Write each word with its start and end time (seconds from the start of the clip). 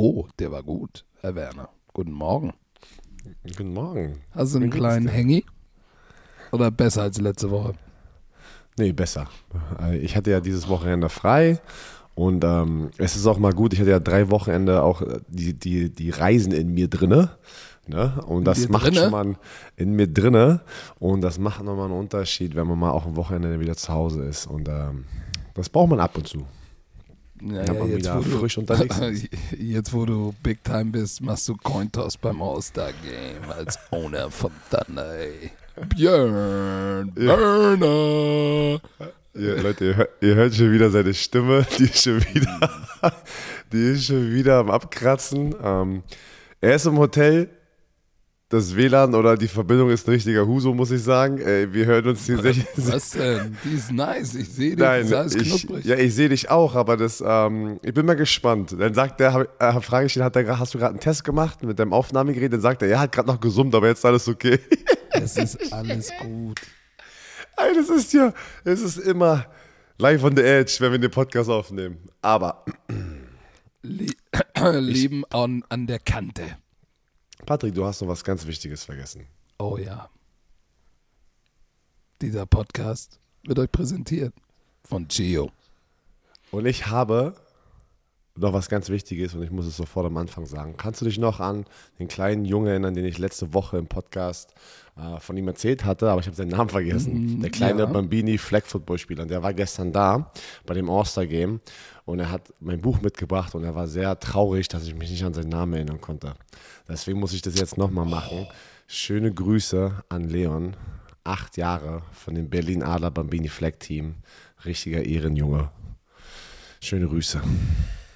Oh, 0.00 0.28
der 0.38 0.52
war 0.52 0.62
gut, 0.62 1.04
Herr 1.22 1.34
Werner. 1.34 1.70
Guten 1.92 2.12
Morgen. 2.12 2.52
Guten 3.56 3.74
Morgen. 3.74 4.20
Hast 4.30 4.54
du 4.54 4.58
einen 4.58 4.70
kleinen 4.70 5.08
Hengi? 5.08 5.44
Oder 6.52 6.70
besser 6.70 7.02
als 7.02 7.20
letzte 7.20 7.50
Woche? 7.50 7.74
Nee, 8.78 8.92
besser. 8.92 9.26
Äh, 9.82 9.98
Ich 9.98 10.14
hatte 10.14 10.30
ja 10.30 10.38
dieses 10.38 10.68
Wochenende 10.68 11.08
frei 11.08 11.60
und 12.14 12.44
ähm, 12.44 12.90
es 12.96 13.16
ist 13.16 13.26
auch 13.26 13.38
mal 13.38 13.52
gut. 13.52 13.72
Ich 13.72 13.80
hatte 13.80 13.90
ja 13.90 13.98
drei 13.98 14.30
Wochenende 14.30 14.84
auch 14.84 15.02
äh, 15.02 15.18
die, 15.26 15.54
die, 15.54 15.90
die 15.90 16.10
Reisen 16.10 16.52
in 16.52 16.72
mir 16.74 16.86
drinne. 16.86 17.30
Ne? 17.88 18.22
Und 18.24 18.44
das 18.44 18.68
macht 18.68 18.86
drinne? 18.86 19.00
schon 19.00 19.10
mal 19.10 19.36
in 19.74 19.94
mir 19.94 20.06
drinne. 20.06 20.60
Und 21.00 21.22
das 21.22 21.40
macht 21.40 21.64
nochmal 21.64 21.86
einen 21.86 21.98
Unterschied, 21.98 22.54
wenn 22.54 22.68
man 22.68 22.78
mal 22.78 22.92
auch 22.92 23.04
am 23.04 23.16
Wochenende 23.16 23.58
wieder 23.58 23.74
zu 23.74 23.92
Hause 23.92 24.22
ist. 24.26 24.46
Und 24.46 24.68
ähm, 24.68 25.06
das 25.54 25.68
braucht 25.68 25.90
man 25.90 25.98
ab 25.98 26.16
und 26.16 26.28
zu. 26.28 26.46
Ja, 27.42 27.64
Ja, 27.64 27.72
mal 27.74 27.96
wieder 27.96 28.22
frisch 28.22 28.58
unterwegs 28.58 28.96
Jetzt, 29.58 29.92
wo 29.92 30.04
du 30.06 30.34
Big 30.42 30.62
Time 30.64 30.86
bist, 30.86 31.20
machst 31.20 31.48
du 31.48 31.56
Cointoss 31.56 32.16
beim 32.16 32.42
All-Star-Game 32.42 33.50
als 33.56 33.78
Owner 33.90 34.30
von 34.30 34.50
Thunder. 34.70 35.18
ey. 35.18 35.50
Björn 35.94 37.12
Werner. 37.14 38.80
Ja, 39.34 39.54
Leute, 39.62 39.84
ihr 39.84 39.96
hört, 39.96 40.10
ihr 40.20 40.34
hört 40.34 40.54
schon 40.54 40.72
wieder 40.72 40.90
seine 40.90 41.14
Stimme. 41.14 41.64
Die 41.78 41.84
ist 41.84 42.02
schon 42.02 42.20
wieder, 42.34 42.70
die 43.72 43.90
ist 43.92 44.06
schon 44.06 44.32
wieder 44.32 44.58
am 44.58 44.70
Abkratzen. 44.70 45.54
Ähm, 45.62 46.02
er 46.60 46.74
ist 46.74 46.86
im 46.86 46.98
Hotel. 46.98 47.48
Das 48.50 48.74
WLAN 48.74 49.14
oder 49.14 49.36
die 49.36 49.46
Verbindung 49.46 49.90
ist 49.90 50.08
ein 50.08 50.12
richtiger 50.12 50.46
Huso, 50.46 50.72
muss 50.72 50.90
ich 50.90 51.02
sagen. 51.02 51.36
Ey, 51.38 51.70
wir 51.70 51.84
hören 51.84 52.06
uns 52.08 52.24
hier 52.24 52.38
sehr. 52.40 52.54
Was 52.76 53.10
denn? 53.10 53.58
Die 53.62 53.74
ist 53.74 53.92
nice. 53.92 54.34
Ich 54.36 54.48
sehe 54.48 54.70
dich. 54.70 54.78
Nein, 54.78 55.02
das 55.02 55.10
ist 55.10 55.14
alles 55.16 55.34
ich, 55.34 55.48
knusprig. 55.48 55.84
ja, 55.84 55.96
ich 55.96 56.14
sehe 56.14 56.30
dich 56.30 56.48
auch, 56.50 56.74
aber 56.74 56.96
das, 56.96 57.22
ähm, 57.26 57.78
ich 57.82 57.92
bin 57.92 58.06
mal 58.06 58.16
gespannt. 58.16 58.74
Dann 58.78 58.94
sagt 58.94 59.20
der, 59.20 59.34
hab- 59.34 59.62
äh, 59.62 59.80
frage 59.82 60.06
ich 60.06 60.16
ihn, 60.16 60.22
hat 60.24 60.34
der, 60.34 60.58
hast 60.58 60.72
du 60.72 60.78
gerade 60.78 60.92
einen 60.92 61.00
Test 61.00 61.24
gemacht 61.24 61.62
mit 61.62 61.78
deinem 61.78 61.92
Aufnahmegerät? 61.92 62.50
Dann 62.50 62.62
sagt 62.62 62.80
er, 62.80 62.88
ja, 62.88 63.00
hat 63.00 63.12
gerade 63.12 63.28
noch 63.28 63.38
gesummt, 63.38 63.74
aber 63.74 63.88
jetzt 63.88 63.98
ist 63.98 64.04
alles 64.06 64.26
okay. 64.28 64.58
Es 65.10 65.36
ist 65.36 65.72
alles 65.72 66.10
gut. 66.20 66.60
Ey, 67.56 67.74
das 67.74 67.88
ist 67.90 68.12
ja, 68.12 68.32
es 68.64 68.80
ist 68.80 68.96
immer 68.98 69.46
live 69.98 70.22
on 70.24 70.36
the 70.36 70.42
edge, 70.42 70.76
wenn 70.78 70.92
wir 70.92 70.98
den 70.98 71.10
Podcast 71.10 71.50
aufnehmen. 71.50 71.98
Aber 72.22 72.64
Le 73.82 74.06
Leben 74.80 75.24
an, 75.30 75.64
an 75.68 75.86
der 75.86 75.98
Kante. 75.98 76.44
Patrick, 77.48 77.74
du 77.74 77.86
hast 77.86 78.02
noch 78.02 78.08
was 78.08 78.22
ganz 78.22 78.46
Wichtiges 78.46 78.84
vergessen. 78.84 79.26
Oh 79.58 79.78
ja. 79.78 80.10
Dieser 82.20 82.44
Podcast 82.44 83.18
wird 83.42 83.58
euch 83.58 83.72
präsentiert 83.72 84.34
von 84.84 85.08
Gio. 85.08 85.50
Und 86.50 86.66
ich 86.66 86.88
habe 86.88 87.34
noch 88.40 88.52
was 88.52 88.68
ganz 88.68 88.88
Wichtiges 88.88 89.34
und 89.34 89.42
ich 89.42 89.50
muss 89.50 89.66
es 89.66 89.76
sofort 89.76 90.06
am 90.06 90.16
Anfang 90.16 90.46
sagen. 90.46 90.74
Kannst 90.76 91.00
du 91.00 91.04
dich 91.04 91.18
noch 91.18 91.40
an 91.40 91.64
den 91.98 92.08
kleinen 92.08 92.44
Jungen 92.44 92.68
erinnern, 92.68 92.94
den 92.94 93.04
ich 93.04 93.18
letzte 93.18 93.52
Woche 93.54 93.78
im 93.78 93.86
Podcast 93.86 94.54
äh, 94.96 95.20
von 95.20 95.36
ihm 95.36 95.48
erzählt 95.48 95.84
hatte, 95.84 96.10
aber 96.10 96.20
ich 96.20 96.26
habe 96.26 96.36
seinen 96.36 96.50
Namen 96.50 96.70
vergessen. 96.70 97.40
der 97.40 97.50
kleine 97.50 97.80
ja. 97.80 97.86
Bambini 97.86 98.38
Flag 98.38 98.64
Football 98.64 98.98
Spieler. 98.98 99.26
Der 99.26 99.42
war 99.42 99.54
gestern 99.54 99.92
da 99.92 100.32
bei 100.66 100.74
dem 100.74 100.90
All-Star 100.90 101.26
Game 101.26 101.60
und 102.04 102.20
er 102.20 102.30
hat 102.30 102.52
mein 102.60 102.80
Buch 102.80 103.00
mitgebracht 103.00 103.54
und 103.54 103.64
er 103.64 103.74
war 103.74 103.86
sehr 103.86 104.18
traurig, 104.18 104.68
dass 104.68 104.86
ich 104.86 104.94
mich 104.94 105.10
nicht 105.10 105.24
an 105.24 105.34
seinen 105.34 105.50
Namen 105.50 105.74
erinnern 105.74 106.00
konnte. 106.00 106.34
Deswegen 106.88 107.20
muss 107.20 107.32
ich 107.32 107.42
das 107.42 107.58
jetzt 107.58 107.76
nochmal 107.76 108.06
machen. 108.06 108.46
Schöne 108.86 109.32
Grüße 109.32 110.02
an 110.08 110.24
Leon. 110.24 110.76
Acht 111.22 111.58
Jahre 111.58 112.02
von 112.12 112.34
dem 112.34 112.48
Berlin 112.48 112.82
Adler 112.82 113.10
Bambini 113.10 113.48
Flag 113.48 113.72
Team. 113.78 114.14
Richtiger 114.64 115.04
Ehrenjunge. 115.04 115.70
Schöne 116.80 117.06
Grüße. 117.06 117.42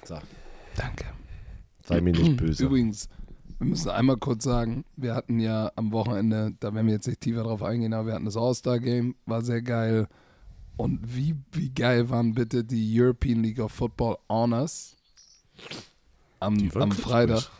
So, 0.05 0.17
Danke. 0.75 1.05
sei 1.85 2.01
mir 2.01 2.11
nicht 2.13 2.37
böse. 2.37 2.65
Übrigens, 2.65 3.07
wir 3.59 3.67
müssen 3.67 3.89
einmal 3.89 4.17
kurz 4.17 4.43
sagen, 4.43 4.83
wir 4.97 5.15
hatten 5.15 5.39
ja 5.39 5.71
am 5.75 5.91
Wochenende, 5.91 6.53
da 6.59 6.73
werden 6.73 6.87
wir 6.87 6.93
jetzt 6.93 7.07
nicht 7.07 7.21
tiefer 7.21 7.43
drauf 7.43 7.63
eingehen, 7.63 7.93
aber 7.93 8.07
wir 8.07 8.13
hatten 8.15 8.25
das 8.25 8.35
All-Star-Game, 8.37 9.15
war 9.25 9.41
sehr 9.41 9.61
geil. 9.61 10.07
Und 10.75 11.15
wie, 11.15 11.35
wie 11.51 11.69
geil 11.69 12.09
waren 12.09 12.33
bitte 12.33 12.63
die 12.63 12.99
European 12.99 13.43
League 13.43 13.59
of 13.59 13.71
Football 13.71 14.17
Honors 14.27 14.97
am, 16.39 16.69
am 16.73 16.91
Freitag? 16.91 17.37
gut. 17.37 17.51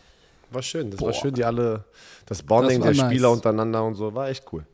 War 0.51 0.61
schön, 0.61 0.91
das 0.91 0.99
Boah. 0.99 1.07
war 1.07 1.13
schön, 1.13 1.33
die 1.33 1.43
alle, 1.45 1.85
das 2.25 2.43
Bonding 2.43 2.81
Das 2.81 2.95
der 2.97 3.05
Spieler 3.05 3.29
nice. 3.29 3.37
untereinander 3.37 3.83
und 3.85 3.95
so, 3.95 4.13
war 4.13 4.29
echt 4.29 4.45
cool. 4.51 4.65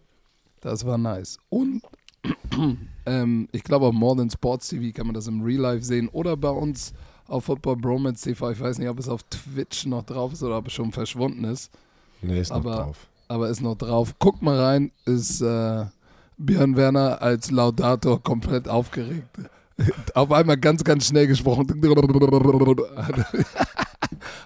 Das 0.61 0.85
war 0.85 0.97
nice. 0.97 1.37
Und 1.49 1.81
ähm, 3.05 3.47
ich 3.51 3.63
glaube, 3.63 3.85
auf 3.85 3.93
More 3.93 4.17
Than 4.17 4.29
Sports 4.29 4.69
TV 4.69 4.93
kann 4.95 5.07
man 5.07 5.13
das 5.13 5.27
im 5.27 5.41
Real 5.41 5.61
Life 5.61 5.85
sehen 5.85 6.09
oder 6.09 6.35
bei 6.35 6.49
uns 6.49 6.93
auf 7.29 7.45
Football 7.45 7.77
Bromance 7.77 8.23
TV. 8.23 8.51
Ich 8.51 8.59
weiß 8.59 8.77
nicht, 8.79 8.89
ob 8.89 8.99
es 8.99 9.07
auf 9.07 9.23
Twitch 9.23 9.85
noch 9.85 10.03
drauf 10.03 10.33
ist 10.33 10.43
oder 10.43 10.57
ob 10.57 10.67
es 10.67 10.73
schon 10.73 10.91
verschwunden 10.91 11.43
ist. 11.45 11.71
Nee, 12.21 12.39
ist 12.41 12.49
noch 12.49 12.57
Aber, 12.57 12.75
drauf. 12.75 12.97
aber 13.27 13.49
ist 13.49 13.61
noch 13.61 13.75
drauf. 13.75 14.13
Guckt 14.19 14.41
mal 14.41 14.59
rein, 14.59 14.91
ist 15.05 15.41
äh, 15.41 15.85
Björn 16.37 16.75
Werner 16.75 17.21
als 17.21 17.51
Laudator 17.51 18.21
komplett 18.21 18.67
aufgeregt. 18.67 19.27
Auf 20.13 20.31
einmal 20.33 20.57
ganz, 20.57 20.83
ganz 20.83 21.07
schnell 21.07 21.27
gesprochen. 21.27 21.65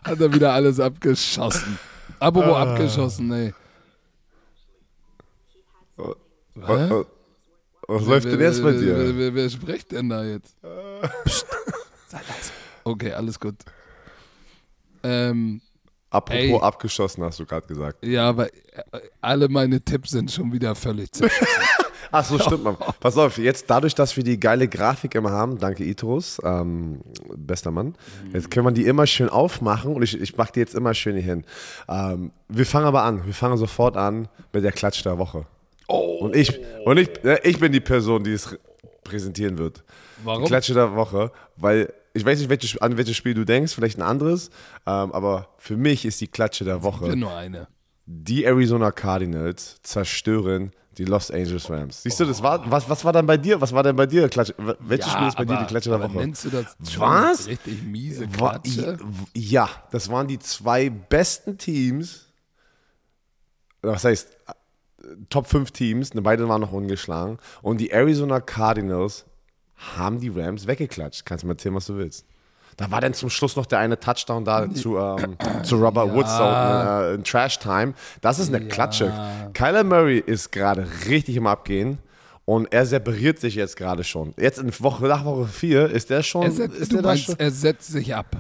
Hat 0.04 0.20
er- 0.20 0.22
er 0.22 0.34
wieder 0.34 0.54
alles 0.54 0.80
abgeschossen. 0.80 1.80
Apropos 2.20 2.56
abgeschossen, 2.56 3.32
ey. 3.32 3.54
Was, 6.56 6.90
was, 6.90 7.06
was 7.88 8.06
läuft 8.06 8.26
denn 8.28 8.40
jetzt 8.40 8.62
bei 8.62 8.74
Wer, 8.74 8.80
dir? 8.80 8.98
wer, 8.98 9.18
wer, 9.18 9.34
wer 9.36 9.50
spricht 9.50 9.92
denn 9.92 10.10
da 10.10 10.24
jetzt? 10.24 10.56
Psst, 11.26 11.46
sei 12.08 12.18
leise. 12.18 12.52
Okay, 12.84 13.12
alles 13.12 13.40
gut. 13.40 13.56
Ähm, 15.04 15.62
Apropos 16.10 16.40
ey. 16.42 16.60
abgeschossen, 16.60 17.24
hast 17.24 17.40
du 17.40 17.46
gerade 17.46 17.66
gesagt. 17.66 18.06
ja, 18.06 18.30
aber 18.30 18.48
äh, 18.48 18.52
alle 19.20 19.50
meine 19.50 19.82
Tipps 19.82 20.12
sind 20.12 20.32
schon 20.32 20.52
wieder 20.52 20.76
völlig 20.76 21.12
zerschossen. 21.12 21.48
Ach 22.12 22.24
so, 22.24 22.38
stimmt, 22.38 22.64
Mann. 22.64 22.78
Pass 23.00 23.18
auf, 23.18 23.40
jetzt 23.40 23.68
dadurch, 23.68 23.96
dass 23.96 24.16
wir 24.16 24.24
die 24.24 24.40
geile 24.40 24.68
Grafik 24.68 25.16
immer 25.16 25.32
haben, 25.32 25.58
danke 25.58 25.84
Itrus, 25.84 26.40
ähm, 26.44 27.02
bester 27.36 27.72
Mann, 27.72 27.96
jetzt 28.32 28.52
können 28.52 28.68
wir 28.68 28.72
die 28.72 28.86
immer 28.86 29.08
schön 29.08 29.30
aufmachen 29.30 29.96
und 29.96 30.04
ich, 30.04 30.22
ich 30.22 30.38
mache 30.38 30.52
die 30.54 30.60
jetzt 30.60 30.76
immer 30.76 30.94
schön 30.94 31.16
hier 31.16 31.24
hin. 31.24 31.46
Ähm, 31.90 32.32
wir 32.50 32.68
fangen 32.68 32.86
aber 32.86 33.02
an, 33.02 33.26
wir 33.26 33.34
fangen 33.34 33.58
sofort 33.58 33.98
an 33.98 34.28
mit 34.52 34.64
der 34.64 34.72
Klatsch 34.72 35.04
der 35.04 35.18
Woche. 35.18 35.48
Oh. 35.88 36.20
Und 36.20 36.36
ich, 36.36 36.60
und 36.86 36.98
ich, 36.98 37.10
äh, 37.24 37.40
ich 37.44 37.60
bin 37.60 37.72
die 37.72 37.80
Person, 37.80 38.24
die 38.24 38.34
es 38.34 38.56
präsentieren 39.04 39.58
wird. 39.58 39.84
Warum? 40.24 40.44
Die 40.44 40.50
Klatsche 40.50 40.76
der 40.76 40.96
Woche, 40.96 41.32
weil 41.58 41.92
ich 42.14 42.26
weiß 42.26 42.40
nicht, 42.40 42.50
welches, 42.50 42.78
an 42.78 42.98
welches 42.98 43.16
Spiel 43.18 43.34
du 43.34 43.44
denkst, 43.46 43.74
vielleicht 43.74 43.98
ein 43.98 44.04
anderes, 44.04 44.50
ähm, 44.86 45.12
aber 45.12 45.50
für 45.58 45.78
mich 45.78 46.06
ist 46.06 46.22
die 46.22 46.28
Klatsche 46.28 46.64
der 46.64 46.78
Ich 46.78 46.84
Woche. 46.84 47.08
bin 47.10 47.20
nur 47.20 47.36
eine. 47.36 47.68
Die 48.06 48.44
Arizona 48.46 48.92
Cardinals 48.92 49.78
zerstören 49.82 50.72
die 50.98 51.06
Los 51.06 51.32
Angeles 51.32 51.70
Rams. 51.72 52.04
Siehst 52.04 52.20
du, 52.20 52.26
das 52.26 52.44
war, 52.44 52.70
was, 52.70 52.88
was 52.88 53.04
war 53.04 53.14
denn 53.14 53.26
bei 53.26 53.38
dir? 53.38 53.60
Was 53.62 53.74
war 53.74 53.82
denn 53.82 53.96
bei 53.96 54.06
dir? 54.06 54.30
Klatsche, 54.30 54.54
welches 54.80 55.12
Spiel 55.12 55.28
ist 55.28 55.38
bei 55.38 55.46
dir 55.46 55.58
die 55.58 55.66
Klatsche 55.66 55.90
der 55.90 55.98
aber 56.00 56.10
Woche? 56.10 56.20
Nennst 56.20 56.46
du 56.46 56.50
das 56.50 56.76
Was? 56.98 57.48
richtig 57.48 57.82
miese 57.84 58.28
Klatsche? 58.28 59.00
Ja, 59.34 59.70
das 59.92 60.10
waren 60.10 60.28
die 60.28 60.38
zwei 60.38 60.90
besten 60.92 61.58
Teams. 61.58 62.28
Was 63.82 64.04
heißt, 64.04 64.38
äh, 64.48 64.54
Top 65.30 65.48
5 65.48 65.72
Teams, 65.72 66.14
ne, 66.14 66.22
beide 66.22 66.48
waren 66.48 66.62
noch 66.62 66.72
ungeschlagen. 66.72 67.38
Und 67.62 67.80
die 67.82 67.90
Arizona 67.92 68.40
Cardinals 68.40 69.26
haben 69.98 70.20
die 70.20 70.30
Rams 70.30 70.68
weggeklatscht. 70.68 71.26
Kannst 71.26 71.44
du 71.44 71.48
mir 71.48 71.54
erzählen, 71.54 71.76
was 71.76 71.86
du 71.86 71.98
willst. 71.98 72.26
Da 72.78 72.90
war 72.90 73.02
dann 73.02 73.14
zum 73.14 73.30
Schluss 73.30 73.56
noch 73.56 73.66
der 73.66 73.80
eine 73.80 74.00
Touchdown 74.00 74.46
da 74.46 74.70
zu, 74.70 74.98
ähm, 74.98 75.38
zu 75.64 75.76
Robert 75.76 76.12
Woods 76.12 76.36
so, 76.36 76.44
äh, 76.44 77.16
in 77.16 77.24
Trash 77.24 77.60
Time. 77.60 77.94
Das 78.22 78.40
ist 78.40 78.54
eine 78.54 78.68
Klatsche. 78.68 79.14
Kyler 79.54 79.84
Murray 79.84 80.18
ist 80.18 80.52
gerade 80.52 80.88
richtig 81.08 81.36
im 81.36 81.48
Abgehen. 81.48 82.00
Und 82.46 82.74
er 82.74 82.86
separiert 82.86 83.40
sich 83.40 83.56
jetzt 83.56 83.78
gerade 83.78 84.04
schon. 84.04 84.34
Jetzt 84.38 84.60
in 84.60 84.72
Woche, 84.82 85.06
nach 85.06 85.24
Woche 85.24 85.48
4 85.48 85.90
ist 85.92 86.10
der 86.10 86.24
schon. 86.24 86.44
Er 86.44 86.52
setzt, 86.52 86.78
ist 86.78 86.92
der 86.92 87.02
meinst, 87.02 87.26
schon 87.26 87.40
er 87.40 87.52
setzt 87.52 87.88
sich 87.90 88.14
ab. 88.14 88.36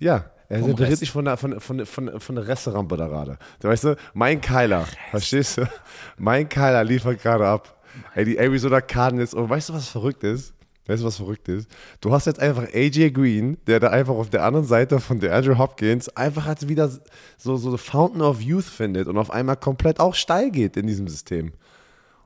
ja, 0.00 0.24
er 0.48 0.58
separiert 0.58 0.90
Rest. 0.90 1.00
sich 1.00 1.10
von 1.12 1.24
der, 1.24 1.36
von, 1.36 1.60
von, 1.60 1.86
von, 1.86 2.20
von 2.20 2.34
der 2.34 2.48
Resterampe 2.48 2.96
da 2.96 3.06
gerade. 3.06 3.38
Du 3.60 3.68
weißt 3.68 3.84
du, 3.84 3.96
mein 4.14 4.40
Keiler, 4.40 4.86
verstehst 5.10 5.58
du? 5.58 5.68
Mein 6.16 6.48
Keiler 6.48 6.82
liefert 6.82 7.22
gerade 7.22 7.46
ab. 7.46 7.76
Ey, 8.14 8.24
die 8.24 8.38
Arizona 8.38 8.80
Cardinals, 8.80 9.34
und 9.34 9.48
weißt 9.48 9.68
du, 9.68 9.74
was 9.74 9.88
verrückt 9.88 10.24
ist? 10.24 10.54
Weißt 10.88 11.02
du, 11.02 11.06
was 11.06 11.18
verrückt 11.18 11.48
ist? 11.48 11.68
Du 12.00 12.12
hast 12.12 12.24
jetzt 12.26 12.40
einfach 12.40 12.64
AJ 12.72 13.10
Green, 13.10 13.58
der 13.66 13.78
da 13.78 13.90
einfach 13.90 14.14
auf 14.14 14.30
der 14.30 14.42
anderen 14.42 14.66
Seite 14.66 15.00
von 15.00 15.20
der 15.20 15.34
Andrew 15.36 15.58
Hopkins 15.58 16.08
einfach 16.08 16.46
als 16.46 16.66
wieder 16.66 16.90
so, 17.36 17.56
so 17.56 17.76
Fountain 17.76 18.22
of 18.22 18.40
Youth 18.40 18.64
findet 18.64 19.06
und 19.06 19.18
auf 19.18 19.30
einmal 19.30 19.56
komplett 19.56 20.00
auch 20.00 20.14
steil 20.14 20.50
geht 20.50 20.78
in 20.78 20.86
diesem 20.86 21.06
System. 21.06 21.52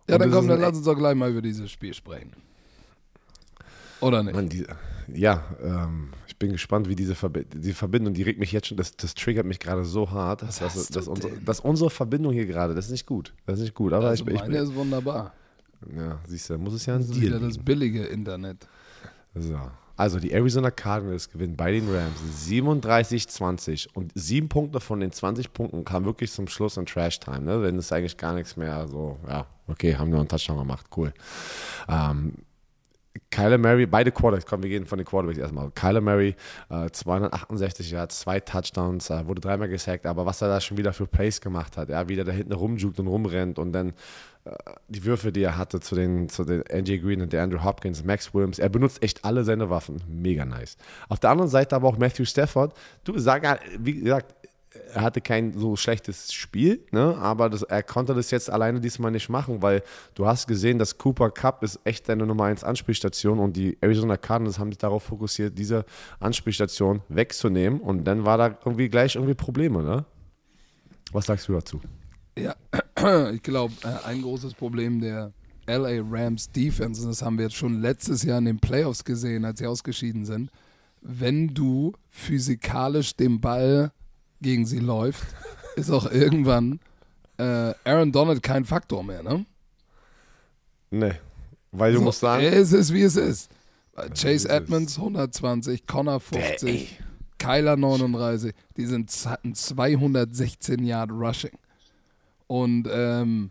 Ja, 0.08 0.14
Und 0.14 0.22
dann 0.22 0.30
komm, 0.30 0.46
dann 0.46 0.60
lass 0.60 0.76
uns 0.76 0.84
doch 0.84 0.94
gleich 0.96 1.16
mal 1.16 1.30
über 1.30 1.42
dieses 1.42 1.72
Spiel 1.72 1.92
sprechen. 1.92 2.32
Oder 4.00 4.22
nicht? 4.22 4.34
Mann, 4.34 4.48
die, 4.48 4.64
ja, 5.12 5.44
ähm, 5.60 6.10
ich 6.28 6.38
bin 6.38 6.52
gespannt, 6.52 6.88
wie 6.88 6.94
diese 6.94 7.16
Verbi 7.16 7.44
die 7.44 7.72
Verbindung, 7.72 8.14
die 8.14 8.22
regt 8.22 8.38
mich 8.38 8.52
jetzt 8.52 8.68
schon, 8.68 8.76
das, 8.76 8.96
das 8.96 9.14
triggert 9.14 9.44
mich 9.44 9.58
gerade 9.58 9.84
so 9.84 10.10
hart, 10.12 10.42
dass, 10.42 10.60
dass, 10.60 10.86
dass, 10.86 11.08
unsere, 11.08 11.32
dass 11.38 11.58
unsere 11.58 11.90
Verbindung 11.90 12.32
hier 12.32 12.46
gerade, 12.46 12.76
das 12.76 12.86
ist 12.86 12.92
nicht 12.92 13.06
gut. 13.06 13.34
Das 13.44 13.58
ist 13.58 13.62
nicht 13.62 13.74
gut. 13.74 13.92
Aber 13.92 14.06
Also 14.06 14.24
ich, 14.24 14.34
ich, 14.34 14.40
meine 14.40 14.58
ist 14.58 14.72
wunderbar. 14.74 15.32
Ja, 15.96 16.18
siehst 16.26 16.50
du, 16.50 16.58
muss 16.58 16.74
es 16.74 16.86
ja 16.86 16.96
ein 16.96 17.06
Deal 17.06 17.20
wieder 17.20 17.40
das 17.40 17.58
billige 17.58 18.04
Internet. 18.04 18.66
So, 19.34 19.58
Also 19.96 20.18
die 20.18 20.32
Arizona 20.32 20.70
Cardinals 20.70 21.30
gewinnen 21.30 21.56
bei 21.56 21.72
den 21.72 21.88
Rams 21.88 22.18
37-20 22.46 23.88
und 23.94 24.12
sieben 24.14 24.48
Punkte 24.48 24.80
von 24.80 25.00
den 25.00 25.12
20 25.12 25.52
Punkten 25.52 25.84
kamen 25.84 26.06
wirklich 26.06 26.32
zum 26.32 26.48
Schluss 26.48 26.76
in 26.76 26.86
Trash 26.86 27.20
Time. 27.20 27.40
Ne? 27.40 27.62
Wenn 27.62 27.76
es 27.76 27.92
eigentlich 27.92 28.16
gar 28.16 28.34
nichts 28.34 28.56
mehr 28.56 28.86
so, 28.88 29.18
ja, 29.28 29.46
okay, 29.68 29.96
haben 29.96 30.10
wir 30.12 30.18
einen 30.18 30.28
Touchdown 30.28 30.58
gemacht, 30.58 30.86
cool. 30.96 31.12
Ähm, 31.88 32.34
Kyler 33.30 33.58
Murray, 33.58 33.86
beide 33.86 34.10
Quarterbacks, 34.10 34.46
komm, 34.46 34.62
wir 34.62 34.70
gehen 34.70 34.86
von 34.86 34.98
den 34.98 35.06
Quarterbacks 35.06 35.38
erstmal. 35.38 35.70
Kyler 35.70 36.00
Murray, 36.00 36.34
äh, 36.70 36.90
268 36.90 37.90
Yards, 37.90 38.20
zwei 38.20 38.40
Touchdowns, 38.40 39.10
äh, 39.10 39.26
wurde 39.26 39.40
dreimal 39.40 39.68
gesackt, 39.68 40.06
aber 40.06 40.26
was 40.26 40.42
er 40.42 40.48
da 40.48 40.60
schon 40.60 40.76
wieder 40.76 40.92
für 40.92 41.06
Plays 41.06 41.40
gemacht 41.40 41.76
hat, 41.76 41.88
ja, 41.88 42.08
wie 42.08 42.16
der 42.16 42.24
da 42.24 42.32
hinten 42.32 42.52
rumjuckt 42.52 42.98
und 43.00 43.06
rumrennt 43.06 43.58
und 43.58 43.72
dann 43.72 43.92
die 44.88 45.04
Würfe, 45.04 45.30
die 45.30 45.42
er 45.42 45.56
hatte 45.56 45.80
zu 45.80 45.94
den, 45.94 46.28
zu 46.28 46.44
den 46.44 46.62
NJ 46.62 46.98
Green 46.98 47.22
und 47.22 47.32
der 47.32 47.42
Andrew 47.42 47.62
Hopkins, 47.62 48.04
Max 48.04 48.34
Williams, 48.34 48.58
er 48.58 48.68
benutzt 48.68 49.02
echt 49.02 49.24
alle 49.24 49.44
seine 49.44 49.70
Waffen. 49.70 50.02
Mega 50.08 50.44
nice. 50.44 50.76
Auf 51.08 51.20
der 51.20 51.30
anderen 51.30 51.50
Seite 51.50 51.76
aber 51.76 51.88
auch 51.88 51.96
Matthew 51.96 52.24
Stafford. 52.24 52.74
Du, 53.04 53.18
sag, 53.18 53.60
wie 53.78 54.00
gesagt, 54.00 54.34
er 54.94 55.02
hatte 55.02 55.20
kein 55.20 55.52
so 55.52 55.76
schlechtes 55.76 56.32
Spiel, 56.32 56.84
ne? 56.90 57.16
aber 57.18 57.50
das, 57.50 57.62
er 57.62 57.82
konnte 57.82 58.14
das 58.14 58.30
jetzt 58.30 58.50
alleine 58.50 58.80
diesmal 58.80 59.10
nicht 59.10 59.28
machen, 59.28 59.60
weil 59.62 59.82
du 60.14 60.26
hast 60.26 60.46
gesehen, 60.46 60.78
dass 60.78 60.96
Cooper 60.96 61.30
Cup 61.30 61.62
ist 61.62 61.78
echt 61.84 62.08
deine 62.08 62.26
Nummer 62.26 62.44
1 62.44 62.64
Anspielstation 62.64 63.38
und 63.38 63.54
die 63.54 63.76
Arizona 63.80 64.16
Cardinals 64.16 64.58
haben 64.58 64.70
sich 64.72 64.78
darauf 64.78 65.02
fokussiert, 65.02 65.58
diese 65.58 65.84
Anspielstation 66.20 67.02
wegzunehmen 67.08 67.80
und 67.80 68.04
dann 68.04 68.24
war 68.24 68.38
da 68.38 68.58
irgendwie 68.64 68.88
gleich 68.88 69.14
irgendwie 69.14 69.34
Probleme. 69.34 69.82
Ne? 69.82 70.04
Was 71.12 71.26
sagst 71.26 71.48
du 71.48 71.52
dazu? 71.52 71.80
Ja, 72.36 72.54
ich 73.32 73.42
glaube, 73.42 73.74
äh, 73.84 74.06
ein 74.06 74.22
großes 74.22 74.54
Problem 74.54 75.00
der 75.00 75.32
LA 75.66 76.02
Rams 76.08 76.50
Defense, 76.50 77.02
und 77.02 77.08
das 77.08 77.22
haben 77.22 77.38
wir 77.38 77.44
jetzt 77.44 77.56
schon 77.56 77.80
letztes 77.80 78.22
Jahr 78.22 78.38
in 78.38 78.46
den 78.46 78.58
Playoffs 78.58 79.04
gesehen, 79.04 79.44
als 79.44 79.58
sie 79.58 79.66
ausgeschieden 79.66 80.24
sind, 80.24 80.50
wenn 81.02 81.48
du 81.54 81.92
physikalisch 82.08 83.16
den 83.16 83.40
Ball 83.40 83.92
gegen 84.40 84.66
sie 84.66 84.78
läuft, 84.78 85.22
ist 85.76 85.90
auch 85.90 86.10
irgendwann 86.10 86.80
äh, 87.38 87.74
Aaron 87.84 88.12
Donald 88.12 88.42
kein 88.42 88.64
Faktor 88.64 89.02
mehr, 89.02 89.22
ne? 89.22 89.44
Nee, 90.90 91.14
weil 91.70 91.92
du 91.92 91.98
so, 91.98 92.04
musst 92.04 92.20
sagen. 92.20 92.44
Es 92.44 92.72
ist, 92.72 92.92
wie 92.92 93.02
es 93.02 93.16
ist. 93.16 93.50
Chase 94.14 94.48
Edmonds 94.48 94.96
120, 94.96 95.86
Connor 95.86 96.20
50, 96.20 96.98
Kyler 97.38 97.76
39, 97.76 98.54
die 98.76 98.86
sind 98.86 99.10
hatten 99.26 99.54
216 99.54 100.84
Yard 100.84 101.10
Rushing. 101.10 101.50
Und 102.52 102.86
ähm, 102.92 103.50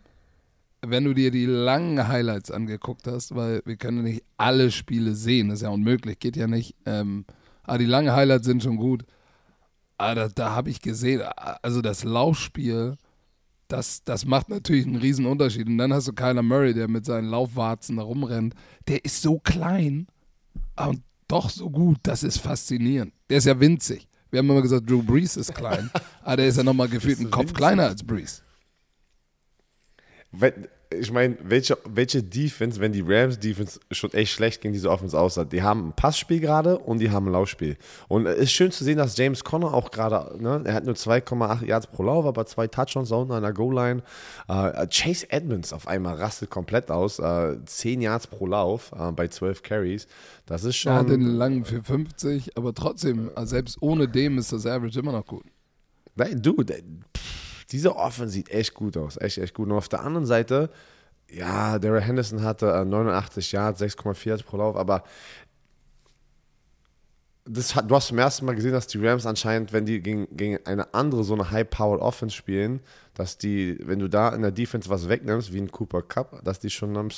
wenn 0.83 1.06
du 1.06 1.15
dir 1.15 1.31
die 1.31 1.48
langen 1.48 2.07
Highlights 2.07 2.51
angeguckt 2.51 3.07
hast, 3.07 3.33
weil 3.33 3.63
wir 3.65 3.75
können 3.75 4.03
nicht 4.03 4.24
alle 4.38 4.69
Spiele 4.69 5.15
sehen, 5.15 5.50
das 5.50 5.57
ist 5.57 5.63
ja 5.63 5.69
unmöglich, 5.69 6.19
geht 6.19 6.36
ja 6.36 6.45
nicht. 6.45 6.75
Ähm, 6.86 7.25
aber 7.63 7.80
die 7.80 7.88
langen 7.88 8.12
Highlights 8.12 8.45
sind 8.45 8.62
schon 8.62 8.77
gut. 8.77 9.03
Aber 9.98 10.13
da, 10.13 10.27
da 10.27 10.51
habe 10.51 10.69
ich 10.69 10.81
gesehen, 10.81 11.24
also 11.63 11.81
das 11.81 12.03
Laufspiel, 12.03 12.95
das, 13.68 14.03
das 14.03 14.25
macht 14.25 14.50
natürlich 14.50 14.86
einen 14.86 14.98
riesen 14.98 15.25
Unterschied. 15.25 15.65
Und 15.65 15.80
dann 15.80 15.92
hast 15.92 16.07
du 16.07 16.13
Kyler 16.13 16.44
Murray, 16.44 16.75
der 16.75 16.88
mit 16.88 17.04
seinen 17.04 17.30
Laufwarzen 17.30 17.97
da 17.97 18.04
rumrennt. 18.04 18.54
Der 18.88 19.04
ist 19.04 19.24
so 19.24 19.39
klein 19.39 20.06
und 20.75 21.01
doch 21.27 21.50
so 21.50 21.71
gut. 21.71 21.97
Das 22.04 22.21
ist 22.21 22.38
faszinierend. 22.38 23.13
Der 23.31 23.39
ist 23.39 23.45
ja 23.45 23.59
winzig. 23.59 24.07
Wir 24.30 24.38
haben 24.38 24.50
immer 24.51 24.62
gesagt, 24.62 24.88
Drew 24.88 25.01
Brees 25.01 25.38
ist 25.38 25.56
klein, 25.56 25.89
aber 26.21 26.38
der 26.38 26.50
ist 26.50 26.57
ja 26.57 26.63
nochmal 26.63 26.88
gefühlt 26.88 27.18
einen 27.18 27.31
Kopf 27.31 27.51
kleiner 27.51 27.88
als 27.88 28.04
Brees 28.04 28.44
ich 30.94 31.12
meine, 31.12 31.38
welche, 31.44 31.78
welche 31.86 32.22
Defense, 32.22 32.80
wenn 32.80 32.92
die 32.92 33.04
Rams 33.06 33.39
Defense 33.39 33.80
schon 33.92 34.13
echt 34.13 34.33
schlecht 34.33 34.62
gegen 34.62 34.74
diese 34.74 34.89
Offense 34.89 35.18
aussah, 35.18 35.45
die 35.45 35.62
haben 35.62 35.89
ein 35.89 35.94
Passspiel 35.94 36.39
gerade 36.39 36.78
und 36.78 37.00
die 37.00 37.12
haben 37.12 37.28
ein 37.28 37.31
Laufspiel. 37.31 37.78
Und 38.07 38.25
es 38.25 38.38
ist 38.38 38.51
schön 38.51 38.72
zu 38.72 38.83
sehen, 38.83 38.98
dass 38.98 39.18
James 39.18 39.44
Conner 39.44 39.74
auch 39.74 39.92
gerade, 39.92 40.42
ne, 40.42 40.62
er 40.66 40.74
hat 40.74 40.86
nur 40.86 40.95
2,8 40.95 41.66
Yards 41.66 41.88
pro 41.88 42.04
Lauf, 42.04 42.25
aber 42.25 42.45
zwei 42.45 42.68
Touchdowns 42.68 43.10
da 43.10 43.16
unten 43.16 43.33
an 43.33 43.44
der 43.44 43.54
Goal-Line. 43.54 44.04
Uh, 44.50 44.86
Chase 44.89 45.30
Edmonds 45.30 45.72
auf 45.74 45.88
einmal 45.88 46.16
rastet 46.16 46.50
komplett 46.50 46.92
aus, 46.92 47.19
uh, 47.19 47.54
äh, 47.54 47.66
10 47.66 48.01
Yards 48.01 48.28
pro 48.28 48.48
Lauf 48.48 48.92
uh, 48.94 49.12
bei 49.12 49.28
12 49.28 49.63
Carries. 49.63 50.07
Das 50.45 50.63
ist 50.63 50.75
schon. 50.75 50.92
Er 50.92 51.00
hat 51.00 51.10
den 51.10 51.22
langen 51.22 51.63
für 51.63 51.83
50, 51.83 52.57
aber 52.57 52.74
trotzdem, 52.74 53.31
selbst 53.44 53.78
ohne 53.81 54.07
dem 54.07 54.38
ist 54.38 54.51
das 54.51 54.66
Average 54.66 55.00
immer 55.00 55.13
noch 55.13 55.25
gut. 55.25 55.45
Nein, 56.16 56.42
du, 56.42 56.56
pff 56.56 57.50
diese 57.71 57.95
Offense 57.95 58.33
sieht 58.33 58.50
echt 58.50 58.73
gut 58.73 58.97
aus. 58.97 59.18
Echt, 59.18 59.38
echt 59.38 59.53
gut. 59.53 59.68
Und 59.69 59.75
auf 59.75 59.89
der 59.89 60.01
anderen 60.01 60.25
Seite, 60.25 60.69
ja, 61.29 61.79
Daryl 61.79 62.01
Henderson 62.01 62.44
hatte 62.44 62.65
89 62.85 63.51
Yards, 63.51 63.81
6,4 63.81 64.29
Yards 64.29 64.44
pro 64.44 64.57
Lauf, 64.57 64.75
aber 64.75 65.03
das 67.46 67.74
du 67.74 67.96
hast 67.96 68.08
zum 68.08 68.20
ersten 68.20 68.46
Mal 68.46 68.56
gesehen, 68.56 68.72
dass 68.72 68.86
die 68.86 69.04
Rams 69.04 69.26
anscheinend, 69.26 69.74
wenn 69.74 69.86
die 69.86 70.02
gegen, 70.02 70.28
gegen 70.36 70.60
eine 70.66 70.94
andere, 70.94 71.24
so 71.24 71.34
eine 71.34 71.50
High-Powered 71.50 72.00
Offense 72.00 72.36
spielen, 72.36 72.82
dass 73.16 73.38
die, 73.38 73.80
wenn 73.84 74.00
du 74.00 74.08
da 74.08 74.30
in 74.30 74.44
der 74.44 74.52
Defense 74.52 74.90
was 74.90 75.10
wegnimmst, 75.10 75.52
wie 75.52 75.60
ein 75.60 75.72
Cooper 75.72 76.04
Cup, 76.04 76.44
dass 76.44 76.60
die 76.60 76.70
schon 76.70 76.96
am, 76.96 77.10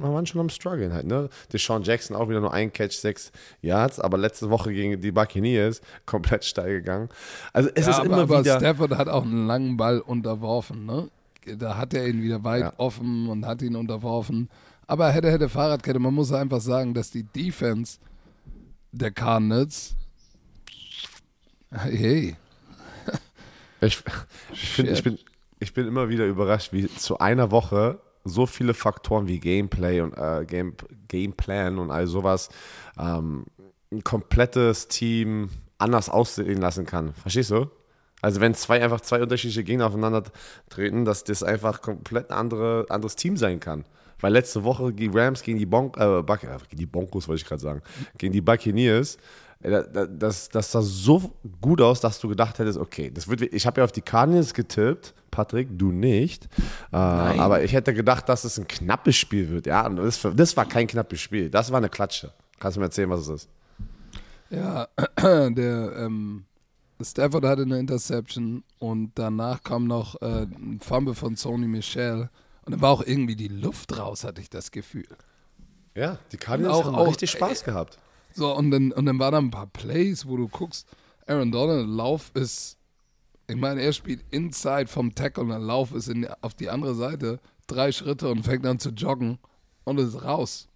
waren 0.00 0.26
schon 0.26 0.40
am 0.40 0.48
struggeln 0.48 0.92
halt, 0.92 1.06
ne? 1.06 1.28
Deshaun 1.52 1.84
Jackson 1.84 2.16
auch 2.16 2.28
wieder 2.28 2.40
nur 2.40 2.52
ein 2.52 2.72
Catch, 2.72 2.96
sechs 2.96 3.30
Yards, 3.60 4.00
aber 4.00 4.18
letzte 4.18 4.50
Woche 4.50 4.72
gegen 4.72 5.00
die 5.00 5.12
Buccaneers 5.12 5.80
komplett 6.06 6.44
steil 6.44 6.80
gegangen. 6.80 7.08
Also 7.52 7.70
es 7.74 7.86
ja, 7.86 7.92
ist 7.92 7.98
aber, 7.98 8.06
immer 8.06 8.18
aber 8.18 8.40
wieder... 8.40 8.58
Stafford 8.58 8.96
hat 8.96 9.08
auch 9.08 9.24
einen 9.24 9.46
langen 9.46 9.76
Ball 9.76 10.00
unterworfen, 10.00 10.86
ne? 10.86 11.08
Da 11.56 11.76
hat 11.76 11.94
er 11.94 12.06
ihn 12.06 12.22
wieder 12.22 12.44
weit 12.44 12.62
ja. 12.62 12.72
offen 12.78 13.28
und 13.28 13.46
hat 13.46 13.62
ihn 13.62 13.74
unterworfen. 13.76 14.48
Aber 14.86 15.10
hätte, 15.10 15.30
hätte 15.30 15.48
Fahrradkette, 15.48 15.98
man 15.98 16.14
muss 16.14 16.32
einfach 16.32 16.60
sagen, 16.60 16.94
dass 16.94 17.10
die 17.10 17.24
Defense 17.24 17.98
der 18.92 19.10
Cardinals. 19.10 19.94
Hey. 21.70 22.36
Ich, 23.80 24.00
ich, 24.52 24.68
find, 24.68 24.88
ich, 24.90 25.02
bin, 25.02 25.18
ich 25.58 25.74
bin 25.74 25.88
immer 25.88 26.08
wieder 26.08 26.26
überrascht, 26.26 26.72
wie 26.72 26.86
zu 26.86 27.18
einer 27.18 27.50
Woche 27.50 27.98
so 28.24 28.46
viele 28.46 28.74
Faktoren 28.74 29.26
wie 29.26 29.40
Gameplay 29.40 30.00
und 30.00 30.16
äh, 30.16 30.44
Game, 30.46 30.76
Gameplan 31.08 31.78
und 31.78 31.90
all 31.90 32.06
sowas 32.06 32.50
ähm, 32.96 33.46
ein 33.90 34.04
komplettes 34.04 34.86
Team 34.86 35.50
anders 35.78 36.08
aussehen 36.08 36.60
lassen 36.60 36.86
kann. 36.86 37.12
Verstehst 37.14 37.50
du? 37.50 37.70
Also 38.20 38.40
wenn 38.40 38.54
zwei 38.54 38.82
einfach 38.84 39.00
zwei 39.00 39.20
unterschiedliche 39.20 39.64
Gegner 39.64 39.88
aufeinander 39.88 40.22
treten, 40.70 41.04
dass 41.04 41.24
das 41.24 41.42
einfach 41.42 41.82
komplett 41.82 42.30
ein 42.30 42.38
andere, 42.38 42.86
anderes 42.88 43.16
Team 43.16 43.36
sein 43.36 43.58
kann. 43.58 43.84
Weil 44.22 44.32
letzte 44.32 44.64
Woche 44.64 44.92
die 44.92 45.10
Rams 45.12 45.42
gegen 45.42 45.58
die, 45.58 45.66
bon 45.66 45.92
äh, 45.96 46.22
Buc 46.22 46.44
äh, 46.44 46.56
die 46.72 46.86
Broncos, 46.86 47.28
wollte 47.28 47.42
ich 47.42 47.46
gerade 47.46 47.60
sagen, 47.60 47.82
gegen 48.16 48.32
die 48.32 48.40
Buccaneers, 48.40 49.18
äh, 49.60 49.82
das, 50.08 50.48
das 50.48 50.72
sah 50.72 50.80
so 50.80 51.32
gut 51.60 51.80
aus, 51.80 52.00
dass 52.00 52.20
du 52.20 52.28
gedacht 52.28 52.58
hättest, 52.58 52.78
okay, 52.78 53.10
das 53.10 53.28
wird, 53.28 53.42
ich 53.42 53.66
habe 53.66 53.80
ja 53.80 53.84
auf 53.84 53.92
die 53.92 54.00
Cardinals 54.00 54.54
getippt, 54.54 55.12
Patrick, 55.30 55.68
du 55.76 55.90
nicht. 55.90 56.48
Äh, 56.92 56.96
aber 56.96 57.64
ich 57.64 57.72
hätte 57.72 57.92
gedacht, 57.94 58.28
dass 58.28 58.44
es 58.44 58.58
ein 58.58 58.68
knappes 58.68 59.16
Spiel 59.16 59.50
wird. 59.50 59.66
Ja, 59.66 59.86
und 59.86 59.96
das, 59.96 60.26
das 60.34 60.56
war 60.56 60.66
kein 60.66 60.86
knappes 60.86 61.20
Spiel. 61.20 61.50
Das 61.50 61.70
war 61.70 61.78
eine 61.78 61.88
Klatsche. 61.88 62.32
Kannst 62.60 62.76
du 62.76 62.80
mir 62.80 62.86
erzählen, 62.86 63.10
was 63.10 63.22
es 63.22 63.28
ist? 63.28 63.48
Ja, 64.50 64.86
der 65.50 65.96
ähm, 65.96 66.44
Stafford 67.00 67.44
hatte 67.44 67.62
eine 67.62 67.78
Interception 67.78 68.62
und 68.78 69.12
danach 69.14 69.64
kam 69.64 69.86
noch 69.86 70.20
äh, 70.20 70.42
ein 70.42 70.78
Fumble 70.80 71.14
von 71.14 71.34
Sony 71.34 71.66
Michel. 71.66 72.28
Und 72.64 72.72
dann 72.72 72.80
war 72.80 72.90
auch 72.90 73.02
irgendwie 73.04 73.36
die 73.36 73.48
Luft 73.48 73.98
raus, 73.98 74.24
hatte 74.24 74.40
ich 74.40 74.50
das 74.50 74.70
Gefühl. 74.70 75.06
Ja, 75.94 76.18
die 76.30 76.36
Cardinals 76.36 76.74
auch, 76.74 76.84
haben 76.84 76.94
auch 76.94 77.08
richtig 77.08 77.30
Spaß 77.30 77.60
ey, 77.60 77.66
gehabt. 77.66 77.98
So, 78.34 78.56
und 78.56 78.70
dann, 78.70 78.92
und 78.92 79.04
dann 79.04 79.18
waren 79.18 79.32
da 79.32 79.38
ein 79.38 79.50
paar 79.50 79.66
Plays, 79.66 80.26
wo 80.26 80.36
du 80.36 80.48
guckst, 80.48 80.86
Aaron 81.26 81.52
Donald, 81.52 81.88
Lauf 81.88 82.30
ist, 82.34 82.78
ich 83.46 83.56
meine, 83.56 83.82
er 83.82 83.92
spielt 83.92 84.24
inside 84.30 84.86
vom 84.86 85.14
Tackle 85.14 85.42
und 85.42 85.50
der 85.50 85.58
Lauf 85.58 85.92
ist 85.92 86.08
in, 86.08 86.26
auf 86.40 86.54
die 86.54 86.70
andere 86.70 86.94
Seite, 86.94 87.40
drei 87.66 87.92
Schritte 87.92 88.28
und 88.28 88.44
fängt 88.44 88.66
an 88.66 88.78
zu 88.78 88.90
joggen 88.90 89.38
und 89.84 89.98
ist 89.98 90.22
raus. 90.22 90.68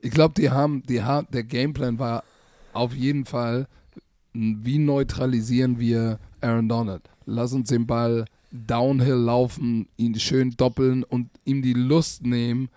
Ich 0.00 0.10
glaube, 0.10 0.34
die 0.34 0.50
haben, 0.50 0.82
die 0.84 1.02
haben, 1.02 1.26
der 1.32 1.44
Gameplan 1.44 1.98
war 1.98 2.22
auf 2.72 2.94
jeden 2.94 3.24
Fall, 3.24 3.66
wie 4.32 4.78
neutralisieren 4.78 5.78
wir 5.78 6.20
Aaron 6.40 6.68
Donald? 6.68 7.08
Lass 7.24 7.52
uns 7.52 7.68
den 7.68 7.86
Ball 7.86 8.26
Downhill 8.50 9.14
laufen, 9.14 9.88
ihn 9.96 10.18
schön 10.18 10.50
doppeln 10.56 11.04
und 11.04 11.30
ihm 11.44 11.62
die 11.62 11.74
Lust 11.74 12.24
nehmen, 12.24 12.68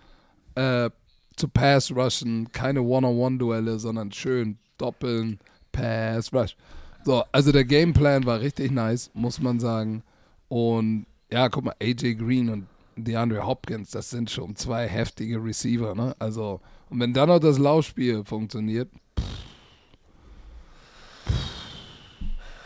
äh, 0.54 0.90
zu 1.36 1.48
Pass 1.48 1.90
rushen. 1.90 2.50
Keine 2.52 2.82
One-on-One-Duelle, 2.82 3.78
sondern 3.78 4.12
schön 4.12 4.58
doppeln, 4.78 5.38
Pass 5.72 6.32
rush. 6.32 6.56
So, 7.04 7.24
also 7.32 7.52
der 7.52 7.64
Gameplan 7.64 8.26
war 8.26 8.40
richtig 8.40 8.70
nice, 8.70 9.10
muss 9.14 9.40
man 9.40 9.58
sagen. 9.58 10.02
Und 10.48 11.06
ja, 11.30 11.48
guck 11.48 11.64
mal, 11.64 11.74
AJ 11.82 12.14
Green 12.16 12.48
und 12.50 12.66
DeAndre 12.96 13.46
Hopkins, 13.46 13.90
das 13.90 14.10
sind 14.10 14.30
schon 14.30 14.54
zwei 14.54 14.86
heftige 14.86 15.42
Receiver, 15.42 15.94
ne? 15.94 16.14
Also, 16.18 16.60
und 16.90 17.00
wenn 17.00 17.14
dann 17.14 17.28
noch 17.28 17.38
das 17.38 17.58
Laufspiel 17.58 18.24
funktioniert, 18.24 18.90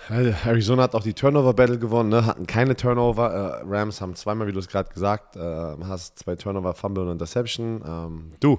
Arizona 0.08 0.84
hat 0.84 0.94
auch 0.94 1.02
die 1.02 1.14
Turnover-Battle 1.14 1.78
gewonnen, 1.78 2.10
ne? 2.10 2.26
hatten 2.26 2.46
keine 2.46 2.76
Turnover. 2.76 3.62
Äh, 3.62 3.64
Rams 3.66 4.00
haben 4.00 4.14
zweimal, 4.14 4.46
wie 4.46 4.52
du 4.52 4.58
es 4.58 4.68
gerade 4.68 4.92
gesagt 4.92 5.36
äh, 5.36 5.40
hast, 5.40 6.18
zwei 6.18 6.36
Turnover, 6.36 6.74
Fumble 6.74 7.04
und 7.04 7.12
Interception. 7.12 7.82
Ähm, 7.86 8.32
du, 8.40 8.58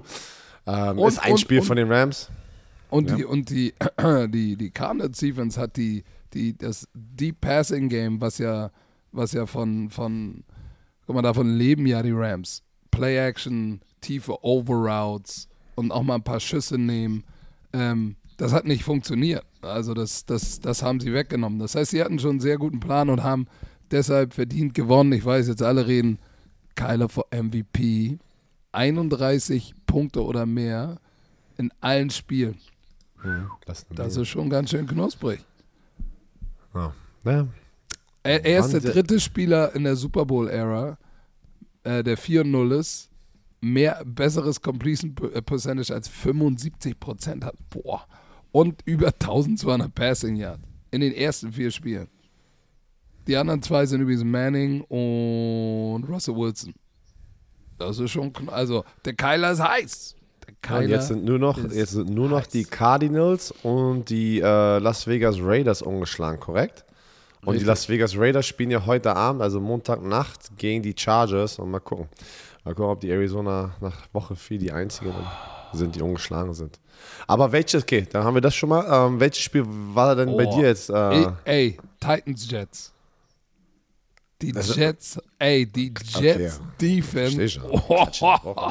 ähm, 0.66 0.98
und, 0.98 1.08
ist 1.08 1.18
ein 1.18 1.32
und, 1.32 1.38
Spiel 1.38 1.60
und, 1.60 1.66
von 1.66 1.76
den 1.76 1.90
Rams. 1.90 2.30
Und 2.90 3.10
Ja. 3.10 3.16
die, 3.16 3.24
und 3.24 3.50
die, 3.50 3.74
die, 4.28 4.56
die 4.56 4.70
Cardinals 4.70 5.18
Defense 5.18 5.60
hat 5.60 5.76
die, 5.76 6.04
die, 6.34 6.56
das 6.56 6.86
Deep 6.94 7.40
Passing 7.40 7.88
Game, 7.88 8.20
was 8.20 8.38
ja, 8.38 8.70
was 9.12 9.32
ja 9.32 9.46
von, 9.46 9.88
von, 9.90 10.44
guck 11.06 11.14
mal, 11.16 11.22
davon 11.22 11.56
leben 11.56 11.86
ja 11.86 12.02
die 12.02 12.12
Rams. 12.12 12.62
Play 12.90 13.16
Action, 13.16 13.80
tiefe 14.00 14.44
Overroutes 14.44 15.48
und 15.76 15.92
auch 15.92 16.02
mal 16.02 16.16
ein 16.16 16.24
paar 16.24 16.40
Schüsse 16.40 16.76
nehmen. 16.78 17.24
Ähm, 17.72 18.16
das 18.36 18.52
hat 18.52 18.66
nicht 18.66 18.84
funktioniert. 18.84 19.44
Also 19.60 19.94
das, 19.94 20.24
das, 20.24 20.60
das 20.60 20.82
haben 20.82 21.00
sie 21.00 21.12
weggenommen. 21.12 21.58
Das 21.58 21.74
heißt, 21.74 21.90
sie 21.90 22.02
hatten 22.02 22.18
schon 22.18 22.32
einen 22.32 22.40
sehr 22.40 22.58
guten 22.58 22.80
Plan 22.80 23.10
und 23.10 23.22
haben 23.22 23.46
deshalb 23.90 24.34
verdient 24.34 24.74
gewonnen. 24.74 25.12
Ich 25.12 25.24
weiß, 25.24 25.48
jetzt 25.48 25.62
alle 25.62 25.86
reden, 25.86 26.18
Kyler 26.74 27.08
for 27.08 27.26
MVP. 27.32 28.18
31 28.72 29.74
Punkte 29.86 30.22
oder 30.22 30.46
mehr 30.46 31.00
in 31.56 31.72
allen 31.80 32.10
Spielen. 32.10 32.58
Das, 33.66 33.86
Das 33.90 34.16
ist 34.16 34.28
schon 34.28 34.48
ganz 34.48 34.70
schön 34.70 34.86
knusprig. 34.86 35.40
ja. 36.74 36.92
Ja. 37.24 37.46
Er, 38.22 38.44
er 38.44 38.60
ist 38.60 38.72
der 38.72 38.80
dritte 38.80 39.20
Spieler 39.20 39.74
in 39.74 39.84
der 39.84 39.96
Super 39.96 40.26
Bowl-Ära, 40.26 40.98
äh, 41.84 42.02
der 42.04 42.18
4-0 42.18 42.78
ist, 42.78 43.10
mehr 43.60 44.02
besseres 44.04 44.60
Completion 44.60 45.14
äh, 45.32 45.40
Percentage 45.40 45.94
als 45.94 46.10
75% 46.10 47.44
hat. 47.44 47.54
Boah. 47.70 48.06
Und 48.52 48.80
über 48.84 49.08
1200 49.08 49.94
Passing 49.94 50.36
Yards 50.36 50.62
in 50.90 51.00
den 51.00 51.12
ersten 51.12 51.52
vier 51.52 51.70
Spielen. 51.70 52.08
Die 53.26 53.36
anderen 53.36 53.62
zwei 53.62 53.84
sind 53.84 54.00
übrigens 54.00 54.24
Manning 54.24 54.80
und 54.82 56.04
Russell 56.08 56.34
Wilson. 56.34 56.74
Das 57.76 57.98
ist 57.98 58.10
schon, 58.10 58.32
also 58.46 58.84
der 59.04 59.12
Kyler 59.12 59.52
ist 59.52 59.62
heiß. 59.62 60.16
Der 60.64 60.78
Und 60.78 60.88
jetzt 60.88 61.08
sind 61.08 61.24
nur 61.24 61.38
noch, 61.38 61.58
jetzt 61.70 61.92
sind 61.92 62.08
nur 62.08 62.28
noch 62.28 62.40
heiß. 62.40 62.48
die 62.48 62.64
Cardinals 62.64 63.52
und 63.62 64.08
die 64.08 64.40
äh, 64.40 64.78
Las 64.78 65.06
Vegas 65.06 65.36
Raiders 65.40 65.82
ungeschlagen, 65.82 66.40
korrekt? 66.40 66.84
Und 67.42 67.48
Richtig. 67.50 67.62
die 67.64 67.68
Las 67.68 67.88
Vegas 67.88 68.16
Raiders 68.16 68.46
spielen 68.46 68.70
ja 68.70 68.84
heute 68.84 69.14
Abend, 69.14 69.42
also 69.42 69.60
Montagnacht, 69.60 70.56
gegen 70.56 70.82
die 70.82 70.94
Chargers. 70.98 71.58
Und 71.58 71.70
mal 71.70 71.80
gucken. 71.80 72.08
Mal 72.64 72.74
gucken, 72.74 72.90
ob 72.90 73.00
die 73.00 73.10
Arizona 73.10 73.76
nach 73.80 74.06
Woche 74.12 74.34
4 74.34 74.58
die 74.58 74.72
einzigen 74.72 75.12
sind, 75.12 75.26
die 75.72 76.02
ungeschlagen 76.02 76.54
sind. 76.54 76.78
Aber 77.26 77.52
welches, 77.52 77.82
okay, 77.82 78.06
dann 78.10 78.24
haben 78.24 78.34
wir 78.34 78.40
das 78.40 78.54
schon 78.54 78.68
mal. 78.70 78.84
Ähm, 79.06 79.20
welches 79.20 79.42
Spiel 79.42 79.64
war 79.66 80.14
denn 80.16 80.36
bei 80.36 80.46
Oh. 80.46 80.56
dir 80.56 80.66
jetzt? 80.68 80.90
Ey, 80.90 81.24
Äh, 81.24 81.32
ey, 81.44 81.78
Titans 82.00 82.50
Jets. 82.50 82.92
Die 84.40 84.52
Das- 84.52 84.74
Jets, 84.76 85.18
ey, 85.38 85.66
die 85.66 85.92
Jets 86.18 86.60
Defense. 86.80 87.36
Versteh 87.36 87.48
schon. 87.48 88.38
Oh, 88.44 88.70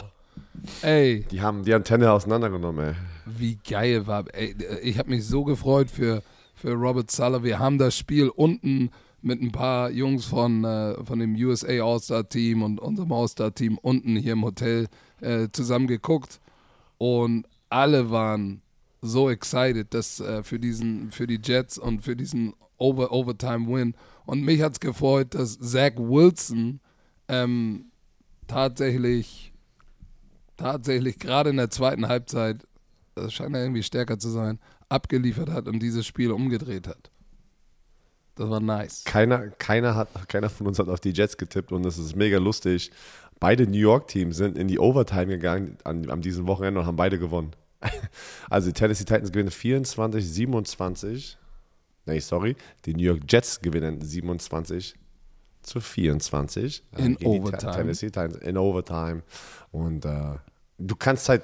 ey, 0.81 1.25
die 1.29 1.41
haben 1.41 1.63
die 1.63 1.73
Antenne 1.73 2.11
auseinandergenommen, 2.11 2.89
ey. 2.89 2.95
wie 3.25 3.57
geil 3.69 4.07
war. 4.07 4.23
Ey, 4.33 4.55
ich 4.81 4.97
habe 4.97 5.09
mich 5.09 5.25
so 5.25 5.43
gefreut 5.43 5.89
für, 5.91 6.23
für 6.55 6.71
Robert 6.73 7.11
Suller. 7.11 7.43
Wir 7.43 7.59
haben 7.59 7.77
das 7.77 7.97
Spiel 7.97 8.29
unten 8.29 8.89
mit 9.21 9.41
ein 9.41 9.51
paar 9.51 9.89
Jungs 9.89 10.25
von, 10.25 10.63
äh, 10.63 10.95
von 11.03 11.19
dem 11.19 11.35
USA 11.35 11.67
All-Star-Team 11.83 12.61
und 12.63 12.79
unserem 12.79 13.11
All-Star-Team 13.11 13.77
unten 13.81 14.15
hier 14.15 14.33
im 14.33 14.43
Hotel 14.45 14.87
äh, 15.21 15.47
zusammen 15.51 15.87
geguckt. 15.87 16.39
Und 16.97 17.47
alle 17.69 18.09
waren 18.11 18.61
so 19.01 19.29
excited 19.29 19.93
dass, 19.93 20.19
äh, 20.19 20.43
für, 20.43 20.59
diesen, 20.59 21.11
für 21.11 21.27
die 21.27 21.39
Jets 21.43 21.77
und 21.77 22.01
für 22.01 22.15
diesen 22.15 22.53
Over 22.77 23.11
Overtime-Win. 23.11 23.95
Und 24.25 24.43
mich 24.43 24.61
hat 24.61 24.73
es 24.73 24.79
gefreut, 24.79 25.33
dass 25.33 25.59
Zach 25.59 25.93
Wilson 25.97 26.79
ähm, 27.27 27.85
tatsächlich, 28.47 29.53
tatsächlich 30.57 31.19
gerade 31.19 31.49
in 31.49 31.57
der 31.57 31.69
zweiten 31.69 32.07
Halbzeit, 32.07 32.67
das 33.15 33.33
scheint 33.33 33.55
ja 33.55 33.61
irgendwie 33.61 33.83
stärker 33.83 34.19
zu 34.19 34.29
sein, 34.29 34.59
abgeliefert 34.89 35.49
hat 35.49 35.67
und 35.67 35.79
dieses 35.79 36.05
Spiel 36.05 36.31
umgedreht 36.31 36.87
hat. 36.87 37.11
Das 38.35 38.49
war 38.49 38.59
nice. 38.59 39.03
Keiner, 39.03 39.49
keiner, 39.49 39.95
hat, 39.95 40.29
keiner 40.29 40.49
von 40.49 40.67
uns 40.67 40.77
hat 40.77 40.89
auf 40.89 40.99
die 40.99 41.09
Jets 41.09 41.37
getippt 41.37 41.71
und 41.71 41.83
das 41.83 41.97
ist 41.97 42.15
mega 42.15 42.37
lustig. 42.37 42.91
Beide 43.39 43.67
New 43.67 43.77
York-Teams 43.77 44.35
sind 44.37 44.57
in 44.57 44.67
die 44.67 44.79
Overtime 44.79 45.27
gegangen 45.27 45.77
an, 45.83 46.09
an 46.09 46.21
diesem 46.21 46.47
Wochenende 46.47 46.79
und 46.79 46.85
haben 46.85 46.95
beide 46.97 47.19
gewonnen. 47.19 47.51
Also 48.49 48.67
die 48.69 48.73
Tennessee 48.73 49.03
Titans 49.05 49.31
gewinnen 49.31 49.51
24, 49.51 50.25
27. 50.27 51.37
Nee, 52.05 52.19
sorry. 52.19 52.55
Die 52.85 52.93
New 52.93 53.03
York 53.03 53.21
Jets 53.29 53.59
gewinnen 53.61 54.01
27 54.01 54.95
zu 55.61 55.79
24. 55.81 56.83
äh, 56.97 57.01
In 57.05 57.17
Overtime. 57.25 57.57
Te- 57.73 57.77
Tennessee 57.77 58.07
Titans 58.07 58.37
in 58.37 58.57
Overtime. 58.57 59.21
Und 59.71 60.05
äh, 60.05 60.35
du 60.77 60.95
kannst 60.95 61.27
halt. 61.29 61.43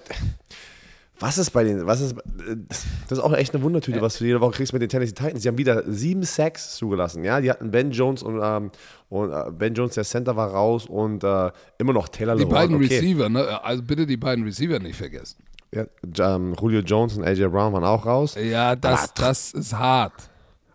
Was 1.23 1.37
ist 1.37 1.51
bei 1.51 1.63
den, 1.63 1.85
was 1.87 2.01
ist, 2.01 2.15
das 3.07 3.17
ist 3.17 3.23
auch 3.23 3.31
echt 3.31 3.55
eine 3.55 3.63
Wundertüte, 3.63 4.01
was 4.01 4.17
du 4.17 4.25
jede 4.25 4.41
Woche 4.41 4.51
kriegst 4.57 4.73
mit 4.73 4.81
den 4.81 4.89
Tennessee 4.89 5.13
Titans. 5.13 5.41
Die 5.41 5.47
haben 5.47 5.57
wieder 5.57 5.83
sieben 5.89 6.23
Sacks 6.23 6.75
zugelassen, 6.75 7.23
ja. 7.23 7.39
Die 7.39 7.49
hatten 7.49 7.71
Ben 7.71 7.91
Jones 7.91 8.23
und, 8.23 8.41
ähm, 8.43 8.71
und 9.07 9.31
äh, 9.31 9.51
Ben 9.51 9.73
Jones, 9.73 9.93
der 9.93 10.03
Center 10.03 10.35
war 10.35 10.49
raus 10.51 10.85
und 10.85 11.23
äh, 11.23 11.49
immer 11.77 11.93
noch 11.93 12.09
Taylor 12.09 12.35
Die 12.35 12.43
Lewan. 12.43 12.53
beiden 12.53 12.75
okay. 12.75 12.95
Receiver, 12.97 13.29
ne? 13.29 13.63
also 13.63 13.81
bitte 13.83 14.05
die 14.05 14.17
beiden 14.17 14.43
Receiver 14.43 14.79
nicht 14.79 14.97
vergessen. 14.97 15.37
Ja, 15.73 15.85
ähm, 16.35 16.55
Julio 16.61 16.81
Jones 16.81 17.17
und 17.17 17.23
AJ 17.23 17.47
Brown 17.47 17.71
waren 17.71 17.85
auch 17.85 18.05
raus. 18.05 18.35
Ja, 18.35 18.75
das, 18.75 19.03
Aber 19.03 19.11
das 19.15 19.53
ist 19.53 19.73
hart. 19.73 20.13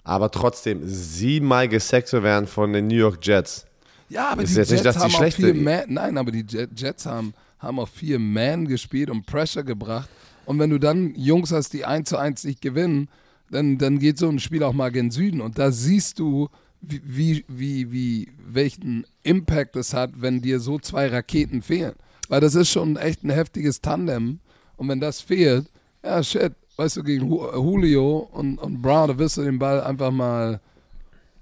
Aber 0.03 0.31
trotzdem, 0.31 0.81
siebenmal 0.85 1.69
gesackt 1.69 2.09
zu 2.09 2.23
werden 2.23 2.47
von 2.47 2.73
den 2.73 2.87
New 2.87 2.97
York 2.97 3.19
Jets. 3.21 3.67
Ja, 4.09 4.31
aber 4.31 4.43
Ist 4.45 4.55
die 4.55 4.61
jetzt 4.61 4.71
nicht, 4.71 4.83
Jets 4.83 4.95
dass 4.95 4.95
die 4.97 5.01
haben 5.03 5.15
auch 5.15 5.19
schlechte- 5.19 5.43
viel 5.53 5.63
Man, 5.63 5.83
nein, 5.89 6.17
aber 6.17 6.31
die 6.33 6.43
Jet- 6.49 6.71
Jets 6.75 7.05
haben, 7.05 7.35
haben 7.59 7.79
auch 7.79 7.89
viel 7.89 8.19
Man 8.19 8.67
gespielt 8.67 9.11
und 9.11 9.27
Pressure 9.27 9.63
gebracht. 9.63 10.09
Und 10.49 10.59
wenn 10.59 10.71
du 10.71 10.79
dann 10.79 11.15
Jungs 11.15 11.53
hast, 11.53 11.75
die 11.75 11.85
1 11.85 12.09
zu 12.09 12.17
1 12.17 12.45
nicht 12.45 12.63
gewinnen, 12.63 13.11
dann, 13.51 13.77
dann 13.77 13.99
geht 13.99 14.17
so 14.17 14.31
ein 14.31 14.39
Spiel 14.39 14.63
auch 14.63 14.73
mal 14.73 14.91
gen 14.91 15.11
Süden. 15.11 15.43
Und 15.43 15.59
da 15.59 15.71
siehst 15.73 16.19
du, 16.19 16.49
wie, 16.81 17.45
wie, 17.49 17.93
wie, 17.93 18.33
welchen 18.47 19.05
Impact 19.25 19.77
es 19.77 19.93
hat, 19.93 20.23
wenn 20.23 20.41
dir 20.41 20.59
so 20.59 20.79
zwei 20.79 21.09
Raketen 21.09 21.61
fehlen. 21.61 21.93
Weil 22.31 22.41
das 22.41 22.55
ist 22.55 22.71
schon 22.71 22.97
echt 22.97 23.25
ein 23.25 23.31
heftiges 23.31 23.83
Tandem. 23.83 24.39
Und 24.77 24.89
wenn 24.89 25.01
das 25.01 25.21
fehlt, 25.21 25.67
ja, 26.03 26.23
shit, 26.23 26.55
weißt 26.77 26.97
du, 26.97 27.03
gegen 27.03 27.27
Ju- 27.31 27.53
Julio 27.55 28.21
und, 28.33 28.57
und 28.57 28.81
Brown, 28.81 29.09
da 29.09 29.19
wirst 29.19 29.37
du 29.37 29.43
den 29.43 29.59
Ball 29.59 29.83
einfach 29.83 30.11
mal 30.11 30.63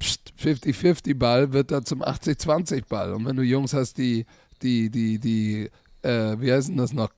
pst, 0.00 0.32
50-50 0.42 1.14
Ball 1.16 1.52
wird 1.52 1.70
da 1.70 1.84
zum 1.84 2.02
80-20 2.02 2.82
Ball. 2.88 3.14
Und 3.14 3.24
wenn 3.24 3.36
du 3.36 3.42
Jungs 3.42 3.72
hast, 3.72 3.98
die, 3.98 4.26
die, 4.62 4.90
die, 4.90 5.20
die, 5.20 5.70
äh, 6.02 6.40
wie 6.40 6.52
heißen 6.52 6.76
das 6.76 6.92
noch, 6.92 7.10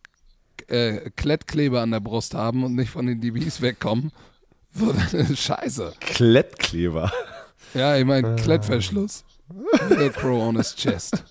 äh, 0.68 1.10
Klettkleber 1.16 1.80
an 1.80 1.90
der 1.90 2.00
Brust 2.00 2.34
haben 2.34 2.64
und 2.64 2.75
nicht 2.75 2.90
von 2.90 3.06
den 3.06 3.20
DBs 3.20 3.60
wegkommen, 3.62 4.12
so, 4.72 4.92
dann 5.12 5.20
ist 5.20 5.38
scheiße. 5.38 5.94
Klettkleber. 6.00 7.12
Ja, 7.75 7.96
ich 7.96 8.04
meine, 8.04 8.37
Klettverschluss. 8.37 9.25
Velcro 9.88 10.46
on 10.46 10.56
his 10.56 10.75
chest. 10.75 11.25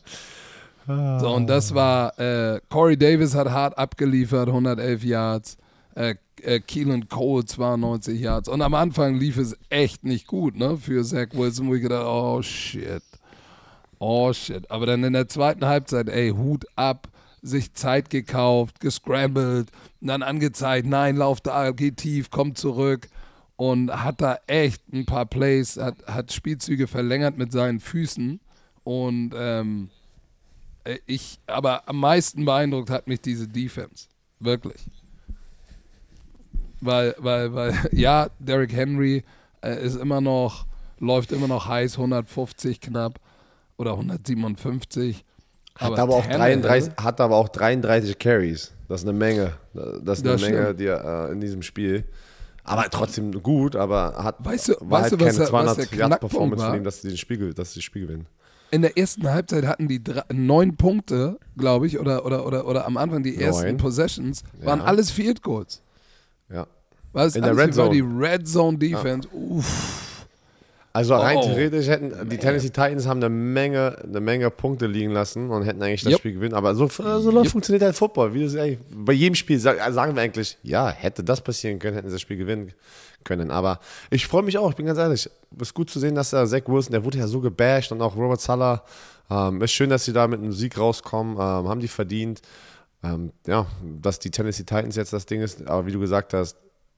So, 0.88 1.34
und 1.36 1.48
das 1.48 1.74
war, 1.74 2.18
äh, 2.18 2.62
Corey 2.70 2.98
Davis 2.98 3.36
hat 3.36 3.50
hart 3.50 3.78
abgeliefert, 3.78 4.48
111 4.48 5.04
Yards. 5.04 5.58
Äh, 5.96 6.16
äh, 6.42 6.60
Keelan 6.60 7.10
Cole 7.10 7.46
92 7.46 8.20
Yards. 8.20 8.50
Und 8.50 8.62
am 8.62 8.74
Anfang 8.74 9.16
lief 9.16 9.38
es 9.38 9.58
echt 9.70 10.04
nicht 10.04 10.28
gut, 10.28 10.56
ne, 10.56 10.78
für 10.78 11.04
Zach 11.04 11.28
Wilson, 11.34 11.68
wo 11.68 11.76
ich 11.76 11.82
gedacht, 11.82 12.06
oh 12.06 12.42
shit. 12.42 13.04
Oh 14.00 14.32
shit. 14.32 14.70
Aber 14.70 14.86
dann 14.86 15.04
in 15.04 15.14
der 15.14 15.28
zweiten 15.28 15.66
Halbzeit, 15.66 16.10
ey, 16.10 16.30
Hut 16.30 16.66
ab, 16.76 17.08
sich 17.42 17.74
Zeit 17.74 18.10
gekauft, 18.10 18.80
gescrambled, 18.80 19.70
dann 20.02 20.24
angezeigt, 20.24 20.88
nein, 20.88 21.16
lauf 21.16 21.42
da, 21.42 21.72
geh 21.72 21.92
tief, 21.92 22.30
komm 22.30 22.56
zurück. 22.56 23.10
Und 23.56 23.92
hat 23.92 24.22
da 24.22 24.38
echt 24.46 24.82
ein 24.94 25.06
paar 25.06 25.26
Plays, 25.26 25.78
hat, 25.78 26.06
hat 26.06 26.32
Spielzüge 26.32 26.88
verlängert 26.88 27.38
mit 27.38 27.52
seinen 27.52 27.80
Füßen. 27.80 28.40
Und 28.84 29.32
ähm, 29.36 29.90
äh, 30.84 31.00
ich, 31.06 31.40
aber 31.48 31.88
am 31.90 32.00
meisten 32.00 32.46
beeindruckt 32.46 32.90
hat 32.90 33.08
mich 33.08 33.22
diese 33.22 33.48
Defense. 33.48 34.08
Wirklich. 34.40 34.82
Weil, 36.82 37.16
weil, 37.18 37.54
weil, 37.54 37.74
ja, 37.92 38.30
Derrick 38.40 38.74
Henry 38.74 39.24
äh, 39.62 39.84
ist 39.84 39.96
immer 39.96 40.22
noch, 40.22 40.66
läuft 41.00 41.32
immer 41.32 41.48
noch 41.48 41.68
heiß, 41.68 41.94
150 41.94 42.80
knapp 42.80 43.20
oder 43.78 43.92
157. 43.92 45.26
Hat 45.78 46.00
aber, 46.00 46.16
auch 46.16 46.26
Tannehill- 46.26 46.62
33, 46.62 46.94
hat 46.98 47.22
aber 47.22 47.36
auch 47.36 47.50
33 47.50 48.18
Carries. 48.18 48.72
Das 48.88 49.02
ist 49.02 49.08
eine 49.08 49.18
Menge. 49.18 49.54
Das 49.74 50.20
ist 50.20 50.26
eine 50.26 50.34
Das 50.38 50.42
Menge 50.42 50.76
die, 50.76 50.86
äh, 50.86 51.32
in 51.32 51.40
diesem 51.42 51.62
Spiel. 51.62 52.04
Aber 52.64 52.90
trotzdem 52.90 53.32
gut, 53.44 53.76
aber 53.76 54.16
hat, 54.22 54.36
Weißt 54.44 54.70
du- 54.70 54.74
war 54.82 55.02
weißt 55.02 55.12
halt 55.12 55.22
du, 55.22 55.26
was 55.26 55.28
keine 55.34 55.40
was 55.40 55.50
200 55.50 55.78
der 55.78 55.84
Yards 55.86 55.92
Knackpunkt 56.10 56.20
Performance 56.32 56.64
war? 56.64 56.70
von 56.72 56.78
ihm, 56.80 56.84
dass 56.84 57.02
sie, 57.02 57.08
den 57.10 57.18
Spiel, 57.18 57.54
dass 57.54 57.74
sie 57.74 57.80
das 57.80 57.84
Spiel 57.86 58.08
gewinnen. 58.08 58.26
In 58.72 58.82
der 58.82 58.98
ersten 58.98 59.30
Halbzeit 59.30 59.66
hatten 59.66 59.88
die 59.88 60.04
drei, 60.04 60.24
neun 60.34 60.76
Punkte, 60.76 61.38
glaube 61.58 61.88
ich, 61.88 61.98
oder, 62.00 62.26
oder, 62.26 62.46
oder, 62.46 62.68
oder 62.68 62.86
am 62.86 62.98
Anfang 62.98 63.24
die 63.24 63.42
ersten 63.42 63.64
Neun. 63.68 63.78
Possessions, 63.78 64.44
waren 64.62 64.80
Ja. 64.80 64.86
alles 64.86 65.10
Field 65.12 65.42
Goals. 65.42 65.82
Ja. 66.50 66.68
Weil 67.14 67.28
es 67.28 67.36
In 67.38 67.44
der 67.44 67.56
Red 67.56 67.74
Zone. 67.74 67.92
die 67.92 68.02
Red 68.02 68.46
Zone 68.48 68.78
Defense, 68.78 69.28
uff. 69.32 70.07
Also 70.98 71.14
rein 71.16 71.38
Oh. 71.38 71.44
theoretisch 71.44 71.88
hätten 71.88 72.28
die 72.28 72.38
Tennessee 72.38 72.70
Titans 72.70 73.06
haben 73.06 73.20
eine 73.20 73.30
Menge, 73.30 73.98
eine 74.04 74.20
Menge 74.20 74.50
Punkte 74.50 74.88
liegen 74.88 75.12
lassen 75.12 75.52
und 75.52 75.62
hätten 75.64 75.84
eigentlich 75.84 76.02
das 76.02 76.14
Yep. 76.14 76.20
Spiel 76.20 76.34
gewinnen. 76.34 76.56
Aber 76.56 76.74
so, 76.74 76.88
so 76.88 77.04
Yep. 77.04 77.48
funktioniert 77.50 77.84
halt 77.84 77.96
Football. 77.96 78.34
Wie 78.34 78.48
sagst, 78.48 78.78
bei 78.96 79.14
jedem 79.14 79.36
Spiel 79.36 79.60
sag- 79.60 79.78
sagen 79.94 80.16
wir 80.16 80.24
eigentlich, 80.24 80.58
ja, 80.64 80.90
hätte 80.90 81.24
das 81.24 81.42
passieren 81.42 81.78
können, 81.78 81.96
hätten 81.96 82.08
sie 82.10 82.16
das 82.16 82.22
Spiel 82.22 82.38
gewinnen 82.38 82.72
können. 83.24 83.52
Aber 83.52 83.80
ich 84.10 84.26
freue 84.26 84.42
mich 84.42 84.58
auch, 84.58 84.72
ich 84.72 84.76
bin 84.76 84.88
ganz 84.88 84.98
ehrlich. 84.98 85.30
Es 85.56 85.62
ist 85.68 85.74
gut 85.76 85.90
zu 85.92 86.00
sehen, 86.00 86.16
dass 86.16 86.32
der 86.32 86.48
Zach 86.48 86.62
Wilson, 86.66 86.94
der 86.94 87.04
wurde 87.04 87.20
ja 87.20 87.28
so 87.28 87.42
gebasht 87.42 87.92
und 87.92 88.02
auch 88.02 88.16
Robert 88.16 88.42
Sala. 88.42 88.84
Ähm, 89.30 89.62
ist 89.62 89.74
schön, 89.74 89.92
dass 89.92 90.04
sie 90.06 90.14
da 90.14 90.28
mit 90.28 90.40
einem 90.42 90.52
Sieg 90.54 90.80
rauskommen, 90.80 91.34
ähm, 91.36 91.68
haben 91.70 91.80
die 91.80 91.90
verdient. 91.90 92.42
Ähm, 93.04 93.34
ja, 93.46 93.68
dass 94.02 94.18
die 94.18 94.32
Tennessee 94.32 94.64
Titans 94.64 94.96
jetzt 94.96 95.14
das 95.14 95.28
Ding 95.28 95.42
ist, 95.42 95.68
aber 95.68 95.86
wie 95.86 95.92
du 95.92 96.00
gesagt 96.00 96.34
hast, 96.34 96.58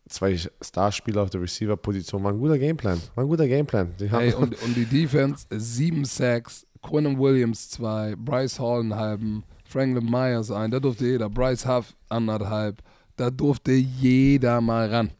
zwei 0.10 0.38
Starspieler 0.62 1.24
auf 1.24 1.30
der 1.30 1.42
Receiver-Position 1.42 2.24
war 2.24 2.32
ein 2.32 2.40
guter 2.40 2.58
Gameplan. 2.58 3.00
War 3.16 3.24
ein 3.24 3.28
guter 3.30 3.48
Gameplan. 3.48 3.94
Die 4.00 4.08
Ey, 4.08 4.34
und, 4.34 4.62
und 4.64 4.76
die 4.76 4.86
Defense, 4.86 5.46
sieben 5.52 6.06
Sacks, 6.06 6.66
Quinn 6.82 7.18
Williams 7.18 7.70
zwei, 7.70 8.16
Bryce 8.18 8.60
Hall 8.60 8.82
einen 8.82 8.96
halben, 8.96 9.44
Franklin 9.66 10.10
Myers 10.10 10.52
ein, 10.52 10.72
da 10.72 10.80
durfte 10.80 11.06
jeder, 11.06 11.30
Bryce 11.30 11.68
Huff 11.68 11.96
anderthalb, 12.10 12.82
da 13.16 13.30
durfte 13.30 13.72
jeder 13.72 14.62
mal 14.62 14.90
ran. 14.90 15.12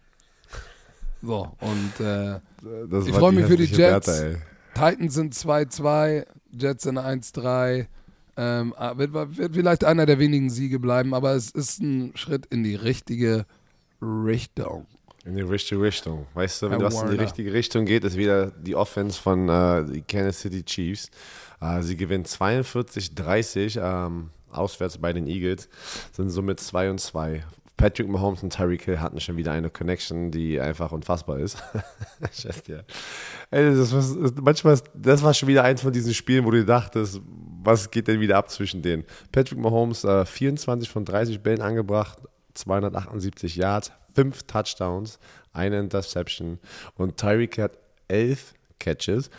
So, 1.22 1.52
und 1.60 2.06
äh, 2.06 2.38
Ich 2.38 3.12
war 3.14 3.20
freu 3.20 3.32
mich 3.32 3.46
für 3.46 3.58
die 3.58 3.66
Jets. 3.66 4.06
Bertha, 4.06 4.24
ey. 4.24 4.38
Titans 4.74 5.14
sind 5.14 5.34
2-2, 5.34 6.26
Jets 6.52 6.84
sind 6.84 6.98
1-3. 6.98 7.88
Ähm, 8.38 8.74
ah, 8.78 8.98
wird, 8.98 9.14
wird 9.14 9.54
vielleicht 9.54 9.84
einer 9.84 10.06
der 10.06 10.18
wenigen 10.18 10.50
Siege 10.50 10.80
bleiben, 10.80 11.14
aber 11.14 11.34
es 11.34 11.52
ist 11.52 11.82
ein 11.82 12.14
Schritt 12.16 12.46
in 12.46 12.64
die 12.64 12.76
richtige 12.76 13.40
Richtung. 13.40 13.59
In 15.26 15.36
die 15.36 15.42
richtige 15.42 15.82
Richtung. 15.82 16.26
Weißt 16.34 16.62
du, 16.62 16.70
wenn 16.72 16.80
das 16.86 16.94
in 16.96 17.00
die 17.12 17.18
richtige 17.24 17.54
Richtung 17.54 17.86
geht, 17.86 18.04
ist 18.06 18.16
wieder 18.18 18.48
die 18.52 18.76
Offense 18.76 19.22
von 19.22 19.50
äh, 19.50 19.84
die 19.86 20.02
Kansas 20.02 20.40
City 20.40 20.64
Chiefs. 20.64 21.10
Äh, 21.62 21.82
sie 21.82 21.98
gewinnen 21.98 22.24
42-30 22.26 23.80
ähm, 23.82 24.30
auswärts 24.52 24.98
bei 24.98 25.14
den 25.14 25.28
Eagles, 25.28 25.68
sind 26.12 26.30
somit 26.30 26.60
2 26.60 26.92
und 26.92 27.00
2. 27.00 27.44
Patrick 27.78 28.10
Mahomes 28.10 28.44
und 28.44 28.52
Tyreek 28.54 28.84
Hill 28.84 29.00
hatten 29.00 29.22
schon 29.22 29.38
wieder 29.38 29.54
eine 29.54 29.70
Connection, 29.70 30.32
die 30.32 30.60
einfach 30.60 30.92
unfassbar 30.92 31.40
ist. 31.40 31.58
Scheiß 32.34 32.64
dir. 32.64 32.84
Ey, 33.52 33.74
das, 33.74 33.94
was, 33.94 34.16
manchmal, 34.42 34.74
ist- 34.74 34.90
das 34.94 35.24
war 35.24 35.34
schon 35.34 35.48
wieder 35.48 35.64
eins 35.64 35.82
von 35.82 35.94
diesen 35.94 36.14
Spielen, 36.14 36.44
wo 36.46 36.52
du 36.52 36.66
dachtest, 36.66 37.22
was 37.64 37.90
geht 37.92 38.08
denn 38.10 38.20
wieder 38.20 38.38
ab 38.38 38.50
zwischen 38.50 38.82
denen? 38.82 39.06
Patrick 39.32 39.60
Mahomes, 39.60 40.04
äh, 40.04 40.26
24 40.26 40.90
von 40.90 41.06
30 41.06 41.42
Bällen 41.42 41.62
angebracht, 41.62 42.18
278 42.54 43.56
Yards, 43.56 43.92
5 44.16 44.44
Touchdowns, 44.44 45.20
eine 45.54 45.80
Interception 45.80 46.60
und 46.96 47.18
Tyreek 47.18 47.58
hat 47.58 47.78
11 48.08 48.54
Catches, 48.80 49.30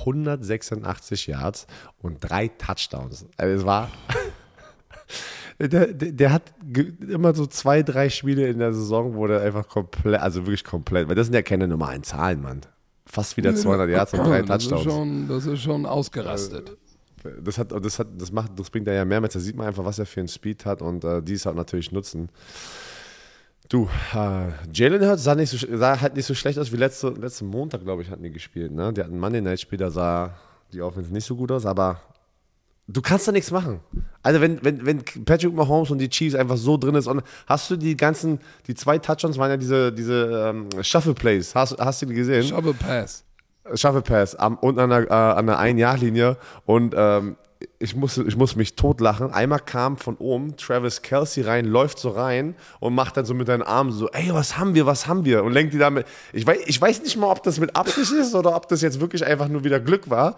186 0.00 1.26
Yards 1.26 1.66
und 2.00 2.18
drei 2.20 2.48
Touchdowns. 2.48 3.26
Also 3.36 3.60
es 3.60 3.64
war 3.64 3.90
der, 5.58 5.88
der, 5.88 6.12
der 6.12 6.32
hat 6.32 6.42
immer 7.08 7.34
so 7.34 7.46
zwei, 7.46 7.82
drei 7.82 8.08
Spiele 8.08 8.48
in 8.48 8.58
der 8.58 8.72
Saison, 8.72 9.16
wo 9.16 9.26
der 9.26 9.42
einfach 9.42 9.68
komplett, 9.68 10.20
also 10.20 10.46
wirklich 10.46 10.64
komplett, 10.64 11.08
weil 11.08 11.14
das 11.14 11.26
sind 11.26 11.34
ja 11.34 11.42
keine 11.42 11.66
Nummer 11.68 11.88
1 11.88 12.08
Zahlen, 12.08 12.40
Mann. 12.42 12.60
Fast 13.06 13.36
wieder 13.36 13.54
200 13.54 13.90
Yards 13.90 14.14
und 14.14 14.24
drei 14.24 14.42
das 14.42 14.62
ist, 14.62 14.70
Touchdowns. 14.70 14.94
schon, 14.94 15.28
das 15.28 15.46
ist 15.46 15.62
schon 15.62 15.86
ausgerastet. 15.86 16.76
Das 17.42 17.58
hat, 17.58 17.72
das 17.72 17.98
hat, 17.98 18.08
das 18.16 18.32
macht, 18.32 18.58
das 18.58 18.70
bringt 18.70 18.88
er 18.88 18.94
ja 18.94 19.04
mehr 19.04 19.20
mit. 19.20 19.34
Da 19.34 19.40
sieht 19.40 19.56
man 19.56 19.66
einfach, 19.66 19.84
was 19.84 19.98
er 19.98 20.06
für 20.06 20.20
einen 20.20 20.28
Speed 20.28 20.64
hat 20.64 20.82
und 20.82 21.04
äh, 21.04 21.22
dies 21.22 21.46
halt 21.46 21.56
natürlich 21.56 21.92
nutzen. 21.92 22.30
Du, 23.68 23.88
äh, 24.14 24.48
Jalen 24.72 25.06
Hurts 25.06 25.22
sah, 25.22 25.34
nicht 25.34 25.50
so, 25.50 25.76
sah 25.76 26.00
halt 26.00 26.16
nicht 26.16 26.26
so 26.26 26.34
schlecht 26.34 26.58
aus 26.58 26.72
wie 26.72 26.76
letzte, 26.76 27.10
letzten 27.10 27.46
Montag, 27.46 27.84
glaube 27.84 28.02
ich, 28.02 28.10
hatten 28.10 28.22
die 28.22 28.30
gespielt. 28.30 28.72
Ne? 28.72 28.92
Die 28.92 29.00
hatten 29.00 29.18
Monday 29.18 29.40
Night 29.40 29.60
Spiel, 29.60 29.78
da 29.78 29.90
sah 29.90 30.34
die 30.72 30.82
Offense 30.82 31.12
nicht 31.12 31.24
so 31.24 31.36
gut 31.36 31.52
aus, 31.52 31.66
aber 31.66 32.00
du 32.88 33.00
kannst 33.00 33.28
da 33.28 33.32
nichts 33.32 33.50
machen. 33.50 33.80
Also 34.22 34.40
wenn, 34.40 34.62
wenn, 34.64 34.84
wenn 34.84 35.04
Patrick 35.24 35.54
Mahomes 35.54 35.90
und 35.90 35.98
die 35.98 36.08
Chiefs 36.08 36.34
einfach 36.34 36.56
so 36.56 36.76
drin 36.76 36.94
ist 36.94 37.06
und 37.06 37.22
hast 37.46 37.70
du 37.70 37.76
die 37.76 37.96
ganzen, 37.96 38.40
die 38.66 38.74
zwei 38.74 38.98
Touchdowns 38.98 39.38
waren 39.38 39.50
ja 39.50 39.56
diese, 39.56 39.92
diese 39.92 40.50
ähm, 40.50 40.68
Shuffle 40.82 41.14
Plays, 41.14 41.54
hast, 41.54 41.78
hast 41.78 42.02
du 42.02 42.06
die 42.06 42.14
gesehen? 42.14 42.44
Shovel 42.44 42.74
Pass. 42.74 43.24
Shuffle 43.74 44.02
Pass 44.02 44.34
am, 44.36 44.56
unten 44.58 44.80
an 44.80 44.90
der, 44.90 45.10
äh, 45.10 45.12
an 45.12 45.46
der 45.46 45.58
Ein-Jahr-Linie. 45.58 46.36
Und 46.66 46.94
ähm, 46.96 47.36
ich 47.78 47.94
muss, 47.94 48.16
ich 48.16 48.36
muss 48.36 48.56
mich 48.56 48.74
totlachen. 48.74 49.32
Einmal 49.32 49.58
kam 49.58 49.96
von 49.98 50.16
oben 50.16 50.56
Travis 50.56 51.02
Kelsey 51.02 51.42
rein, 51.44 51.66
läuft 51.66 51.98
so 51.98 52.10
rein 52.10 52.54
und 52.78 52.94
macht 52.94 53.16
dann 53.16 53.24
so 53.26 53.34
mit 53.34 53.46
seinen 53.48 53.62
Armen 53.62 53.92
so, 53.92 54.08
ey, 54.10 54.32
was 54.32 54.56
haben 54.56 54.74
wir, 54.74 54.86
was 54.86 55.06
haben 55.06 55.24
wir? 55.24 55.44
Und 55.44 55.52
lenkt 55.52 55.74
die 55.74 55.78
damit. 55.78 56.06
Ich 56.32 56.46
weiß, 56.46 56.58
ich 56.66 56.80
weiß 56.80 57.02
nicht 57.02 57.16
mal, 57.18 57.26
ob 57.30 57.42
das 57.42 57.60
mit 57.60 57.76
Absicht 57.76 58.12
ist 58.12 58.34
oder 58.34 58.54
ob 58.56 58.68
das 58.68 58.80
jetzt 58.82 59.00
wirklich 59.00 59.24
einfach 59.26 59.48
nur 59.48 59.62
wieder 59.64 59.78
Glück 59.80 60.08
war. 60.08 60.36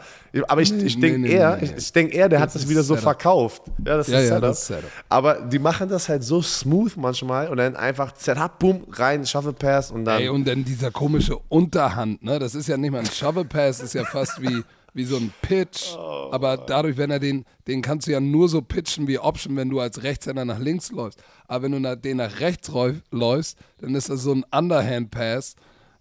Aber 0.49 0.61
ich, 0.63 0.73
Nee, 0.73 0.85
ich 0.85 0.97
nee, 0.97 1.01
denke 1.03 1.19
nee, 1.21 1.29
eher, 1.35 1.57
nee, 1.57 1.63
nee. 1.63 1.71
ich, 1.73 1.77
ich 1.77 1.93
denk 1.93 2.15
eher, 2.15 2.29
der 2.29 2.41
hat 2.41 2.47
Das 2.49 2.55
das 2.55 2.63
ist 2.65 2.69
wieder 2.69 2.83
so 2.83 2.95
Setup. 2.95 3.03
verkauft. 3.05 3.63
Ja, 3.87 3.97
das 3.97 4.09
Ja, 4.09 4.19
ist 4.19 4.25
ja, 4.29 4.35
Setup. 4.37 4.43
das 4.43 4.61
ist 4.61 4.67
Setup. 4.67 4.91
Aber 5.09 5.35
die 5.43 5.59
machen 5.59 5.89
das 5.89 6.09
halt 6.09 6.25
so 6.25 6.43
smooth 6.43 6.97
manchmal 6.97 7.49
und 7.49 7.57
dann 7.59 7.77
einfach 7.77 8.15
Setup, 8.17 8.59
boom, 8.59 8.85
rein, 8.93 9.25
Shuffle 9.27 9.53
Pass 9.53 9.91
und 9.91 10.05
dann. 10.05 10.21
Ey, 10.21 10.29
und 10.29 10.47
dann 10.49 10.65
dieser 10.65 10.91
komische 10.91 11.37
Unterhand, 11.49 12.23
ne? 12.25 12.39
Das 12.39 12.55
ist 12.55 12.69
ja 12.69 12.77
nicht 12.77 12.91
mal 12.91 12.99
ein 13.01 13.07
Shovel 13.07 13.45
Pass, 13.45 13.81
ist 13.81 13.95
ja 13.95 14.05
fast 14.05 14.41
wie, 14.41 14.63
wie 14.95 15.05
so 15.05 15.17
ein 15.17 15.33
Pitch. 15.43 15.95
Aber 15.97 16.57
dadurch, 16.57 16.97
wenn 16.97 17.11
er 17.11 17.19
den, 17.19 17.45
den 17.67 17.83
kannst 17.83 18.07
du 18.07 18.13
ja 18.13 18.21
nur 18.21 18.49
so 18.49 18.63
pitchen 18.63 19.07
wie 19.09 19.19
Option, 19.19 19.57
wenn 19.57 19.71
du 19.71 19.81
als 19.81 20.03
Rechtshänder 20.03 20.45
nach 20.45 20.59
links 20.59 20.91
läufst. 20.91 21.23
Aber 21.49 21.65
wenn 21.65 21.83
du 21.83 21.97
den 21.97 22.17
nach 22.19 22.41
rechts 22.41 22.71
läufst, 23.11 23.59
dann 23.79 23.95
ist 23.95 24.09
das 24.11 24.23
so 24.23 24.33
ein 24.33 24.45
Underhand 24.53 25.11
Pass. 25.11 25.57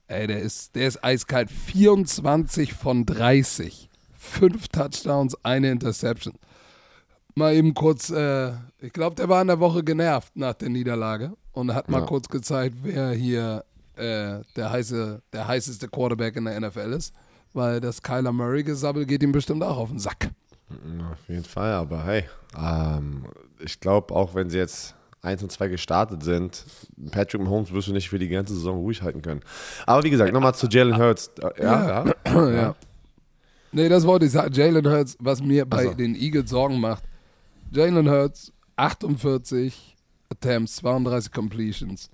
Ey, 0.08 0.28
der 0.28 0.40
ist, 0.42 0.76
der 0.76 0.88
ist 0.88 1.04
eiskalt. 1.04 1.50
24 1.50 2.74
von 2.74 3.06
30. 3.06 3.90
Fünf 4.18 4.68
Touchdowns, 4.68 5.36
eine 5.44 5.72
Interception. 5.72 6.34
Mal 7.34 7.56
eben 7.56 7.74
kurz, 7.74 8.10
äh, 8.10 8.52
ich 8.82 8.92
glaube, 8.92 9.16
der 9.16 9.30
war 9.30 9.42
in 9.42 9.48
der 9.48 9.60
Woche 9.60 9.84
genervt 9.84 10.36
nach 10.36 10.54
der 10.54 10.70
Niederlage 10.70 11.32
und 11.54 11.74
hat 11.74 11.90
mal 11.90 12.02
Ja. 12.02 12.06
kurz 12.06 12.28
gezeigt, 12.28 12.76
wer 12.84 13.12
hier 13.12 13.64
äh, 13.96 14.42
der, 14.56 14.70
heiße, 14.72 15.22
der 15.32 15.48
heißeste 15.48 15.88
Quarterback 15.88 16.36
in 16.36 16.46
der 16.46 16.60
NFL 16.60 16.92
ist. 16.94 17.14
Weil 17.54 17.82
das 17.82 18.02
Kyler 18.02 18.32
Murray-Gesabbel 18.32 19.06
geht 19.06 19.24
ihm 19.24 19.32
bestimmt 19.32 19.64
auch 19.64 19.78
auf 19.78 19.90
den 19.90 20.00
Sack. 20.00 20.30
Ja, 20.70 21.12
Auf 21.12 21.28
jeden 21.28 21.44
Fall, 21.44 21.74
aber 21.74 22.06
hey, 22.06 22.24
ähm, 22.58 23.26
ich 23.60 23.80
glaube, 23.80 24.16
auch 24.16 24.34
wenn 24.36 24.50
sie 24.50 24.58
jetzt 24.58 24.96
1 25.22 25.44
und 25.44 25.52
2 25.52 25.68
gestartet 25.68 26.24
sind, 26.24 26.66
Patrick 27.12 27.42
Mahomes 27.42 27.72
wirst 27.72 27.90
du 27.90 27.94
nicht 27.94 28.10
für 28.10 28.20
die 28.20 28.30
ganze 28.30 28.54
Saison 28.54 28.78
ruhig 28.80 29.02
halten 29.02 29.22
können. 29.22 29.42
Aber 29.86 30.04
wie 30.04 30.10
gesagt, 30.10 30.34
nochmal 30.34 30.56
zu 30.56 30.68
Jalen 30.68 30.98
Hurts. 30.98 31.32
Äh, 31.42 31.64
Ja, 31.64 32.06
ja. 32.26 32.50
ja. 32.52 32.76
Nee, 33.74 33.88
das 33.88 34.06
wollte 34.06 34.26
ich 34.26 34.32
sagen. 34.32 34.54
Jalen 34.54 34.88
Hurts, 34.88 35.18
was 35.20 35.42
mir 35.42 35.66
bei 35.66 35.86
so. 35.86 35.94
den 35.94 36.16
Eagles 36.16 36.50
Sorgen 36.50 36.80
macht. 36.80 37.04
Jalen 37.72 38.10
Hurts, 38.10 38.52
48 38.76 39.96
Attempts, 40.30 40.78
32 40.78 41.32
Completions, 41.32 42.10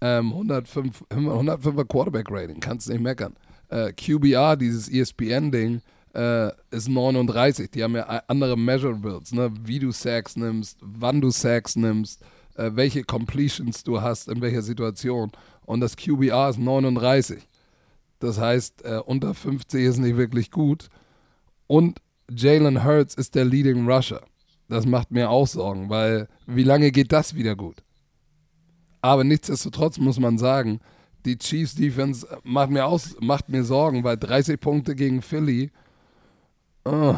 ähm, 0.00 0.32
105, 0.32 1.04
105er 1.10 1.84
Quarterback-Rating, 1.84 2.60
kannst 2.60 2.88
nicht 2.88 3.00
meckern. 3.00 3.34
Äh, 3.68 3.92
QBR, 3.92 4.56
dieses 4.56 4.88
ESPN-Ding, 4.88 5.80
äh, 6.14 6.50
ist 6.70 6.88
39. 6.88 7.70
Die 7.70 7.82
haben 7.82 7.94
ja 7.94 8.04
andere 8.26 8.56
Measurables, 8.56 9.32
ne? 9.32 9.52
wie 9.64 9.78
du 9.78 9.92
Sacks 9.92 10.36
nimmst, 10.36 10.78
wann 10.80 11.20
du 11.20 11.30
Sacks 11.30 11.76
nimmst, 11.76 12.22
äh, 12.54 12.70
welche 12.74 13.04
Completions 13.04 13.84
du 13.84 14.00
hast, 14.00 14.28
in 14.28 14.40
welcher 14.40 14.62
Situation. 14.62 15.30
Und 15.64 15.80
das 15.80 15.96
QBR 15.96 16.50
ist 16.50 16.58
39. 16.58 17.42
Das 18.18 18.38
heißt, 18.38 18.84
äh, 18.84 19.00
unter 19.04 19.34
50 19.34 19.84
ist 19.84 19.98
nicht 19.98 20.16
wirklich 20.16 20.50
gut. 20.50 20.88
Und 21.66 22.00
Jalen 22.30 22.84
Hurts 22.84 23.14
ist 23.14 23.34
der 23.34 23.44
Leading 23.44 23.88
Rusher. 23.88 24.22
Das 24.68 24.86
macht 24.86 25.10
mir 25.10 25.30
auch 25.30 25.46
Sorgen, 25.46 25.90
weil 25.90 26.28
wie 26.46 26.64
lange 26.64 26.90
geht 26.90 27.12
das 27.12 27.34
wieder 27.34 27.54
gut? 27.54 27.82
Aber 29.00 29.22
nichtsdestotrotz 29.22 29.98
muss 29.98 30.18
man 30.18 30.38
sagen, 30.38 30.80
die 31.26 31.36
Chiefs 31.36 31.74
Defense 31.74 32.26
macht 32.44 32.70
mir, 32.70 32.86
aus, 32.86 33.16
macht 33.20 33.48
mir 33.48 33.64
Sorgen, 33.64 34.04
weil 34.04 34.16
30 34.16 34.60
Punkte 34.60 34.94
gegen 34.94 35.20
Philly. 35.20 35.70
Oh. 36.84 37.16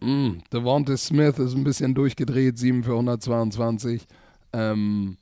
Mm, 0.00 0.42
Devontae 0.52 0.96
Smith 0.96 1.38
ist 1.38 1.56
ein 1.56 1.64
bisschen 1.64 1.94
durchgedreht, 1.94 2.58
7 2.58 2.84
für 2.84 2.92
122. 2.92 4.06
Ähm, 4.52 5.16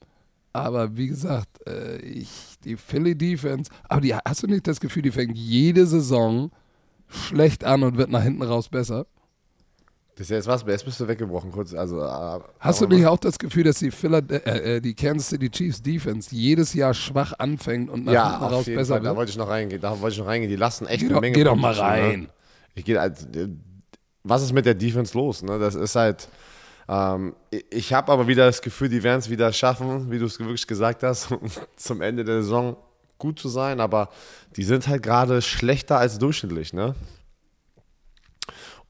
aber 0.53 0.97
wie 0.97 1.07
gesagt, 1.07 1.67
äh, 1.67 1.99
ich, 1.99 2.57
die 2.65 2.77
Philly 2.77 3.17
Defense, 3.17 3.71
aber 3.89 4.01
die, 4.01 4.15
hast 4.15 4.43
du 4.43 4.49
nicht 4.49 4.67
das 4.67 4.81
Gefühl, 4.81 5.03
die 5.03 5.13
fängt 5.13 5.39
jede 5.39 5.87
Saison 5.87 6.51
schlecht 7.09 7.63
an 7.63 7.85
und 7.85 7.97
wird 7.97 8.11
nach 8.11 8.23
hinten 8.23 8.43
raus 8.43 8.69
besser? 8.69 9.07
Das 10.17 10.25
ist 10.25 10.31
jetzt 10.31 10.47
was, 10.47 10.65
jetzt 10.67 10.85
bist 10.87 10.99
du 10.99 11.07
weggebrochen 11.07 11.53
kurz. 11.53 11.75
Also, 11.75 12.01
äh, 12.01 12.41
Hast 12.59 12.81
du 12.81 12.87
nicht 12.87 13.05
auch 13.05 13.19
das 13.19 13.39
Gefühl, 13.39 13.65
dass 13.65 13.81
die, 13.81 13.89
äh, 13.91 14.77
äh, 14.77 14.81
die 14.81 14.95
Kansas 14.95 15.29
City 15.29 15.51
Chiefs 15.51 15.83
Defense 15.83 16.35
jedes 16.35 16.73
Jahr 16.73 16.95
schwach 16.95 17.35
anfängt 17.39 17.91
und 17.91 18.07
nach 18.07 18.13
Ja, 18.15 18.31
hinten 18.31 18.55
raus 18.55 18.65
besser 18.65 18.95
Fall, 18.95 19.01
da 19.01 19.05
wird? 19.11 19.17
wollte 19.17 19.31
ich 19.33 19.37
noch 19.37 19.49
reingehen. 19.49 19.81
Da 19.81 20.01
wollte 20.01 20.15
ich 20.15 20.19
noch 20.19 20.27
reingehen. 20.27 20.49
Die 20.51 20.57
lassen 20.57 20.87
echt 20.87 21.01
Geh 21.01 21.07
eine 21.07 21.15
doch, 21.17 21.21
Menge 21.21 21.35
geh 21.35 21.45
doch 21.45 21.55
mal 21.55 21.75
ne? 21.75 21.81
rein. 21.83 22.29
Ich 22.75 22.87
gehe 22.87 22.99
als, 22.99 23.29
was 24.25 24.43
ist 24.43 24.53
mit 24.55 24.65
der 24.65 24.75
Defense 24.75 25.17
los? 25.17 25.43
Ne? 25.43 25.59
Das 25.59 25.75
ist 25.75 25.95
halt. 25.95 26.29
Ähm, 26.89 27.35
ich 27.51 27.67
ich 27.71 27.93
habe 27.93 28.11
aber 28.11 28.27
wieder 28.27 28.47
das 28.47 28.63
Gefühl, 28.63 28.89
die 28.89 29.03
werden 29.03 29.19
es 29.19 29.29
wieder 29.29 29.53
schaffen, 29.53 30.11
wie 30.11 30.19
du 30.19 30.25
es 30.25 30.41
wirklich 30.41 30.67
gesagt 30.67 31.03
hast, 31.03 31.29
zum 31.77 32.01
Ende 32.01 32.25
der 32.25 32.43
Saison 32.43 32.77
gut 33.19 33.39
zu 33.39 33.51
sein, 33.51 33.81
aber 33.81 34.09
die 34.57 34.63
sind 34.63 34.89
halt 34.89 35.03
gerade 35.03 35.43
schlechter 35.43 35.99
als 35.99 36.19
durchschnittlich, 36.19 36.73
ne? 36.73 36.95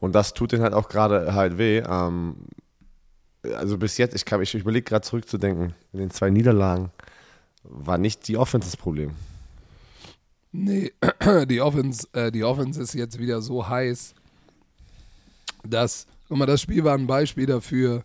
Und 0.01 0.15
das 0.15 0.35
tut 0.35 0.53
denen 0.53 0.63
halt 0.63 0.75
auch 0.75 0.89
gerade 0.89 1.35
halt 1.35 1.59
weh. 1.59 1.79
Ähm, 1.79 2.37
also 3.57 3.79
bis 3.79 3.97
jetzt, 3.99 4.15
ich, 4.15 4.25
kann- 4.25 4.43
ich 4.43 4.55
überlege 4.55 4.85
gerade 4.85 5.07
zurückzudenken, 5.07 5.75
in 5.93 5.99
den 6.01 6.11
zwei 6.11 6.31
Niederlagen 6.31 6.91
war 7.63 7.99
nicht 7.99 8.29
die 8.29 8.37
Offense 8.37 8.69
das 8.69 8.77
Problem. 8.77 9.13
Nee, 10.53 10.93
die 11.49 11.61
Offense, 11.61 12.07
äh, 12.13 12.31
die 12.33 12.45
Offense 12.45 12.81
ist 12.81 12.95
jetzt 12.95 13.19
wieder 13.19 13.41
so 13.43 13.69
heiß, 13.69 14.15
dass, 15.69 16.07
guck 16.29 16.39
mal, 16.39 16.47
das 16.47 16.61
Spiel 16.61 16.85
war 16.85 16.95
ein 16.97 17.07
Beispiel 17.07 17.47
dafür, 17.47 18.03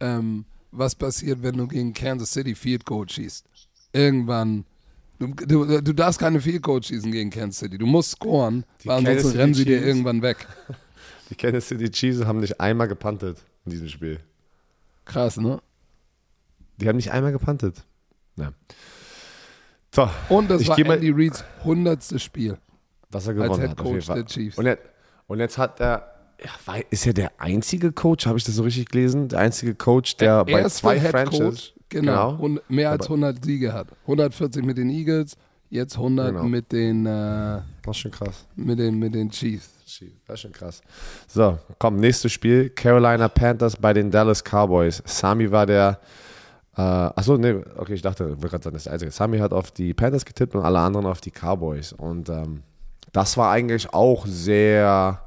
ähm, 0.00 0.44
was 0.72 0.94
passiert, 0.94 1.42
wenn 1.42 1.56
du 1.56 1.66
gegen 1.68 1.94
Kansas 1.94 2.32
City 2.32 2.54
Field 2.54 2.84
Goal 2.84 3.08
schießt. 3.08 3.44
Irgendwann, 3.92 4.64
du, 5.20 5.28
du, 5.28 5.80
du 5.82 5.92
darfst 5.92 6.18
keine 6.18 6.40
Field 6.40 6.62
Goal 6.62 6.82
schießen 6.82 7.10
gegen 7.12 7.30
Kansas 7.30 7.60
City. 7.60 7.78
Du 7.78 7.86
musst 7.86 8.12
scoren, 8.12 8.64
weil 8.84 8.98
ansonsten 9.06 9.38
rennen 9.38 9.54
sie 9.54 9.64
dir 9.64 9.84
irgendwann 9.84 10.22
weg. 10.22 10.46
Die 11.34 11.36
Kansas 11.36 11.66
City 11.68 11.90
Chiefs 11.90 12.24
haben 12.24 12.38
nicht 12.38 12.60
einmal 12.60 12.86
gepantet 12.86 13.38
in 13.64 13.72
diesem 13.72 13.88
Spiel. 13.88 14.20
Krass, 15.04 15.36
ne? 15.36 15.60
Die 16.76 16.88
haben 16.88 16.96
nicht 16.96 17.10
einmal 17.10 17.32
gepantet. 17.32 17.82
Ja. 18.36 18.52
So, 19.92 20.08
Und 20.28 20.48
das 20.50 20.66
war 20.68 20.78
Andy 20.78 21.10
Reids 21.10 21.44
hundertstes 21.64 22.22
Spiel. 22.22 22.56
was 23.10 23.26
er 23.26 23.34
gewonnen 23.34 23.60
Head 23.60 23.70
hat. 23.70 23.80
auf 23.80 23.86
jeden 23.86 23.94
Coach 24.00 24.06
der 24.06 24.26
Chiefs. 24.26 24.58
Und, 24.58 24.66
jetzt, 24.66 24.82
und 25.26 25.38
jetzt 25.40 25.58
hat 25.58 25.80
er, 25.80 26.14
ja, 26.42 26.80
ist 26.90 27.06
er 27.06 27.14
der 27.14 27.32
einzige 27.38 27.90
Coach, 27.92 28.26
habe 28.26 28.38
ich 28.38 28.44
das 28.44 28.54
so 28.54 28.62
richtig 28.62 28.88
gelesen? 28.90 29.28
Der 29.28 29.40
einzige 29.40 29.74
Coach, 29.74 30.16
der 30.16 30.44
bei 30.44 30.52
Erster 30.52 30.70
zwei 30.80 31.00
Head 31.00 31.10
Franchises, 31.10 31.40
Coach, 31.40 31.74
genau, 31.88 32.36
und 32.36 32.60
mehr 32.70 32.90
als 32.90 33.06
Aber- 33.06 33.14
100 33.16 33.44
Siege 33.44 33.72
hat. 33.72 33.88
140 34.02 34.64
mit 34.64 34.78
den 34.78 34.88
Eagles, 34.90 35.36
jetzt 35.70 35.96
100 35.96 36.28
Genau. 36.32 36.44
mit 36.44 36.70
den 36.72 37.06
äh, 37.06 37.10
das 37.10 37.64
ist 37.88 37.96
schon 37.98 38.10
krass. 38.12 38.46
mit 38.56 38.78
den 38.78 38.98
mit 38.98 39.14
den 39.14 39.30
Chiefs. 39.30 39.70
Das 40.26 40.34
ist 40.34 40.40
schon 40.40 40.52
krass. 40.52 40.80
So, 41.28 41.58
komm, 41.78 41.96
nächstes 41.96 42.32
Spiel. 42.32 42.70
Carolina 42.70 43.28
Panthers 43.28 43.76
bei 43.76 43.92
den 43.92 44.10
Dallas 44.10 44.42
Cowboys. 44.42 45.02
Sami 45.04 45.50
war 45.50 45.66
der. 45.66 46.00
Äh, 46.76 46.80
achso, 46.80 47.36
nee, 47.36 47.62
okay, 47.76 47.94
ich 47.94 48.02
dachte, 48.02 48.36
ich 48.36 48.40
gerade 48.40 48.64
sagen, 48.64 48.74
das 48.74 48.80
ist 48.82 48.86
der 48.86 48.92
Einzige. 48.94 49.10
Sami 49.12 49.38
hat 49.38 49.52
auf 49.52 49.70
die 49.70 49.94
Panthers 49.94 50.24
getippt 50.24 50.54
und 50.56 50.64
alle 50.64 50.80
anderen 50.80 51.06
auf 51.06 51.20
die 51.20 51.30
Cowboys. 51.30 51.92
Und 51.92 52.28
ähm, 52.28 52.62
das 53.12 53.36
war 53.36 53.52
eigentlich 53.52 53.92
auch 53.94 54.26
sehr 54.26 55.20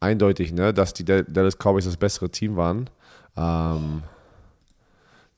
eindeutig, 0.00 0.52
ne, 0.52 0.74
dass 0.74 0.92
die 0.92 1.04
Dal- 1.04 1.24
Dallas 1.24 1.56
Cowboys 1.56 1.84
das 1.84 1.96
bessere 1.96 2.30
Team 2.30 2.56
waren. 2.56 2.90
Ähm, 3.36 4.02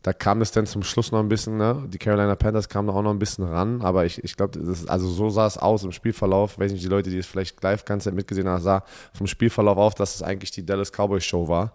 da 0.08 0.14
kam 0.14 0.40
es 0.40 0.52
dann 0.52 0.64
zum 0.64 0.82
Schluss 0.84 1.12
noch 1.12 1.18
ein 1.18 1.28
bisschen, 1.28 1.58
ne? 1.58 1.84
Die 1.86 1.98
Carolina 1.98 2.34
Panthers 2.34 2.70
kamen 2.70 2.88
da 2.88 2.94
auch 2.94 3.02
noch 3.02 3.10
ein 3.10 3.18
bisschen 3.18 3.44
ran, 3.44 3.82
aber 3.82 4.06
ich, 4.06 4.24
ich 4.24 4.38
glaube, 4.38 4.58
also 4.86 5.06
so 5.06 5.28
sah 5.28 5.46
es 5.46 5.58
aus 5.58 5.84
im 5.84 5.92
Spielverlauf. 5.92 6.58
Weiß 6.58 6.72
nicht, 6.72 6.82
die 6.82 6.88
Leute, 6.88 7.10
die 7.10 7.18
es 7.18 7.26
vielleicht 7.26 7.62
live 7.62 7.84
Zeit 7.84 8.14
mitgesehen 8.14 8.48
haben, 8.48 8.62
sah 8.62 8.84
vom 9.12 9.26
Spielverlauf 9.26 9.76
auf, 9.76 9.94
dass 9.94 10.14
es 10.14 10.22
eigentlich 10.22 10.50
die 10.50 10.64
Dallas 10.64 10.92
Cowboys 10.92 11.26
Show 11.26 11.46
war. 11.46 11.74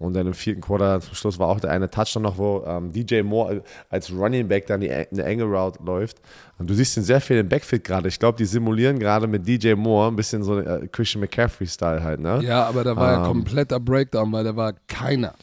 Und 0.00 0.14
dann 0.14 0.26
im 0.26 0.34
vierten 0.34 0.60
Quarter 0.60 1.00
zum 1.00 1.14
Schluss 1.14 1.38
war 1.38 1.46
auch 1.46 1.60
der 1.60 1.70
eine 1.70 1.88
Touchdown 1.88 2.24
noch, 2.24 2.36
wo 2.36 2.64
ähm, 2.66 2.92
DJ 2.92 3.22
Moore 3.22 3.62
als 3.90 4.12
Running 4.12 4.48
Back 4.48 4.66
dann 4.66 4.80
die, 4.80 4.90
eine 4.90 5.22
enge 5.22 5.44
Route 5.44 5.80
läuft. 5.84 6.16
Und 6.58 6.68
du 6.68 6.74
siehst 6.74 6.96
ihn 6.96 7.04
sehr 7.04 7.20
viel 7.20 7.36
im 7.36 7.48
Backfield 7.48 7.84
gerade. 7.84 8.08
Ich 8.08 8.18
glaube, 8.18 8.38
die 8.38 8.44
simulieren 8.44 8.98
gerade 8.98 9.28
mit 9.28 9.46
DJ 9.46 9.74
Moore 9.74 10.08
ein 10.08 10.16
bisschen 10.16 10.42
so 10.42 10.58
äh, 10.58 10.88
Christian 10.90 11.20
McCaffrey-Style 11.20 12.02
halt, 12.02 12.18
ne? 12.18 12.40
Ja, 12.42 12.66
aber 12.66 12.82
da 12.82 12.96
war 12.96 13.12
ja 13.12 13.18
Ähm. 13.20 13.26
kompletter 13.26 13.78
Breakdown, 13.78 14.32
weil 14.32 14.42
da 14.42 14.56
war 14.56 14.72
keiner. 14.88 15.34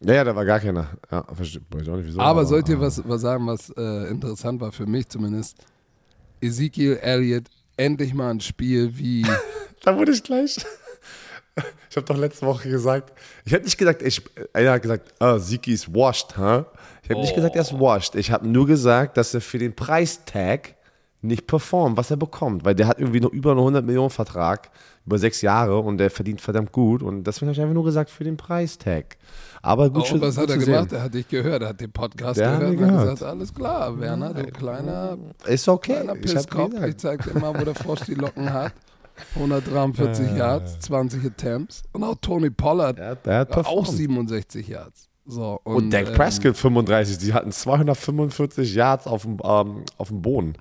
Ja, 0.00 0.14
ja, 0.14 0.24
da 0.24 0.34
war 0.34 0.44
gar 0.44 0.60
keiner. 0.60 0.88
Ja, 1.10 1.24
verstehe. 1.32 1.62
Weiß 1.70 1.88
auch 1.88 1.96
nicht, 1.96 2.06
wieso. 2.06 2.20
Aber 2.20 2.46
sollt 2.46 2.68
ihr 2.68 2.80
was, 2.80 3.02
was 3.06 3.20
sagen, 3.20 3.46
was 3.46 3.70
äh, 3.70 4.08
interessant 4.08 4.60
war 4.60 4.70
für 4.70 4.86
mich 4.86 5.08
zumindest? 5.08 5.56
Ezekiel 6.40 6.98
Elliott 7.02 7.44
endlich 7.76 8.14
mal 8.14 8.30
ein 8.30 8.40
Spiel 8.40 8.96
wie 8.96 9.26
Da 9.84 9.96
wurde 9.96 10.12
ich 10.12 10.22
gleich. 10.22 10.56
Ich 11.90 11.96
habe 11.96 12.06
doch 12.06 12.16
letzte 12.16 12.46
Woche 12.46 12.68
gesagt, 12.68 13.12
ich 13.44 13.52
habe 13.54 13.64
nicht 13.64 13.78
gesagt, 13.78 14.02
ich, 14.02 14.22
einer 14.52 14.72
hat 14.72 14.82
gesagt, 14.82 15.14
ah, 15.18 15.38
Siki 15.38 15.72
ist 15.72 15.92
washed, 15.92 16.36
huh? 16.36 16.64
Ich 17.02 17.10
habe 17.10 17.20
nicht 17.20 17.34
gesagt, 17.34 17.56
er 17.56 17.62
ist 17.62 17.72
washed. 17.72 18.14
Ich 18.14 18.30
habe 18.30 18.46
nur 18.46 18.66
gesagt, 18.66 19.16
dass 19.16 19.34
er 19.34 19.40
für 19.40 19.58
den 19.58 19.74
Preistag 19.74 20.74
nicht 21.20 21.46
performt, 21.48 21.96
was 21.96 22.10
er 22.12 22.16
bekommt, 22.16 22.64
weil 22.64 22.74
der 22.76 22.86
hat 22.86 22.98
irgendwie 23.00 23.20
noch 23.20 23.32
über 23.32 23.50
einen 23.50 23.58
100 23.60 23.84
Millionen 23.84 24.10
Vertrag 24.10 24.70
über 25.04 25.18
sechs 25.18 25.42
Jahre 25.42 25.78
und 25.80 25.98
der 25.98 26.10
verdient 26.10 26.40
verdammt 26.40 26.70
gut 26.70 27.02
und 27.02 27.24
deswegen 27.24 27.48
habe 27.48 27.54
ich 27.54 27.60
einfach 27.60 27.74
nur 27.74 27.84
gesagt 27.84 28.08
für 28.10 28.22
den 28.24 28.36
Preistag. 28.36 29.16
Aber 29.60 29.90
gut, 29.90 30.02
Oh, 30.02 30.06
schon- 30.06 30.20
was 30.20 30.36
gut 30.36 30.44
hat 30.44 30.50
er 30.50 30.58
gemacht? 30.58 30.90
sehen. 30.90 30.98
Er 30.98 31.02
hat 31.04 31.14
dich 31.14 31.26
gehört, 31.28 31.62
er 31.62 31.68
hat 31.70 31.80
den 31.80 31.90
Podcast 31.90 32.38
Der 32.38 32.50
gehört 32.58 32.62
und 32.62 32.68
hat 32.68 32.78
gehört. 32.88 33.10
gesagt, 33.10 33.22
alles 33.24 33.52
klar, 33.52 33.98
Werner, 33.98 34.32
du 34.34 34.44
kleiner, 34.46 35.18
Ist 35.46 35.68
okay. 35.68 35.94
kleiner 35.94 36.14
Ich 36.14 36.20
Pisskopf. 36.20 36.74
Ich 36.74 36.80
gesagt. 36.80 37.00
zeig 37.00 37.24
dir 37.24 37.38
mal, 37.40 37.58
wo 37.58 37.64
der 37.64 37.74
Frosch 37.74 38.00
die 38.06 38.14
Locken 38.14 38.52
hat. 38.52 38.72
143 39.34 40.32
Yards, 40.36 40.78
20 40.80 41.24
Attempts. 41.24 41.82
Und 41.92 42.04
auch 42.04 42.14
Tony 42.20 42.50
Pollard, 42.50 42.98
Er 42.98 43.10
hat, 43.10 43.26
er 43.26 43.38
hat 43.40 43.50
auch 43.50 43.54
performt. 43.54 43.88
67 43.88 44.68
Yards. 44.68 45.08
So, 45.26 45.60
und, 45.64 45.74
Und, 45.74 45.90
Dak 45.90 46.06
ähm, 46.08 46.14
Prescott 46.14 46.56
35, 46.56 47.18
die 47.18 47.34
hatten 47.34 47.52
245 47.52 48.74
Yards 48.74 49.06
auf 49.06 49.22
dem, 49.22 49.38
ähm, 49.44 49.82
auf 49.98 50.08
dem 50.08 50.22
Boden. 50.22 50.54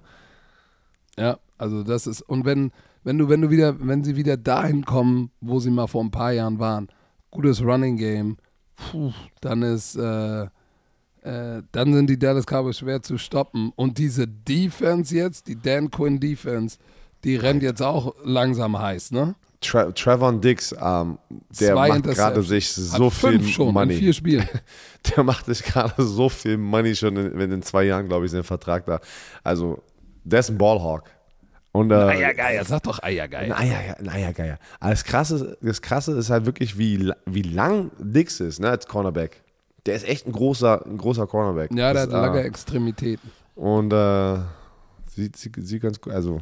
Ja, 1.18 1.40
also 1.58 1.84
das 1.84 2.08
ist, 2.08 2.22
und 2.22 2.46
wenn, 2.46 2.72
wenn 3.04 3.18
du, 3.18 3.30
wenn 3.30 3.42
du 3.42 3.50
wieder, 3.50 3.76
wenn 3.80 4.04
sie 4.04 4.16
wieder 4.16 4.38
dahin 4.38 4.86
kommen, 4.86 5.32
wo 5.42 5.60
sie 5.60 5.72
mal 5.72 5.88
vor 5.88 6.04
ein 6.04 6.12
paar 6.12 6.32
Jahren 6.32 6.60
waren, 6.60 6.88
gutes 7.32 7.62
Running 7.62 7.98
Game, 7.98 8.38
puh, 8.76 9.12
dann 9.42 9.64
ist, 9.64 9.96
äh, 9.96 10.44
äh, 10.44 11.64
dann 11.72 11.94
sind 11.94 12.10
die 12.10 12.20
Dallas 12.20 12.46
Cowboys 12.46 12.78
schwer 12.78 13.02
zu 13.02 13.18
stoppen. 13.18 13.72
Und 13.76 13.98
diese 13.98 14.28
Defense 14.28 15.16
jetzt, 15.16 15.48
die 15.48 15.60
Dan 15.60 15.90
Quinn 15.92 16.20
Defense, 16.20 16.78
die 17.24 17.36
rennt 17.36 17.64
jetzt 17.64 17.82
auch 17.82 18.16
langsam 18.24 18.78
heiß, 18.80 19.12
ne? 19.12 19.36
Tra 19.60 19.92
Trevon 19.92 20.40
Dix, 20.40 20.74
ähm, 20.80 21.18
der 21.60 21.74
Zwei 21.74 21.90
macht 21.90 22.04
gerade 22.04 22.44
sich 22.44 22.68
Hat 22.68 22.76
so 22.76 23.10
viel 23.10 23.32
fünf 23.32 23.50
schon 23.50 23.74
Money. 23.74 23.94
in 23.96 24.00
vier 24.00 24.14
Spielen. 24.14 24.48
Der 25.16 25.24
macht 25.24 25.48
sich 25.48 25.64
gerade 25.64 26.04
so 26.04 26.30
viel 26.30 26.58
Money 26.58 26.96
schon, 26.96 27.18
in, 27.18 27.40
wenn 27.40 27.52
in 27.52 27.64
zwei 27.64 27.86
Jahren, 27.86 28.08
glaube 28.08 28.26
ich, 28.26 28.32
sein 28.32 28.44
Vertrag 28.44 28.86
da. 28.86 29.00
Also, 29.44 29.82
der 30.32 30.40
ist 30.42 30.50
ein 30.50 30.58
Ballhawk. 30.58 31.04
Und, 31.72 31.92
äh, 31.92 31.96
Eiergeier, 31.96 32.64
sag 32.66 32.84
doch 32.84 33.02
Eiergeier. 33.04 33.44
Ein 33.44 33.72
Eier, 33.72 33.98
ein 34.00 34.10
Eiergeier. 34.10 34.58
Aber 34.80 34.90
das 34.92 35.04
Krasse, 35.04 35.58
das 35.62 35.82
Krasse 35.82 36.14
ist 36.18 36.30
halt 36.30 36.46
wirklich, 36.46 36.78
wie, 36.78 37.12
wie 37.26 37.42
lang 37.44 37.92
Dix 38.00 38.40
ist, 38.40 38.60
ne, 38.60 38.70
als 38.70 38.88
Cornerback. 38.88 39.44
Der 39.86 39.96
ist 39.96 40.08
echt 40.08 40.26
ein 40.26 40.32
großer, 40.32 40.86
ein 40.86 40.98
großer 40.98 41.28
Cornerback. 41.28 41.72
Ja, 41.72 41.94
der 41.94 42.06
Das, 42.08 42.14
hat 42.16 42.22
lange 42.22 42.42
äh, 42.42 42.46
Extremitäten. 42.48 43.30
Und 43.56 43.94
äh, 43.94 44.38
sieht, 45.16 45.36
sieht, 45.38 45.56
sieht 45.68 45.82
ganz 45.82 46.02
gut, 46.02 46.14
also 46.14 46.40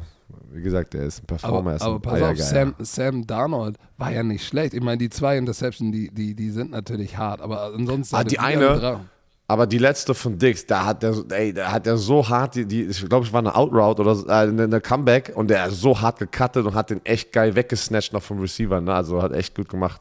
wie 0.52 0.62
gesagt, 0.62 0.94
der 0.94 1.04
ist 1.04 1.22
ein 1.22 1.26
Performer, 1.26 1.72
Aber, 1.72 1.80
er 1.80 1.82
aber 1.82 1.94
ein 1.96 2.00
pass 2.02 2.12
auf, 2.14 2.22
Eiergeier. 2.22 2.44
Sam, 2.44 2.74
Sam 2.80 3.26
Darnold 3.26 3.76
war 3.98 4.10
ja 4.12 4.22
nicht 4.22 4.44
schlecht. 4.46 4.74
Ich 4.74 4.82
meine, 4.82 4.98
die 4.98 5.10
zwei 5.10 5.36
Interceptions, 5.38 5.92
die, 5.92 6.10
die, 6.12 6.34
die 6.34 6.50
sind 6.50 6.70
natürlich 6.70 7.16
hart, 7.18 7.40
aber 7.40 7.72
ansonsten. 7.74 8.16
Ah, 8.16 8.24
die 8.24 8.38
eine- 8.38 8.70
ein 8.70 9.00
Aber 9.48 9.66
die 9.68 9.78
letzte 9.78 10.12
von 10.14 10.38
Dix, 10.38 10.66
da 10.66 10.84
hat 10.84 11.02
der, 11.04 11.12
so- 11.12 11.24
ey, 11.28 11.52
da 11.54 11.70
hat 11.70 11.86
der 11.86 11.96
so 11.98 12.28
hart, 12.28 12.56
die, 12.56 12.66
die 12.66 12.82
ich 12.86 13.08
glaube, 13.08 13.24
es 13.26 13.32
war 13.32 13.38
eine 13.40 13.54
Outroute 13.54 14.02
oder 14.02 14.14
so, 14.16 14.26
äh, 14.26 14.32
eine, 14.32 14.64
eine 14.64 14.80
Comeback 14.80 15.32
und 15.36 15.48
der 15.48 15.62
hat 15.64 15.70
so 15.70 16.00
hart 16.00 16.18
gecuttet 16.18 16.66
und 16.66 16.74
hat 16.74 16.90
den 16.90 17.04
echt 17.04 17.32
geil 17.32 17.54
weggesnatcht 17.54 18.12
noch 18.12 18.22
vom 18.22 18.40
Receiver, 18.40 18.80
ne? 18.80 18.92
Also 18.92 19.22
hat 19.22 19.32
echt 19.32 19.54
gut 19.54 19.68
gemacht. 19.68 20.00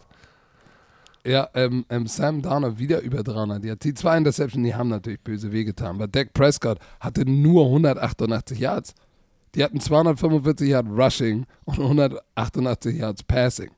Ja, 1.25 1.49
ähm, 1.55 1.85
ähm, 1.89 2.05
Sam 2.07 2.41
Darnold 2.41 2.77
wieder 2.79 3.01
über 3.01 3.23
300 3.23 3.63
Yards. 3.63 3.79
Die 3.83 3.93
zwei 3.95 4.17
Interceptions, 4.17 4.63
die 4.63 4.75
haben 4.75 4.89
natürlich 4.89 5.19
böse 5.21 5.51
wehgetan. 5.51 5.95
Aber 5.95 6.07
Dak 6.07 6.33
Prescott 6.33 6.77
hatte 6.99 7.25
nur 7.29 7.65
188 7.65 8.59
Yards. 8.59 8.93
Die 9.55 9.63
hatten 9.63 9.79
245 9.79 10.69
Yards 10.69 10.89
Rushing 10.89 11.45
und 11.65 11.79
188 11.79 12.95
Yards 12.97 13.23
Passing. 13.23 13.71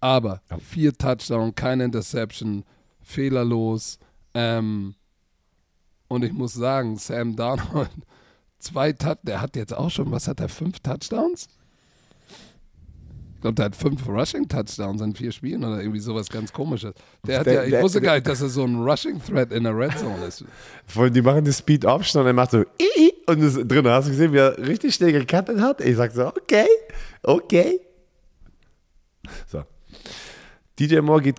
Aber 0.00 0.40
vier 0.68 0.92
Touchdown, 0.92 1.54
keine 1.54 1.84
Interception, 1.84 2.64
fehlerlos. 3.02 3.98
Ähm, 4.34 4.94
und 6.10 6.24
ich 6.24 6.32
muss 6.32 6.52
sagen, 6.54 6.96
Sam 6.98 7.36
Darnold, 7.36 7.88
zwei 8.58 8.92
Touch, 8.92 9.18
der 9.22 9.40
hat 9.40 9.54
jetzt 9.56 9.72
auch 9.72 9.90
schon, 9.90 10.10
was 10.10 10.26
hat 10.28 10.40
er, 10.40 10.48
fünf 10.48 10.80
Touchdowns? 10.80 11.48
Ich 13.36 13.40
glaube, 13.42 13.54
der 13.54 13.64
hat 13.66 13.76
fünf 13.76 14.06
Rushing-Touchdowns 14.06 15.00
in 15.00 15.14
vier 15.14 15.32
Spielen 15.32 15.64
oder 15.64 15.80
irgendwie 15.80 16.00
sowas 16.00 16.28
ganz 16.28 16.52
komisches. 16.52 16.92
Der 17.26 17.38
hat 17.40 17.46
Der- 17.46 17.54
ja, 17.54 17.64
ich 17.64 17.70
der- 17.70 17.82
wusste 17.82 18.02
gar 18.02 18.14
nicht, 18.16 18.26
dass 18.26 18.42
er 18.42 18.50
so 18.50 18.64
ein 18.64 18.76
Rushing-Threat 18.82 19.50
in 19.52 19.64
der 19.64 19.74
Red 19.74 19.96
Zone 19.98 20.26
ist. 20.26 20.44
Vor 20.86 21.04
allem, 21.04 21.14
Die 21.14 21.22
machen 21.22 21.42
die 21.44 21.52
Speed 21.52 21.86
Option 21.86 22.20
und 22.20 22.26
er 22.26 22.34
macht 22.34 22.50
so 22.50 22.58
"Ii", 22.58 22.86
ii", 22.98 23.12
und 23.28 23.40
ist 23.40 23.56
drin. 23.66 23.86
Hast 23.88 24.08
du 24.08 24.10
gesehen, 24.10 24.32
wie 24.34 24.38
er 24.38 24.58
richtig 24.58 24.94
schnell 24.94 25.12
gecuttet 25.12 25.58
hat? 25.58 25.80
Ich 25.80 25.96
sag 25.96 26.12
so, 26.12 26.26
okay, 26.26 26.66
okay. 27.22 27.80
So. 29.46 29.62
DJ 30.78 30.98
Moore 31.00 31.22
geht 31.22 31.38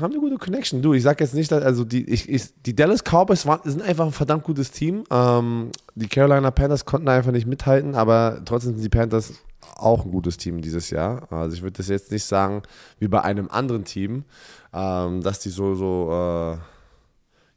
haben 0.00 0.12
eine 0.12 0.20
gute 0.20 0.36
Connection. 0.36 0.82
Du, 0.82 0.92
ich 0.94 1.02
sag 1.02 1.20
jetzt 1.20 1.34
nicht, 1.34 1.50
dass, 1.52 1.62
also 1.62 1.84
die, 1.84 2.04
ich, 2.10 2.28
ich, 2.28 2.44
die 2.64 2.74
Dallas 2.76 3.02
Cowboys 3.04 3.46
waren, 3.46 3.60
sind 3.64 3.82
einfach 3.82 4.06
ein 4.06 4.12
verdammt 4.12 4.44
gutes 4.44 4.70
Team. 4.70 5.04
Ähm, 5.10 5.70
die 5.94 6.08
Carolina 6.08 6.50
Panthers 6.50 6.84
konnten 6.84 7.08
einfach 7.08 7.32
nicht 7.32 7.46
mithalten, 7.46 7.94
aber 7.94 8.40
trotzdem 8.44 8.74
sind 8.74 8.82
die 8.84 8.88
Panthers 8.88 9.32
auch 9.76 10.04
ein 10.04 10.10
gutes 10.10 10.36
Team 10.36 10.60
dieses 10.62 10.90
Jahr. 10.90 11.30
Also 11.32 11.54
ich 11.56 11.62
würde 11.62 11.76
das 11.78 11.88
jetzt 11.88 12.10
nicht 12.12 12.24
sagen 12.24 12.62
wie 12.98 13.08
bei 13.08 13.22
einem 13.22 13.48
anderen 13.50 13.84
Team, 13.84 14.24
ähm, 14.72 15.22
dass 15.22 15.40
die 15.40 15.48
so, 15.50 15.74
so 15.74 16.10
äh, 16.10 16.58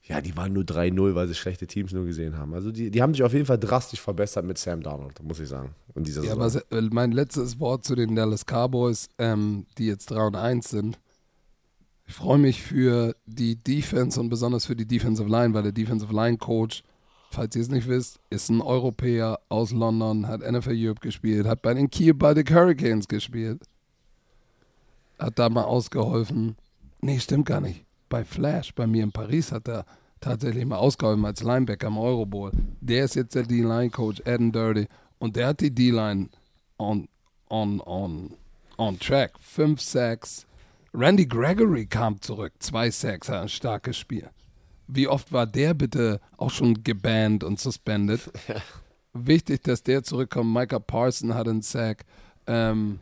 ja, 0.05 0.19
die 0.19 0.35
waren 0.35 0.51
nur 0.51 0.63
3-0, 0.63 1.15
weil 1.15 1.27
sie 1.29 1.33
schlechte 1.33 1.65
Teams 1.65 1.93
nur 1.93 2.03
gesehen 2.05 2.37
haben. 2.37 2.53
Also 2.53 2.71
die, 2.73 2.91
die 2.91 3.01
haben 3.01 3.13
sich 3.13 3.23
auf 3.23 3.31
jeden 3.33 3.45
Fall 3.45 3.57
drastisch 3.57 4.01
verbessert 4.01 4.43
mit 4.45 4.57
Sam 4.57 4.83
Darnold, 4.83 5.23
muss 5.23 5.39
ich 5.39 5.47
sagen. 5.47 5.73
In 5.95 6.03
dieser 6.03 6.21
Ja, 6.23 6.35
Saison. 6.35 6.41
aber 6.41 6.49
se- 6.49 6.89
mein 6.91 7.13
letztes 7.13 7.57
Wort 7.61 7.85
zu 7.85 7.95
den 7.95 8.13
Dallas 8.15 8.45
Cowboys, 8.45 9.07
ähm, 9.17 9.65
die 9.77 9.85
jetzt 9.87 10.11
3 10.11 10.27
und 10.27 10.35
1 10.35 10.69
sind. 10.69 10.99
Ich 12.05 12.13
freue 12.13 12.37
mich 12.37 12.61
für 12.61 13.15
die 13.25 13.55
Defense 13.55 14.19
und 14.19 14.29
besonders 14.29 14.65
für 14.65 14.75
die 14.75 14.85
Defensive 14.85 15.29
Line, 15.29 15.53
weil 15.53 15.63
der 15.63 15.71
Defensive 15.71 16.13
Line 16.13 16.37
Coach, 16.37 16.83
falls 17.31 17.55
ihr 17.55 17.61
es 17.61 17.69
nicht 17.69 17.87
wisst, 17.87 18.19
ist 18.29 18.49
ein 18.49 18.61
Europäer 18.61 19.39
aus 19.49 19.71
London, 19.71 20.27
hat 20.27 20.41
NFL 20.41 20.75
Europe 20.75 21.01
gespielt, 21.01 21.47
hat 21.47 21.61
bei 21.61 21.73
den 21.73 21.89
Kiel 21.89 22.13
Baltic 22.13 22.51
Hurricanes 22.51 23.07
gespielt. 23.07 23.61
Hat 25.17 25.39
da 25.39 25.49
mal 25.49 25.63
ausgeholfen. 25.63 26.57
Nee, 27.01 27.19
stimmt 27.19 27.45
gar 27.45 27.61
nicht. 27.61 27.85
Bei 28.09 28.23
Flash, 28.23 28.73
bei 28.75 28.85
mir 28.85 29.03
in 29.03 29.11
Paris, 29.11 29.51
hat 29.51 29.67
er 29.67 29.85
tatsächlich 30.19 30.65
mal 30.65 30.77
ausgeholfen 30.77 31.25
als 31.25 31.43
Linebacker 31.43 31.87
im 31.87 31.97
Euro 31.97 32.25
Bowl. 32.25 32.51
Der 32.81 33.05
ist 33.05 33.15
jetzt 33.15 33.35
der 33.35 33.43
D-Line-Coach, 33.43 34.21
Adam 34.25 34.51
Dirty. 34.51 34.87
Und 35.19 35.35
der 35.35 35.47
hat 35.47 35.61
die 35.61 35.71
D-Line 35.71 36.29
on, 36.77 37.07
on, 37.49 37.81
on, 37.81 38.35
on 38.77 38.99
track. 38.99 39.31
Fünf 39.39 39.81
Sacks. 39.81 40.45
Randy 40.95 41.25
Gregory 41.25 41.87
kam 41.87 42.21
zurück. 42.21 42.53
Zwei 42.59 42.91
Sacks, 42.91 43.27
ein 43.29 43.49
starkes 43.49 43.97
Spiel. 43.97 44.29
Wie 44.87 45.07
oft 45.07 45.31
war 45.31 45.47
der 45.47 45.73
bitte 45.73 46.21
auch 46.37 46.51
schon 46.51 46.83
gebannt 46.83 47.43
und 47.43 47.59
suspended? 47.59 48.21
Wichtig, 49.13 49.63
dass 49.63 49.81
der 49.81 50.03
zurückkommt. 50.03 50.53
Micah 50.53 50.79
Parson 50.79 51.33
hat 51.33 51.47
einen 51.47 51.63
Sack. 51.63 52.05
Ähm, 52.45 52.99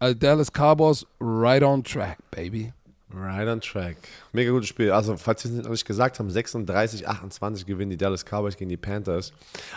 also 0.00 0.18
Dallas 0.18 0.50
Cowboys 0.52 1.06
right 1.20 1.62
on 1.62 1.84
track, 1.84 2.18
baby. 2.32 2.72
Right 3.10 3.46
on 3.46 3.60
track. 3.60 3.96
Mega 4.32 4.50
gutes 4.50 4.68
Spiel. 4.68 4.90
Also, 4.90 5.16
falls 5.16 5.44
wir 5.44 5.52
es 5.52 5.64
noch 5.64 5.70
nicht 5.70 5.86
gesagt 5.86 6.18
haben, 6.18 6.30
36, 6.30 7.06
28 7.06 7.66
gewinnen 7.66 7.90
die 7.90 7.96
Dallas 7.96 8.24
Cowboys 8.24 8.56
gegen 8.56 8.68
die 8.68 8.76
Panthers. 8.76 9.32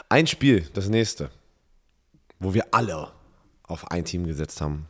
Ein 0.10 0.26
Spiel, 0.26 0.68
das 0.74 0.90
nächste, 0.90 1.30
wo 2.40 2.54
wir 2.56 2.66
alle 2.72 3.12
auf 3.64 3.90
ein 3.92 4.04
Team 4.04 4.26
gesetzt 4.26 4.62
haben, 4.62 4.88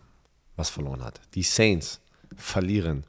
was 0.56 0.70
verloren 0.70 1.04
hat. 1.04 1.20
Die 1.36 1.44
Saints 1.44 2.01
verlieren 2.36 3.04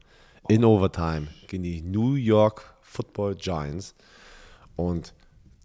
in 0.48 0.64
Overtime 0.64 1.28
gegen 1.48 1.62
die 1.62 1.82
New 1.82 2.14
York 2.14 2.74
Football 2.80 3.36
Giants. 3.36 3.94
Und 4.76 5.14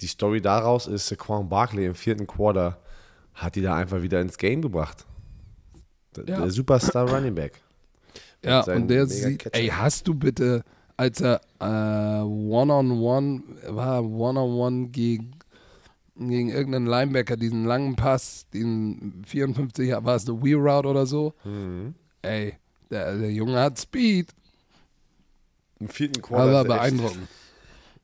die 0.02 0.08
Story 0.08 0.42
daraus 0.42 0.88
ist, 0.88 1.08
Saquon 1.08 1.50
Barkley 1.50 1.86
im 1.86 1.96
vierten 1.96 2.28
Quarter 2.28 2.78
hat 3.34 3.56
die 3.56 3.62
da 3.62 3.76
einfach 3.76 4.02
wieder 4.02 4.22
ins 4.22 4.38
Game 4.38 4.62
gebracht. 4.62 5.06
Der, 6.16 6.26
Ja. 6.28 6.42
der 6.42 6.52
Superstar 6.52 7.10
Running 7.10 7.36
Back. 7.36 7.62
Ja, 8.44 8.62
und 8.64 8.88
der 8.88 9.08
sieht, 9.08 9.50
ey, 9.54 9.68
hast 9.68 10.08
du 10.08 10.14
bitte, 10.14 10.64
als 10.96 11.22
er 11.22 11.42
äh, 11.60 12.22
One-on-One, 12.24 13.42
war 13.70 14.04
One-on-One 14.04 14.88
gegen, 14.90 15.32
gegen 16.16 16.50
irgendeinen 16.50 16.86
Linebacker, 16.86 17.36
diesen 17.36 17.66
langen 17.66 17.96
Pass, 17.96 18.46
den 18.54 19.24
54, 19.26 19.92
war 20.04 20.16
es 20.16 20.28
eine 20.30 20.42
Wheel 20.42 20.58
Route 20.58 20.88
oder 20.88 21.06
so? 21.06 21.34
Mhm. 21.44 21.96
Ey, 22.22 22.56
der, 22.90 23.18
der 23.18 23.32
Junge 23.32 23.60
hat 23.60 23.80
Speed. 23.80 24.30
Im 25.80 25.90
vierten 25.90 26.22
Quarter. 26.22 26.44
Aber 26.44 26.58
er 26.58 26.64
beeindruckend. 26.66 27.28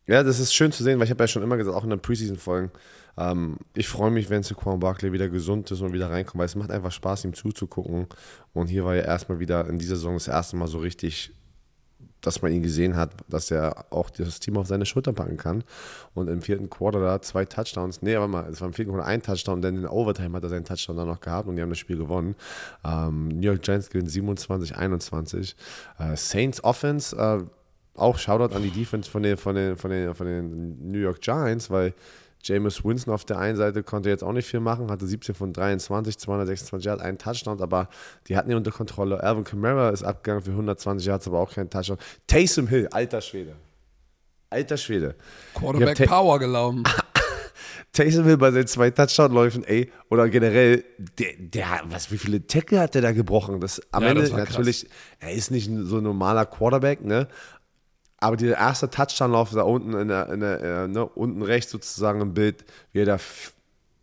Ja, 0.05 0.21
das 0.23 0.39
ist 0.39 0.53
schön 0.53 0.71
zu 0.71 0.83
sehen, 0.83 0.99
weil 0.99 1.05
ich 1.05 1.11
habe 1.11 1.23
ja 1.23 1.27
schon 1.27 1.43
immer 1.43 1.57
gesagt, 1.57 1.75
auch 1.75 1.83
in 1.83 1.89
den 1.89 2.01
Preseason-Folgen, 2.01 2.71
ähm, 3.17 3.57
ich 3.75 3.87
freue 3.87 4.11
mich, 4.11 4.29
wenn 4.29 4.43
Saquon 4.43 4.79
Barkley 4.79 5.13
wieder 5.13 5.29
gesund 5.29 5.69
ist 5.71 5.81
und 5.81 5.93
wieder 5.93 6.09
reinkommt, 6.09 6.39
weil 6.39 6.45
es 6.45 6.55
macht 6.55 6.71
einfach 6.71 6.91
Spaß, 6.91 7.25
ihm 7.25 7.33
zuzugucken. 7.33 8.07
Und 8.53 8.67
hier 8.67 8.85
war 8.85 8.95
ja 8.95 9.03
erstmal 9.03 9.39
wieder 9.39 9.67
in 9.69 9.79
dieser 9.79 9.95
Saison 9.95 10.15
das 10.15 10.27
erste 10.27 10.55
Mal 10.57 10.67
so 10.67 10.79
richtig, 10.79 11.31
dass 12.23 12.41
man 12.41 12.51
ihn 12.51 12.63
gesehen 12.63 12.95
hat, 12.95 13.11
dass 13.27 13.51
er 13.51 13.85
auch 13.91 14.09
das 14.09 14.39
Team 14.39 14.57
auf 14.57 14.67
seine 14.67 14.85
Schulter 14.85 15.13
packen 15.13 15.37
kann. 15.37 15.63
Und 16.13 16.29
im 16.29 16.41
vierten 16.41 16.69
Quarter 16.69 16.99
da 16.99 17.21
zwei 17.21 17.45
Touchdowns, 17.45 18.01
nee, 18.01 18.15
aber 18.15 18.27
mal, 18.27 18.49
es 18.49 18.61
war 18.61 18.67
im 18.67 18.73
vierten 18.73 18.91
Quarter 18.91 19.07
ein 19.07 19.21
Touchdown, 19.21 19.61
denn 19.61 19.77
in 19.77 19.85
Overtime 19.85 20.35
hat 20.35 20.43
er 20.43 20.49
seinen 20.49 20.65
Touchdown 20.65 20.97
dann 20.97 21.07
noch 21.07 21.21
gehabt 21.21 21.47
und 21.47 21.57
die 21.57 21.61
haben 21.61 21.69
das 21.69 21.79
Spiel 21.79 21.97
gewonnen. 21.97 22.35
Ähm, 22.83 23.27
New 23.27 23.47
York 23.47 23.61
Giants 23.61 23.89
gewinnen 23.89 24.09
27, 24.09 24.75
21. 24.75 25.55
Äh, 25.99 26.15
Saints 26.15 26.63
Offense, 26.63 27.15
äh, 27.15 27.43
auch 27.95 28.17
Shoutout 28.17 28.55
an 28.55 28.63
die 28.63 28.71
Defense 28.71 29.09
von 29.09 29.21
den, 29.21 29.37
von 29.37 29.55
den, 29.55 29.75
von 29.75 29.91
den, 29.91 30.15
von 30.15 30.25
den 30.25 30.91
New 30.91 30.99
York 30.99 31.21
Giants, 31.21 31.69
weil 31.69 31.93
Jameis 32.43 32.83
Winston 32.83 33.13
auf 33.13 33.25
der 33.25 33.39
einen 33.39 33.55
Seite 33.55 33.83
konnte 33.83 34.09
jetzt 34.09 34.23
auch 34.23 34.33
nicht 34.33 34.47
viel 34.47 34.59
machen, 34.59 34.91
hatte 34.91 35.07
17 35.07 35.33
von 35.33 35.53
23, 35.53 36.17
226 36.17 36.85
Yards, 36.85 37.01
einen 37.01 37.17
Touchdown, 37.17 37.61
aber 37.61 37.89
die 38.27 38.35
hatten 38.35 38.51
ihn 38.51 38.57
unter 38.57 38.71
Kontrolle. 38.71 39.23
Alvin 39.23 39.43
Kamara 39.43 39.89
ist 39.89 40.03
abgegangen 40.03 40.43
für 40.43 40.51
120 40.51 41.07
Yards, 41.07 41.27
aber 41.27 41.39
auch 41.39 41.51
kein 41.51 41.69
Touchdown. 41.69 41.97
Taysom 42.27 42.67
Hill, 42.67 42.87
alter 42.91 43.21
Schwede. 43.21 43.55
Alter 44.49 44.77
Schwede. 44.77 45.15
Quarterback 45.55 46.07
Power 46.07 46.37
gelaufen. 46.37 46.83
Taysom 47.93 48.25
Hill 48.25 48.37
bei 48.37 48.51
seinen 48.51 48.67
zwei 48.67 48.89
Touchdown-Läufen, 48.89 49.63
ey, 49.65 49.91
oder 50.09 50.27
generell, 50.27 50.83
der, 51.19 51.33
der, 51.37 51.81
was, 51.85 52.11
wie 52.11 52.17
viele 52.17 52.45
Tackle 52.45 52.79
hat 52.79 52.95
der 52.95 53.03
da 53.03 53.11
gebrochen? 53.11 53.59
Das, 53.59 53.81
am 53.91 54.03
Ja, 54.03 54.09
Ende 54.09 54.21
das 54.21 54.31
natürlich, 54.31 54.87
er 55.19 55.31
ist 55.31 55.51
nicht 55.51 55.69
so 55.83 55.97
ein 55.97 56.03
normaler 56.03 56.45
Quarterback, 56.45 57.05
ne? 57.05 57.27
Aber 58.23 58.37
dieser 58.37 58.57
erste 58.57 58.89
Touchdown-Lauf 58.89 59.51
da 59.51 59.63
unten, 59.63 59.93
in 59.93 60.07
der, 60.07 60.29
in 60.31 60.39
der, 60.39 60.61
äh, 60.61 60.87
ne, 60.87 61.05
unten 61.05 61.41
rechts 61.41 61.71
sozusagen 61.71 62.21
im 62.21 62.33
Bild, 62.33 62.63
wie 62.93 62.99
er 62.99 63.05
da 63.05 63.17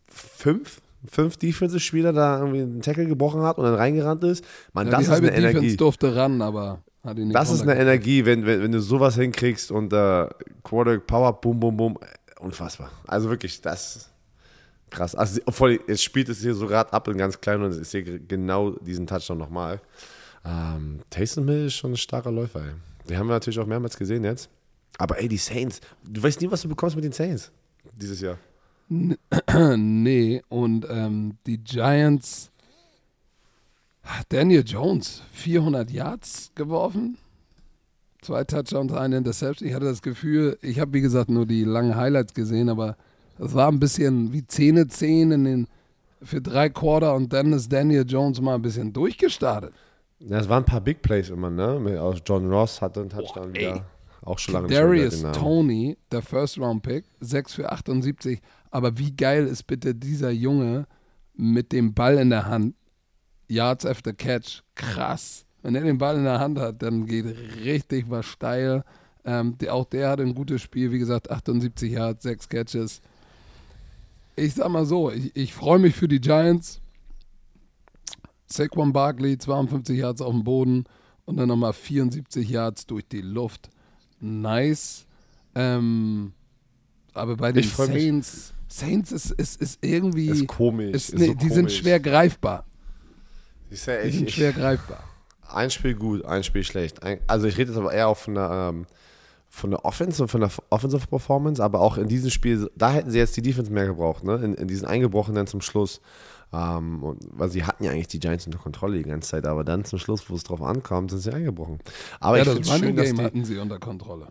fünf, 0.09 0.81
fünf 1.11 1.37
Defensive-Spieler 1.39 2.13
da 2.13 2.39
irgendwie 2.41 2.61
einen 2.63 2.83
Tackle 2.83 3.07
gebrochen 3.07 3.43
hat 3.43 3.59
und 3.59 3.65
dann 3.65 3.75
reingerannt 3.75 4.23
ist. 4.25 4.45
Man, 4.73 4.87
Ja, 4.87 4.91
das 4.93 4.99
die 5.01 5.05
ist 5.05 5.11
halbe 5.11 5.29
eine 5.29 5.37
Defense 5.37 5.59
Energie. 5.59 5.77
durfte 5.77 6.15
ran, 6.15 6.43
aber 6.43 6.83
hat 7.03 7.17
ihn 7.19 7.29
nicht 7.29 7.35
Das 7.37 7.51
ist 7.51 7.63
eine. 7.63 7.77
Energie, 7.77 8.25
wenn, 8.27 8.45
wenn, 8.45 8.63
wenn 8.63 8.73
du 8.73 8.81
sowas 8.81 9.15
hinkriegst 9.17 9.71
und 9.71 9.93
äh, 9.93 10.29
Quarterback 10.63 11.07
Power, 11.07 11.41
boom, 11.41 11.59
boom, 11.59 11.77
boom, 11.77 11.99
äh, 12.03 12.41
unfassbar. 12.41 12.91
Also 13.07 13.31
wirklich, 13.31 13.61
das 13.63 14.11
krass. 14.91 15.15
Also 15.15 15.41
obwohl, 15.47 15.81
jetzt 15.87 16.03
spielt 16.03 16.29
es 16.29 16.41
hier 16.41 16.55
so 16.55 16.67
gerade 16.67 16.93
ab 16.93 17.09
in 17.09 17.17
ganz 17.17 17.41
klein 17.41 17.63
und 17.63 17.81
ich 17.81 17.89
sehe 17.89 18.03
genau 18.03 18.73
diesen 18.73 19.07
Touchdown 19.07 19.39
nochmal. 19.39 19.81
Ähm, 20.45 21.01
Taysom 21.09 21.49
Hill 21.49 21.67
ist 21.67 21.75
schon 21.75 21.93
ein 21.93 21.97
starker 21.97 22.31
Läufer, 22.33 22.61
ey. 22.61 22.73
Die 23.11 23.17
haben 23.17 23.27
wir 23.27 23.35
natürlich 23.35 23.59
auch 23.59 23.67
mehrmals 23.67 23.97
gesehen 23.97 24.25
jetzt. 24.25 24.49
Aber 24.99 25.19
ey, 25.19 25.29
die 25.29 25.37
Saints, 25.37 25.81
du 26.05 26.23
weißt 26.23 26.41
nie, 26.41 26.51
was 26.51 26.63
du 26.63 26.69
bekommst 26.69 26.97
mit 26.97 27.05
den 27.05 27.13
Saints 27.13 27.51
dieses 27.93 28.21
Jahr. 28.21 28.39
nee, 29.77 30.43
und 30.49 30.87
ähm, 30.89 31.37
die 31.47 31.59
Giants, 31.59 32.51
Daniel 34.29 34.65
Jones, 34.67 35.23
400 35.33 35.91
Yards 35.91 36.53
geworfen, 36.55 37.17
zwei 38.23 38.45
Touchdowns, 38.45 38.93
eine 38.93 39.19
Interception. 39.19 39.69
Ich 39.69 39.75
hatte 39.75 39.87
das 39.87 40.03
Gefühl, 40.03 40.59
ich 40.63 40.81
habe 40.81 40.93
wie 40.93 41.01
gesagt 41.01 41.31
nur 41.31 41.47
die 41.47 41.65
langen 41.65 41.97
Highlights 41.97 42.35
gesehen, 42.35 42.69
aber 42.69 42.97
das 43.39 43.55
war 43.55 43.69
ein 43.69 43.81
bisschen 43.81 44.33
wie 44.33 44.47
Zähne 44.47 44.89
zehn 44.89 45.33
in 45.33 45.45
den 45.45 45.69
für 46.23 46.43
drei 46.43 46.69
Quarter 46.69 47.15
und 47.15 47.33
dann 47.33 47.53
ist 47.53 47.73
Daniel 47.73 48.05
Jones 48.07 48.41
mal 48.41 48.55
ein 48.55 48.63
bisschen 48.63 48.93
durchgestartet. 48.93 49.73
Ja, 50.21 50.39
es 50.39 50.49
waren 50.49 50.63
ein 50.63 50.67
paar 50.67 50.81
Big 50.81 51.03
Plays 51.03 51.31
immer, 51.31 51.51
ne? 51.51 52.01
Auch 52.01 52.19
John 52.25 52.51
Ross 52.51 52.81
hatte 52.81 53.01
einen 53.01 53.11
Touchdown 53.11 53.55
ey. 53.55 53.61
wieder. 53.61 53.87
Auch 54.23 54.39
schon 54.39 54.55
lange 54.55 54.69
Darius. 54.69 55.23
Tony, 55.33 55.97
der 56.13 56.21
First 56.23 56.59
Round 56.59 56.83
Pick, 56.83 57.05
6 57.21 57.55
für 57.55 57.73
78. 57.73 58.41
Aber 58.71 58.99
wie 58.99 59.13
geil 59.13 59.47
ist 59.47 59.67
bitte 59.67 59.95
dieser 59.95 60.31
Junge 60.31 60.87
mit 61.35 61.73
dem 61.73 61.95
Ball 61.95 62.19
in 62.19 62.31
der 62.31 62.47
Hand? 62.47 62.75
Yards 63.49 63.85
after 63.87 64.13
Catch, 64.13 64.63
krass. 64.75 65.45
Wenn 65.63 65.75
er 65.75 65.83
den 65.83 65.99
Ball 65.99 66.17
in 66.17 66.25
der 66.25 66.39
Hand 66.39 66.59
hat, 66.59 66.83
dann 66.83 67.07
geht 67.07 67.27
richtig 67.65 68.09
was 68.09 68.27
steil. 68.27 68.85
Ähm, 69.25 69.59
der, 69.59 69.75
auch 69.75 69.87
der 69.87 70.11
hat 70.11 70.21
ein 70.21 70.35
gutes 70.35 70.63
Spiel, 70.63 70.93
wie 70.93 70.99
gesagt, 70.99 71.31
78 71.31 71.93
Yards, 71.93 72.23
6 72.23 72.49
Catches. 72.49 73.01
Ich 74.37 74.55
sag 74.55 74.69
mal 74.69 74.87
so, 74.87 75.11
ich, 75.11 75.35
ich 75.35 75.53
freue 75.53 75.79
mich 75.79 75.95
für 75.97 76.09
die 76.09 76.21
Giants. 76.21 76.81
Saquon 78.53 78.93
Barkley, 78.93 79.39
52 79.39 79.99
Yards 79.99 80.21
auf 80.23 80.33
dem 80.33 80.45
Boden 80.45 80.85
und 81.25 81.37
dann 81.37 81.49
nochmal 81.49 81.73
74 81.73 82.49
Yards 82.49 82.87
durch 82.87 83.07
die 83.09 83.21
Luft. 83.23 83.71
Nice. 84.21 85.07
Ähm, 85.55 86.33
aber 87.15 87.37
bei 87.37 87.53
den 87.53 87.61
Ich 87.65 87.71
freu 87.71 87.89
mich. 87.89 88.03
Saints, 88.03 88.55
Saints 88.69 89.13
ist, 89.13 89.31
ist, 89.33 89.61
ist 89.61 89.79
irgendwie. 89.83 90.29
Ist 90.29 90.47
komisch. 90.47 90.95
ist, 90.95 91.11
ist 91.11 91.19
nee, 91.19 91.27
so 91.29 91.35
die 91.35 91.49
sind 91.49 91.57
komisch. 91.67 91.79
schwer 91.79 92.01
greifbar. 92.01 92.65
Ich 93.71 93.81
sag, 93.81 94.03
Die 94.03 94.09
ich, 94.09 94.17
sind 94.17 94.29
ich, 94.29 94.35
schwer 94.35 94.53
greifbar. 94.53 95.05
Ein 95.49 95.71
Spiel 95.71 95.95
gut, 95.95 96.25
ein 96.25 96.45
Spiel 96.45 96.65
schlecht. 96.65 97.03
Ein, 97.03 97.21
also 97.27 97.47
ich 97.47 97.57
rede 97.59 97.71
jetzt 97.73 97.79
aber 97.79 97.93
eher 97.93 98.09
auch 98.09 98.17
von 98.17 98.35
der, 98.35 98.71
ähm, 98.73 98.87
von 99.49 99.71
der 99.71 99.85
Offense 99.85 100.23
und 100.23 100.29
von 100.29 100.41
der 100.41 100.51
Offensive 100.71 101.07
Performance, 101.09 101.63
aber 101.63 101.81
auch 101.81 101.99
in 101.99 102.07
diesem 102.09 102.31
Spiel, 102.31 102.71
da 102.77 102.93
hätten 102.93 103.11
sie 103.11 103.19
jetzt 103.19 103.37
die 103.37 103.43
Defense 103.43 103.73
mehr 103.73 103.87
gebraucht, 103.87 104.23
ne? 104.23 104.37
In, 104.37 104.55
in 104.55 104.69
diesen 104.69 104.87
eingebrochenen 104.87 105.47
zum 105.49 105.61
Schluss. 105.61 106.01
Ähm, 106.53 107.03
und, 107.03 107.21
weil 107.31 107.49
sie 107.51 107.65
hatten 107.65 107.85
ja 107.85 107.93
eigentlich 107.93 108.09
die 108.09 108.19
Giants 108.19 108.47
unter 108.47 108.59
Kontrolle 108.59 108.99
die 108.99 109.05
ganze 109.09 109.31
Zeit, 109.31 109.47
aber 109.47 109.63
dann 109.65 109.85
zum 109.85 109.99
Schluss, 109.99 110.29
wo 110.29 110.35
es 110.35 110.43
drauf 110.43 110.63
ankommt, 110.63 111.11
sind 111.11 111.21
sie 111.21 111.33
eingebrochen. 111.33 111.79
Aber 112.19 112.37
Ja, 112.39 112.43
ich 112.43 112.49
das 112.49 112.55
finde 112.55 112.69
es 112.69 112.75
Running 112.75 112.87
schön, 112.89 112.97
dass 112.97 113.07
Game 113.07 113.17
die, 113.17 113.23
hatten 113.23 113.45
sie 113.45 113.59
unter 113.59 113.79
Kontrolle. 113.79 114.29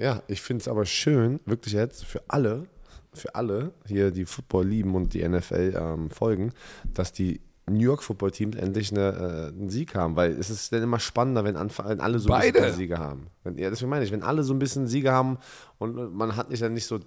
ja, 0.00 0.22
ich 0.28 0.40
finde 0.40 0.62
es 0.62 0.68
aber 0.68 0.84
schön, 0.84 1.40
wirklich 1.46 1.74
jetzt, 1.74 2.04
für 2.04 2.22
alle, 2.28 2.66
für 3.12 3.34
alle 3.34 3.72
hier, 3.86 4.10
die 4.12 4.24
Football 4.24 4.66
lieben 4.66 4.94
und 4.94 5.14
die 5.14 5.26
NFL 5.28 5.74
ähm, 5.76 6.10
folgen, 6.10 6.52
dass 6.94 7.12
die 7.12 7.40
New 7.68 7.80
York 7.80 8.02
Football 8.02 8.30
Teams 8.30 8.56
endlich 8.56 8.92
eine, 8.92 9.08
äh, 9.10 9.48
einen 9.48 9.68
Sieg 9.68 9.94
haben, 9.94 10.16
weil 10.16 10.32
es 10.32 10.48
ist 10.50 10.72
dann 10.72 10.82
immer 10.82 11.00
spannender, 11.00 11.44
wenn, 11.44 11.54
wenn 11.56 12.00
alle 12.00 12.18
so 12.18 12.28
Beide. 12.28 12.58
ein 12.58 12.64
bisschen 12.64 12.76
Siege 12.76 12.98
haben. 12.98 13.26
Wenn, 13.44 13.58
ja, 13.58 13.68
deswegen 13.68 13.90
meine 13.90 14.04
ich, 14.04 14.12
wenn 14.12 14.22
alle 14.22 14.42
so 14.42 14.54
ein 14.54 14.58
bisschen 14.58 14.86
Siege 14.86 15.10
haben 15.12 15.38
und 15.78 16.14
man 16.14 16.36
hat 16.36 16.48
nicht 16.50 16.62
dann 16.62 16.72
nicht 16.72 16.86
so 16.86 16.96
äh, 16.96 17.00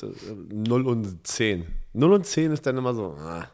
0 0.53 0.85
und 0.85 1.25
10. 1.25 1.65
0 1.93 2.13
und 2.13 2.25
10 2.25 2.51
ist 2.51 2.65
dann 2.65 2.77
immer 2.77 2.93
so, 2.93 3.15
ah, 3.19 3.45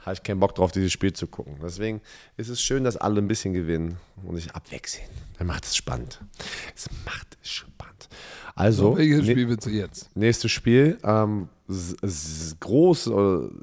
habe 0.00 0.14
ich 0.14 0.22
keinen 0.22 0.40
Bock 0.40 0.54
drauf, 0.54 0.72
dieses 0.72 0.92
Spiel 0.92 1.12
zu 1.12 1.26
gucken. 1.26 1.56
Deswegen 1.62 2.00
ist 2.36 2.48
es 2.48 2.60
schön, 2.62 2.84
dass 2.84 2.96
alle 2.96 3.20
ein 3.20 3.28
bisschen 3.28 3.52
gewinnen 3.52 3.96
und 4.24 4.36
sich 4.36 4.50
abwechseln. 4.54 5.06
Dann 5.38 5.46
macht 5.46 5.64
es 5.64 5.76
spannend. 5.76 6.20
Es 6.74 6.88
macht 7.04 7.36
es 7.42 7.50
spannend. 7.50 8.08
Also, 8.54 8.92
So, 8.92 8.98
welches 8.98 9.22
ne- 9.24 9.30
Spiel 9.32 9.48
willst 9.48 9.66
du 9.66 9.70
jetzt? 9.70 10.14
Nächstes 10.16 10.50
Spiel, 10.50 10.98
ähm, 11.04 11.48
groß, 12.60 13.06
äh, 13.06 13.10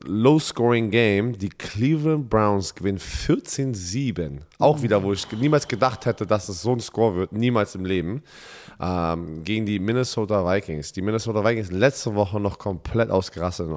low-scoring 0.05 0.89
Game. 0.91 1.37
Die 1.37 1.49
Cleveland 1.49 2.29
Browns 2.29 2.73
gewinnen 2.73 2.99
14-7. 2.99 4.39
Auch 4.59 4.81
wieder, 4.81 5.03
wo 5.03 5.13
ich 5.13 5.29
niemals 5.33 5.67
gedacht 5.67 6.05
hätte, 6.05 6.25
dass 6.25 6.49
es 6.49 6.61
so 6.61 6.71
ein 6.71 6.79
Score 6.79 7.15
wird. 7.15 7.31
Niemals 7.33 7.75
im 7.75 7.85
Leben. 7.85 8.23
Ähm, 8.79 9.43
gegen 9.43 9.65
die 9.65 9.79
Minnesota 9.79 10.45
Vikings. 10.45 10.93
Die 10.93 11.01
Minnesota 11.01 11.43
Vikings 11.43 11.71
letzte 11.71 12.15
Woche 12.15 12.39
noch 12.39 12.57
komplett 12.59 13.09
ausgerastet 13.09 13.67
ähm, 13.67 13.75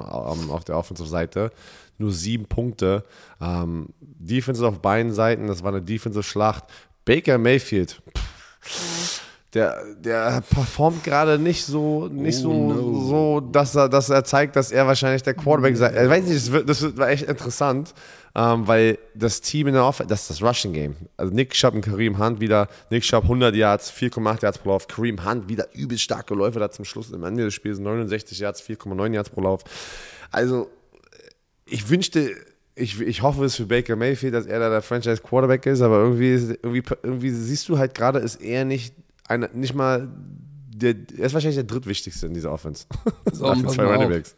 auf 0.51 0.63
der 0.63 0.77
Offensive-Seite. 0.77 1.51
Nur 2.01 2.11
sieben 2.11 2.45
Punkte. 2.45 3.03
Ähm, 3.39 3.89
Defense 4.01 4.65
auf 4.67 4.79
beiden 4.81 5.13
Seiten. 5.13 5.47
Das 5.47 5.63
war 5.63 5.71
eine 5.71 5.81
Defensive-Schlacht. 5.81 6.63
Baker 7.05 7.37
Mayfield. 7.37 8.01
Der, 9.53 9.83
der 9.99 10.41
performt 10.49 11.03
gerade 11.03 11.37
nicht 11.37 11.65
so, 11.65 12.07
nicht 12.07 12.37
Oh, 12.39 12.41
so, 12.41 12.53
no. 12.53 13.07
so, 13.07 13.39
dass 13.41 13.75
er, 13.75 13.89
dass 13.89 14.09
er 14.09 14.23
zeigt, 14.23 14.55
dass 14.55 14.71
er 14.71 14.87
wahrscheinlich 14.87 15.23
der 15.23 15.33
Quarterback 15.33 15.75
sei. 15.75 15.89
Ich 15.89 16.09
weiß 16.09 16.23
nicht, 16.23 16.37
das, 16.37 16.51
wird, 16.53 16.69
das 16.69 16.97
war 16.97 17.09
echt 17.09 17.23
interessant, 17.23 17.93
ähm, 18.33 18.65
weil 18.65 18.97
das 19.13 19.41
Team 19.41 19.67
in 19.67 19.73
der 19.73 19.83
Offense, 19.83 20.07
das 20.07 20.21
ist 20.21 20.29
das 20.29 20.41
Rushing 20.41 20.71
Game. 20.71 20.95
Also 21.17 21.33
Nick 21.33 21.49
Chubb 21.51 21.73
und 21.73 21.81
Kareem 21.81 22.17
Hunt 22.17 22.39
wieder, 22.39 22.69
Nick 22.91 23.03
Chubb 23.03 23.23
100 23.23 23.53
Yards, 23.53 23.91
4,8 23.91 24.41
Yards 24.41 24.57
pro 24.59 24.69
Lauf, 24.69 24.87
Kareem 24.87 25.25
Hunt 25.25 25.49
wieder 25.49 25.67
übelst 25.73 26.03
starke 26.03 26.33
Läufe 26.33 26.59
da 26.59 26.71
zum 26.71 26.85
Schluss, 26.85 27.13
am 27.13 27.23
Ende 27.25 27.43
des 27.43 27.53
Spiels 27.53 27.77
69 27.79 28.39
Yards, 28.39 28.61
4,9 28.63 29.13
Yards 29.13 29.29
pro 29.31 29.41
Lauf. 29.41 29.63
Also, 30.31 30.69
ich 31.71 31.89
wünschte, 31.89 32.31
ich, 32.75 32.99
ich 33.01 33.21
hoffe 33.21 33.43
es 33.45 33.55
für 33.55 33.65
Baker 33.65 33.95
Mayfield, 33.95 34.33
dass 34.33 34.45
er 34.45 34.59
da 34.59 34.69
der 34.69 34.81
Franchise 34.81 35.21
Quarterback 35.21 35.65
ist, 35.65 35.81
aber 35.81 35.99
irgendwie, 35.99 36.31
ist- 36.33 36.51
irgendwie, 36.63 36.83
irgendwie 37.03 37.29
siehst 37.31 37.67
du 37.69 37.77
halt 37.77 37.93
gerade, 37.95 38.19
ist 38.19 38.41
er 38.41 38.65
nicht, 38.65 38.93
eine, 39.27 39.49
nicht 39.53 39.73
mal, 39.75 40.09
der, 40.75 40.95
er 41.17 41.25
ist 41.25 41.33
wahrscheinlich 41.33 41.55
der 41.55 41.63
drittwichtigste 41.65 42.27
in 42.27 42.33
dieser 42.33 42.51
Offense. 42.51 42.85
So, 43.31 43.45
Nach 43.53 43.71
zwei 43.71 43.85
Running. 43.85 44.09
Backs. 44.09 44.35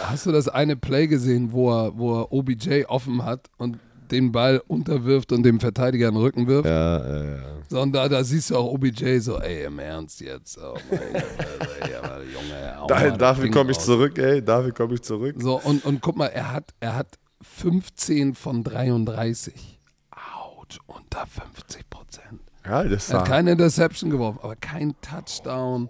Hast 0.00 0.26
du 0.26 0.32
das 0.32 0.48
eine 0.48 0.74
Play 0.76 1.06
gesehen, 1.06 1.52
wo 1.52 1.70
er, 1.72 1.96
wo 1.96 2.20
er 2.22 2.32
OBJ 2.32 2.84
offen 2.88 3.24
hat 3.24 3.48
und 3.56 3.78
den 4.12 4.32
Ball 4.32 4.62
unterwirft 4.66 5.32
und 5.32 5.42
dem 5.42 5.60
Verteidiger 5.60 6.10
den 6.10 6.16
Rücken 6.16 6.46
wirft? 6.46 6.66
Ja, 6.68 6.98
ja, 6.98 7.24
ja. 7.24 7.42
So, 7.68 7.80
und 7.80 7.92
da, 7.92 8.08
da 8.08 8.22
siehst 8.22 8.50
du 8.50 8.56
auch 8.56 8.72
OBJ 8.72 9.18
so, 9.18 9.38
ey, 9.40 9.64
im 9.64 9.78
Ernst 9.78 10.20
jetzt. 10.20 10.58
Oh 10.58 10.74
mein 10.90 10.98
Gott, 10.98 11.68
ey, 11.82 11.94
aber 11.94 12.20
Junge, 12.22 12.86
Da, 12.88 13.10
dafür 13.16 13.50
komme 13.50 13.72
ich 13.72 13.78
zurück, 13.78 14.18
ey, 14.18 14.44
dafür 14.44 14.72
komme 14.72 14.94
ich 14.94 15.02
zurück. 15.02 15.34
So, 15.38 15.60
und, 15.60 15.84
und 15.84 16.00
guck 16.00 16.16
mal, 16.16 16.26
er 16.28 16.52
hat, 16.52 16.72
er 16.80 16.94
hat 16.94 17.18
15 17.42 18.34
von 18.34 18.62
33. 18.62 19.80
Autsch, 20.10 20.78
unter 20.86 21.26
50 21.26 21.90
Prozent. 21.90 22.40
Ja, 22.64 22.84
das 22.84 23.10
Er 23.10 23.20
hat 23.20 23.28
keine 23.28 23.52
Interception 23.52 24.10
geworfen, 24.10 24.38
aber 24.42 24.56
kein 24.56 24.94
Touchdown. 25.00 25.88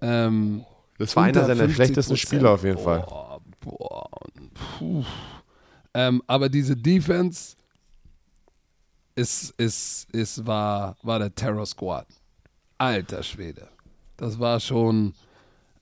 Ähm, 0.00 0.64
das 0.98 1.14
war 1.16 1.24
einer 1.24 1.44
seiner 1.44 1.64
50%. 1.64 1.70
schlechtesten 1.74 2.16
Spiele 2.16 2.50
auf 2.50 2.64
jeden 2.64 2.78
Fall. 2.78 3.04
Boah, 3.08 3.40
boah, 3.60 4.08
puh. 4.78 5.04
Ähm, 5.98 6.22
aber 6.28 6.48
diese 6.48 6.76
Defense 6.76 7.56
ist, 9.16 9.52
ist, 9.58 10.06
ist, 10.12 10.46
war, 10.46 10.96
war 11.02 11.18
der 11.18 11.34
Terror 11.34 11.66
Squad. 11.66 12.06
Alter 12.78 13.20
Schwede. 13.24 13.66
Das 14.16 14.38
war 14.38 14.60
schon, 14.60 15.12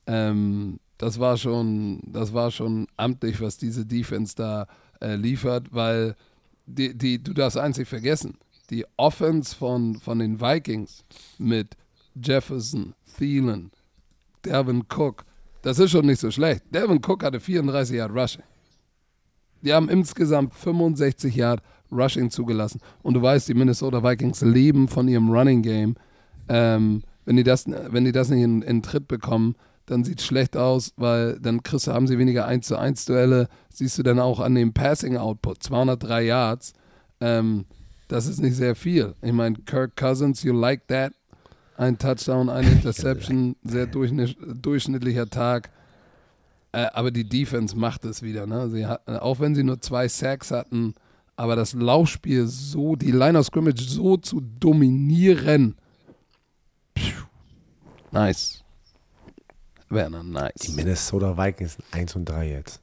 ähm, 0.06 0.80
das 0.96 1.20
war 1.20 1.36
schon, 1.36 2.00
das 2.06 2.32
war 2.32 2.50
schon 2.50 2.86
amtlich, 2.96 3.42
was 3.42 3.58
diese 3.58 3.84
Defense 3.84 4.34
da 4.34 4.66
äh, 5.02 5.16
liefert, 5.16 5.66
weil 5.74 6.16
die, 6.64 6.96
die, 6.96 7.22
du 7.22 7.34
darfst 7.34 7.58
eins 7.58 7.76
nicht 7.76 7.90
vergessen, 7.90 8.38
die 8.70 8.86
Offense 8.96 9.54
von, 9.54 10.00
von 10.00 10.18
den 10.18 10.40
Vikings 10.40 11.04
mit 11.36 11.76
Jefferson, 12.14 12.94
Thielen, 13.18 13.70
Devin 14.42 14.82
Cook, 14.90 15.26
das 15.60 15.78
ist 15.78 15.90
schon 15.90 16.06
nicht 16.06 16.20
so 16.20 16.30
schlecht. 16.30 16.62
Devin 16.70 17.02
Cook 17.04 17.22
hatte 17.22 17.38
34 17.38 17.96
Yard 17.96 18.12
Rushing. 18.12 18.44
Die 19.66 19.72
haben 19.72 19.88
insgesamt 19.88 20.54
65 20.54 21.34
Yard 21.34 21.60
Rushing 21.90 22.30
zugelassen. 22.30 22.80
Und 23.02 23.14
du 23.14 23.22
weißt, 23.22 23.48
die 23.48 23.54
Minnesota 23.54 24.04
Vikings 24.04 24.42
leben 24.42 24.86
von 24.86 25.08
ihrem 25.08 25.28
Running 25.28 25.62
Game. 25.62 25.96
Ähm, 26.48 27.02
wenn, 27.24 27.36
die 27.36 27.42
das, 27.42 27.64
wenn 27.66 28.04
die 28.04 28.12
das 28.12 28.28
nicht 28.30 28.42
in, 28.42 28.62
in 28.62 28.82
Tritt 28.82 29.08
bekommen, 29.08 29.56
dann 29.86 30.04
sieht 30.04 30.20
es 30.20 30.26
schlecht 30.26 30.56
aus, 30.56 30.92
weil 30.96 31.40
dann 31.40 31.64
kriegst 31.64 31.88
haben 31.88 32.06
sie 32.06 32.16
weniger 32.16 32.46
1 32.46 32.64
zu 32.64 32.78
1 32.78 33.06
Duelle. 33.06 33.48
Siehst 33.68 33.98
du 33.98 34.04
dann 34.04 34.20
auch 34.20 34.38
an 34.38 34.54
dem 34.54 34.72
Passing 34.72 35.16
Output, 35.16 35.64
203 35.64 36.22
Yards. 36.22 36.72
Ähm, 37.20 37.64
das 38.06 38.28
ist 38.28 38.40
nicht 38.40 38.54
sehr 38.54 38.76
viel. 38.76 39.16
Ich 39.20 39.32
meine, 39.32 39.56
Kirk 39.66 39.96
Cousins, 39.96 40.44
you 40.44 40.52
like 40.52 40.86
that? 40.86 41.12
Ein 41.76 41.98
Touchdown, 41.98 42.48
eine 42.50 42.70
Interception, 42.72 43.56
sehr 43.64 43.86
durchschnitt, 43.86 44.36
durchschnittlicher 44.62 45.28
Tag. 45.28 45.70
Äh, 46.76 46.90
aber 46.92 47.10
die 47.10 47.26
Defense 47.26 47.74
macht 47.74 48.04
es 48.04 48.20
wieder. 48.20 48.46
Ne? 48.46 48.68
Sie 48.68 48.84
hat, 48.84 49.08
auch 49.08 49.40
wenn 49.40 49.54
sie 49.54 49.64
nur 49.64 49.80
zwei 49.80 50.08
Sacks 50.08 50.50
hatten, 50.50 50.94
aber 51.34 51.56
das 51.56 51.72
Laufspiel 51.72 52.46
so, 52.46 52.96
die 52.96 53.12
Line 53.12 53.38
of 53.38 53.46
Scrimmage 53.46 53.80
so 53.80 54.18
zu 54.18 54.42
dominieren. 54.60 55.76
Pfiuh. 56.94 57.24
Nice. 58.10 58.62
Werner, 59.88 60.22
nice. 60.22 60.52
Die 60.66 60.72
Minnesota 60.72 61.34
Vikings 61.38 61.74
sind 61.74 61.84
1 61.92 62.16
und 62.16 62.26
3 62.26 62.50
jetzt. 62.50 62.82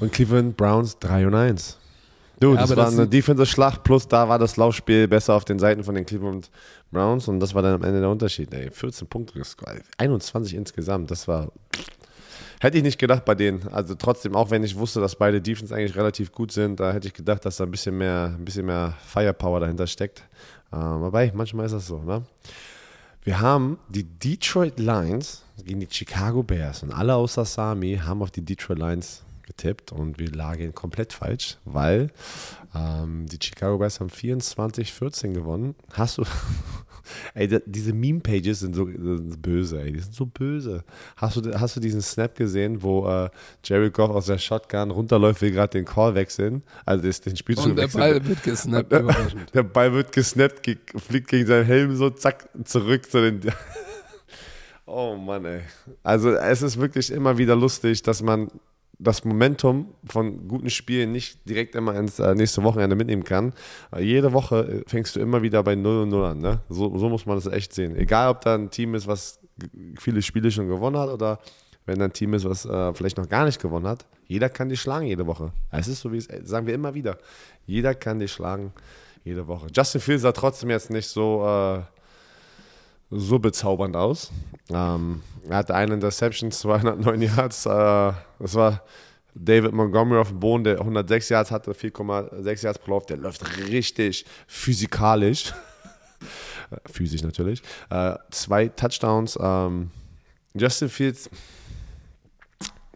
Und 0.00 0.12
Cleveland 0.12 0.56
Browns 0.56 0.98
3 0.98 1.28
und 1.28 1.34
1. 1.36 1.78
Du, 2.40 2.54
Ja, 2.54 2.60
das 2.62 2.70
aber 2.72 2.78
war 2.78 2.86
das 2.86 2.94
eine 2.94 3.06
Defensive-Schlacht, 3.06 3.84
plus 3.84 4.08
da 4.08 4.28
war 4.28 4.40
das 4.40 4.56
Laufspiel 4.56 5.06
besser 5.06 5.34
auf 5.34 5.44
den 5.44 5.60
Seiten 5.60 5.84
von 5.84 5.94
den 5.94 6.04
Cleveland 6.04 6.50
Browns 6.90 7.28
und 7.28 7.38
das 7.38 7.54
war 7.54 7.62
dann 7.62 7.74
am 7.74 7.82
Ende 7.84 8.00
der 8.00 8.10
Unterschied. 8.10 8.52
Ey. 8.52 8.72
14 8.72 9.06
Punkte, 9.06 9.38
gescored, 9.38 9.84
21 9.98 10.54
insgesamt, 10.54 11.12
das 11.12 11.28
war. 11.28 11.52
Hätte 12.60 12.78
ich 12.78 12.82
nicht 12.82 12.98
gedacht 12.98 13.24
bei 13.24 13.34
denen. 13.34 13.68
Also 13.68 13.94
trotzdem, 13.94 14.34
auch 14.34 14.50
wenn 14.50 14.64
ich 14.64 14.76
wusste, 14.76 15.00
dass 15.00 15.16
beide 15.16 15.40
Defense 15.40 15.74
eigentlich 15.74 15.96
relativ 15.96 16.32
gut 16.32 16.52
sind, 16.52 16.80
da 16.80 16.92
hätte 16.92 17.06
ich 17.08 17.14
gedacht, 17.14 17.44
dass 17.44 17.56
da 17.58 17.64
ein 17.64 17.70
bisschen 17.70 17.96
mehr, 17.96 18.34
ein 18.36 18.44
bisschen 18.44 18.66
mehr 18.66 18.94
Firepower 19.06 19.60
dahinter 19.60 19.86
steckt. 19.86 20.24
Ähm, 20.72 21.10
manchmal 21.34 21.66
ist 21.66 21.72
das 21.72 21.86
so, 21.86 22.02
ne? 22.02 22.22
Wir 23.22 23.40
haben 23.40 23.78
die 23.88 24.04
Detroit 24.04 24.78
Lions 24.78 25.44
gegen 25.64 25.80
die 25.80 25.88
Chicago 25.90 26.42
Bears 26.42 26.82
und 26.82 26.92
alle 26.92 27.14
außer 27.14 27.44
Sami 27.44 28.00
haben 28.02 28.22
auf 28.22 28.30
die 28.30 28.44
Detroit 28.44 28.78
Lions 28.78 29.22
getippt 29.46 29.92
und 29.92 30.18
wir 30.18 30.30
lagen 30.30 30.74
komplett 30.74 31.12
falsch, 31.12 31.58
weil 31.64 32.10
ähm, 32.74 33.26
die 33.26 33.38
Chicago 33.42 33.78
Bears 33.78 34.00
haben 34.00 34.10
24-14 34.10 35.32
gewonnen. 35.32 35.74
Hast 35.92 36.18
du, 36.18 36.24
ey, 37.34 37.48
da, 37.48 37.58
diese 37.64 37.92
Meme-Pages 37.92 38.60
sind 38.60 38.74
so 38.74 38.86
sind 38.86 39.42
böse, 39.42 39.80
ey, 39.80 39.92
die 39.92 40.00
sind 40.00 40.14
so 40.14 40.26
böse. 40.26 40.84
Hast 41.16 41.36
du, 41.36 41.58
hast 41.58 41.76
du 41.76 41.80
diesen 41.80 42.02
Snap 42.02 42.34
gesehen, 42.34 42.82
wo 42.82 43.08
äh, 43.08 43.30
Jerry 43.64 43.90
Goff 43.90 44.10
aus 44.10 44.26
der 44.26 44.38
Shotgun 44.38 44.90
runterläuft, 44.90 45.42
will 45.42 45.52
gerade 45.52 45.70
den 45.70 45.84
Call 45.84 46.14
wechseln, 46.14 46.62
also 46.84 47.06
das, 47.06 47.20
den 47.20 47.36
Spielzug 47.36 47.66
Und 47.66 47.76
der. 47.76 47.88
Ball 47.88 48.24
wird 48.26 48.42
gesnappt, 48.42 48.92
überraschend. 48.92 49.54
Der 49.54 49.62
Ball 49.62 49.92
wird 49.92 50.12
gesnappt, 50.12 50.62
ge 50.62 50.76
fliegt 50.96 51.28
gegen 51.28 51.46
seinen 51.46 51.64
Helm 51.64 51.96
so, 51.96 52.10
zack, 52.10 52.48
zurück 52.64 53.10
zu 53.10 53.20
den. 53.20 53.40
oh 54.86 55.16
Mann, 55.16 55.44
ey. 55.44 55.60
Also, 56.02 56.32
es 56.32 56.62
ist 56.62 56.78
wirklich 56.78 57.10
immer 57.10 57.38
wieder 57.38 57.56
lustig, 57.56 58.02
dass 58.02 58.22
man 58.22 58.50
das 58.98 59.24
Momentum 59.24 59.94
von 60.04 60.48
guten 60.48 60.70
Spielen 60.70 61.12
nicht 61.12 61.48
direkt 61.48 61.74
immer 61.76 61.94
ins 61.94 62.18
äh, 62.18 62.34
nächste 62.34 62.64
Wochenende 62.64 62.96
mitnehmen 62.96 63.24
kann. 63.24 63.52
Weil 63.90 64.02
jede 64.02 64.32
Woche 64.32 64.82
äh, 64.84 64.88
fängst 64.88 65.14
du 65.16 65.20
immer 65.20 65.42
wieder 65.42 65.62
bei 65.62 65.76
0 65.76 66.02
und 66.02 66.08
0 66.08 66.24
an. 66.24 66.38
Ne? 66.38 66.60
So, 66.68 66.96
so 66.98 67.08
muss 67.08 67.24
man 67.24 67.36
das 67.36 67.46
echt 67.46 67.72
sehen. 67.72 67.96
Egal, 67.96 68.30
ob 68.30 68.40
da 68.40 68.54
ein 68.54 68.70
Team 68.70 68.94
ist, 68.94 69.06
was 69.06 69.40
viele 69.98 70.20
Spiele 70.22 70.50
schon 70.50 70.68
gewonnen 70.68 70.96
hat 70.96 71.10
oder 71.10 71.38
wenn 71.86 71.98
da 71.98 72.06
ein 72.06 72.12
Team 72.12 72.34
ist, 72.34 72.44
was 72.44 72.66
äh, 72.66 72.92
vielleicht 72.92 73.16
noch 73.16 73.28
gar 73.28 73.44
nicht 73.44 73.60
gewonnen 73.60 73.86
hat. 73.86 74.04
Jeder 74.26 74.48
kann 74.48 74.68
dich 74.68 74.80
schlagen 74.80 75.06
jede 75.06 75.26
Woche. 75.26 75.52
Es 75.70 75.88
ist 75.88 76.00
so, 76.00 76.12
wie 76.12 76.18
es 76.18 76.26
äh, 76.26 76.40
sagen 76.44 76.66
wir 76.66 76.74
immer 76.74 76.94
wieder. 76.94 77.18
Jeder 77.66 77.94
kann 77.94 78.18
dich 78.18 78.32
schlagen 78.32 78.72
jede 79.24 79.46
Woche. 79.46 79.68
Justin 79.74 80.00
Fields 80.00 80.22
sah 80.22 80.32
trotzdem 80.32 80.70
jetzt 80.70 80.90
nicht 80.90 81.06
so, 81.06 81.44
äh, 81.46 81.82
so 83.10 83.38
bezaubernd 83.38 83.96
aus. 83.96 84.30
Ähm, 84.70 85.22
er 85.48 85.56
hatte 85.56 85.74
eine 85.74 85.94
Interception, 85.94 86.50
209 86.52 87.22
Yards. 87.22 87.66
Äh, 87.66 88.12
das 88.38 88.54
war 88.54 88.82
David 89.34 89.72
Montgomery 89.72 90.20
auf 90.20 90.28
dem 90.28 90.40
Boden, 90.40 90.64
der 90.64 90.80
106 90.80 91.28
Yards 91.28 91.50
hatte, 91.50 91.72
4,6 91.72 92.64
Yards 92.64 92.78
pro 92.78 92.92
Lauf. 92.92 93.06
Der 93.06 93.16
läuft 93.16 93.58
richtig 93.68 94.24
physikalisch. 94.46 95.52
Physisch 96.92 97.22
natürlich. 97.22 97.62
Äh, 97.88 98.16
zwei 98.30 98.68
Touchdowns. 98.68 99.38
Ähm, 99.40 99.90
Justin 100.54 100.88
Fields. 100.88 101.30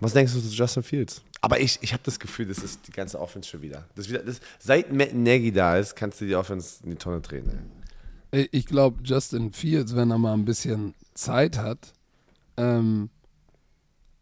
Was 0.00 0.12
denkst 0.12 0.32
du 0.32 0.40
zu 0.40 0.48
Justin 0.48 0.82
Fields? 0.82 1.22
Aber 1.40 1.58
ich, 1.58 1.78
ich 1.80 1.92
habe 1.92 2.02
das 2.04 2.18
Gefühl, 2.18 2.46
das 2.46 2.58
ist 2.58 2.86
die 2.86 2.92
ganze 2.92 3.18
Offense 3.18 3.48
schon 3.48 3.62
wieder. 3.62 3.84
Das 3.94 4.08
wieder 4.08 4.20
das, 4.20 4.40
seit 4.58 4.92
Matt 4.92 5.14
Nagy 5.14 5.52
da 5.52 5.76
ist, 5.76 5.94
kannst 5.96 6.20
du 6.20 6.26
die 6.26 6.34
Offense 6.34 6.82
in 6.84 6.90
die 6.90 6.96
Tonne 6.96 7.20
drehen. 7.20 7.48
Ey. 7.48 7.81
Ich 8.32 8.64
glaube, 8.64 9.02
Justin 9.04 9.52
Fields, 9.52 9.94
wenn 9.94 10.10
er 10.10 10.16
mal 10.16 10.32
ein 10.32 10.46
bisschen 10.46 10.94
Zeit 11.12 11.58
hat, 11.58 11.92
ähm, 12.56 13.10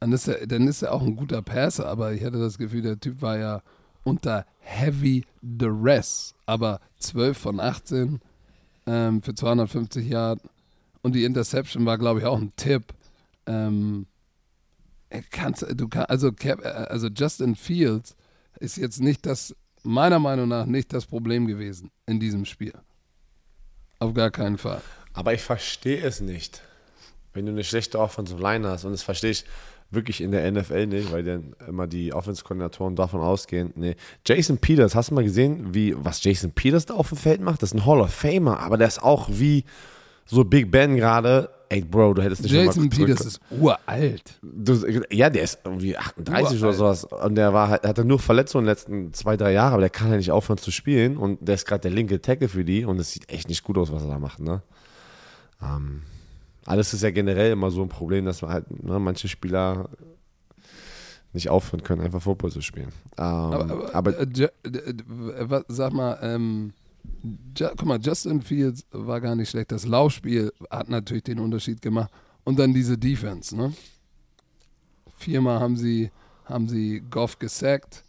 dann, 0.01 0.13
ist 0.13 0.27
er, 0.27 0.47
dann 0.49 0.67
ist 0.67 0.83
er 0.83 0.93
auch 0.93 1.03
ein 1.03 1.15
guter 1.15 1.43
Passer. 1.43 1.87
Aber 1.87 2.13
ich 2.13 2.25
hatte 2.25 2.41
das 2.41 2.59
Gefühl, 2.59 2.83
der 2.83 2.99
Typ 2.99 3.23
war 3.23 3.39
ja 3.39 3.63
unter 4.03 4.47
Heavy 4.59 5.25
Duress. 5.43 6.35
Aber 6.45 6.81
12 6.99 7.39
von 7.39 7.61
18 7.61 8.21
ähm, 8.87 9.23
für 9.23 9.35
250 9.35 10.09
Yard. 10.09 10.41
Und 11.03 11.15
die 11.15 11.25
Interception 11.25 11.87
war, 11.87 11.97
glaube 11.97 12.21
ich, 12.21 12.27
auch 12.27 12.41
ein 12.41 12.53
Tipp. 12.57 12.93
Ähm, 13.47 14.07
kannst, 15.31 15.65
du 15.73 15.89
kann, 15.89 16.07
also, 16.07 16.33
also 16.65 17.09
Justin 17.09 17.55
Fields 17.55 18.17
ist 18.59 18.77
jetzt 18.77 19.01
nicht 19.01 19.25
das, 19.25 19.55
meiner 19.85 20.19
Meinung 20.19 20.49
nach, 20.49 20.67
nicht 20.67 20.93
das 20.93 21.07
Problem 21.07 21.47
gewesen 21.47 21.91
in 22.07 22.19
diesem 22.19 22.45
Spiel. 22.45 22.75
Auf 24.01 24.15
gar 24.15 24.31
keinen 24.31 24.59
Fall. 24.59 24.81
Aber 25.13 25.35
ich 25.35 25.43
verstehe 25.43 26.03
es 26.03 26.21
nicht. 26.21 26.63
Wenn 27.35 27.47
du 27.47 27.53
eine 27.53 27.63
schlechte 27.63 28.01
Offensive 28.01 28.43
Line 28.43 28.67
hast, 28.67 28.85
und 28.85 28.93
das 28.93 29.03
verstehe 29.03 29.31
ich 29.31 29.45
wirklich 29.91 30.21
in 30.21 30.31
der 30.31 30.51
NFL 30.51 30.87
nicht, 30.87 31.13
weil 31.13 31.23
dann 31.23 31.55
immer 31.69 31.87
die 31.87 32.13
Offense-Koordinatoren 32.13 32.97
davon 32.97 33.21
ausgehen. 33.21 33.73
Nee. 33.75 33.97
Jason 34.27 34.59
Peters, 34.59 34.95
hast 34.95 35.11
du 35.11 35.15
mal 35.15 35.25
gesehen, 35.25 35.75
wie, 35.75 35.95
was 35.97 36.25
Jason 36.25 36.53
Peters 36.53 36.87
da 36.87 36.95
auf 36.95 37.09
dem 37.09 37.19
Feld 37.19 37.41
macht? 37.41 37.63
Das 37.63 37.73
ist 37.73 37.79
ein 37.79 37.87
Hall 37.87 38.01
of 38.01 38.13
Famer, 38.13 38.61
aber 38.61 38.79
der 38.79 38.89
ist 38.89 39.03
auch 39.03 39.29
wie 39.31 39.65
so 40.25 40.45
Big 40.45 40.71
Ben 40.71 40.97
gerade. 40.97 41.51
Ey, 41.73 41.83
Bro, 41.83 42.15
du 42.15 42.23
hättest 42.23 42.43
nicht 42.43 42.53
Jason 42.53 42.91
Peters 42.91 43.21
ist 43.25 43.41
uralt. 43.49 44.35
Du, 44.43 44.75
ja, 45.09 45.31
der 45.31 45.45
ist 45.45 45.61
irgendwie 45.65 45.97
38 45.97 46.61
uralt. 46.61 46.63
oder 46.65 46.73
sowas. 46.73 47.05
Und 47.05 47.37
der 47.37 47.55
war, 47.55 47.71
hatte 47.71 48.05
nur 48.05 48.19
Verletzungen 48.19 48.65
in 48.65 48.67
den 48.67 48.73
letzten 48.73 49.13
zwei, 49.15 49.37
drei 49.37 49.53
Jahren, 49.53 49.75
aber 49.75 49.83
der 49.83 49.91
kann 49.91 50.11
ja 50.11 50.17
nicht 50.17 50.33
aufhören 50.33 50.59
zu 50.59 50.73
spielen. 50.73 51.17
Und 51.17 51.39
der 51.47 51.55
ist 51.55 51.67
gerade 51.67 51.83
der 51.83 51.93
linke 51.93 52.21
Tackle 52.21 52.49
für 52.49 52.65
die. 52.65 52.85
Und 52.85 52.99
es 52.99 53.13
sieht 53.13 53.31
echt 53.31 53.49
nicht 53.49 53.63
gut 53.63 53.79
aus, 53.79 53.93
was 53.93 54.03
er 54.03 54.09
da 54.09 54.19
macht, 54.19 54.41
ne? 54.41 54.63
Ähm, 55.63 56.03
alles 56.67 56.93
ist 56.93 57.05
ja 57.05 57.13
generell 57.13 57.53
immer 57.53 57.71
so 57.71 57.83
ein 57.83 57.89
Problem, 57.89 58.25
dass 58.25 58.43
man 58.43 58.51
halt, 58.53 58.83
ne, 58.83 58.99
manche 58.99 59.29
Spieler 59.29 59.91
nicht 61.33 61.51
aufhören 61.51 61.85
können, 61.85 62.03
einfach 62.03 62.21
Football 62.21 62.51
zu 62.51 62.63
spielen. 62.63 62.89
Ähm, 63.17 63.25
aber, 63.25 63.95
aber 63.95 64.19
äh, 64.19 64.25
äh, 64.25 65.63
sag 65.69 65.93
mal, 65.93 66.19
ähm, 66.21 66.73
guck 67.59 67.85
mal, 67.85 68.01
Justin 68.01 68.43
Fields 68.43 68.85
war 68.91 69.21
gar 69.21 69.35
nicht 69.35 69.51
schlecht. 69.51 69.73
Das 69.73 69.87
Laufspiel 69.87 70.53
hat 70.71 70.89
natürlich 70.89 71.25
den 71.25 71.39
Unterschied 71.39 71.83
gemacht. 71.83 72.11
Und 72.45 72.59
dann 72.59 72.73
diese 72.73 72.97
Defense, 72.97 73.55
ne? 73.57 73.75
Viermal 75.17 75.61
haben 75.61 75.77
sie, 75.77 76.11
haben 76.45 76.69
sie 76.69 77.03
Goff 77.11 77.39
gesackt. 77.39 78.05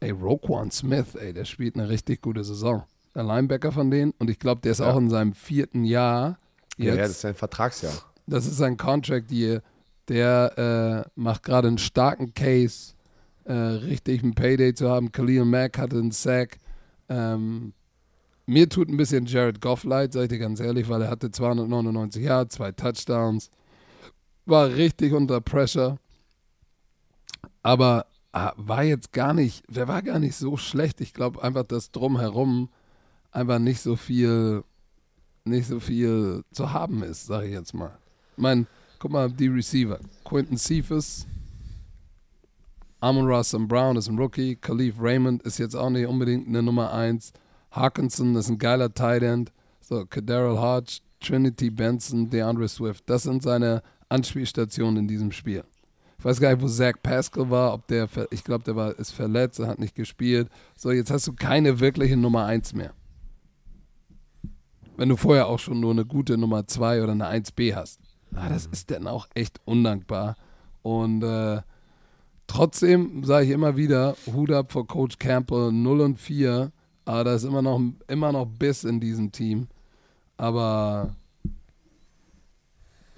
Ey, 0.00 0.10
Roquan 0.10 0.70
Smith, 0.70 1.14
ey, 1.14 1.32
der 1.32 1.44
spielt 1.44 1.76
eine 1.76 1.88
richtig 1.88 2.20
gute 2.20 2.44
Saison. 2.44 2.84
Der 3.14 3.22
Linebacker 3.22 3.72
von 3.72 3.90
denen. 3.90 4.12
Und 4.18 4.30
ich 4.30 4.38
glaube, 4.38 4.60
der 4.60 4.72
ist 4.72 4.80
ja. 4.80 4.90
auch 4.90 4.98
in 4.98 5.10
seinem 5.10 5.32
vierten 5.32 5.84
Jahr. 5.84 6.38
Jetzt. 6.76 6.86
Ja, 6.86 6.94
ja, 6.94 7.02
das 7.02 7.10
ist 7.10 7.20
sein 7.22 7.34
Vertragsjahr. 7.34 7.92
Das 8.26 8.46
ist 8.46 8.56
sein 8.56 8.76
Contract 8.76 9.32
Year. 9.32 9.62
Der 10.08 11.06
äh, 11.06 11.10
macht 11.20 11.42
gerade 11.42 11.68
einen 11.68 11.78
starken 11.78 12.34
Case, 12.34 12.94
äh, 13.44 13.52
richtig 13.52 14.22
ein 14.22 14.34
Payday 14.34 14.74
zu 14.74 14.88
haben. 14.88 15.12
Khalil 15.12 15.44
Mack 15.44 15.78
hatte 15.78 15.98
einen 15.98 16.10
Sack. 16.10 16.58
Ähm, 17.08 17.72
mir 18.50 18.68
tut 18.68 18.88
ein 18.88 18.96
bisschen 18.96 19.26
Jared 19.26 19.60
Goff 19.60 19.84
leid, 19.84 20.12
sag 20.12 20.22
ich 20.22 20.28
dir 20.28 20.38
ganz 20.38 20.58
ehrlich, 20.58 20.88
weil 20.88 21.02
er 21.02 21.10
hatte 21.10 21.30
299 21.30 22.24
Yards, 22.24 22.56
zwei 22.56 22.72
Touchdowns, 22.72 23.48
war 24.44 24.68
richtig 24.74 25.12
unter 25.12 25.40
Pressure, 25.40 25.98
aber 27.62 28.06
ah, 28.32 28.52
war 28.56 28.82
jetzt 28.82 29.12
gar 29.12 29.34
nicht, 29.34 29.64
wer 29.68 29.86
war 29.86 30.02
gar 30.02 30.18
nicht 30.18 30.34
so 30.34 30.56
schlecht. 30.56 31.00
Ich 31.00 31.14
glaube 31.14 31.42
einfach, 31.42 31.62
dass 31.62 31.92
drumherum 31.92 32.70
einfach 33.30 33.60
nicht 33.60 33.80
so 33.80 33.94
viel, 33.94 34.64
nicht 35.44 35.68
so 35.68 35.78
viel 35.78 36.42
zu 36.50 36.72
haben 36.72 37.04
ist, 37.04 37.26
sage 37.26 37.46
ich 37.46 37.52
jetzt 37.52 37.72
mal. 37.72 37.96
Ich 38.36 38.42
meine, 38.42 38.66
guck 38.98 39.12
mal, 39.12 39.30
die 39.30 39.46
Receiver. 39.46 40.00
Quinton 40.24 40.58
Cephas, 40.58 41.24
Amon 42.98 43.26
Russell 43.26 43.66
Brown 43.66 43.96
ist 43.96 44.08
ein 44.08 44.18
Rookie, 44.18 44.56
Khalif 44.56 44.96
Raymond 45.00 45.42
ist 45.42 45.58
jetzt 45.58 45.76
auch 45.76 45.90
nicht 45.90 46.08
unbedingt 46.08 46.48
eine 46.48 46.64
Nummer 46.64 46.92
1. 46.92 47.32
Hawkinson 47.70 48.36
ist 48.36 48.48
ein 48.48 48.58
geiler 48.58 48.92
Tight 48.92 49.22
End. 49.22 49.52
So, 49.80 50.04
Kadarrell 50.06 50.58
Hodge, 50.58 51.00
Trinity 51.20 51.70
Benson, 51.70 52.30
DeAndre 52.30 52.68
Swift. 52.68 53.08
Das 53.08 53.24
sind 53.24 53.42
seine 53.42 53.82
Anspielstationen 54.08 54.98
in 54.98 55.08
diesem 55.08 55.32
Spiel. 55.32 55.64
Ich 56.18 56.24
weiß 56.24 56.38
gar 56.38 56.52
nicht, 56.52 56.62
wo 56.62 56.68
Zach 56.68 56.96
Pascal 57.02 57.48
war, 57.48 57.72
ob 57.72 57.86
der, 57.86 58.06
ich 58.30 58.44
glaube, 58.44 58.64
der 58.64 58.76
war, 58.76 58.98
ist 58.98 59.12
verletzt, 59.12 59.58
er 59.58 59.68
hat 59.68 59.78
nicht 59.78 59.94
gespielt. 59.94 60.50
So, 60.76 60.90
jetzt 60.90 61.10
hast 61.10 61.26
du 61.26 61.32
keine 61.32 61.80
wirkliche 61.80 62.16
Nummer 62.16 62.44
1 62.44 62.74
mehr. 62.74 62.92
Wenn 64.96 65.08
du 65.08 65.16
vorher 65.16 65.46
auch 65.46 65.58
schon 65.58 65.80
nur 65.80 65.92
eine 65.92 66.04
gute 66.04 66.36
Nummer 66.36 66.66
2 66.66 67.02
oder 67.02 67.12
eine 67.12 67.26
1b 67.26 67.74
hast. 67.74 68.00
Ah, 68.34 68.50
das 68.50 68.66
ist 68.66 68.90
dann 68.90 69.06
auch 69.06 69.28
echt 69.34 69.60
undankbar. 69.64 70.36
Und 70.82 71.22
äh, 71.22 71.62
trotzdem 72.46 73.24
sage 73.24 73.46
ich 73.46 73.52
immer 73.52 73.78
wieder, 73.78 74.14
Hut 74.26 74.50
ab 74.50 74.72
vor 74.72 74.86
Coach 74.86 75.18
Campbell 75.18 75.72
0 75.72 76.00
und 76.02 76.20
4 76.20 76.70
aber 77.10 77.24
da 77.24 77.34
ist 77.34 77.42
immer 77.42 77.60
noch, 77.60 77.80
immer 78.06 78.30
noch 78.30 78.46
Biss 78.46 78.84
in 78.84 79.00
diesem 79.00 79.32
Team. 79.32 79.66
Aber 80.36 81.16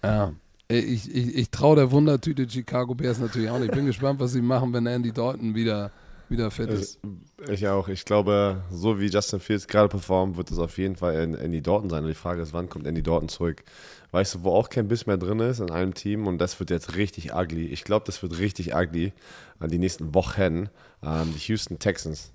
ja, 0.03 0.33
ich, 0.69 1.15
ich, 1.15 1.37
ich 1.37 1.51
traue 1.51 1.77
der 1.77 1.91
Wundertüte 1.91 2.49
Chicago 2.49 2.95
Bears 2.95 3.19
natürlich 3.19 3.51
auch 3.51 3.59
nicht. 3.59 3.69
Ich 3.69 3.77
bin 3.77 3.85
gespannt, 3.85 4.19
was 4.19 4.33
sie 4.33 4.41
machen, 4.41 4.73
wenn 4.73 4.87
Andy 4.87 5.13
Dalton 5.13 5.55
wieder, 5.55 5.91
wieder 6.31 6.51
fit 6.51 6.71
ist. 6.71 7.01
Ich 7.51 7.69
auch. 7.69 7.89
Ich 7.89 8.07
glaube, 8.07 8.63
so 8.71 8.99
wie 8.99 9.09
Justin 9.09 9.41
Fields 9.41 9.67
gerade 9.67 9.91
performt, 9.91 10.39
wird 10.39 10.51
es 10.51 10.59
auf 10.59 10.79
jeden 10.79 10.97
Fall 10.97 11.15
Andy 11.15 11.61
Dalton 11.61 11.91
sein. 11.91 12.05
Und 12.05 12.09
die 12.09 12.15
Frage 12.15 12.41
ist, 12.41 12.55
wann 12.55 12.71
kommt 12.71 12.87
Andy 12.87 13.03
Dalton 13.03 13.29
zurück? 13.29 13.63
Weißt 14.11 14.37
du, 14.37 14.45
wo 14.45 14.53
auch 14.53 14.71
kein 14.71 14.89
Biss 14.89 15.05
mehr 15.05 15.19
drin 15.19 15.41
ist 15.41 15.61
in 15.61 15.71
einem 15.71 15.93
Team 15.93 16.27
und 16.27 16.39
das 16.39 16.59
wird 16.59 16.71
jetzt 16.71 16.97
richtig 16.97 17.35
ugly. 17.35 17.67
Ich 17.67 17.85
glaube, 17.85 18.07
das 18.07 18.23
wird 18.23 18.39
richtig 18.39 18.75
ugly 18.75 19.13
an 19.59 19.69
die 19.69 19.79
nächsten 19.79 20.15
Wochen. 20.15 20.71
Ähm, 21.05 21.35
die 21.35 21.41
Houston 21.49 21.79
Texans. 21.79 22.33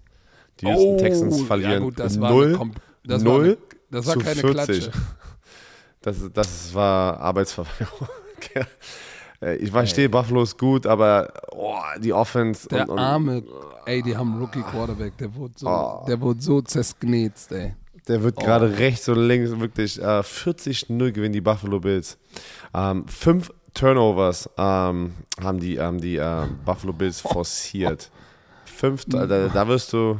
Die 0.59 0.65
Houston 0.65 0.95
oh, 0.95 0.97
Texans 0.97 1.41
verlieren 1.41 1.71
ja 1.71 1.79
gut, 1.79 1.99
das 1.99 2.15
0, 2.17 2.59
war 2.59 2.69
das 3.03 3.23
0 3.23 3.33
war 3.33 3.43
eine, 3.43 3.57
das 3.91 4.07
war 4.07 4.15
keine 4.17 4.35
40. 4.35 4.51
Klatsche. 4.51 4.91
Das, 5.99 6.17
das 6.31 6.73
war 6.73 7.19
Arbeitsverweigerung. 7.19 8.07
ich 9.59 9.71
verstehe, 9.71 10.07
Buffalo 10.07 10.43
ist 10.43 10.57
gut, 10.57 10.85
aber 10.85 11.33
oh, 11.51 11.75
die 11.99 12.13
Offense. 12.13 12.69
Der 12.69 12.83
und, 12.83 12.91
und, 12.91 12.99
arme, 12.99 13.43
ey, 13.85 14.01
die 14.01 14.15
haben 14.15 14.39
Rookie 14.39 14.61
Quarterback, 14.61 15.17
der 15.17 15.35
wurde 15.35 15.55
so, 15.57 15.67
oh. 15.67 16.05
der 16.07 16.21
wurde 16.21 16.41
so 16.41 16.61
zersknetzt, 16.61 17.51
ey. 17.51 17.73
Der 18.07 18.23
wird 18.23 18.35
oh. 18.37 18.41
gerade 18.41 18.77
rechts 18.77 19.09
und 19.09 19.27
links 19.27 19.59
wirklich 19.59 19.99
äh, 20.01 20.21
40-0 20.21 21.11
gewinnen 21.11 21.33
die 21.33 21.41
Buffalo 21.41 21.79
Bills. 21.79 22.17
Ähm, 22.73 23.05
fünf 23.07 23.51
Turnovers 23.73 24.49
ähm, 24.57 25.13
haben 25.41 25.59
die, 25.59 25.75
ähm, 25.75 25.99
die 25.99 26.15
äh, 26.15 26.45
Buffalo 26.63 26.93
Bills 26.93 27.19
forciert. 27.19 28.11
Fünf, 28.65 29.05
da, 29.05 29.25
da 29.25 29.67
wirst 29.67 29.91
du 29.91 30.19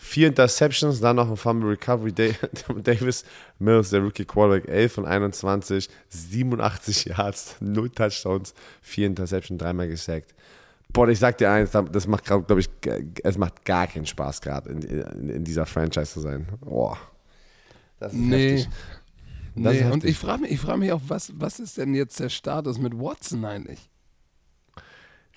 Vier 0.00 0.28
Interceptions, 0.28 1.00
dann 1.00 1.16
noch 1.16 1.28
ein 1.28 1.36
Fumble 1.36 1.70
Recovery. 1.70 2.12
Davis 2.82 3.24
Mills, 3.58 3.90
der 3.90 4.00
Rookie 4.00 4.24
Quarterback, 4.24 4.68
11 4.68 4.92
von 4.92 5.06
21, 5.06 5.88
87 6.08 7.04
Yards, 7.06 7.56
0 7.58 7.90
Touchdowns, 7.90 8.54
vier 8.80 9.08
Interceptions, 9.08 9.60
dreimal 9.60 9.88
gesackt. 9.88 10.34
Boah, 10.92 11.08
ich 11.08 11.18
sag 11.18 11.36
dir 11.38 11.50
eins, 11.50 11.72
das 11.72 12.06
macht, 12.06 12.24
glaube 12.24 12.60
ich, 12.60 12.70
es 13.24 13.36
macht 13.36 13.64
gar 13.64 13.88
keinen 13.88 14.06
Spaß 14.06 14.40
gerade 14.40 14.70
in, 14.70 14.82
in, 14.82 15.28
in, 15.30 15.44
dieser 15.44 15.66
Franchise 15.66 16.12
zu 16.12 16.20
sein. 16.20 16.46
Boah. 16.60 16.96
Das 17.98 18.12
ist 18.12 18.18
nee. 18.18 18.50
heftig. 18.52 18.68
Das 19.56 19.74
nee, 19.74 19.84
und 19.90 20.04
ich 20.04 20.16
frage 20.16 20.42
mich, 20.42 20.60
frag 20.60 20.78
mich 20.78 20.92
auch, 20.92 21.02
was, 21.08 21.32
was 21.34 21.58
ist 21.58 21.76
denn 21.76 21.92
jetzt 21.94 22.20
der 22.20 22.28
Status 22.28 22.78
mit 22.78 22.96
Watson 22.96 23.44
eigentlich? 23.44 23.90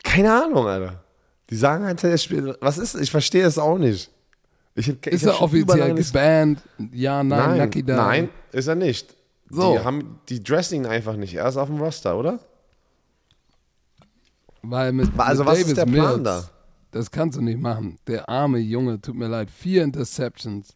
Keine 0.04 0.32
Ahnung, 0.32 0.68
Alter. 0.68 1.04
Die 1.50 1.56
sagen 1.56 1.84
halt, 1.84 2.04
was 2.62 2.78
ist, 2.78 2.96
ich 2.96 3.10
verstehe 3.10 3.46
es 3.46 3.58
auch 3.58 3.80
nicht. 3.80 4.12
Ich, 4.76 4.88
ich 4.90 5.08
ist 5.08 5.26
er 5.26 5.42
offiziell 5.42 5.96
gebannt? 5.96 6.62
Ja, 6.94 7.24
nein, 7.24 7.40
nein 7.40 7.60
Lucky 7.60 7.84
Down. 7.84 7.98
Nein, 7.98 8.30
ist 8.52 8.68
er 8.68 8.76
nicht. 8.76 9.16
So. 9.50 9.74
Die, 9.74 9.84
haben, 9.84 10.20
die 10.30 10.42
dressen 10.42 10.76
ihn 10.76 10.86
einfach 10.86 11.18
nicht. 11.18 11.36
Er 11.36 11.48
ist 11.48 11.58
auf 11.58 11.68
dem 11.68 11.80
Roster, 11.80 12.18
oder? 12.18 12.40
Weil 14.62 14.94
mit, 14.94 15.10
also 15.18 15.44
mit 15.44 15.52
was 15.52 15.60
Davis 15.60 15.68
ist 15.70 15.78
der 15.78 15.86
Plan 15.86 16.22
Mills, 16.22 16.24
da? 16.24 16.50
Das 16.92 17.12
kannst 17.12 17.38
du 17.38 17.42
nicht 17.42 17.60
machen. 17.60 17.98
Der 18.08 18.30
arme 18.30 18.60
Junge, 18.60 19.02
tut 19.02 19.16
mir 19.16 19.28
leid. 19.28 19.50
Vier 19.52 19.84
Interceptions. 19.84 20.76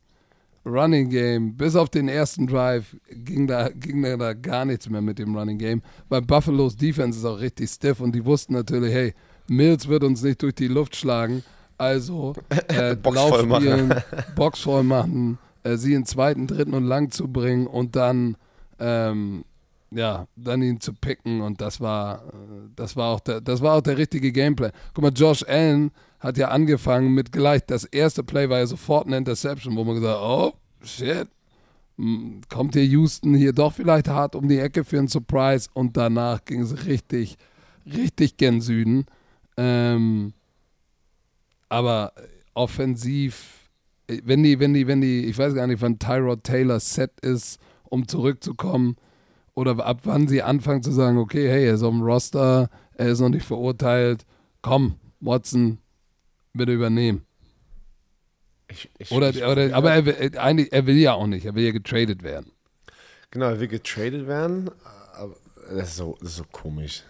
Running 0.66 1.10
Game, 1.10 1.56
bis 1.56 1.76
auf 1.76 1.89
den 1.89 2.08
ersten 2.08 2.48
Drive 2.48 2.98
ging 3.12 3.46
da, 3.46 3.70
ging 3.70 4.02
da 4.02 4.34
gar 4.34 4.66
nichts 4.66 4.89
mehr 4.89 5.02
mit 5.02 5.20
dem 5.20 5.36
Running 5.36 5.60
Game. 5.60 5.84
Weil 6.10 6.24
Buffalo's 6.24 6.76
Defense 6.76 7.20
ist 7.20 7.26
auch 7.26 7.39
richtig 7.39 7.70
stiff 7.70 8.00
und 8.00 8.16
die 8.16 8.26
wussten 8.26 8.54
natürlich, 8.54 8.91
hey, 8.91 9.14
Mills 9.48 9.88
wird 9.88 10.04
uns 10.04 10.24
nicht 10.24 10.41
durch 10.41 10.56
die 10.56 10.68
Luft 10.68 10.96
schlagen. 10.96 11.43
Also 11.78 12.34
äh, 12.67 12.95
Box 12.95 13.15
Lauf 13.15 13.39
spielen, 13.39 13.93
Box 14.36 14.61
voll 14.61 14.84
machen, 14.84 15.38
äh, 15.63 15.78
sie 15.78 15.93
in 15.93 16.05
zweiten, 16.05 16.47
dritten 16.47 16.73
und 16.73 16.86
lang 16.86 17.11
zu 17.11 17.28
bringen 17.28 17.67
und 17.67 17.95
dann 17.95 18.38
ähm, 18.80 19.45
ja, 19.91 20.28
dann 20.36 20.61
ihn 20.61 20.82
zu 20.82 20.93
picken 20.93 21.41
und 21.41 21.61
das 21.61 21.80
war, 21.80 22.26
äh, 22.28 22.69
das 22.76 22.95
war 22.95 23.13
auch 23.13 23.19
der, 23.19 23.41
das 23.41 23.61
war 23.61 23.76
auch 23.76 23.82
der 23.82 23.97
richtige 23.97 24.32
Gameplay. 24.32 24.71
Guck 24.93 25.03
mal, 25.03 25.13
Josh 25.13 25.43
Allen 25.47 25.91
hat 26.19 26.38
ja 26.38 26.49
angefangen 26.49 27.13
mit 27.13 27.32
gleich, 27.32 27.65
das 27.65 27.86
erste 27.86 28.23
Play 28.23 28.49
war 28.49 28.59
ja 28.59 28.67
sofort 28.67 29.07
eine 29.07 29.17
Interception, 29.17 29.76
wo 29.76 29.84
man 29.84 29.95
gesagt, 29.95 30.19
oh, 30.21 30.53
shit, 30.82 31.28
kommt 32.49 32.73
hier 32.73 32.84
Houston 32.86 33.34
hier 33.36 33.53
doch 33.53 33.73
vielleicht 33.73 34.07
hart 34.07 34.36
um 34.36 34.49
die 34.49 34.59
Ecke 34.59 34.84
für 34.84 34.97
einen 34.97 35.07
Surprise 35.07 35.69
und 35.73 35.95
danach 35.95 36.43
ging 36.43 36.61
es 36.61 36.86
richtig, 36.86 37.38
richtig 37.86 38.38
gen 38.38 38.61
Süden. 38.61 39.05
Ähm, 39.55 40.34
aber 41.70 42.13
offensiv, 42.53 43.70
wenn 44.07 44.43
die, 44.43 44.59
wenn 44.59 44.74
die, 44.74 44.88
wenn 44.88 45.01
die, 45.01 45.26
ich 45.26 45.38
weiß 45.38 45.53
gar 45.53 45.68
nicht, 45.68 45.82
wann 45.82 45.99
Tyrod 45.99 46.43
Taylor 46.43 46.80
set 46.80 47.20
ist, 47.22 47.59
um 47.84 48.07
zurückzukommen, 48.07 48.95
oder 49.53 49.84
ab 49.86 50.01
wann 50.03 50.28
sie 50.28 50.41
anfangen 50.41 50.84
zu 50.84 50.91
sagen, 50.91 51.18
okay, 51.18 51.49
hey, 51.49 51.66
er 51.66 51.76
ist 51.76 51.84
auf 51.84 51.93
dem 51.93 52.01
Roster, 52.01 52.70
er 52.93 53.07
ist 53.07 53.22
noch 53.22 53.30
nicht 53.30 53.45
verurteilt, 53.45 54.26
komm, 54.61 54.95
Watson, 55.22 55.80
bitte 56.53 56.74
übernehmen. 56.74 57.26
Ich, 58.68 58.89
ich, 58.97 59.11
Oder, 59.11 59.30
ich, 59.30 59.43
oder 59.43 59.74
aber 59.76 59.93
er 59.93 60.05
will, 60.05 60.38
eigentlich, 60.38 60.74
er 60.74 60.88
will 60.88 60.97
ja 60.97 61.13
auch 61.13 61.28
nicht, 61.28 61.45
er 61.45 61.55
will 61.55 61.63
ja 61.63 61.72
getradet 61.72 62.24
werden. 62.24 62.51
Genau, 63.32 63.45
er 63.45 63.59
will 63.59 63.68
getradet 63.68 64.28
werden. 64.28 64.70
Aber 65.13 65.36
das 65.70 65.89
ist 65.89 65.97
so, 65.97 66.18
das 66.20 66.30
ist 66.30 66.38
so 66.38 66.45
komisch. 66.51 67.03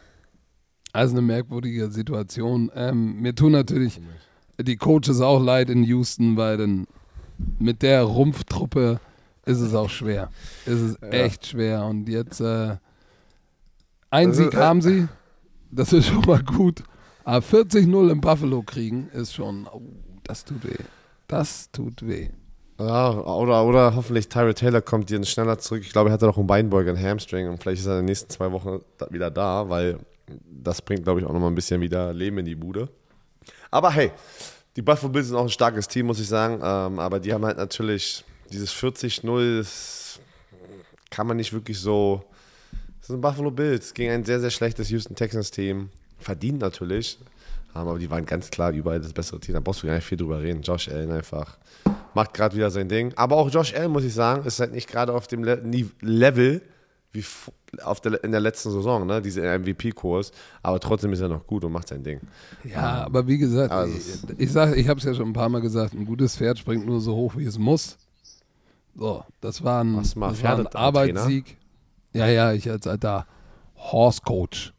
Also 0.91 1.13
eine 1.13 1.21
merkwürdige 1.21 1.89
Situation. 1.89 2.71
Ähm, 2.75 3.21
mir 3.21 3.35
tun 3.35 3.51
natürlich 3.51 3.99
die 4.61 4.77
Coaches 4.77 5.21
auch 5.21 5.39
leid 5.41 5.69
in 5.69 5.83
Houston, 5.83 6.37
weil 6.37 6.57
dann 6.57 6.87
mit 7.59 7.81
der 7.81 8.03
Rumpftruppe 8.03 8.99
ist 9.45 9.59
es 9.59 9.73
auch 9.73 9.89
schwer. 9.89 10.29
Ist 10.65 10.79
es 10.79 10.97
Ja. 11.01 11.09
echt 11.09 11.47
schwer. 11.47 11.85
Und 11.85 12.07
jetzt 12.09 12.39
äh, 12.41 12.77
ein 14.09 14.33
Sieg 14.33 14.53
äh, 14.53 14.57
haben 14.57 14.81
sie, 14.81 15.07
das 15.71 15.93
ist 15.93 16.07
schon 16.07 16.21
mal 16.21 16.41
gut. 16.43 16.83
Aber 17.23 17.45
40-0 17.45 18.11
im 18.11 18.21
Buffalo 18.21 18.61
kriegen 18.61 19.09
ist 19.09 19.33
schon, 19.33 19.67
oh, 19.71 19.81
das 20.23 20.45
tut 20.45 20.63
weh. 20.63 20.83
Das 21.27 21.71
tut 21.71 22.05
weh. 22.07 22.29
Ja, 22.79 23.09
oder, 23.11 23.63
oder 23.65 23.95
hoffentlich 23.95 24.27
Tyrod 24.27 24.57
Taylor 24.57 24.81
kommt 24.81 25.09
jetzt 25.09 25.29
schneller 25.29 25.57
zurück. 25.57 25.81
Ich 25.83 25.91
glaube, 25.91 26.09
er 26.09 26.13
hatte 26.13 26.25
noch 26.25 26.37
einen 26.37 26.47
Beinbeuger, 26.47 26.91
einen 26.93 27.03
Hamstring 27.03 27.47
und 27.49 27.61
vielleicht 27.61 27.81
ist 27.81 27.87
er 27.87 27.93
in 27.93 27.99
den 27.99 28.05
nächsten 28.05 28.29
zwei 28.29 28.51
Wochen 28.51 28.79
wieder 29.11 29.31
da, 29.31 29.69
weil 29.69 29.99
das 30.61 30.81
bringt, 30.81 31.03
glaube 31.03 31.19
ich, 31.21 31.25
auch 31.25 31.31
nochmal 31.33 31.51
ein 31.51 31.55
bisschen 31.55 31.81
wieder 31.81 32.13
Leben 32.13 32.37
in 32.39 32.45
die 32.45 32.55
Bude. 32.55 32.89
Aber 33.75 33.91
hey, 33.91 34.09
die 34.77 34.81
Buffalo 34.81 35.11
Bills 35.11 35.27
sind 35.27 35.35
auch 35.35 35.43
ein 35.43 35.49
starkes 35.49 35.89
Team, 35.89 36.05
muss 36.05 36.21
ich 36.21 36.29
sagen. 36.29 36.61
Ähm, 36.63 36.97
aber 36.97 37.19
die 37.19 37.33
haben 37.33 37.43
halt 37.43 37.57
natürlich 37.57 38.23
dieses 38.49 38.73
40-0, 38.73 39.57
das 39.57 40.17
kann 41.09 41.27
man 41.27 41.35
nicht 41.35 41.51
wirklich 41.51 41.77
so. 41.77 42.23
Das 42.99 43.07
sind 43.07 43.19
Buffalo 43.19 43.51
Bills 43.51 43.93
gegen 43.93 44.11
ein 44.11 44.23
sehr, 44.23 44.39
sehr 44.39 44.49
schlechtes 44.49 44.89
Houston 44.91 45.13
Texans 45.13 45.51
Team. 45.51 45.89
Verdient 46.19 46.59
natürlich. 46.59 47.19
Ähm, 47.75 47.81
Aber 47.81 47.99
die 47.99 48.09
waren 48.09 48.25
ganz 48.25 48.49
klar 48.49 48.71
überall 48.71 49.01
das 49.01 49.11
bessere 49.11 49.41
Team. 49.41 49.55
Da 49.55 49.59
brauchst 49.59 49.83
du 49.83 49.87
gar 49.87 49.95
nicht 49.95 50.05
viel 50.05 50.17
drüber 50.17 50.41
reden. 50.41 50.61
Josh 50.61 50.87
Allen 50.87 51.11
einfach 51.11 51.57
macht 52.13 52.33
gerade 52.33 52.55
wieder 52.55 52.71
sein 52.71 52.87
Ding. 52.87 53.11
Aber 53.17 53.35
auch 53.35 53.49
Josh 53.49 53.73
Allen, 53.73 53.91
muss 53.91 54.05
ich 54.05 54.13
sagen, 54.13 54.45
ist 54.45 54.61
halt 54.61 54.71
nicht 54.71 54.89
gerade 54.89 55.11
auf 55.11 55.27
dem 55.27 55.43
Level 55.43 56.61
wie 57.11 57.25
auf 57.83 58.01
der, 58.01 58.23
in 58.23 58.31
der 58.31 58.39
letzten 58.41 58.71
Saison, 58.71 59.05
ne? 59.05 59.21
diese 59.21 59.41
MVP-Kurs. 59.41 60.31
Aber 60.63 60.79
trotzdem 60.79 61.13
ist 61.13 61.21
er 61.21 61.29
noch 61.29 61.45
gut 61.45 61.63
und 61.63 61.71
macht 61.71 61.87
sein 61.87 62.03
Ding. 62.03 62.19
Ja, 62.63 63.05
aber 63.05 63.27
wie 63.27 63.37
gesagt, 63.37 63.71
Also 63.71 63.95
ich, 63.95 64.39
ich, 64.39 64.51
sag, 64.51 64.75
ich 64.75 64.87
habe 64.87 64.99
es 64.99 65.05
ja 65.05 65.13
schon 65.13 65.29
ein 65.29 65.33
paar 65.33 65.49
Mal 65.49 65.61
gesagt, 65.61 65.93
ein 65.93 66.05
gutes 66.05 66.37
Pferd 66.37 66.59
springt 66.59 66.85
nur 66.85 67.01
so 67.01 67.15
hoch, 67.15 67.35
wie 67.35 67.45
es 67.45 67.57
muss. 67.57 67.97
So, 68.95 69.23
das 69.41 69.63
war 69.63 69.83
ein, 69.83 69.95
das 69.97 70.15
war 70.15 70.31
ein? 70.57 70.67
Arbeitssieg. 70.67 71.57
Ja, 72.13 72.27
ja, 72.27 72.53
ich 72.53 72.69
als 72.69 72.87
alter 72.87 73.27
Horse 73.75 74.21
Coach. 74.23 74.73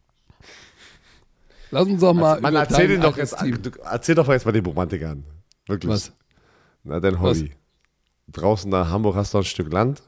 Lass 1.71 1.87
uns 1.87 2.01
doch 2.01 2.15
mal 2.15 2.41
Man 2.41 2.53
über 2.55 2.61
erzähl 2.61 2.99
doch 2.99 3.17
jetzt, 3.17 3.39
Team. 3.39 3.59
erzähl 3.85 4.15
doch 4.15 4.29
jetzt 4.29 4.47
mal 4.47 4.53
den 4.53 4.65
Romantik 4.65 5.05
an. 5.05 5.25
Wirklich. 5.67 5.93
Was? 5.93 6.13
Na, 6.85 7.01
dein 7.01 7.21
Hobby. 7.21 7.53
Draußen 8.29 8.71
da 8.71 8.83
in 8.83 8.91
Hamburg 8.91 9.17
hast 9.17 9.35
du 9.35 9.39
ein 9.39 9.45
Stück 9.45 9.73
Land. 9.73 10.03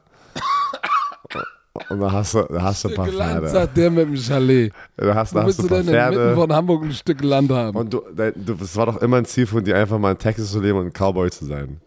Und 1.89 1.99
da 1.99 2.11
hast 2.11 2.33
du, 2.33 2.43
da 2.43 2.61
hast 2.61 2.83
du 2.83 2.89
ein 2.89 2.95
paar 2.95 3.07
Land, 3.07 3.31
Pferde. 3.31 3.49
sagt 3.49 3.77
der 3.77 3.91
mit 3.91 4.07
dem 4.07 4.17
Chalet. 4.17 4.73
Da 4.97 5.15
hast, 5.15 5.35
da 5.35 5.39
hast 5.39 5.45
willst 5.47 5.59
du 5.59 5.75
ein 5.75 5.85
paar 5.85 5.93
Pferde. 5.93 6.35
von 6.35 6.53
Hamburg 6.53 6.83
ein 6.83 6.91
Stück 6.91 7.23
Land 7.23 7.51
haben? 7.51 7.77
Und 7.77 7.93
du, 7.93 8.01
du, 8.15 8.57
es 8.61 8.75
war 8.75 8.87
doch 8.87 9.01
immer 9.01 9.17
ein 9.17 9.25
Ziel 9.25 9.45
von 9.45 9.63
dir, 9.63 9.77
einfach 9.77 9.99
mal 9.99 10.11
in 10.11 10.17
Texas 10.17 10.51
zu 10.51 10.59
leben 10.59 10.79
und 10.79 10.87
ein 10.87 10.93
Cowboy 10.93 11.29
zu 11.29 11.45
sein. 11.45 11.79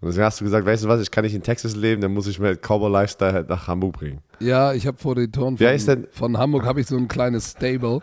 Und 0.00 0.08
deswegen 0.08 0.24
hast 0.24 0.40
du 0.40 0.44
gesagt, 0.44 0.66
weißt 0.66 0.84
du 0.84 0.88
was, 0.88 1.00
ich 1.00 1.10
kann 1.10 1.24
nicht 1.24 1.34
in 1.34 1.42
Texas 1.42 1.74
leben, 1.74 2.02
dann 2.02 2.12
muss 2.12 2.26
ich 2.26 2.38
mir 2.38 2.56
Cowboy-Lifestyle 2.56 3.32
halt 3.32 3.48
nach 3.48 3.66
Hamburg 3.66 3.94
bringen. 3.94 4.20
Ja, 4.40 4.72
ich 4.72 4.86
habe 4.86 4.98
vor 4.98 5.14
den 5.14 5.32
Toren 5.32 5.56
von, 5.56 6.06
von 6.10 6.38
Hamburg 6.38 6.64
habe 6.64 6.80
ich 6.80 6.86
so 6.86 6.96
ein 6.96 7.08
kleines 7.08 7.52
Stable, 7.52 8.00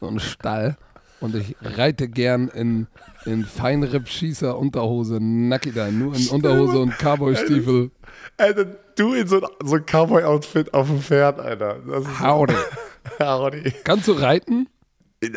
so 0.00 0.08
einen 0.08 0.20
Stall. 0.20 0.76
Und 1.20 1.34
ich 1.34 1.56
reite 1.60 2.08
gern 2.08 2.48
in, 2.48 2.86
in 3.24 3.44
Feinripp-Schießer 3.44 4.56
Unterhose, 4.56 5.18
Nackida, 5.20 5.90
nur 5.90 6.14
in 6.14 6.28
Unterhose 6.28 6.78
und 6.78 6.96
Cowboy-Stiefel. 6.98 7.90
Alter, 8.36 8.64
du 8.96 9.14
in 9.14 9.26
so 9.26 9.40
ein, 9.40 9.48
so 9.64 9.76
ein 9.76 9.84
Cowboy-Outfit 9.86 10.74
auf 10.74 10.86
dem 10.88 11.00
Pferd, 11.00 11.40
Alter. 11.40 11.78
Das 11.86 12.04
ist 12.04 12.20
Howdy. 12.20 12.54
Howdy. 13.20 13.72
Kannst 13.84 14.08
du 14.08 14.12
reiten? 14.12 14.68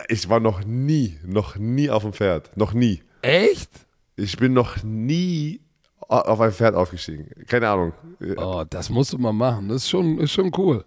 Ich 0.10 0.30
war 0.30 0.40
noch 0.40 0.64
nie, 0.64 1.18
noch 1.26 1.56
nie 1.56 1.90
auf 1.90 2.04
dem 2.04 2.14
Pferd. 2.14 2.56
Noch 2.56 2.74
nie. 2.74 3.02
Echt? 3.22 3.72
Ich 4.16 4.38
bin 4.38 4.54
noch 4.54 4.84
nie 4.84 5.62
auf 6.08 6.40
ein 6.42 6.52
Pferd 6.52 6.76
aufgestiegen. 6.76 7.28
Keine 7.48 7.70
Ahnung. 7.70 7.94
Oh, 8.38 8.64
das 8.70 8.90
musst 8.90 9.14
du 9.14 9.18
mal 9.18 9.32
machen. 9.34 9.70
Das 9.70 9.78
ist 9.84 9.90
schon, 9.90 10.20
ist 10.20 10.32
schon 10.34 10.52
cool. 10.58 10.84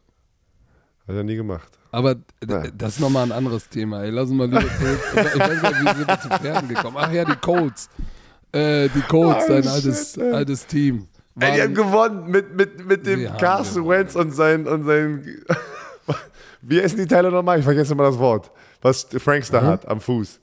Hat 1.08 1.16
er 1.16 1.24
nie 1.24 1.36
gemacht. 1.36 1.68
Aber 1.90 2.16
Ja. 2.48 2.62
das 2.72 2.94
ist 2.94 3.00
nochmal 3.00 3.24
ein 3.24 3.32
anderes 3.32 3.68
Thema. 3.68 4.02
Ey, 4.02 4.10
lass 4.10 4.28
uns 4.28 4.36
mal 4.38 4.46
lieber 4.46 4.60
zurück. 4.60 5.00
Ich 5.12 5.16
weiß 5.40 5.62
gar 5.62 5.70
nicht, 5.70 5.80
wie 5.84 5.96
sind 5.96 6.08
wir 6.08 6.20
zu 6.20 6.28
Pferden 6.28 6.68
gekommen? 6.68 6.96
Ach 7.00 7.12
ja, 7.12 7.24
die 7.24 7.36
Colts. 7.36 7.88
Äh, 8.52 8.88
die 8.88 9.00
Colts, 9.02 9.44
Oh, 9.46 9.48
dein 9.52 9.66
altes, 9.66 10.18
altes 10.18 10.66
Team. 10.66 11.08
Ey, 11.40 11.52
die 11.56 11.62
haben 11.62 11.74
gewonnen 11.74 12.30
mit, 12.30 12.54
mit, 12.54 12.86
mit 12.86 13.06
dem 13.06 13.24
Carson. 13.38 13.88
Wentz 13.88 14.14
und 14.14 14.30
sein, 14.32 14.66
und 14.68 14.84
sein 14.84 15.24
Wie 16.62 16.80
heißen 16.80 16.96
die 16.96 17.06
Teile 17.06 17.30
nochmal? 17.30 17.58
Ich 17.58 17.64
vergesse 17.64 17.92
immer 17.92 18.04
das 18.04 18.18
Wort. 18.18 18.50
Was 18.80 19.06
Franks 19.18 19.50
da 19.50 19.62
hat 19.62 19.86
am 19.88 20.00
Fuß. 20.00 20.40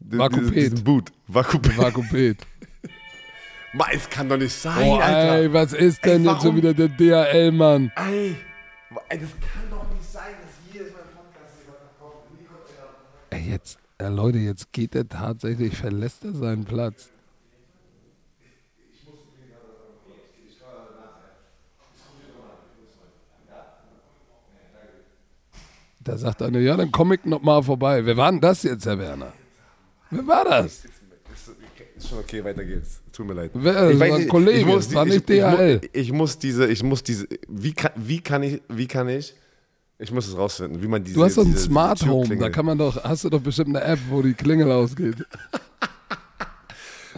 Vakupet. 0.00 0.54
diesen- 0.56 0.84
Boot. 0.84 1.10
Vakupet. 1.28 1.78
Vakupet. 1.78 2.38
Ma, 3.74 3.86
es 3.92 4.10
kann 4.10 4.28
doch 4.28 4.36
nicht 4.36 4.52
sein, 4.52 4.86
Oh, 4.86 4.96
Alter. 4.96 5.34
ey, 5.36 5.52
was 5.52 5.72
ist 5.72 6.04
denn 6.04 6.26
Ey, 6.26 6.32
jetzt 6.32 6.42
schon 6.42 6.56
wieder 6.56 6.74
der 6.74 6.88
DHL-Mann? 6.88 7.90
Ey, 7.96 8.36
ey, 9.08 9.18
das 9.18 9.28
kann 9.40 9.70
doch 9.70 9.90
nicht 9.94 10.04
sein, 10.12 10.22
dass 10.42 10.74
jedes 10.74 10.92
Mal 10.92 10.98
im 11.00 11.16
Podcast 11.16 11.54
einer. 13.30 13.38
Ey, 13.40 13.50
jetzt, 13.50 13.78
ja, 14.00 14.08
Leute, 14.08 14.38
jetzt 14.38 14.72
geht 14.72 14.94
er 14.94 15.08
tatsächlich, 15.08 15.74
verlässt 15.76 16.24
er 16.24 16.32
seinen 16.34 16.64
Platz. 16.64 17.08
Da 26.04 26.16
sagt 26.18 26.42
einer, 26.42 26.58
ja, 26.58 26.76
dann 26.76 26.90
komm 26.90 27.12
ich 27.12 27.24
noch 27.24 27.42
mal 27.42 27.62
vorbei. 27.62 28.04
Wer 28.04 28.16
war 28.16 28.30
denn 28.30 28.40
das 28.40 28.62
jetzt, 28.64 28.86
Herr 28.86 28.98
Werner? 28.98 29.32
Wer 30.10 30.26
war 30.26 30.44
das? 30.44 30.84
Ist, 30.84 32.08
schon 32.08 32.18
okay, 32.18 32.42
weiter 32.44 32.64
geht's. 32.64 33.00
Tut 33.12 33.26
mir 33.26 33.34
leid. 33.34 33.50
Wer- 33.54 33.90
das 33.90 34.00
war 34.00 34.16
ein 34.16 34.28
Kollege, 34.28 34.66
muss 34.66 34.92
war 34.94 35.04
nicht 35.04 35.28
ich, 35.30 35.36
ich, 35.36 35.42
DHL. 35.42 35.74
muss- 35.80 35.88
ich 35.92 36.12
muss 36.12 36.38
diese, 36.38 36.66
ich 36.66 36.82
muss 36.82 37.02
diese, 37.02 37.26
wie 37.48 37.72
kann, 37.72 37.92
wie 37.96 38.20
kann 38.20 38.42
ich, 38.42 38.60
wie 38.68 38.86
kann 38.88 39.08
ich, 39.08 39.34
ich 39.98 40.10
muss 40.10 40.26
es 40.26 40.36
rausfinden, 40.36 40.82
wie 40.82 40.88
man 40.88 41.04
diese 41.04 41.14
Du 41.14 41.22
hast 41.24 41.34
so 41.34 41.42
ein 41.42 41.56
Smart 41.56 42.04
Home, 42.06 42.36
da 42.36 42.50
kann 42.50 42.66
man 42.66 42.76
doch, 42.78 43.02
hast 43.04 43.22
du 43.24 43.30
doch 43.30 43.40
bestimmt 43.40 43.76
eine 43.76 43.84
App, 43.84 44.00
wo 44.10 44.20
die 44.22 44.34
Klingel 44.34 44.70
ausgeht. 44.70 45.16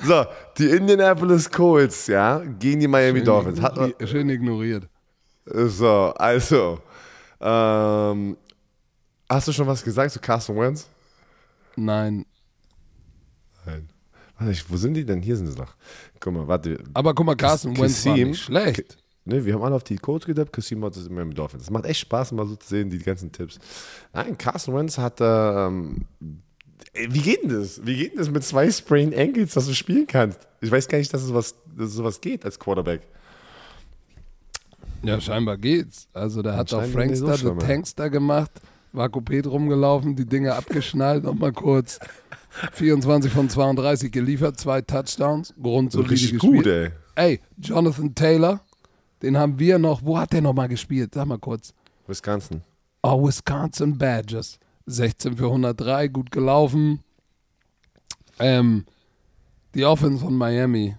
So, 0.02 0.24
die 0.58 0.70
Indianapolis 0.70 1.48
Colts, 1.48 2.08
ja, 2.08 2.42
gegen 2.58 2.80
die 2.80 2.88
Miami 2.88 3.22
Dolphins. 3.22 3.60
Hat, 3.62 3.78
Schön 4.08 4.28
ignoriert. 4.28 4.88
so, 5.46 6.12
also, 6.16 6.80
ähm, 7.40 8.36
hast 9.28 9.48
du 9.48 9.52
schon 9.52 9.66
was 9.66 9.82
gesagt 9.82 10.12
zu 10.12 10.20
Carson 10.20 10.56
Wentz? 10.56 10.88
Nein. 11.76 12.24
Nein. 13.66 13.88
Warte, 14.38 14.52
ich, 14.52 14.68
wo 14.70 14.76
sind 14.76 14.94
die 14.94 15.04
denn? 15.04 15.22
Hier 15.22 15.36
sind 15.36 15.46
sie 15.46 15.54
doch. 15.54 15.74
Guck 16.20 16.32
mal, 16.32 16.48
warte. 16.48 16.82
Aber 16.92 17.14
guck 17.14 17.26
mal, 17.26 17.36
Carsten 17.36 17.76
Wentz 17.78 18.04
war 18.06 18.16
nicht 18.16 18.42
schlecht. 18.42 18.98
Ne, 19.26 19.44
wir 19.44 19.54
haben 19.54 19.62
alle 19.62 19.74
auf 19.74 19.84
die 19.84 19.96
Coach 19.96 20.26
getippt, 20.26 20.52
Kassim 20.52 20.84
hat 20.84 20.96
das 20.96 21.06
immer 21.06 21.24
mit 21.24 21.38
Dolphins. 21.38 21.62
Es 21.62 21.70
macht 21.70 21.86
echt 21.86 22.00
Spaß, 22.00 22.32
mal 22.32 22.46
so 22.46 22.56
zu 22.56 22.68
sehen, 22.68 22.90
die 22.90 22.98
ganzen 22.98 23.32
Tipps. 23.32 23.58
Nein, 24.12 24.36
Carson 24.36 24.74
Wentz 24.74 24.98
hat, 24.98 25.16
ähm, 25.20 26.04
wie 26.92 27.20
geht 27.20 27.42
denn 27.42 27.48
das? 27.48 27.84
Wie 27.86 27.96
geht 27.96 28.12
denn 28.12 28.18
das 28.18 28.30
mit 28.30 28.44
zwei 28.44 28.70
Sprained 28.70 29.16
Ankles, 29.16 29.54
dass 29.54 29.66
du 29.66 29.74
spielen 29.74 30.06
kannst? 30.06 30.46
Ich 30.60 30.70
weiß 30.70 30.88
gar 30.88 30.98
nicht, 30.98 31.12
dass 31.14 31.22
es 31.22 31.32
was, 31.32 31.54
dass 31.74 31.88
es 31.88 31.94
sowas 31.94 32.20
geht 32.20 32.44
als 32.44 32.58
Quarterback. 32.58 33.00
Ja, 35.02 35.18
scheinbar 35.20 35.56
geht's. 35.56 36.06
Also 36.12 36.42
der 36.42 36.56
hat 36.56 36.72
auch 36.74 36.84
so 36.84 36.90
Frankster, 36.90 37.34
ja. 37.34 37.54
Tankster 37.54 38.10
gemacht, 38.10 38.50
Vakupet 38.94 39.46
rumgelaufen, 39.46 40.16
die 40.16 40.24
Dinge 40.26 40.54
abgeschnallt, 40.54 41.24
nochmal 41.24 41.52
kurz 41.52 41.98
24 42.72 43.32
von 43.32 43.50
32 43.50 44.12
geliefert, 44.12 44.58
zwei 44.58 44.80
Touchdowns, 44.80 45.52
grundsolide 45.60 46.10
Richtig 46.12 46.32
gespielt. 46.32 46.54
gut, 46.64 46.66
ey. 46.66 46.90
Ey, 47.16 47.40
Jonathan 47.58 48.14
Taylor, 48.14 48.60
den 49.22 49.36
haben 49.36 49.58
wir 49.58 49.78
noch, 49.78 50.02
wo 50.04 50.18
hat 50.18 50.32
der 50.32 50.42
nochmal 50.42 50.68
gespielt? 50.68 51.14
Sag 51.14 51.26
mal 51.26 51.38
kurz. 51.38 51.74
Wisconsin. 52.06 52.62
Oh, 53.02 53.26
Wisconsin 53.26 53.98
Badgers. 53.98 54.58
16 54.86 55.36
für 55.36 55.46
103, 55.46 56.08
gut 56.08 56.30
gelaufen. 56.30 57.00
Ähm, 58.38 58.84
die 59.74 59.84
Offense 59.84 60.22
von 60.24 60.34
Miami. 60.36 60.96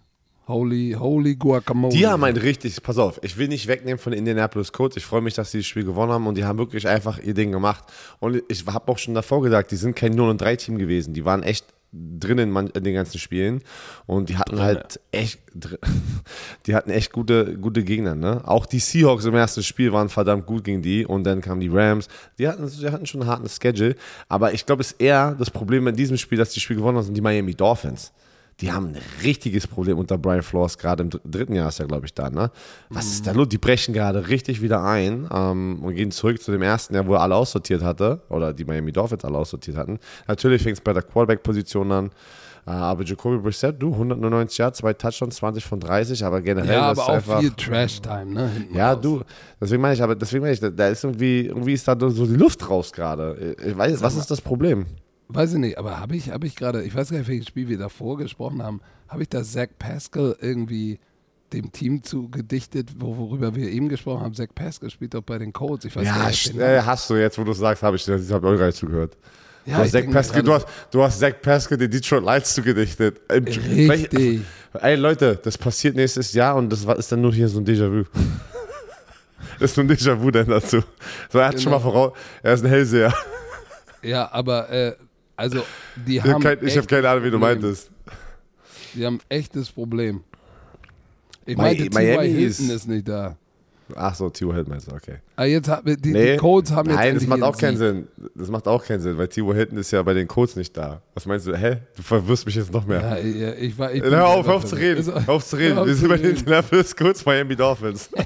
Holy, 0.47 0.95
holy 0.99 1.35
guacamole. 1.35 1.93
Die 1.93 2.05
haben 2.05 2.23
ein 2.23 2.37
richtig, 2.37 2.81
pass 2.83 2.99
auf, 2.99 3.19
ich 3.23 3.37
will 3.37 3.47
nicht 3.47 3.67
wegnehmen 3.67 3.97
von 3.97 4.11
den 4.11 4.19
Indianapolis 4.19 4.71
Colts. 4.71 4.95
Ich 4.95 5.05
freue 5.05 5.21
mich, 5.21 5.33
dass 5.33 5.51
sie 5.51 5.59
das 5.59 5.67
Spiel 5.67 5.85
gewonnen 5.85 6.11
haben 6.11 6.27
und 6.27 6.37
die 6.37 6.45
haben 6.45 6.59
wirklich 6.59 6.87
einfach 6.87 7.17
ihr 7.19 7.33
Ding 7.33 7.51
gemacht. 7.51 7.83
Und 8.19 8.43
ich 8.47 8.65
habe 8.67 8.91
auch 8.91 8.99
schon 8.99 9.15
davor 9.15 9.41
gesagt, 9.41 9.71
die 9.71 9.75
sind 9.75 9.95
kein 9.95 10.11
0 10.13 10.29
und 10.29 10.41
3 10.41 10.55
Team 10.57 10.77
gewesen. 10.77 11.13
Die 11.15 11.25
waren 11.25 11.41
echt 11.41 11.65
drin 11.95 12.37
in 12.37 12.83
den 12.83 12.93
ganzen 12.93 13.19
Spielen 13.19 13.61
und 14.05 14.29
die 14.29 14.37
hatten 14.37 14.59
halt 14.59 14.99
echt 15.11 15.39
die 16.65 16.75
hatten 16.75 16.89
echt 16.89 17.13
gute 17.13 17.57
gute 17.57 17.83
Gegner, 17.83 18.15
ne? 18.15 18.41
Auch 18.43 18.65
die 18.65 18.79
Seahawks 18.79 19.25
im 19.25 19.35
ersten 19.35 19.63
Spiel 19.63 19.93
waren 19.93 20.09
verdammt 20.09 20.45
gut 20.45 20.65
gegen 20.65 20.81
die 20.81 21.05
und 21.05 21.23
dann 21.23 21.41
kamen 21.41 21.61
die 21.61 21.69
Rams. 21.69 22.09
Die 22.37 22.47
hatten 22.47 22.69
die 22.69 22.89
hatten 22.89 23.05
schon 23.05 23.21
einen 23.21 23.29
harten 23.29 23.47
Schedule, 23.47 23.95
aber 24.27 24.53
ich 24.53 24.65
glaube, 24.65 24.81
es 24.81 24.91
ist 24.91 25.01
eher 25.01 25.35
das 25.39 25.49
Problem 25.49 25.87
in 25.87 25.95
diesem 25.95 26.17
Spiel, 26.17 26.37
dass 26.37 26.51
die 26.51 26.59
Spiel 26.59 26.75
gewonnen 26.75 26.97
haben, 26.97 27.05
sind 27.05 27.15
die 27.15 27.21
Miami 27.21 27.55
Dolphins 27.55 28.11
die 28.61 28.71
haben 28.71 28.87
ein 28.87 29.01
richtiges 29.21 29.67
Problem 29.67 29.97
unter 29.97 30.17
Brian 30.17 30.41
Flores, 30.41 30.77
gerade 30.77 31.03
im 31.03 31.09
dritten 31.09 31.53
Jahr 31.53 31.69
ist 31.69 31.79
er, 31.79 31.87
glaube 31.87 32.05
ich, 32.05 32.13
da. 32.13 32.29
Ne? 32.29 32.51
Was 32.89 33.07
ist 33.07 33.27
da 33.27 33.31
los? 33.31 33.49
Die 33.49 33.57
brechen 33.57 33.93
gerade 33.93 34.29
richtig 34.29 34.61
wieder 34.61 34.83
ein 34.83 35.27
ähm, 35.31 35.79
und 35.83 35.95
gehen 35.95 36.11
zurück 36.11 36.41
zu 36.41 36.51
dem 36.51 36.61
ersten 36.61 36.95
Jahr, 36.95 37.05
wo 37.05 37.15
er 37.15 37.21
alle 37.21 37.35
aussortiert 37.35 37.83
hatte, 37.83 38.21
oder 38.29 38.53
die 38.53 38.63
Miami 38.63 38.93
Dolphins 38.93 39.25
alle 39.25 39.37
aussortiert 39.37 39.75
hatten. 39.75 39.99
Natürlich 40.27 40.61
fängt 40.61 40.77
es 40.77 40.81
bei 40.81 40.93
der 40.93 41.03
Quarterback-Position 41.03 41.91
an. 41.91 42.11
Äh, 42.65 42.71
aber 42.71 43.03
Jacoby 43.03 43.37
Brissett, 43.39 43.75
du, 43.81 43.91
199 43.91 44.57
Jahre, 44.57 44.71
zwei 44.71 44.93
Touchdowns, 44.93 45.35
20 45.35 45.63
von 45.63 45.79
30, 45.81 46.23
aber 46.23 46.41
generell 46.41 46.73
ja, 46.73 46.91
ist 46.93 46.99
aber 46.99 47.09
auch 47.09 47.15
einfach, 47.15 47.39
viel 47.41 47.51
Trash-Time, 47.51 48.25
ne? 48.25 48.51
Ja, 48.73 48.95
du, 48.95 49.21
deswegen 49.59 49.81
meine 49.81 49.95
ich, 49.95 50.01
aber 50.01 50.15
deswegen 50.15 50.43
meine 50.43 50.53
ich, 50.53 50.61
da, 50.61 50.69
da 50.69 50.87
ist 50.87 51.03
irgendwie, 51.03 51.45
irgendwie 51.45 51.73
ist 51.73 51.87
da 51.87 51.95
so 51.99 52.25
die 52.25 52.35
Luft 52.35 52.67
raus 52.67 52.91
gerade. 52.91 53.55
Ich 53.63 53.77
weiß, 53.77 54.01
was 54.01 54.15
ist 54.15 54.31
das 54.31 54.41
Problem? 54.41 54.85
Weiß 55.27 55.53
ich 55.53 55.59
nicht, 55.59 55.77
aber 55.77 55.99
habe 55.99 56.15
ich, 56.15 56.29
hab 56.29 56.43
ich 56.43 56.55
gerade, 56.55 56.83
ich 56.83 56.93
weiß 56.95 57.09
gar 57.09 57.17
nicht, 57.17 57.27
welches 57.27 57.47
Spiel 57.47 57.67
wir 57.67 57.77
davor 57.79 58.17
gesprochen 58.17 58.61
haben, 58.61 58.79
habe 59.07 59.23
ich 59.23 59.29
da 59.29 59.43
Zach 59.43 59.67
Pascal 59.79 60.35
irgendwie 60.39 60.99
dem 61.53 61.71
Team 61.71 62.03
zugedichtet, 62.03 62.89
wo, 62.99 63.17
worüber 63.17 63.55
wir 63.55 63.69
eben 63.69 63.89
gesprochen 63.89 64.21
haben? 64.23 64.33
Zach 64.35 64.47
Pascal 64.53 64.89
spielt 64.89 65.13
doch 65.13 65.21
bei 65.21 65.37
den 65.39 65.51
Colts. 65.53 65.85
Ich 65.85 65.95
weiß 65.95 66.05
Ja, 66.05 66.27
nicht. 66.27 66.55
äh, 66.57 66.81
hast 66.81 67.09
du 67.09 67.15
jetzt, 67.15 67.37
wo 67.39 67.43
du 67.43 67.53
sagst, 67.53 67.81
habe 67.81 67.95
ich, 67.95 68.07
ich 68.07 68.31
habe 68.31 68.47
euch 68.47 68.75
zugehört. 68.75 69.17
Ja, 69.65 69.77
du, 69.77 69.83
hast 69.83 69.91
Zach 69.93 70.03
Pascal, 70.11 70.43
du, 70.43 70.53
hast, 70.53 70.67
du 70.91 71.01
hast 71.03 71.19
Zach 71.19 71.33
Pascal 71.41 71.77
den 71.79 71.89
Detroit 71.89 72.23
Lights 72.23 72.53
zugedichtet. 72.53 73.19
Im- 73.33 73.45
Richtig. 73.45 74.41
Ey 74.79 74.95
Leute, 74.95 75.39
das 75.41 75.57
passiert 75.57 75.95
nächstes 75.95 76.33
Jahr 76.33 76.55
und 76.55 76.69
das 76.69 76.83
ist 76.83 77.11
dann 77.11 77.21
nur 77.21 77.33
hier 77.33 77.47
so 77.47 77.59
ein 77.59 77.65
Déjà-vu. 77.65 78.03
das 79.59 79.71
ist 79.71 79.77
nur 79.77 79.85
ein 79.85 79.89
Déjà-vu 79.91 80.29
dann 80.29 80.47
dazu. 80.47 80.81
So, 81.31 81.39
er 81.39 81.47
hat 81.47 81.53
schon 81.55 81.71
Genau. 81.71 81.77
mal 81.77 81.79
voraus, 81.81 82.17
er 82.43 82.53
ist 82.53 82.63
ein 82.63 82.69
Hellseher. 82.69 83.13
Ja, 84.03 84.31
aber 84.31 84.69
äh, 84.69 84.95
also 85.35 85.63
die 85.95 86.15
Ich 86.17 86.21
habe 86.21 86.33
haben, 86.33 86.43
kein, 86.43 86.57
ich 86.65 86.75
hab 86.75 86.83
echt 86.83 86.89
keine 86.89 87.09
Ahnung, 87.09 87.23
wie 87.23 87.31
du 87.31 87.39
Problem. 87.39 87.61
meintest. 87.61 87.91
Die 88.93 89.05
haben 89.05 89.19
echtes 89.29 89.69
Problem. 89.71 90.21
Ich 91.45 91.57
meinte, 91.57 91.83
T.Y. 91.89 91.93
Miami 91.93 92.29
Hilton 92.29 92.69
ist- 92.69 92.87
nicht 92.87 93.07
da. 93.07 93.35
Ach 93.93 94.15
so, 94.15 94.31
Tio 94.31 94.51
Hilton 94.51 94.71
meinst 94.71 94.89
du, 94.91 94.95
okay. 94.95 95.17
Ah, 95.35 95.43
jetzt 95.43 95.69
hat, 95.69 95.83
die, 95.85 96.11
Nee, 96.11 96.31
die 96.31 96.37
Colts 96.37 96.71
haben 96.71 96.89
jetzt 96.89 96.97
Nein, 96.97 97.13
das 97.13 97.27
macht 97.27 97.43
auch 97.43 97.55
keinen. 97.55 97.77
Sinn. 97.77 98.07
Das 98.33 98.49
macht 98.49 98.67
auch 98.67 98.83
keinen 98.83 98.99
Sinn, 98.99 99.15
weil 99.15 99.27
Tio 99.27 99.53
Hilton 99.53 99.77
ist 99.77 99.91
ja 99.91 100.01
bei 100.01 100.15
den 100.15 100.27
Colts 100.27 100.55
nicht 100.55 100.75
da. 100.75 101.03
Was 101.13 101.27
meinst 101.27 101.45
du? 101.45 101.55
Hä? 101.55 101.77
Du 101.95 102.01
verwirrst 102.01 102.47
mich 102.47 102.55
jetzt 102.55 102.73
noch 102.73 102.87
mehr. 102.87 103.01
Ja, 103.01 103.17
ich, 103.17 103.35
ich, 103.61 103.79
ich 103.79 104.03
Hör 104.03 104.25
auf, 104.25 104.47
hör 104.47 104.55
auf 104.55 104.65
zu 104.65 104.75
reden. 104.75 105.05
Hör 105.05 105.29
auf 105.35 105.45
zu 105.45 105.55
reden. 105.57 105.85
Wir 105.85 105.93
sind 105.93 106.09
bei 106.09 106.17
den. 106.17 106.31
Indianapolis 106.31 106.95
Colts, 106.95 107.23
Miami 107.25 107.55
Dolphins. 107.55 108.09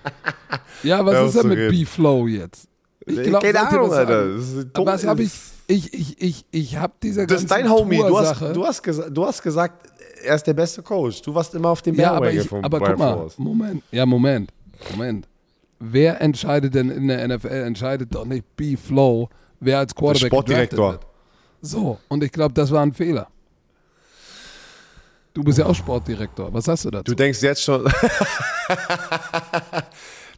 Ja, 0.82 1.04
was 1.04 1.34
ist 1.34 1.42
denn 1.42 1.48
mit. 1.50 1.70
B-Flow 1.70 2.26
jetzt? 2.26 2.66
Ich 3.04 3.22
glaub, 3.24 3.42
keine 3.42 3.60
Ahnung, 3.68 3.92
Alter. 3.92 4.34
Das 4.34 4.48
ist 4.48 4.56
Aber 4.56 4.64
dumm. 4.72 4.86
was 4.86 5.06
habe 5.06 5.22
ich, 5.22 5.32
ich, 5.70 5.94
ich, 5.94 6.20
ich, 6.20 6.44
ich 6.50 6.76
habe 6.76 6.92
dieser 7.02 7.26
Das 7.26 7.42
ist 7.42 7.50
dein 7.50 7.70
Homie. 7.70 7.98
Du 7.98 8.18
hast, 8.18 8.40
du, 8.40 8.66
hast 8.66 8.82
gesagt, 8.82 9.16
du 9.16 9.24
hast 9.24 9.42
gesagt, 9.42 9.86
er 10.22 10.34
ist 10.34 10.46
der 10.46 10.54
beste 10.54 10.82
Coach. 10.82 11.22
Du 11.22 11.34
warst 11.34 11.54
immer 11.54 11.68
auf 11.70 11.80
dem 11.82 11.94
Ja, 11.94 12.12
aber, 12.12 12.32
ich, 12.32 12.48
von 12.48 12.64
aber 12.64 12.80
guck 12.80 12.98
mal, 12.98 13.14
Flores. 13.14 13.38
Moment, 13.38 13.82
ja, 13.90 14.04
Moment, 14.04 14.52
Moment. 14.90 15.28
Wer 15.78 16.20
entscheidet 16.20 16.74
denn 16.74 16.90
in 16.90 17.08
der 17.08 17.26
NFL? 17.26 17.48
Entscheidet 17.48 18.14
doch 18.14 18.24
nicht 18.24 18.44
B-Flow, 18.56 19.28
wer 19.60 19.78
als 19.78 19.94
Quarterback 19.94 20.28
Sportdirektor. 20.28 20.92
wird. 20.92 21.06
So, 21.62 21.98
und 22.08 22.24
ich 22.24 22.32
glaube, 22.32 22.52
das 22.54 22.70
war 22.70 22.82
ein 22.82 22.92
Fehler. 22.92 23.28
Du 25.32 25.44
bist 25.44 25.58
ja 25.58 25.66
auch 25.66 25.74
Sportdirektor. 25.74 26.52
Was 26.52 26.66
hast 26.66 26.84
du 26.84 26.90
dazu? 26.90 27.04
Du 27.04 27.14
denkst 27.14 27.40
jetzt 27.42 27.62
schon. 27.62 27.84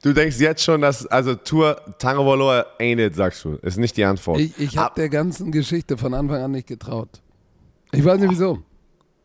du 0.02 0.12
denkst 0.12 0.38
jetzt 0.38 0.62
schon, 0.62 0.80
dass. 0.80 1.06
Also, 1.06 1.34
Tour 1.34 1.80
Tango 1.98 2.26
Valoa 2.26 2.66
ain't 2.78 3.04
it, 3.04 3.14
sagst 3.14 3.44
du. 3.44 3.54
Ist 3.62 3.78
nicht 3.78 3.96
die 3.96 4.04
Antwort. 4.04 4.40
ich 4.40 4.58
ich 4.58 4.76
habe 4.76 4.94
der 4.96 5.08
ganzen 5.08 5.50
Geschichte 5.50 5.96
von 5.96 6.14
Anfang 6.14 6.42
an 6.42 6.50
nicht 6.50 6.68
getraut. 6.68 7.20
Ich 7.92 8.04
weiß 8.04 8.20
nicht 8.20 8.30
wieso. 8.30 8.62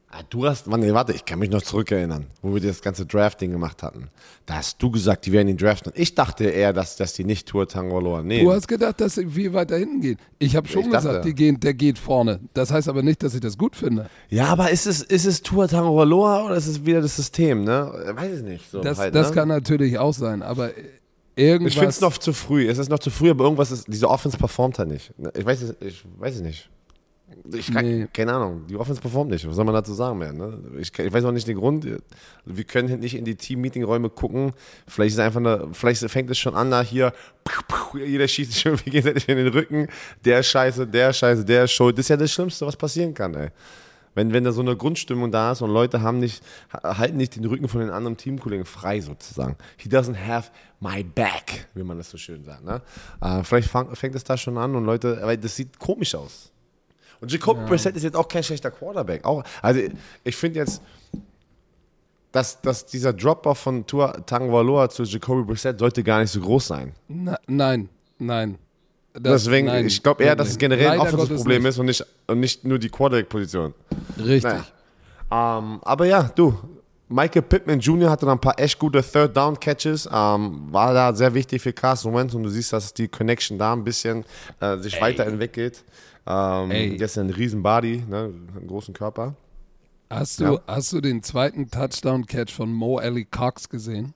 Ah, 0.09 0.21
Du 0.29 0.45
hast, 0.47 0.67
Mann, 0.67 0.79
nee, 0.79 0.93
warte, 0.93 1.11
ich 1.11 1.25
kann 1.25 1.37
mich 1.37 1.49
noch 1.49 1.61
zurückerinnern, 1.61 2.27
wo 2.41 2.53
wir 2.53 2.61
das 2.61 2.81
ganze 2.81 3.05
Drafting 3.05 3.51
gemacht 3.51 3.83
hatten. 3.83 4.07
Da 4.45 4.55
hast 4.55 4.81
du 4.81 4.89
gesagt, 4.89 5.25
die 5.25 5.33
werden 5.33 5.49
ihn 5.49 5.57
draften. 5.57 5.91
Ich 5.95 6.15
dachte 6.15 6.45
eher, 6.45 6.71
dass, 6.71 6.95
dass 6.95 7.11
die 7.11 7.25
nicht 7.25 7.45
Tour 7.45 7.67
Tangoloa 7.67 8.21
nehmen. 8.23 8.45
Du 8.45 8.53
hast 8.53 8.69
gedacht, 8.69 9.01
dass 9.01 9.15
sie 9.15 9.27
viel 9.27 9.51
weiter 9.51 9.75
hinten 9.77 9.99
gehen. 9.99 10.17
Ich 10.39 10.55
habe 10.55 10.65
schon 10.69 10.83
Ich 10.85 10.89
dachte- 10.91 11.07
gesagt, 11.09 11.25
die 11.25 11.33
gehen, 11.35 11.59
der 11.59 11.73
geht 11.73 11.99
vorne. 11.99 12.39
Das 12.53 12.71
heißt 12.71 12.87
aber 12.87 13.03
nicht, 13.03 13.21
dass 13.21 13.33
ich 13.35 13.41
das 13.41 13.57
gut 13.57 13.75
finde. 13.75 14.09
ja, 14.29 14.45
aber 14.45 14.71
ist 14.71 14.87
es, 14.87 15.01
ist 15.01 15.25
es 15.25 15.41
Tour 15.41 15.67
Tangoloa 15.67 16.45
oder 16.45 16.55
ist 16.55 16.67
es 16.67 16.85
wieder 16.85 17.01
das 17.01 17.17
System, 17.17 17.65
ne? 17.65 17.91
Weiß 18.15 18.37
ich 18.37 18.43
nicht. 18.43 18.71
So 18.71 18.79
Das, 18.79 18.97
halt, 18.99 19.13
das 19.13 19.29
ne? 19.29 19.35
kann 19.35 19.49
natürlich 19.49 19.99
auch 19.99 20.13
sein, 20.13 20.41
aber 20.41 20.71
irgendwas. 21.35 21.73
Ich 21.73 21.79
finde 21.79 21.89
es 21.89 21.99
noch 21.99 22.17
zu 22.17 22.31
früh. 22.31 22.69
Es 22.69 22.77
ist 22.77 22.89
noch 22.89 22.99
zu 22.99 23.09
früh, 23.09 23.29
aber 23.29 23.43
irgendwas 23.43 23.71
ist, 23.71 23.85
diese 23.89 24.09
Offense 24.09 24.37
performt 24.37 24.79
halt 24.79 24.87
nicht. 24.87 25.13
Ich 25.37 25.45
weiß 25.45 25.61
es, 25.63 25.75
ich 25.81 26.05
weiß 26.17 26.35
es 26.35 26.41
nicht. 26.41 26.69
Ich 27.53 27.73
kann, 27.73 27.85
Nee. 27.85 28.07
Keine 28.13 28.33
Ahnung, 28.33 28.65
die 28.67 28.77
Offense 28.77 29.01
performt 29.01 29.31
nicht. 29.31 29.47
Was 29.47 29.55
soll 29.55 29.65
man 29.65 29.73
dazu 29.73 29.93
sagen 29.93 30.17
mehr? 30.17 30.33
Ne? 30.33 30.59
Ich, 30.79 30.97
ich 30.97 31.13
weiß 31.13 31.25
auch 31.25 31.31
nicht 31.31 31.47
den 31.47 31.57
Grund. 31.57 31.85
Wir 32.45 32.63
können 32.63 32.99
nicht 32.99 33.15
in 33.15 33.25
die 33.25 33.35
Team-Meeting-Räume 33.35 34.09
gucken. 34.09 34.53
Vielleicht 34.87 35.13
ist 35.13 35.19
einfach 35.19 35.39
eine, 35.39 35.69
vielleicht 35.73 36.09
fängt 36.09 36.29
es 36.31 36.37
schon 36.37 36.55
an, 36.55 36.71
da 36.71 36.81
hier, 36.81 37.13
jeder 37.93 38.27
schießt 38.27 38.51
sich 38.53 38.65
irgendwie 38.65 38.89
gegenseitig 38.89 39.27
in 39.27 39.37
den 39.37 39.47
Rücken. 39.47 39.87
Der 40.23 40.41
scheiße, 40.41 40.87
der 40.87 41.13
scheiße, 41.13 41.43
der 41.43 41.67
schuld. 41.67 41.97
Das 41.97 42.05
ist 42.05 42.09
ja 42.09 42.17
das 42.17 42.31
Schlimmste, 42.31 42.65
was 42.65 42.75
passieren 42.75 43.13
kann, 43.13 43.35
ey. 43.35 43.49
Wenn, 44.15 44.33
wenn 44.33 44.43
da 44.43 44.51
so 44.51 44.61
eine 44.61 44.75
Grundstimmung 44.75 45.29
da 45.29 45.51
ist 45.51 45.61
und 45.61 45.69
Leute 45.69 46.01
haben 46.01 46.19
nicht, 46.19 46.43
halten 46.83 47.17
nicht 47.17 47.35
den 47.35 47.45
Rücken 47.45 47.67
von 47.67 47.81
den 47.81 47.91
anderen 47.91 48.17
Teamkollegen 48.17 48.65
frei 48.65 48.99
sozusagen. 48.99 49.57
He 49.75 49.89
doesn't 49.89 50.15
have 50.15 50.49
my 50.79 51.03
back, 51.03 51.67
wie 51.75 51.83
man 51.83 51.99
das 51.99 52.09
so 52.09 52.17
schön 52.17 52.43
sagt. 52.43 52.63
Ne? 52.65 52.81
Äh, 53.21 53.43
vielleicht 53.43 53.69
fang, 53.69 53.95
fängt 53.95 54.15
es 54.15 54.23
da 54.23 54.35
schon 54.35 54.57
an 54.57 54.75
und 54.75 54.85
Leute, 54.85 55.19
weil 55.21 55.37
das 55.37 55.55
sieht 55.55 55.77
komisch 55.77 56.15
aus. 56.15 56.51
Und 57.19 57.31
Jacob 57.31 57.65
Brissett 57.67 57.95
ist 57.95 58.03
jetzt 58.03 58.15
auch 58.15 58.27
kein 58.27 58.43
schlechter 58.43 58.69
Quarterback. 58.71 59.25
Auch, 59.25 59.43
also 59.61 59.81
ich 60.23 60.35
finde 60.35 60.59
jetzt, 60.59 60.81
dass, 62.31 62.61
dass 62.61 62.85
dieser 62.85 63.13
Drop-Off 63.13 63.57
von 63.57 63.85
Tua 63.87 64.11
Tagovailoa 64.11 64.89
zu 64.89 65.03
Jacoby 65.03 65.43
Brissett 65.43 65.79
sollte 65.79 66.03
gar 66.03 66.19
nicht 66.19 66.31
so 66.31 66.39
groß 66.41 66.67
sein. 66.67 66.93
Na, 67.07 67.37
nein, 67.47 67.89
nein. 68.19 68.57
Das- 69.13 69.45
Deswegen, 69.45 69.65
nein, 69.67 69.87
ich 69.87 70.03
glaube 70.03 70.23
eher, 70.23 70.35
dass 70.35 70.49
es 70.49 70.57
generell 70.59 70.89
ein 70.91 70.99
Gottes 70.99 71.41
ist 71.41 71.79
und 71.79 71.85
nicht, 71.87 72.05
und 72.27 72.39
nicht 72.39 72.63
nur 72.63 72.77
die 72.77 72.89
Quarterback-Position. 72.89 73.73
Richtig. 74.19 74.43
Naja. 74.43 75.57
Ähm, 75.59 75.79
aber 75.83 76.05
ja, 76.05 76.23
du, 76.35 76.55
Michael 77.09 77.41
Pittman 77.41 77.79
Jr. 77.79 78.11
hatte 78.11 78.27
dann 78.27 78.37
ein 78.37 78.41
paar 78.41 78.59
echt 78.59 78.77
gute 78.77 79.01
Third-Down-Catches, 79.01 80.07
ähm, 80.13 80.67
war 80.71 80.93
da 80.93 81.13
sehr 81.15 81.33
wichtig 81.33 81.63
für 81.63 81.73
Carson 81.73 82.13
Wentz 82.13 82.35
und 82.35 82.43
du 82.43 82.49
siehst, 82.49 82.71
dass 82.73 82.93
die 82.93 83.07
Connection 83.07 83.57
da 83.57 83.73
ein 83.73 83.83
bisschen 83.83 84.23
äh, 84.59 84.77
sich 84.77 85.01
weiterentwickelt. 85.01 85.83
Ähm, 86.29 86.71
Ey. 86.71 86.97
der 86.97 87.05
ist 87.05 87.15
ja 87.15 87.23
ein 87.23 87.29
riesen 87.29 87.63
Body, 87.63 88.03
ne, 88.07 88.33
einen 88.55 88.67
großen 88.67 88.93
Körper. 88.93 89.35
Hast, 90.09 90.39
du, 90.39 90.43
Ja. 90.43 90.59
hast 90.67 90.91
du 90.93 91.01
den 91.01 91.23
zweiten 91.23 91.69
Touchdown-Catch 91.69 92.51
von 92.53 92.71
Mo 92.73 92.97
Alley 92.97 93.25
Cox 93.25 93.69
gesehen? 93.69 94.13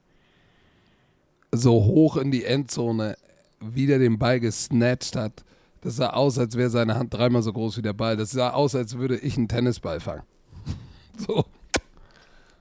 So 1.54 1.72
hoch 1.86 2.18
in 2.18 2.32
die 2.32 2.46
Endzone, 2.46 3.18
wieder 3.60 4.00
den 4.00 4.18
Ball 4.20 4.40
gesnatcht 4.40 5.16
hat. 5.16 5.44
Das 5.82 5.96
sah 5.96 6.12
aus, 6.12 6.38
als 6.38 6.56
wäre 6.58 6.70
seine 6.70 6.96
Hand 6.96 7.14
dreimal 7.14 7.42
so 7.42 7.52
groß 7.52 7.78
wie 7.78 7.82
der 7.82 7.94
Ball. 7.94 8.16
Das 8.18 8.32
sah 8.32 8.52
aus, 8.52 8.76
als 8.76 8.98
würde 8.98 9.18
ich 9.18 9.38
einen 9.38 9.48
Tennisball 9.48 10.00
fangen. 10.00 10.24
So. 11.18 11.46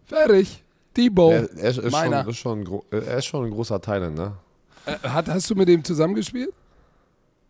Fertig. 0.06 0.64
Debo. 0.96 1.30
Er, 1.30 1.48
er, 1.56 1.70
ist, 1.70 1.76
schon, 1.76 1.84
ist 2.28 2.36
schon 2.36 2.82
er 2.90 3.16
ist 3.18 3.24
schon 3.26 3.44
ein 3.46 3.50
großer 3.52 3.80
Teil, 3.80 4.10
ne? 4.10 4.32
Äh, 4.86 5.08
hat, 5.08 5.28
hast 5.28 5.48
du 5.48 5.54
mit 5.54 5.68
dem 5.68 5.84
zusammengespielt? 5.84 6.52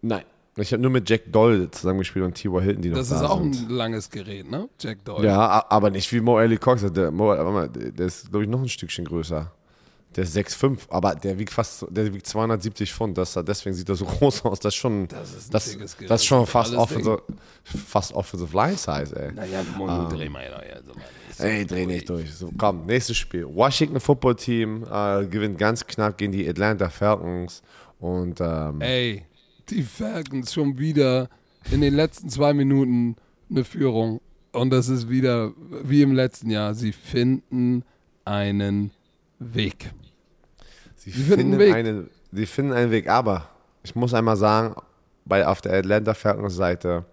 Nein. 0.02 0.24
Ich 0.60 0.72
habe 0.72 0.82
nur 0.82 0.90
mit 0.90 1.08
Jack 1.08 1.22
Doll 1.32 1.70
zusammengespielt 1.70 2.24
und 2.24 2.34
T.Y. 2.34 2.60
Hilton, 2.62 2.82
die 2.82 2.88
noch 2.90 2.98
Das 2.98 3.08
da 3.10 3.16
ist 3.16 3.22
auch 3.30 3.40
sind. 3.40 3.56
ein 3.56 3.68
langes 3.70 4.10
Gerät, 4.10 4.50
ne? 4.50 4.68
Jack 4.80 5.04
Doyle. 5.04 5.26
Ja, 5.26 5.64
aber 5.68 5.90
nicht 5.90 6.12
wie 6.12 6.20
Mo 6.20 6.36
Alley 6.38 6.56
Cox. 6.58 6.84
Der, 6.92 7.10
Mo, 7.10 7.28
warte 7.28 7.44
mal, 7.44 7.68
der 7.68 8.06
ist, 8.06 8.30
glaube 8.30 8.44
ich, 8.44 8.50
noch 8.50 8.60
ein 8.60 8.68
Stückchen 8.68 9.04
größer. 9.04 9.50
Der 10.16 10.24
ist 10.24 10.36
6'5, 10.36 10.78
aber 10.88 11.14
der 11.14 11.38
wiegt 11.38 11.52
fast, 11.52 11.86
der 11.88 12.12
wiegt 12.12 12.26
270 12.26 12.92
Pfund. 12.92 13.16
Das, 13.16 13.38
deswegen 13.46 13.74
sieht 13.76 13.88
er 13.88 13.94
so 13.94 14.04
groß 14.18 14.44
aus. 14.44 14.58
Das 14.58 14.74
ist 14.74 14.78
schon, 14.80 15.06
Das 15.06 15.32
ist 15.34 15.48
ein 15.48 15.52
das, 15.52 15.96
das 16.08 16.20
ist 16.22 16.26
schon 16.26 16.44
fast 16.48 16.74
offensive, 16.74 17.22
fast 17.62 18.12
offensive 18.12 18.52
Line 18.56 18.76
Size, 18.76 19.14
ey. 19.14 19.32
Naja, 19.32 19.60
Ah. 19.86 20.08
dreh 20.12 20.28
mal 20.28 20.42
ja, 20.44 20.56
also 20.74 20.92
mal. 20.94 21.04
Ey, 21.46 21.64
dreh 21.64 21.86
nicht 21.86 22.08
durch. 22.08 22.34
So, 22.34 22.50
komm, 22.58 22.86
nächstes 22.86 23.16
Spiel. 23.18 23.46
Washington 23.46 24.00
Football 24.00 24.34
Team 24.34 24.82
äh, 24.92 25.24
gewinnt 25.26 25.58
ganz 25.58 25.86
knapp 25.86 26.18
gegen 26.18 26.32
die 26.32 26.48
Atlanta 26.48 26.90
Falcons. 26.90 27.62
Und 28.00 28.40
ähm, 28.40 28.80
Ey, 28.80 29.24
die 29.70 29.82
Falcons 29.82 30.52
schon 30.52 30.78
wieder 30.78 31.28
in 31.70 31.80
den 31.80 31.94
letzten 31.94 32.28
zwei 32.28 32.52
Minuten 32.52 33.16
eine 33.50 33.64
Führung. 33.64 34.20
Und 34.52 34.70
das 34.70 34.88
ist 34.88 35.08
wieder 35.08 35.52
wie 35.84 36.02
im 36.02 36.12
letzten 36.12 36.50
Jahr. 36.50 36.74
Sie 36.74 36.92
finden 36.92 37.84
einen 38.24 38.90
Weg. 39.38 39.90
sie, 40.96 41.10
sie 41.10 41.22
finden 41.22 41.58
finden 41.58 41.72
einen 41.72 42.02
Weg. 42.04 42.10
sie 42.32 42.46
finden 42.46 42.72
einen 42.72 42.90
Weg. 42.90 43.08
Aber 43.08 43.48
ich 43.82 43.94
muss 43.94 44.14
einmal 44.14 44.36
sagen, 44.36 44.74
bei, 45.24 45.46
auf 45.46 45.60
der 45.60 45.72
Atlanta 45.72 46.14
Falcons 46.14 46.56
Seite, 46.56 47.04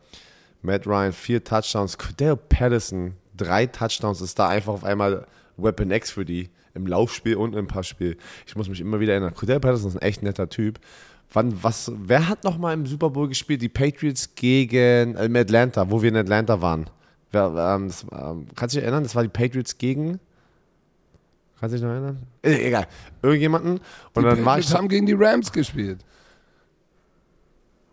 Matt 0.62 0.88
Ryan, 0.88 1.14
vier 1.14 1.44
Touchdowns, 1.44 1.98
Cordell 1.98 2.36
Patterson, 2.36 3.14
drei 3.36 3.68
Touchdowns, 3.68 4.22
ist 4.22 4.40
da 4.40 4.48
einfach 4.50 4.74
auf 4.74 4.84
einmal 4.84 5.28
Weapon 5.58 5.92
X 5.92 6.12
für 6.12 6.26
die 6.26 6.50
im 6.74 6.88
Laufspiel 6.88 7.36
und 7.36 7.56
im 7.56 7.68
Passspiel. 7.68 8.18
Ich 8.46 8.56
muss 8.56 8.70
mich 8.70 8.82
immer 8.82 9.00
wieder 9.00 9.14
erinnern. 9.14 9.34
Cordell 9.34 9.60
Patterson 9.60 9.90
ist 9.90 9.96
ein 9.98 10.02
echt 10.02 10.24
netter 10.24 10.48
Typ. 10.48 10.80
Wann, 11.34 11.62
was, 11.62 11.92
wer 11.96 12.28
hat 12.30 12.44
noch 12.44 12.58
mal 12.58 12.74
im 12.74 12.86
Super 12.86 13.10
Bowl 13.10 13.28
gespielt? 13.28 13.62
Die 13.62 13.70
Patriots 13.70 14.34
gegen 14.36 15.16
äh, 15.16 15.40
Atlanta, 15.40 15.90
wo 15.90 16.02
wir 16.02 16.10
in 16.10 16.16
Atlanta 16.16 16.62
waren. 16.62 16.90
Wer, 17.32 17.46
ähm, 17.76 17.88
das, 17.90 18.06
ähm, 18.12 18.48
kannst 18.56 18.76
du 18.76 18.80
dich 18.80 18.84
erinnern? 18.86 19.04
Das 19.04 19.14
war 19.16 19.24
die 19.24 19.30
Patriots 19.30 19.78
gegen. 19.78 20.20
Kannst 21.60 21.74
du 21.74 21.78
dich 21.78 21.84
noch 21.86 21.92
erinnern? 21.92 22.20
Äh, 22.44 22.68
egal. 22.68 22.88
Irgendjemanden. 23.22 23.72
Und 23.74 23.82
Die 24.16 24.22
dann 24.22 24.46
war 24.46 24.58
ich. 24.58 24.66
Patriots 24.66 24.74
haben 24.76 24.88
gegen 24.88 25.06
die 25.06 25.14
Rams 25.14 25.52
gespielt. 25.52 26.00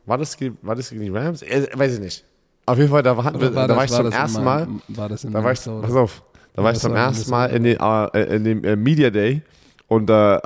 War 0.06 0.18
das, 0.18 0.36
war 0.62 0.76
das 0.76 0.90
gegen 0.90 1.02
die 1.02 1.08
Rams? 1.10 1.42
Äh, 1.42 1.66
weiß 1.74 1.94
ich 1.94 2.00
nicht. 2.00 2.24
Auf 2.66 2.78
jeden 2.78 2.90
Fall, 2.90 3.02
da, 3.02 3.16
war, 3.16 3.34
Oder 3.34 3.50
da 3.50 3.66
das- 3.66 3.76
war 3.76 3.84
ich 3.84 3.90
zum 3.90 4.04
das 4.04 4.14
in 4.14 4.20
ersten 4.20 4.44
Mal-. 4.44 4.68
War 4.88 5.08
das 5.08 5.24
in 5.24 5.32
Da 5.32 5.42
war 5.44 5.52
ich, 5.52 5.58
pass 5.60 5.94
auf, 5.96 6.22
da 6.54 6.62
war 6.62 6.70
ich 6.70 6.76
das 6.76 6.82
zum 6.82 6.92
war 6.92 6.98
ersten 7.06 7.30
Mal 7.30 7.46
in, 7.50 7.64
den, 7.64 7.78
äh, 7.78 8.36
in 8.36 8.44
dem 8.44 8.64
äh, 8.64 8.76
Media 8.76 9.10
Day 9.10 9.42
und 9.88 10.08
äh, 10.08 10.38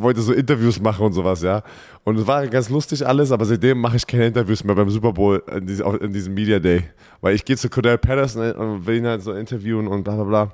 wollte 0.00 0.20
so 0.20 0.32
Interviews 0.32 0.80
machen 0.80 1.06
und 1.06 1.12
sowas, 1.12 1.42
ja. 1.42 1.62
Und 2.04 2.18
es 2.18 2.26
war 2.26 2.46
ganz 2.48 2.68
lustig 2.68 3.06
alles, 3.06 3.32
aber 3.32 3.44
seitdem 3.44 3.80
mache 3.80 3.96
ich 3.96 4.06
keine 4.06 4.26
Interviews 4.26 4.64
mehr 4.64 4.74
beim 4.74 4.90
Super 4.90 5.12
Bowl 5.12 5.42
in, 5.50 5.66
diese, 5.66 5.84
in 5.84 6.12
diesem 6.12 6.34
Media 6.34 6.58
Day. 6.58 6.84
Weil 7.20 7.34
ich 7.34 7.44
gehe 7.44 7.56
zu 7.56 7.68
Cordell 7.68 7.98
Patterson 7.98 8.52
und 8.52 8.86
will 8.86 8.96
ihn 8.96 9.06
halt 9.06 9.22
so 9.22 9.32
interviewen 9.32 9.86
und 9.88 10.04
bla 10.04 10.14
bla 10.14 10.24
bla. 10.24 10.52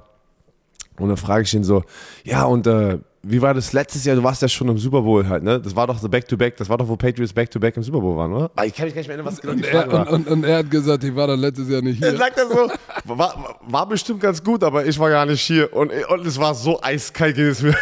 Und 0.99 1.09
dann 1.09 1.17
frage 1.17 1.45
ich 1.45 1.55
ihn 1.55 1.65
so, 1.65 1.85
ja 2.25 2.45
und 2.45 2.67
äh, 2.67 2.99
wie 3.25 3.41
war 3.41 3.55
das 3.55 3.73
letztes 3.73 4.05
Jahr? 4.05 4.17
Du 4.17 4.23
warst 4.25 4.43
ja 4.43 4.49
schon 4.49 4.69
im 4.69 4.79
Super 4.79 5.03
Bowl 5.03 5.29
halt, 5.29 5.43
ne? 5.45 5.61
Das 5.61 5.77
war 5.77 5.87
doch 5.87 5.97
so 5.99 6.09
Back-to-Back, 6.09 6.57
das 6.57 6.69
war 6.69 6.77
doch, 6.79 6.89
wo 6.89 6.97
Patriots 6.97 7.33
Back-to-Back 7.33 7.77
im 7.77 7.83
Super 7.83 8.01
Bowl 8.01 8.17
waren, 8.17 8.33
oder? 8.33 8.51
Ah, 8.57 8.65
Ich 8.65 8.75
kann 8.75 8.87
mich 8.87 8.95
gar 8.95 9.01
nicht 9.01 9.09
mehr 9.09 9.17
erinnern, 9.17 9.33
was 9.33 9.41
genau 9.41 9.55
die 9.55 9.63
Und 9.63 9.67
Frage 9.67 9.91
er, 9.91 9.93
war. 9.93 10.11
und, 10.13 10.27
und, 10.27 10.33
und 10.33 10.45
er 10.45 10.59
hat 10.59 10.71
gesagt, 10.71 11.05
ich 11.05 11.15
war 11.15 11.27
da 11.29 11.35
letztes 11.35 11.69
Jahr 11.69 11.83
nicht 11.83 12.03
Er 12.03 12.11
hier. 12.11 12.19
sagt 12.19 12.37
er 12.39 12.47
so, 12.49 12.71
war, 13.05 13.59
war 13.67 13.89
bestimmt 13.89 14.21
ganz 14.21 14.43
gut, 14.43 14.65
aber 14.65 14.85
ich 14.87 14.99
war 14.99 15.09
gar 15.11 15.25
nicht 15.27 15.41
hier. 15.41 15.73
Und, 15.73 15.93
und 16.09 16.27
es 16.27 16.39
war 16.39 16.55
so 16.55 16.81
eiskalt, 16.83 17.37
geht 17.37 17.47
es 17.53 17.63
mir. 17.63 17.77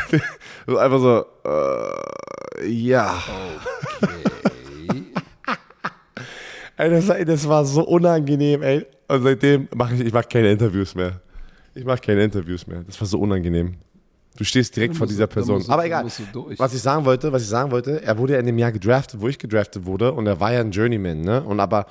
So 0.66 0.76
einfach 0.76 0.98
so, 1.00 1.24
äh, 2.62 2.68
ja. 2.68 3.14
ey, 6.76 6.90
das, 6.90 7.06
das 7.26 7.48
war 7.48 7.64
so 7.64 7.82
unangenehm, 7.86 8.62
ey. 8.62 8.86
Und 9.08 9.22
seitdem 9.22 9.68
mache 9.74 9.94
ich, 9.94 10.00
ich 10.02 10.12
mache 10.12 10.28
keine 10.28 10.50
Interviews 10.52 10.94
mehr. 10.94 11.20
Ich 11.74 11.84
mache 11.84 12.00
keine 12.00 12.22
Interviews 12.24 12.66
mehr. 12.66 12.82
Das 12.86 13.00
war 13.00 13.06
so 13.08 13.18
unangenehm. 13.18 13.76
Du 14.36 14.44
stehst 14.44 14.74
direkt 14.76 14.96
vor 14.96 15.06
dieser 15.06 15.26
Person. 15.26 15.62
du- 15.66 15.72
Aber 15.72 15.84
egal. 15.84 16.04
Was 16.58 16.72
ich 16.74 16.80
sagen 16.80 17.04
wollte, 17.04 17.32
was 17.32 17.42
ich 17.42 17.48
sagen 17.48 17.70
wollte, 17.70 18.02
er 18.02 18.16
wurde 18.16 18.34
ja 18.34 18.38
in 18.38 18.46
dem 18.46 18.58
Jahr 18.58 18.72
gedraftet, 18.72 19.20
wo 19.20 19.28
ich 19.28 19.38
gedraftet 19.38 19.84
wurde, 19.84 20.12
und 20.12 20.26
er 20.26 20.40
war 20.40 20.52
ja 20.52 20.60
ein 20.60 20.70
Journeyman, 20.70 21.20
ne? 21.20 21.42
Und 21.42 21.60
aber 21.60 21.86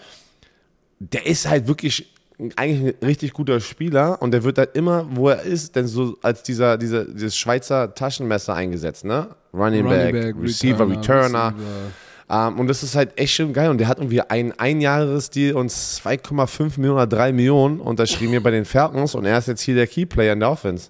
der 1.00 1.26
ist 1.26 1.48
halt 1.48 1.68
wirklich 1.68 2.14
eigentlich 2.56 2.96
ein 3.02 3.06
richtig 3.06 3.34
guter 3.34 3.60
Spieler 3.60 4.22
und 4.22 4.32
der 4.32 4.44
wird 4.44 4.58
halt 4.58 4.76
immer, 4.76 5.06
wo 5.12 5.28
er 5.30 5.42
ist, 5.44 5.76
denn 5.76 5.88
so 5.88 6.18
als 6.22 6.42
dieser, 6.42 6.78
dieser 6.78 7.04
dieses 7.06 7.36
Schweizer 7.36 7.94
Taschenmesser 7.94 8.54
eingesetzt, 8.56 9.04
ne? 9.06 9.28
Running, 9.54 9.86
Running 9.86 10.12
Back, 10.12 10.14
back, 10.14 10.36
Receiver, 10.42 10.90
Returner. 10.90 11.48
Receiver. 11.48 12.48
Ähm, 12.48 12.60
und 12.60 12.68
das 12.68 12.84
ist 12.84 12.96
halt 12.96 13.20
echt 13.20 13.34
schon 13.34 13.52
geil. 13.54 13.70
Und 13.70 13.80
der 13.80 13.88
hat 13.88 13.98
irgendwie 13.98 14.22
ein 14.22 14.58
Einjahresdeal 14.58 15.56
und 15.56 15.70
2,5 15.72 16.78
Millionen 16.80 16.96
oder 16.98 17.08
3 17.08 17.32
Millionen 17.34 17.80
unterschrieben 17.82 18.32
hier 18.32 18.44
bei 18.44 18.52
den 18.52 18.66
Falcons 18.66 19.16
und 19.16 19.26
er 19.26 19.38
ist 19.38 19.48
jetzt 19.48 19.62
hier 19.62 19.76
der 19.76 19.88
Keyplayer 19.88 20.34
in 20.34 20.40
der 20.40 20.50
Offense. 20.52 20.90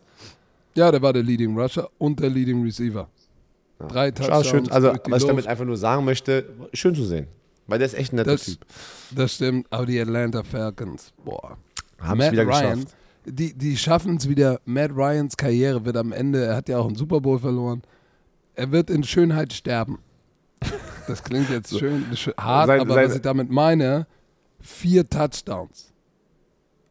Ja, 0.79 0.91
der 0.91 1.01
war 1.01 1.13
der 1.13 1.23
Leading 1.23 1.57
Rusher 1.59 1.89
und 1.97 2.19
der 2.19 2.29
Leading 2.29 2.63
Receiver. 2.63 3.09
Drei 3.87 4.05
Ja, 4.07 4.11
Touchdowns 4.11 4.47
schön, 4.47 4.71
also, 4.71 4.87
was 4.89 4.97
ich 5.03 5.07
Luft. 5.11 5.29
damit 5.29 5.47
einfach 5.47 5.65
nur 5.65 5.77
sagen 5.77 6.05
möchte, 6.05 6.49
schön 6.73 6.95
zu 6.95 7.05
sehen. 7.05 7.27
Weil 7.67 7.79
der 7.79 7.85
ist 7.87 7.93
echt 7.93 8.13
ein 8.13 8.17
netter 8.17 8.31
Das, 8.31 8.45
Typ. 8.45 8.65
das 9.11 9.35
stimmt, 9.35 9.67
aber 9.69 9.85
die 9.85 9.99
Atlanta 9.99 10.43
Falcons, 10.43 11.13
boah. 11.23 11.57
Haben 11.99 12.21
es 12.21 12.31
wieder 12.31 12.45
Ryan, 12.47 12.79
geschafft. 12.79 12.95
die, 13.25 13.53
die 13.53 13.77
schaffen 13.77 14.15
es 14.17 14.27
wieder. 14.27 14.59
Matt 14.65 14.91
Ryans 14.95 15.37
Karriere 15.37 15.83
wird 15.85 15.97
am 15.97 16.11
Ende, 16.11 16.45
er 16.45 16.55
hat 16.55 16.67
ja 16.69 16.77
auch 16.79 16.87
einen 16.87 16.95
Super 16.95 17.19
Bowl 17.21 17.37
verloren, 17.39 17.81
er 18.55 18.71
wird 18.71 18.89
in 18.89 19.03
Schönheit 19.03 19.53
sterben. 19.53 19.99
Das 21.07 21.23
klingt 21.23 21.49
jetzt 21.49 21.69
schön, 21.79 22.05
schön 22.15 22.33
hart, 22.37 22.67
Sein- 22.67 22.79
aber 22.81 22.93
sein- 22.95 23.05
was 23.09 23.15
ich 23.15 23.21
damit 23.21 23.49
meine, 23.51 24.07
vier 24.61 25.07
Touchdowns. 25.07 25.91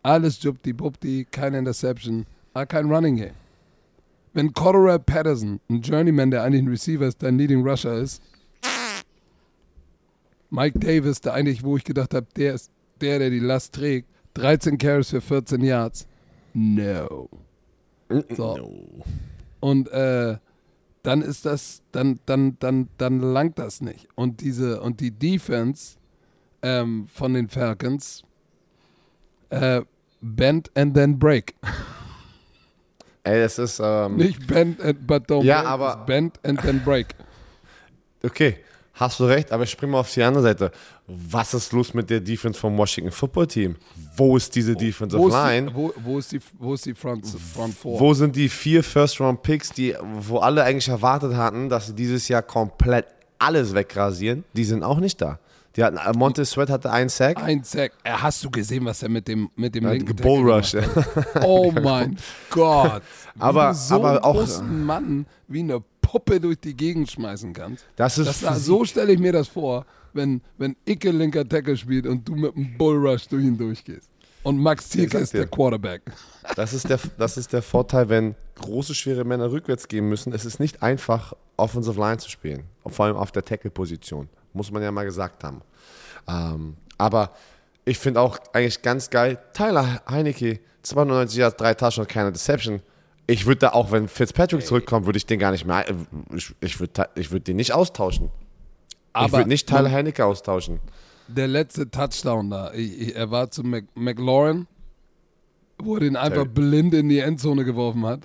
Alles 0.03 0.43
jubti 0.43 0.73
bubti, 0.73 1.27
keine 1.31 1.59
Interception, 1.59 2.25
kein 2.69 2.91
Running 2.91 3.17
Game. 3.17 3.35
Wenn 4.39 4.55
Cordero 4.55 4.97
Patterson, 5.01 5.59
ein 5.69 5.81
Journeyman, 5.81 6.31
der 6.31 6.45
eigentlich 6.45 6.63
ein 6.63 6.69
Receiver 6.69 7.09
ist, 7.09 7.21
dein 7.25 7.39
Leading 7.39 7.67
Rusher 7.67 7.95
ist, 7.95 8.23
Mike 10.49 10.79
Davis, 10.79 11.21
der 11.21 11.35
eigentlich, 11.35 11.65
wo 11.65 11.77
ich 11.77 11.83
gedacht 11.83 12.15
habe, 12.15 12.29
der 12.37 12.55
ist 12.55 12.71
der, 13.01 13.19
der 13.19 13.31
die 13.31 13.41
Last 13.41 13.75
trägt, 13.75 14.09
13 14.35 14.79
Carries 14.79 15.11
für 15.11 15.21
14 15.21 15.61
Yards. 15.61 16.07
No. 16.55 17.29
So. 18.37 19.03
Und 19.59 19.89
äh, 19.89 20.37
dann 21.03 21.23
ist 21.23 21.45
das, 21.45 21.83
dann, 21.91 22.21
dann, 22.25 22.57
dann, 22.61 22.91
dann 22.97 23.19
langt 23.19 23.59
das 23.59 23.81
nicht. 23.81 24.07
Und 24.15 24.41
diese, 24.41 24.81
und 24.83 25.01
die 25.01 25.11
Defense 25.11 25.97
ähm, 26.63 27.09
von 27.13 27.35
den 27.35 27.49
Falcons, 27.49 28.23
äh, 29.51 29.83
bend 30.21 30.71
and 30.77 30.95
then 30.95 31.19
break. 31.19 31.57
Ey, 33.25 33.41
das 33.41 33.59
ist, 33.59 33.81
ähm, 33.83 34.17
Nicht 34.17 34.47
bend 34.47 34.81
and, 34.81 35.07
but 35.07 35.25
don't 35.29 35.45
Ja, 35.45 35.61
break. 35.61 35.71
aber- 35.71 35.97
bend 36.07 36.41
and 36.45 36.61
then 36.63 36.81
break. 36.85 37.09
okay, 38.25 38.57
hast 38.95 39.21
du 39.21 39.25
recht, 39.25 39.53
aber 39.53 39.65
ich 39.65 39.71
spring 39.71 39.91
mal 39.91 40.01
auf 40.01 40.13
die 40.13 40.23
andere 40.23 40.43
Seite. 40.43 40.71
Was 41.07 41.55
ist 41.55 41.73
los 41.73 41.95
mit 41.95 42.11
der 42.11 42.21
Defense 42.21 42.59
vom 42.59 42.77
Washington 42.77 43.11
Football 43.13 43.47
Team? 43.47 43.77
Wo 44.17 44.37
ist 44.37 44.55
diese 44.55 44.75
Defensive 44.77 45.21
Wo 45.23 45.29
Line? 45.29 45.69
die, 45.71 45.75
wo, 45.75 45.93
wo 46.05 46.19
ist 46.19 46.33
die, 46.33 46.41
wo 46.59 46.75
ist 46.75 46.85
die 46.85 46.95
Front, 46.95 47.27
Front 47.27 47.75
Four? 47.75 47.99
Wo 47.99 48.13
sind 48.15 48.37
die 48.37 48.49
vier 48.49 48.85
First-Round-Picks, 48.85 49.71
die, 49.71 49.95
wo 50.21 50.39
alle 50.39 50.65
eigentlich 50.65 50.89
erwartet 50.89 51.35
hatten, 51.35 51.69
dass 51.71 51.87
sie 51.87 51.95
dieses 51.95 52.29
Jahr 52.29 52.43
komplett 52.43 53.07
alles 53.39 53.75
wegrasieren? 53.75 54.45
Die 54.53 54.65
sind 54.65 54.83
auch 54.83 54.99
nicht 55.01 55.21
da. 55.23 55.39
Die 55.77 55.85
hatten, 55.85 55.97
äh, 55.99 56.13
Montez 56.17 56.51
Sweat 56.51 56.71
hatte 56.71 56.91
einen 56.91 57.09
Sack. 57.09 57.43
Ein 57.43 57.63
Sack. 57.63 57.93
Äh, 58.03 58.11
Hast 58.11 58.43
du 58.45 58.51
gesehen, 58.51 58.85
was 58.85 59.03
er 59.03 59.09
mit 59.09 59.29
dem, 59.29 59.51
mit 59.55 59.75
dem 59.75 59.87
Hat 59.87 59.93
linken 59.95 60.17
hat? 60.17 61.45
Oh 61.45 61.71
mein 61.83 62.17
Gott. 62.51 63.03
Wie 63.35 63.41
Aber- 63.41 63.75
so 63.75 63.95
aber 63.97 64.11
einen 64.11 64.19
auch- 64.19 64.35
großen 64.37 64.85
Mann 64.85 65.27
wie 65.47 65.61
eine 65.61 65.81
Puppe 66.01 66.41
durch 66.41 66.59
die 66.61 66.75
Gegend 66.75 67.11
schmeißen 67.11 67.53
kannst. 67.53 67.85
Das 67.97 68.19
ist 68.19 68.43
Das, 68.43 68.65
so 68.65 68.85
stelle 68.85 69.13
ich 69.13 69.19
mir 69.19 69.33
das 69.33 69.47
vor, 69.49 69.85
wenn, 70.15 70.41
wenn 70.57 70.75
Icke 70.87 71.11
linker 71.11 71.47
Tackle 71.47 71.77
spielt 71.77 72.07
und 72.07 72.27
du 72.27 72.35
mit 72.35 72.57
einem 72.57 72.77
Bullrush 72.79 73.29
durch 73.29 73.45
ihn 73.45 73.59
durchgehst. 73.59 74.09
Und 74.43 74.59
Max 74.59 74.89
Zielke 74.89 75.13
sag 75.19 75.23
ist 75.25 75.35
der 75.35 75.47
Quarterback. 75.47 76.01
Das 76.57 76.73
ist, 76.73 76.89
der, 76.89 76.99
das 77.19 77.37
ist 77.37 77.53
der 77.53 77.61
Vorteil, 77.61 78.09
wenn 78.09 78.35
große, 78.55 78.95
schwere 78.95 79.25
Männer 79.25 79.51
rückwärts 79.53 79.87
gehen 79.89 80.09
müssen. 80.09 80.33
Es 80.33 80.45
ist 80.47 80.59
nicht 80.61 80.83
einfach, 80.83 81.35
Offensive 81.59 82.01
Line 82.01 82.17
zu 82.19 82.31
spielen. 82.31 82.65
Vor 82.87 83.05
allem 83.07 83.17
auf 83.17 83.31
der 83.33 83.45
Tackle-Position. 83.45 84.29
Muss 84.53 84.71
man 84.71 84.83
ja 84.83 84.91
mal 84.91 85.05
gesagt 85.05 85.45
haben. 85.45 85.63
Ähm, 86.29 86.77
aber 86.97 87.33
ich 87.85 87.99
finde 87.99 88.21
auch 88.21 88.39
eigentlich 88.53 88.83
ganz 88.83 89.09
geil, 89.11 89.39
Tyler 89.53 90.03
Heinecke, 90.09 90.61
92 90.83 91.39
Jahre, 91.39 91.55
drei 91.55 91.75
Touchdowns, 91.75 92.09
keine 92.09 92.33
Deception. 92.33 92.81
Ich 93.27 93.47
würde 93.47 93.59
da 93.61 93.69
auch, 93.71 93.93
wenn 93.93 94.09
Fitzpatrick 94.09 94.65
zurückkommt, 94.65 95.07
würde 95.07 95.19
ich 95.19 95.27
den 95.27 95.39
gar 95.39 95.53
nicht 95.53 95.65
mehr, 95.67 95.89
äh, 95.89 95.95
ich, 96.35 96.55
ich 96.61 96.81
würde 96.81 97.09
ich 97.15 97.31
würd 97.31 97.47
den 97.47 97.57
nicht 97.57 97.73
austauschen. 97.73 98.27
ich 98.27 99.01
Aber 99.13 99.39
würde 99.39 99.49
nicht 99.49 99.69
Tyler 99.69 99.91
Heinecke 99.91 100.25
austauschen. 100.25 100.81
der 101.29 101.49
letzte 101.49 101.91
Touchdown 101.91 102.51
da, 102.51 102.73
ich, 102.73 103.01
ich, 103.01 103.17
er 103.17 103.31
war 103.31 103.51
zu 103.51 103.63
Mac, 103.63 103.85
McLaurin, 103.95 104.67
wo 105.79 105.95
er 105.97 106.01
den 106.01 106.17
einfach 106.17 106.47
blind 106.47 106.95
in 106.95 107.09
die 107.09 107.21
Endzone 107.21 107.65
geworfen 107.65 108.05
hat. 108.07 108.21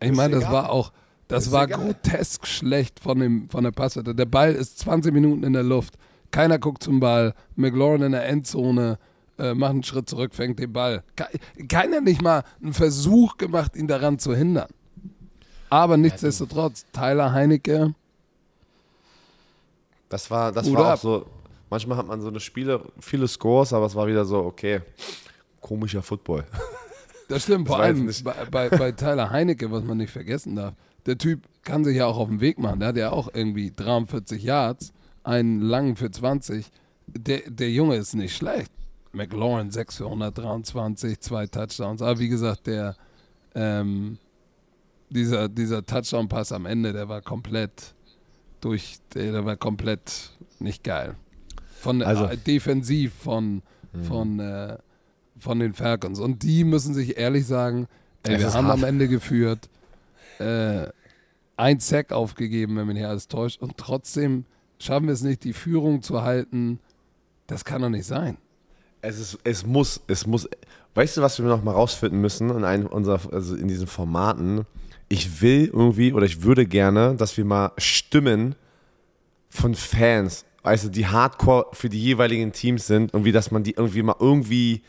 Ich 0.00 0.12
meine, 0.12 0.38
das 0.38 0.50
war 0.50 0.70
auch, 0.70 0.92
das 1.28 1.52
war 1.52 1.64
egal. 1.64 1.80
grotesk 1.80 2.46
schlecht 2.46 3.00
von, 3.00 3.18
dem, 3.18 3.48
von 3.48 3.64
der 3.64 3.70
Passwette. 3.70 4.14
Der 4.14 4.26
Ball 4.26 4.52
ist 4.52 4.78
20 4.80 5.12
Minuten 5.12 5.42
in 5.44 5.52
der 5.52 5.62
Luft. 5.62 5.94
Keiner 6.30 6.58
guckt 6.58 6.82
zum 6.82 7.00
Ball. 7.00 7.34
McLaurin 7.56 8.02
in 8.02 8.12
der 8.12 8.26
Endzone 8.28 8.98
äh, 9.38 9.54
macht 9.54 9.70
einen 9.70 9.82
Schritt 9.82 10.08
zurück, 10.08 10.34
fängt 10.34 10.58
den 10.58 10.72
Ball. 10.72 11.02
Ke 11.16 11.26
keiner 11.68 12.00
nicht 12.00 12.22
mal 12.22 12.44
einen 12.62 12.72
Versuch 12.72 13.36
gemacht, 13.36 13.76
ihn 13.76 13.88
daran 13.88 14.18
zu 14.18 14.34
hindern. 14.34 14.68
Aber 15.70 15.96
nichtsdestotrotz, 15.96 16.86
Tyler 16.92 17.32
Heinecke, 17.32 17.94
Das 20.08 20.30
war, 20.30 20.52
das 20.52 20.72
war 20.72 20.94
auch 20.94 20.98
so. 20.98 21.26
Manchmal 21.70 21.98
hat 21.98 22.06
man 22.06 22.20
so 22.20 22.28
eine 22.28 22.38
Spiele, 22.38 22.80
viele 23.00 23.26
Scores, 23.26 23.72
aber 23.72 23.86
es 23.86 23.94
war 23.96 24.06
wieder 24.06 24.24
so, 24.24 24.44
okay, 24.44 24.82
komischer 25.60 26.02
Football. 26.02 26.44
Das 27.28 27.42
stimmt, 27.42 27.66
vor 27.68 27.78
war 27.78 27.88
jetzt 27.88 28.24
allem 28.24 28.46
bei, 28.50 28.68
bei, 28.68 28.76
bei 28.78 28.92
Tyler 28.92 29.30
Heinecke, 29.30 29.70
was 29.72 29.82
man 29.82 29.96
nicht 29.96 30.12
vergessen 30.12 30.54
darf. 30.54 30.74
Der 31.06 31.18
Typ 31.18 31.46
kann 31.62 31.84
sich 31.84 31.96
ja 31.96 32.06
auch 32.06 32.18
auf 32.18 32.28
den 32.28 32.40
Weg 32.40 32.58
machen. 32.58 32.80
Der 32.80 32.88
hat 32.90 32.96
ja 32.96 33.10
auch 33.10 33.28
irgendwie 33.32 33.72
43 33.74 34.42
Yards, 34.42 34.92
einen 35.22 35.60
langen 35.60 35.96
für 35.96 36.10
20. 36.10 36.66
Der, 37.06 37.42
der 37.48 37.70
Junge 37.70 37.96
ist 37.96 38.14
nicht 38.14 38.36
schlecht. 38.36 38.70
McLaurin 39.12 39.70
6 39.70 39.98
für 39.98 40.04
123, 40.06 41.20
zwei 41.20 41.46
Touchdowns. 41.46 42.02
Aber 42.02 42.18
wie 42.18 42.28
gesagt, 42.28 42.66
der 42.66 42.96
ähm, 43.54 44.18
dieser, 45.10 45.48
dieser 45.48 45.84
Touchdown-Pass 45.86 46.52
am 46.52 46.66
Ende, 46.66 46.92
der 46.92 47.08
war 47.08 47.22
komplett 47.22 47.94
durch, 48.60 48.96
der, 49.14 49.44
war 49.44 49.56
komplett 49.56 50.30
nicht 50.58 50.82
geil. 50.82 51.14
Von 51.80 52.02
Also- 52.02 52.24
äh, 52.26 52.36
defensiv 52.36 53.12
von, 53.14 53.62
von, 54.08 54.40
äh, 54.40 54.78
von 55.38 55.60
den 55.60 55.74
Falcons. 55.74 56.18
Und 56.18 56.42
die 56.42 56.64
müssen 56.64 56.94
sich 56.94 57.16
ehrlich 57.16 57.46
sagen, 57.46 57.86
ey, 58.24 58.38
wir 58.38 58.52
haben 58.52 58.66
hart. 58.66 58.78
am 58.78 58.84
Ende 58.84 59.06
geführt, 59.06 59.68
äh, 60.38 60.88
ein 61.56 61.80
Sack 61.80 62.12
aufgegeben, 62.12 62.76
wenn 62.76 62.86
mich 62.86 62.96
nicht 62.96 63.06
alles 63.06 63.28
täuscht. 63.28 63.60
Und 63.60 63.76
trotzdem 63.76 64.44
schaffen 64.78 65.06
wir 65.06 65.14
es 65.14 65.22
nicht, 65.22 65.44
die 65.44 65.52
Führung 65.52 66.02
zu 66.02 66.22
halten. 66.22 66.80
Das 67.46 67.64
kann 67.64 67.82
doch 67.82 67.88
nicht 67.88 68.06
sein. 68.06 68.38
Es, 69.02 69.18
ist, 69.18 69.38
es 69.44 69.66
muss, 69.66 70.00
es 70.06 70.26
muss. 70.26 70.48
Weißt 70.94 71.16
du, 71.16 71.22
was 71.22 71.38
wir 71.38 71.46
noch 71.46 71.62
mal 71.62 71.72
rausfinden 71.72 72.20
müssen 72.20 72.50
in 72.50 72.64
einem 72.64 72.86
unserer, 72.86 73.20
also 73.32 73.54
in 73.54 73.68
diesen 73.68 73.86
Formaten? 73.86 74.64
Ich 75.08 75.42
will 75.42 75.66
irgendwie 75.66 76.12
oder 76.12 76.24
ich 76.24 76.42
würde 76.42 76.66
gerne, 76.66 77.14
dass 77.14 77.36
wir 77.36 77.44
mal 77.44 77.72
Stimmen 77.76 78.54
von 79.50 79.74
Fans, 79.74 80.44
du, 80.64 80.88
die 80.88 81.06
Hardcore 81.06 81.66
für 81.72 81.88
die 81.88 82.02
jeweiligen 82.02 82.52
Teams 82.52 82.86
sind, 82.86 83.12
irgendwie, 83.12 83.32
dass 83.32 83.50
man 83.50 83.62
die 83.62 83.72
irgendwie 83.72 84.02
mal 84.02 84.16
irgendwie 84.18 84.82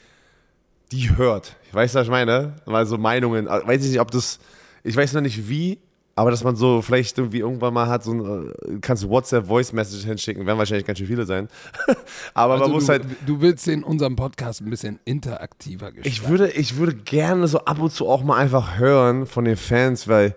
die 0.92 1.16
hört. 1.16 1.56
Ich 1.68 1.74
weiß, 1.74 1.94
was 1.96 2.04
ich 2.04 2.12
meine? 2.12 2.56
Mal 2.66 2.86
so 2.86 2.98
Meinungen. 2.98 3.48
Weiß 3.48 3.84
ich 3.84 3.92
nicht, 3.92 4.00
ob 4.00 4.12
das. 4.12 4.40
Ich 4.86 4.96
weiß 4.96 5.14
noch 5.14 5.22
nicht 5.22 5.50
wie, 5.50 5.80
aber 6.14 6.30
dass 6.30 6.44
man 6.44 6.56
so 6.56 6.82
vielleicht 6.84 7.18
irgendwie 7.18 7.40
irgendwann 7.40 7.74
mal 7.74 7.88
hat, 7.88 8.04
so 8.04 8.12
ein, 8.14 8.50
äh, 8.50 8.80
kannst 8.82 9.04
du 9.04 9.10
WhatsApp-Voice-Message 9.10 10.06
hinschicken, 10.06 10.46
werden 10.46 10.60
wahrscheinlich 10.60 10.86
ganz 10.86 11.00
schön 11.00 11.08
viele 11.08 11.26
sein. 11.26 11.50
aber 12.36 12.54
Also 12.54 12.66
man 12.66 12.72
muss 12.72 12.86
du, 12.86 12.92
halt. 12.92 13.04
du 13.26 13.42
willst 13.42 13.68
in 13.68 13.84
unserem 13.84 14.16
Podcast 14.16 14.62
ein 14.62 14.70
bisschen 14.70 15.00
interaktiver 15.06 15.92
gestalten. 15.92 16.08
Ich 16.08 16.30
würde, 16.30 16.52
ich 16.52 16.78
würde 16.78 16.94
gerne 16.94 17.48
so 17.48 17.66
ab 17.66 17.80
und 17.80 17.92
zu 17.92 18.08
auch 18.08 18.24
mal 18.24 18.38
einfach 18.38 18.78
hören 18.78 19.26
von 19.26 19.44
den 19.44 19.58
Fans, 19.58 20.08
weil 20.08 20.36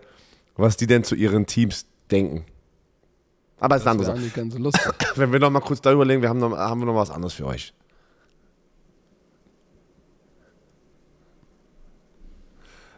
was 0.57 0.79
die 0.79 0.87
denn 0.87 1.05
zu 1.05 1.15
ihren 1.15 1.45
Teams 1.45 1.87
denken. 2.11 2.45
Aber 3.61 3.77
ist 3.77 3.85
das 3.85 3.97
Sache. 3.99 4.13
eigentlich 4.13 4.35
ganz 4.35 4.57
lustig. 4.57 4.93
Wenn 5.17 5.31
wir 5.31 5.41
noch 5.41 5.51
mal 5.51 5.61
kurz 5.61 5.83
darüber 5.83 6.07
legen, 6.07 6.23
wir 6.23 6.31
haben 6.31 6.39
noch, 6.39 6.57
haben 6.57 6.81
wir 6.81 6.87
noch 6.87 6.95
was 6.95 7.11
anderes 7.11 7.35
für 7.35 7.47
euch. 7.47 7.75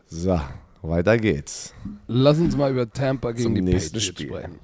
So, 0.07 0.41
weiter 0.83 1.16
geht's. 1.18 1.74
Lass 2.07 2.39
uns 2.39 2.57
mal 2.57 2.70
über 2.70 2.91
Tampa 2.91 3.33
gegen 3.33 3.43
Zum 3.43 3.55
die 3.55 3.62
Patriots 3.72 4.03
Spiel. 4.03 4.26
sprechen. 4.28 4.59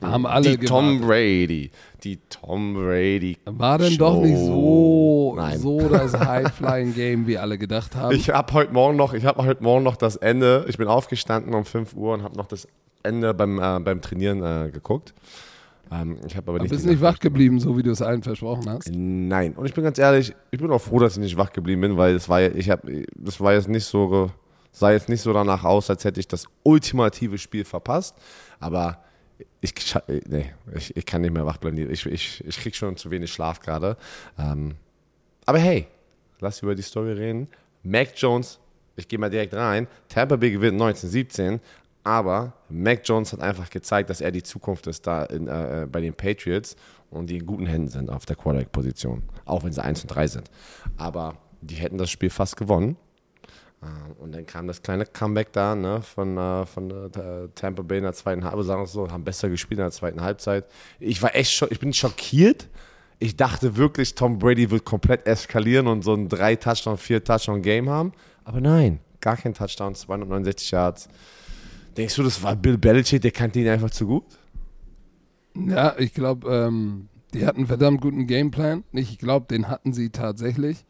Haben 0.00 0.26
alle 0.26 0.56
Die 0.58 0.66
Tom 0.66 0.98
gewartet. 1.00 1.06
Brady. 1.08 1.70
Die 2.02 2.18
Tom 2.28 2.74
Brady. 2.74 3.36
War 3.44 3.78
denn 3.78 3.92
Show. 3.92 3.98
doch 3.98 4.20
nicht 4.22 4.36
so, 4.36 5.34
Nein. 5.36 5.58
so 5.60 5.88
das 5.88 6.12
High-Flying-Game, 6.18 7.26
wie 7.28 7.38
alle 7.38 7.56
gedacht 7.56 7.94
haben. 7.94 8.14
Ich 8.16 8.30
habe 8.30 8.52
heute 8.52 8.72
Morgen 8.72 8.96
noch, 8.96 9.14
ich 9.14 9.24
habe 9.24 9.44
heute 9.44 9.62
Morgen 9.62 9.84
noch 9.84 9.94
das 9.94 10.16
Ende. 10.16 10.64
Ich 10.68 10.76
bin 10.76 10.88
aufgestanden 10.88 11.54
um 11.54 11.64
5 11.64 11.94
Uhr 11.94 12.14
und 12.14 12.24
habe 12.24 12.36
noch 12.36 12.46
das 12.46 12.66
Ende 13.04 13.32
beim, 13.32 13.60
äh, 13.60 13.78
beim 13.78 14.00
Trainieren 14.00 14.42
äh, 14.42 14.70
geguckt. 14.72 15.14
Ähm, 15.92 16.16
ich 16.26 16.36
habe 16.36 16.50
aber 16.50 16.58
Du 16.58 16.64
nicht. 16.64 16.70
bist 16.72 16.84
die 16.84 16.90
nicht 16.90 17.00
wach 17.02 17.20
geblieben, 17.20 17.60
so 17.60 17.76
wie 17.78 17.84
du 17.84 17.92
es 17.92 18.02
allen 18.02 18.24
versprochen 18.24 18.68
hast. 18.68 18.90
Nein. 18.92 19.52
Und 19.54 19.66
ich 19.66 19.74
bin 19.74 19.84
ganz 19.84 19.98
ehrlich, 20.00 20.34
ich 20.50 20.58
bin 20.58 20.70
auch 20.72 20.80
froh, 20.80 20.98
dass 20.98 21.12
ich 21.16 21.22
nicht 21.22 21.36
wach 21.36 21.52
geblieben 21.52 21.80
bin, 21.82 21.96
weil 21.96 22.16
es 22.16 22.28
war, 22.28 22.42
ich 22.42 22.70
habe, 22.70 23.04
das 23.14 23.40
war 23.40 23.52
jetzt 23.52 23.68
nicht 23.68 23.84
so, 23.84 24.30
sah 24.72 24.90
jetzt 24.90 25.08
nicht 25.08 25.20
so 25.20 25.32
danach 25.32 25.64
aus, 25.64 25.90
als 25.90 26.04
hätte 26.04 26.18
ich 26.18 26.26
das 26.26 26.46
ultimative 26.64 27.38
Spiel 27.38 27.64
verpasst. 27.64 28.16
Aber 28.58 29.04
ich, 29.60 29.74
nee, 30.26 30.52
ich, 30.74 30.96
ich 30.96 31.06
kann 31.06 31.20
nicht 31.20 31.32
mehr 31.32 31.46
wach 31.46 31.58
bleiben. 31.58 31.76
Ich, 31.90 32.06
ich, 32.06 32.44
ich 32.44 32.56
krieg 32.58 32.74
schon 32.74 32.96
zu 32.96 33.10
wenig 33.10 33.32
Schlaf 33.32 33.60
gerade. 33.60 33.96
Ähm, 34.38 34.74
aber 35.46 35.58
hey, 35.58 35.86
lass 36.40 36.62
über 36.62 36.74
die 36.74 36.82
Story 36.82 37.12
reden. 37.12 37.48
Mac 37.82 38.12
Jones, 38.16 38.58
ich 38.96 39.06
gehe 39.06 39.18
mal 39.18 39.30
direkt 39.30 39.54
rein. 39.54 39.86
Tampa 40.08 40.36
Bay 40.36 40.50
gewinnt 40.50 40.80
1917, 40.80 41.60
aber 42.04 42.52
Mac 42.68 43.02
Jones 43.04 43.32
hat 43.32 43.40
einfach 43.40 43.68
gezeigt, 43.70 44.10
dass 44.10 44.20
er 44.20 44.32
die 44.32 44.42
Zukunft 44.42 44.86
ist 44.86 45.06
da 45.06 45.24
in, 45.24 45.48
äh, 45.48 45.86
bei 45.90 46.00
den 46.00 46.14
Patriots 46.14 46.76
und 47.10 47.28
die 47.28 47.38
in 47.38 47.46
guten 47.46 47.66
Händen 47.66 47.88
sind 47.88 48.10
auf 48.10 48.26
der 48.26 48.36
Quarterback-Position, 48.36 49.22
auch 49.44 49.64
wenn 49.64 49.72
sie 49.72 49.82
1 49.82 50.02
und 50.02 50.08
3 50.08 50.26
sind. 50.26 50.50
Aber 50.96 51.36
die 51.60 51.76
hätten 51.76 51.98
das 51.98 52.10
Spiel 52.10 52.30
fast 52.30 52.56
gewonnen. 52.56 52.96
Ähm, 53.82 54.14
Und 54.18 54.32
dann 54.32 54.46
kam 54.46 54.66
das 54.66 54.82
kleine 54.82 55.06
Comeback 55.06 55.52
da 55.52 55.74
ne, 55.74 56.02
von, 56.02 56.36
äh, 56.38 56.66
von 56.66 56.90
äh, 56.90 57.48
Tampa 57.54 57.82
Bay 57.82 57.98
in 57.98 58.04
der 58.04 58.12
zweiten 58.12 58.44
Halbzeit, 58.44 58.66
sagen 58.66 58.82
wir 58.82 58.86
so, 58.86 59.10
haben 59.10 59.24
besser 59.24 59.48
gespielt 59.48 59.78
in 59.78 59.84
der 59.84 59.90
zweiten 59.90 60.20
Halbzeit. 60.20 60.66
Ich 61.00 61.22
war 61.22 61.34
echt, 61.34 61.60
ich 61.70 61.80
bin 61.80 61.92
schockiert. 61.92 62.68
Ich 63.18 63.36
dachte 63.36 63.76
wirklich, 63.76 64.14
Tom 64.14 64.38
Brady 64.38 64.70
wird 64.70 64.84
komplett 64.84 65.26
eskalieren 65.26 65.86
und 65.86 66.02
so 66.02 66.14
ein 66.14 66.28
3 66.28 66.56
Touchdown, 66.56 66.98
4 66.98 67.22
Touchdown 67.22 67.62
Game 67.62 67.88
haben. 67.88 68.12
Aber 68.44 68.60
nein, 68.60 68.98
gar 69.20 69.36
kein 69.36 69.54
Touchdown, 69.54 69.94
269 69.94 70.70
Yards. 70.72 71.08
Denkst 71.96 72.16
du, 72.16 72.22
das 72.24 72.42
war 72.42 72.56
Bill 72.56 72.78
Belichick, 72.78 73.22
der 73.22 73.30
kannte 73.30 73.60
ihn 73.60 73.68
einfach 73.68 73.90
zu 73.90 74.06
gut? 74.06 74.24
Ja, 75.54 75.94
ich 75.98 76.14
glaube, 76.14 76.48
ähm, 76.50 77.08
die 77.34 77.46
hatten 77.46 77.58
einen 77.58 77.66
verdammt 77.66 78.00
guten 78.00 78.26
Gameplan. 78.26 78.84
Ich 78.92 79.18
glaube, 79.18 79.46
den 79.46 79.68
hatten 79.68 79.92
sie 79.92 80.10
tatsächlich. 80.10 80.84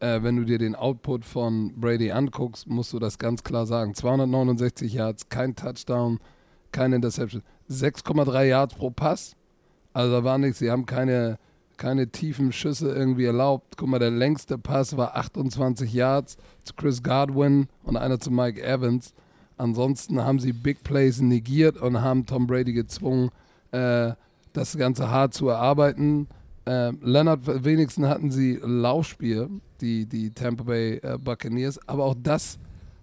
Äh, 0.00 0.22
wenn 0.22 0.36
du 0.36 0.44
dir 0.44 0.58
den 0.58 0.74
Output 0.74 1.24
von 1.24 1.78
Brady 1.78 2.10
anguckst, 2.10 2.66
musst 2.66 2.92
du 2.92 2.98
das 2.98 3.18
ganz 3.18 3.44
klar 3.44 3.66
sagen. 3.66 3.94
269 3.94 4.94
Yards, 4.94 5.28
kein 5.28 5.54
Touchdown, 5.54 6.18
keine 6.72 6.96
Interception. 6.96 7.42
6,3 7.70 8.44
Yards 8.44 8.74
pro 8.74 8.90
Pass. 8.90 9.36
Also 9.92 10.12
da 10.16 10.24
war 10.24 10.38
nichts. 10.38 10.58
Sie 10.58 10.70
haben 10.70 10.86
keine, 10.86 11.38
keine 11.76 12.08
tiefen 12.08 12.50
Schüsse 12.52 12.90
irgendwie 12.90 13.26
erlaubt. 13.26 13.76
Guck 13.76 13.88
mal, 13.88 13.98
der 13.98 14.10
längste 14.10 14.56
Pass 14.56 14.96
war 14.96 15.16
28 15.16 15.92
Yards 15.92 16.38
zu 16.64 16.74
Chris 16.74 17.02
Godwin 17.02 17.68
und 17.84 17.96
einer 17.96 18.18
zu 18.18 18.30
Mike 18.30 18.62
Evans. 18.62 19.12
Ansonsten 19.58 20.24
haben 20.24 20.38
sie 20.38 20.54
Big 20.54 20.82
Plays 20.82 21.20
negiert 21.20 21.76
und 21.76 22.00
haben 22.00 22.24
Tom 22.24 22.46
Brady 22.46 22.72
gezwungen, 22.72 23.30
äh, 23.72 24.12
das 24.54 24.78
Ganze 24.78 25.10
hart 25.10 25.34
zu 25.34 25.48
erarbeiten. 25.48 26.28
Äh, 26.66 26.92
Leonard, 27.00 27.64
wenigstens 27.64 28.06
hatten 28.06 28.30
sie 28.30 28.60
Laufspiel, 28.62 29.48
die, 29.80 30.06
die 30.06 30.30
Tampa 30.30 30.64
Bay 30.64 31.00
äh, 31.02 31.18
Buccaneers, 31.18 31.78
aber 31.88 32.04
auch 32.04 32.14
das 32.20 32.58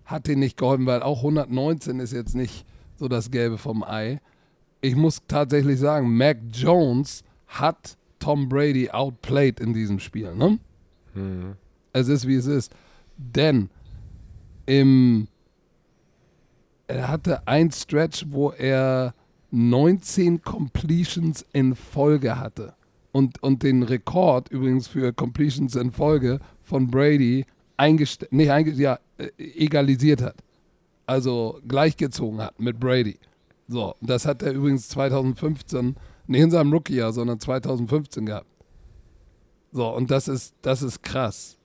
hat 0.05 0.27
denen 0.27 0.39
nicht 0.39 0.57
geholfen, 0.57 0.85
weil 0.85 1.01
auch 1.01 1.17
119 1.17 1.99
ist 1.99 2.13
jetzt 2.13 2.35
nicht 2.35 2.65
so 2.95 3.07
das 3.07 3.31
Gelbe 3.31 3.57
vom 3.57 3.83
Ei. 3.83 4.19
Ich 4.81 4.95
muss 4.95 5.21
tatsächlich 5.27 5.79
sagen, 5.79 6.15
Mac 6.15 6.37
Jones 6.53 7.23
hat 7.47 7.97
Tom 8.19 8.47
Brady 8.47 8.89
outplayed 8.89 9.59
in 9.59 9.73
diesem 9.73 9.99
Spiel. 9.99 10.33
Ne? 10.35 10.59
Es 11.93 12.07
ist, 12.07 12.27
wie 12.27 12.35
es 12.35 12.45
ist. 12.45 12.73
Denn 13.17 13.69
im 14.65 15.27
er 16.87 17.09
hatte 17.09 17.45
ein 17.47 17.69
Stretch, 17.71 18.25
wo 18.29 18.51
er 18.51 19.13
19 19.51 20.41
Completions 20.41 21.45
in 21.53 21.75
Folge 21.75 22.39
hatte. 22.39 22.73
Und, 23.11 23.41
und 23.41 23.63
den 23.63 23.83
Rekord 23.83 24.49
übrigens 24.49 24.87
für 24.87 25.13
Completions 25.13 25.75
in 25.75 25.91
Folge 25.91 26.39
von 26.61 26.87
Brady 26.87 27.45
nicht 28.31 28.77
ja, 28.77 28.99
äh, 29.17 29.29
egalisiert 29.37 30.21
hat. 30.21 30.35
Also 31.05 31.59
gleichgezogen 31.67 32.41
hat 32.41 32.59
mit 32.59 32.79
Brady. 32.79 33.17
So, 33.67 33.95
das 34.01 34.25
hat 34.25 34.43
er 34.43 34.53
übrigens 34.53 34.89
2015, 34.89 35.95
nicht 36.27 36.41
in 36.41 36.51
seinem 36.51 36.73
Rookie-Jahr, 36.73 37.13
sondern 37.13 37.39
2015 37.39 38.25
gehabt. 38.25 38.47
So, 39.71 39.87
und 39.89 40.11
das 40.11 40.27
ist, 40.27 40.55
das 40.61 40.81
ist 40.81 41.03
krass. 41.03 41.57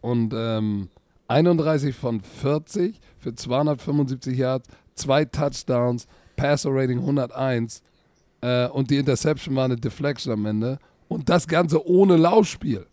Und 0.00 0.32
ähm, 0.36 0.88
31 1.28 1.94
von 1.94 2.20
40 2.20 3.00
für 3.18 3.34
275 3.34 4.36
Yards, 4.36 4.68
zwei 4.94 5.24
Touchdowns, 5.24 6.06
Passer 6.36 6.70
Rating 6.72 6.98
101 6.98 7.82
äh, 8.42 8.68
und 8.68 8.90
die 8.90 8.98
Interception 8.98 9.56
war 9.56 9.64
eine 9.64 9.76
Deflection 9.76 10.32
am 10.32 10.44
Ende. 10.44 10.78
Und 11.08 11.28
das 11.28 11.46
Ganze 11.48 11.86
ohne 11.86 12.16
Laufspiel. 12.16 12.86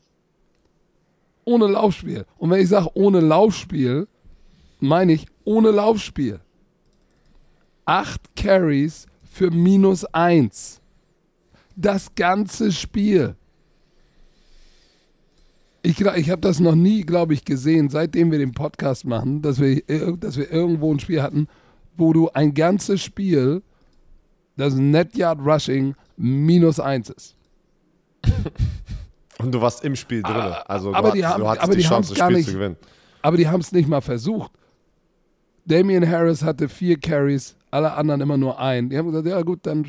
Ohne 1.45 1.67
Laufspiel. 1.67 2.25
Und 2.37 2.49
wenn 2.51 2.61
ich 2.61 2.69
sage 2.69 2.89
ohne 2.93 3.19
Laufspiel, 3.19 4.07
meine 4.79 5.13
ich 5.13 5.25
ohne 5.43 5.71
Laufspiel. 5.71 6.39
Acht 7.85 8.35
Carries 8.35 9.07
für 9.23 9.49
minus 9.51 10.05
eins. 10.05 10.81
Das 11.75 12.13
ganze 12.15 12.71
Spiel. 12.71 13.35
Ich, 15.81 16.01
ich 16.01 16.29
habe 16.29 16.41
das 16.41 16.59
noch 16.59 16.75
nie, 16.75 17.03
glaube 17.03 17.33
ich, 17.33 17.45
gesehen, 17.45 17.89
seitdem 17.89 18.31
wir 18.31 18.37
den 18.37 18.51
Podcast 18.51 19.05
machen, 19.05 19.41
dass 19.41 19.59
wir, 19.59 19.77
ir- 19.87 20.17
dass 20.17 20.35
wir 20.35 20.51
irgendwo 20.51 20.93
ein 20.93 20.99
Spiel 20.99 21.21
hatten, 21.21 21.47
wo 21.95 22.11
du 22.11 22.29
ein 22.29 22.53
ganzes 22.53 23.01
Spiel, 23.01 23.63
das 24.59 24.75
Net 24.75 25.15
Yard 25.15 25.39
Rushing 25.39 25.95
minus 26.17 26.79
eins 26.79 27.09
ist. 27.09 27.35
Und 29.39 29.53
du 29.53 29.61
warst 29.61 29.85
im 29.85 29.95
Spiel 29.95 30.21
drin. 30.21 30.35
Also 30.67 30.93
aber 30.93 31.09
du, 31.11 31.15
die 31.15 31.21
du 31.21 31.27
hattest 31.47 31.63
aber 31.63 31.75
die 31.75 31.81
die 31.81 31.87
Chance, 31.87 32.13
das 32.13 32.23
Spiel 32.23 32.35
nicht- 32.37 32.47
zu 32.47 32.53
gewinnen. 32.55 32.75
Aber 33.21 33.37
die 33.37 33.47
haben 33.47 33.61
es 33.61 33.71
nicht 33.71 33.87
mal 33.87 34.01
versucht. 34.01 34.51
Damian 35.65 36.09
Harris 36.09 36.43
hatte 36.43 36.67
vier 36.67 36.99
Carries, 36.99 37.55
alle 37.71 37.93
anderen 37.93 38.21
immer 38.21 38.37
nur 38.37 38.59
ein. 38.59 38.89
Die 38.89 38.97
haben 38.97 39.07
gesagt, 39.07 39.27
ja 39.27 39.41
gut, 39.43 39.59
dann 39.63 39.85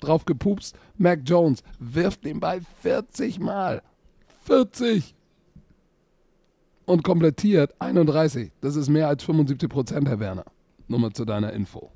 drauf 0.00 0.24
gepupst. 0.24 0.76
Mac 0.96 1.20
Jones 1.24 1.62
wirft 1.78 2.24
den 2.24 2.40
Ball 2.40 2.60
40 2.82 3.40
Mal. 3.40 3.82
40! 4.44 5.14
Und 6.86 7.04
komplettiert 7.04 7.74
31. 7.78 8.52
Das 8.60 8.76
ist 8.76 8.88
mehr 8.88 9.08
als 9.08 9.22
75 9.24 9.68
Prozent, 9.68 10.08
Herr 10.08 10.20
Werner. 10.20 10.44
Nur 10.86 11.00
mal 11.00 11.12
zu 11.12 11.24
deiner 11.26 11.52
Info. 11.52 11.90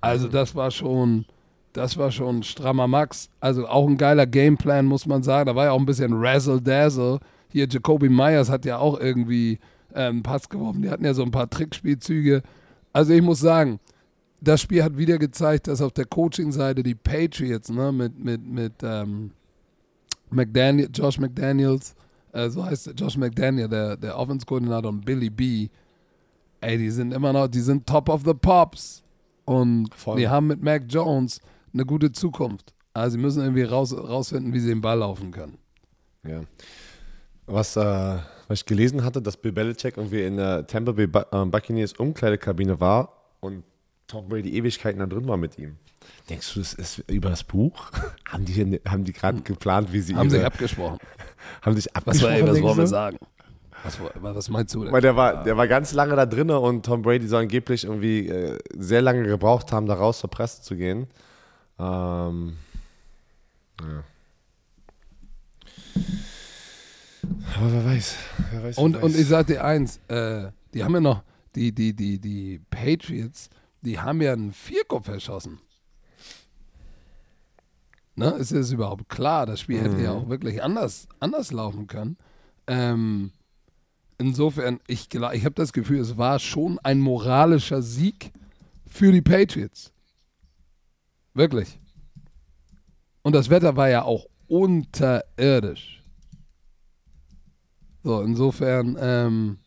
Also 0.00 0.28
das 0.28 0.54
war 0.54 0.70
schon, 0.70 1.26
das 1.72 1.96
war 1.96 2.10
schon 2.10 2.42
strammer 2.42 2.88
Max. 2.88 3.30
Also 3.40 3.66
auch 3.66 3.86
ein 3.86 3.96
geiler 3.96 4.26
Gameplan, 4.26 4.86
muss 4.86 5.06
man 5.06 5.22
sagen. 5.22 5.46
Da 5.46 5.56
war 5.56 5.66
ja 5.66 5.72
auch 5.72 5.78
ein 5.78 5.86
bisschen 5.86 6.12
Razzle-Dazzle. 6.14 7.20
Hier 7.48 7.66
Jacoby 7.68 8.08
Myers 8.08 8.48
hat 8.48 8.64
ja 8.64 8.78
auch 8.78 8.98
irgendwie 8.98 9.58
äh, 9.92 10.04
einen 10.04 10.22
Pass 10.22 10.48
geworfen. 10.48 10.82
Die 10.82 10.90
hatten 10.90 11.04
ja 11.04 11.14
so 11.14 11.22
ein 11.22 11.30
paar 11.30 11.50
Trickspielzüge. 11.50 12.42
Also 12.92 13.12
ich 13.12 13.22
muss 13.22 13.40
sagen, 13.40 13.80
das 14.40 14.62
Spiel 14.62 14.82
hat 14.82 14.96
wieder 14.96 15.18
gezeigt, 15.18 15.68
dass 15.68 15.82
auf 15.82 15.92
der 15.92 16.06
Coaching-Seite 16.06 16.82
die 16.82 16.94
Patriots 16.94 17.68
ne, 17.68 17.92
mit, 17.92 18.18
mit, 18.18 18.44
mit 18.44 18.72
ähm, 18.82 19.32
McDaniel, 20.30 20.88
Josh 20.92 21.18
McDaniels, 21.18 21.94
äh, 22.32 22.48
so 22.48 22.64
heißt 22.64 22.86
der, 22.86 22.94
Josh 22.94 23.16
McDaniel, 23.16 23.68
der, 23.68 23.96
der 23.96 24.18
Offense-Koordinator 24.18 24.90
und 24.90 25.04
Billy 25.04 25.28
B, 25.28 25.68
ey, 26.60 26.78
die 26.78 26.90
sind 26.90 27.12
immer 27.12 27.32
noch, 27.32 27.48
die 27.48 27.60
sind 27.60 27.86
top 27.86 28.08
of 28.08 28.22
the 28.24 28.34
pops. 28.34 29.02
Und 29.50 29.92
Voll. 29.96 30.16
die 30.18 30.28
haben 30.28 30.46
mit 30.46 30.62
Mac 30.62 30.84
Jones 30.88 31.40
eine 31.74 31.84
gute 31.84 32.12
Zukunft. 32.12 32.72
Also 32.94 33.16
sie 33.16 33.18
müssen 33.18 33.42
irgendwie 33.42 33.62
raus, 33.64 33.92
rausfinden, 33.96 34.52
wie 34.52 34.60
sie 34.60 34.68
den 34.68 34.80
Ball 34.80 34.98
laufen 34.98 35.32
können. 35.32 35.58
Ja. 36.24 36.42
Was, 37.46 37.74
äh, 37.76 37.80
was 38.46 38.60
ich 38.60 38.66
gelesen 38.66 39.02
hatte, 39.02 39.20
dass 39.20 39.36
Bill 39.36 39.50
Belichick 39.50 39.96
irgendwie 39.96 40.22
in 40.22 40.36
der 40.36 40.66
Tampa 40.68 40.92
Bay 40.92 41.06
äh, 41.06 41.44
Buccaneers 41.46 41.94
Umkleidekabine 41.94 42.78
war 42.78 43.12
und 43.40 43.64
Tom 44.06 44.28
Brady 44.28 44.56
Ewigkeiten 44.56 45.00
da 45.00 45.06
drin 45.06 45.26
war 45.26 45.36
mit 45.36 45.58
ihm. 45.58 45.76
Denkst 46.28 46.54
du, 46.54 46.60
das 46.60 46.74
ist 46.74 46.98
über 47.08 47.30
das 47.30 47.42
Buch? 47.42 47.90
haben 48.28 48.44
die, 48.44 48.52
hier- 48.52 48.80
haben 48.86 49.02
die 49.04 49.12
gerade 49.12 49.40
geplant, 49.40 49.92
wie 49.92 50.00
sie 50.00 50.14
Haben 50.14 50.28
ihre, 50.28 50.36
sich 50.38 50.46
abgesprochen. 50.46 50.98
haben 51.62 51.74
sich 51.74 51.86
Was, 51.86 52.22
war, 52.22 52.30
abgesprochen? 52.30 52.46
was 52.48 52.62
wollen 52.62 52.78
wir 52.78 52.86
sagen? 52.86 53.18
Was, 53.82 53.98
was 54.20 54.50
meinst 54.50 54.74
du 54.74 54.84
denn? 54.84 54.92
Weil 54.92 55.00
der 55.00 55.16
war, 55.16 55.42
der 55.42 55.56
war 55.56 55.66
ganz 55.66 55.92
lange 55.92 56.14
da 56.14 56.26
drin 56.26 56.50
und 56.50 56.84
Tom 56.84 57.02
Brady 57.02 57.26
soll 57.26 57.42
angeblich 57.42 57.84
irgendwie 57.84 58.28
äh, 58.28 58.58
sehr 58.76 59.00
lange 59.02 59.22
gebraucht 59.22 59.72
haben, 59.72 59.86
da 59.86 59.94
raus 59.94 60.20
zur 60.20 60.30
Presse 60.30 60.62
zu 60.62 60.76
gehen. 60.76 61.06
Ähm, 61.78 62.56
ja. 63.80 64.04
Aber 67.56 67.72
wer 67.72 67.84
weiß. 67.84 68.16
Wer 68.50 68.64
weiß 68.64 68.76
wer 68.76 68.84
Und, 68.84 68.96
weiß. 68.96 69.02
und 69.02 69.16
ich 69.16 69.26
sag 69.26 69.46
dir 69.46 69.64
eins, 69.64 70.00
äh, 70.08 70.50
die 70.74 70.84
haben 70.84 70.94
ja 70.94 71.00
noch, 71.00 71.22
die, 71.54 71.72
die, 71.72 71.94
die, 71.94 72.18
die 72.18 72.60
Patriots, 72.70 73.48
die 73.80 73.98
haben 73.98 74.20
ja 74.20 74.32
einen 74.32 74.52
Vierkopf 74.52 75.08
erschossen. 75.08 75.60
Ne? 78.14 78.30
Ist 78.32 78.52
das 78.52 78.70
überhaupt 78.70 79.08
klar? 79.08 79.46
Das 79.46 79.60
Spiel 79.60 79.80
hätte 79.80 80.02
ja 80.02 80.12
auch 80.12 80.28
wirklich 80.28 80.62
anders, 80.62 81.08
anders 81.20 81.52
laufen 81.52 81.86
können. 81.86 82.18
Ähm, 82.66 83.32
insofern, 84.20 84.80
ich, 84.86 85.08
ich 85.12 85.44
habe 85.44 85.54
das 85.54 85.72
Gefühl, 85.72 85.98
es 85.98 86.16
war 86.16 86.38
schon 86.38 86.78
ein 86.80 87.00
moralischer 87.00 87.82
Sieg 87.82 88.32
für 88.86 89.10
die 89.12 89.22
Patriots. 89.22 89.92
Wirklich. 91.34 91.78
Und 93.22 93.34
das 93.34 93.50
Wetter 93.50 93.76
war 93.76 93.88
ja 93.88 94.02
auch 94.02 94.26
unterirdisch. 94.48 96.02
So, 98.02 98.22
insofern, 98.22 98.96
ähm, 99.00 99.58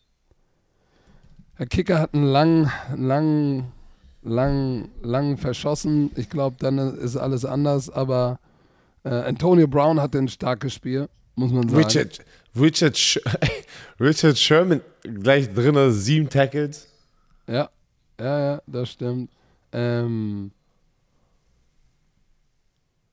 Herr 1.54 1.66
Kicker 1.66 2.00
hat 2.00 2.14
einen 2.14 2.24
langen, 2.24 2.70
langen, 2.96 3.72
lang, 4.22 4.88
lang 5.02 5.36
verschossen. 5.36 6.10
Ich 6.16 6.28
glaube, 6.28 6.56
dann 6.58 6.78
ist 6.78 7.16
alles 7.16 7.44
anders, 7.44 7.90
aber 7.90 8.40
äh, 9.04 9.10
Antonio 9.10 9.68
Brown 9.68 10.00
hatte 10.00 10.18
ein 10.18 10.28
starkes 10.28 10.74
Spiel, 10.74 11.08
muss 11.34 11.52
man 11.52 11.68
sagen. 11.68 11.82
Richard, 11.82 12.18
Richard, 12.58 12.96
Sch 12.96 13.20
Richard 14.00 14.38
Sherman 14.38 14.80
gleich 15.02 15.52
drin, 15.52 15.92
sieben 15.92 16.28
Tackles. 16.28 16.88
Ja, 17.46 17.68
ja, 18.18 18.40
ja, 18.40 18.62
das 18.66 18.90
stimmt. 18.90 19.30
Ähm, 19.72 20.52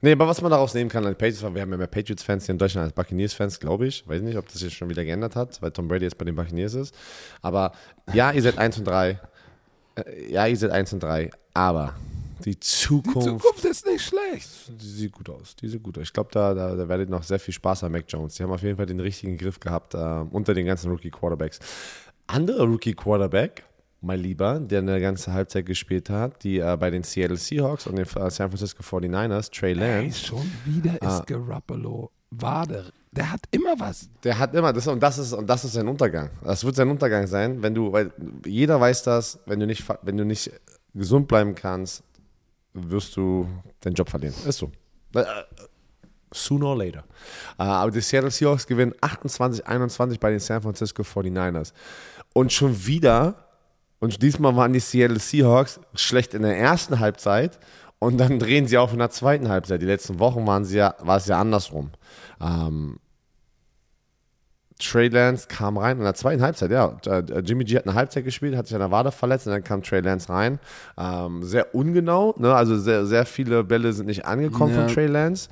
Nee, 0.04 0.14
aber 0.14 0.28
was 0.28 0.42
man 0.42 0.50
daraus 0.50 0.74
nehmen 0.74 0.90
kann, 0.90 1.06
als 1.06 1.16
Patriots, 1.16 1.44
wir 1.44 1.62
haben 1.62 1.72
ja 1.72 1.78
mehr 1.78 1.86
Patriots-Fans 1.86 2.48
hier 2.48 2.54
in 2.54 2.58
Deutschland 2.58 2.86
als 2.86 2.94
Buccaneers-Fans, 2.94 3.60
glaube 3.60 3.86
ich. 3.86 4.08
Weiß 4.08 4.24
nicht, 4.24 4.36
ob 4.36 4.48
das 4.52 4.62
jetzt 4.64 4.74
schon 4.74 4.90
wieder 4.90 5.06
geändert 5.06 5.36
hat, 5.36 5.62
weil 5.62 5.70
Tom 5.72 5.88
Brady 5.88 6.06
jetzt 6.06 6.18
bei 6.18 6.26
den 6.26 6.36
Buccaneers 6.36 6.74
ist. 6.74 6.96
Aber 7.44 7.74
ja, 8.12 8.32
ihr 8.32 8.42
seid 8.42 8.58
1 8.58 8.80
und 8.80 8.86
3. 8.86 9.20
Äh, 9.96 10.32
Ja, 10.32 10.48
ihr 10.48 10.58
seid 10.58 10.72
1 10.72 10.94
und 10.94 11.04
3. 11.04 11.30
Aber 11.54 11.94
die 12.46 12.52
die 12.52 12.60
Zukunft, 12.60 13.28
Zukunft 13.28 13.66
ist 13.66 13.86
nicht 13.86 14.02
schlecht. 14.04 14.50
die 14.70 14.86
sieht 14.88 15.12
gut 15.12 15.30
aus. 15.30 15.56
Die 15.56 15.68
sieht 15.68 15.82
gut 15.84 15.98
aus. 15.98 16.04
Ich 16.04 16.14
glaube, 16.14 16.30
da, 16.32 16.54
da, 16.54 16.76
da 16.76 16.88
werdet 16.90 17.10
noch 17.10 17.24
sehr 17.24 17.40
viel 17.40 17.54
Spaß 17.54 17.84
an 17.84 17.92
Mac 17.92 18.06
Jones. 18.08 18.36
Die 18.36 18.44
haben 18.44 18.52
auf 18.52 18.62
jeden 18.64 18.78
Fall 18.78 18.86
den 18.86 19.00
richtigen 19.00 19.38
Griff 19.38 19.60
gehabt 19.60 19.94
äh, 19.94 19.98
unter 20.32 20.54
den 20.54 20.66
ganzen 20.66 20.90
Rookie-Quarterbacks. 20.92 21.60
Anderer 22.28 22.66
Rookie-Quarterback, 22.66 23.64
mein 24.02 24.20
Lieber, 24.20 24.60
der 24.60 24.80
eine 24.80 25.00
ganze 25.02 25.34
Halbzeit 25.34 25.66
gespielt 25.66 26.10
hat, 26.10 26.44
die 26.44 26.60
äh, 26.60 26.78
bei 26.80 26.90
den 26.90 27.04
Seattle 27.04 27.38
Seahawks 27.38 27.88
und 27.88 27.98
den 27.98 28.06
äh, 28.06 28.30
San 28.32 28.50
Francisco 28.50 28.82
49ers, 28.84 29.52
Trey 29.52 29.72
Ey, 29.74 30.04
Lance. 30.04 30.26
schon 30.26 30.52
wieder 30.66 30.98
Ah. 31.02 31.18
ist 31.20 31.28
Garoppolo 31.28 32.12
Wade. 32.32 32.92
Der 33.12 33.30
hat 33.30 33.42
immer 33.52 33.78
was. 33.78 34.08
Der 34.24 34.40
hat 34.40 34.56
immer, 34.56 34.72
das, 34.72 34.88
und, 34.88 35.04
das 35.04 35.18
ist, 35.18 35.34
und 35.34 35.46
das 35.50 35.66
ist 35.66 35.74
sein 35.74 35.88
Untergang. 35.90 36.30
Das 36.46 36.64
wird 36.64 36.78
sein 36.78 36.90
Untergang 36.90 37.28
sein, 37.28 37.62
wenn 37.62 37.76
du, 37.76 37.92
weil 37.92 38.12
jeder 38.46 38.80
weiß 38.80 39.04
das, 39.04 39.38
wenn 39.46 39.60
du 39.60 39.68
nicht, 39.68 39.84
wenn 40.02 40.16
du 40.16 40.24
nicht 40.24 40.50
gesund 40.94 41.28
bleiben 41.28 41.54
kannst, 41.54 42.04
wirst 42.74 43.16
du 43.18 43.48
deinen 43.82 43.96
Job 43.96 44.10
verlieren. 44.10 44.36
Ist 44.46 44.60
so. 44.60 44.72
Äh, 45.14 45.24
Sooner 46.34 46.68
or 46.68 46.78
later. 46.78 47.04
Äh, 47.60 47.64
aber 47.64 47.92
die 47.92 48.02
Seattle 48.02 48.32
Seahawks 48.32 48.66
gewinnen 48.66 48.94
28-21 49.02 50.20
bei 50.20 50.32
den 50.32 50.40
San 50.40 50.62
Francisco 50.62 51.04
49ers. 51.04 51.74
Und 52.34 52.54
schon 52.54 52.86
wieder, 52.86 53.36
und 54.00 54.22
diesmal 54.22 54.56
waren 54.56 54.72
die 54.72 54.80
Seattle 54.80 55.20
Seahawks 55.20 55.80
schlecht 55.94 56.34
in 56.34 56.44
der 56.44 56.58
ersten 56.58 57.00
Halbzeit 57.00 57.60
und 58.00 58.18
dann 58.18 58.40
drehen 58.40 58.66
sie 58.66 58.78
auf 58.78 58.94
in 58.94 59.00
der 59.00 59.10
zweiten 59.10 59.50
Halbzeit. 59.50 59.82
Die 59.82 59.86
letzten 59.86 60.20
Wochen 60.20 60.48
waren 60.48 60.64
sie 60.64 60.78
ja, 60.78 60.96
war 61.00 61.18
es 61.18 61.28
ja 61.28 61.40
andersrum. 61.40 61.92
Ähm, 62.40 62.98
Trey 64.82 65.08
Lance 65.10 65.48
kam 65.48 65.78
rein 65.78 65.98
in 65.98 66.04
der 66.04 66.16
zweiten 66.16 66.42
Halbzeit, 66.42 66.72
ja. 66.72 66.98
Äh, 67.06 67.40
Jimmy 67.46 67.64
G 67.64 67.78
hat 67.78 67.86
eine 67.86 67.96
Halbzeit 67.96 68.24
gespielt, 68.26 68.56
hat 68.56 68.68
sich 68.68 68.76
an 68.76 68.82
der 68.82 68.92
Wade 68.92 69.12
verletzt 69.12 69.46
und 69.48 69.54
dann 69.54 69.64
kam 69.64 69.84
Trey 69.84 70.02
Lance 70.02 70.28
rein. 70.30 70.60
Ähm, 70.98 71.44
sehr 71.44 71.74
ungenau, 71.76 72.34
ne? 72.38 72.54
also 72.54 72.78
sehr, 72.78 73.06
sehr 73.06 73.26
viele 73.26 73.64
Bälle 73.64 73.94
sind 73.94 74.08
nicht 74.08 74.26
angekommen 74.26 74.74
Ja. 74.76 74.86
von 74.86 74.94
Trey 74.94 75.08
Lance. 75.08 75.50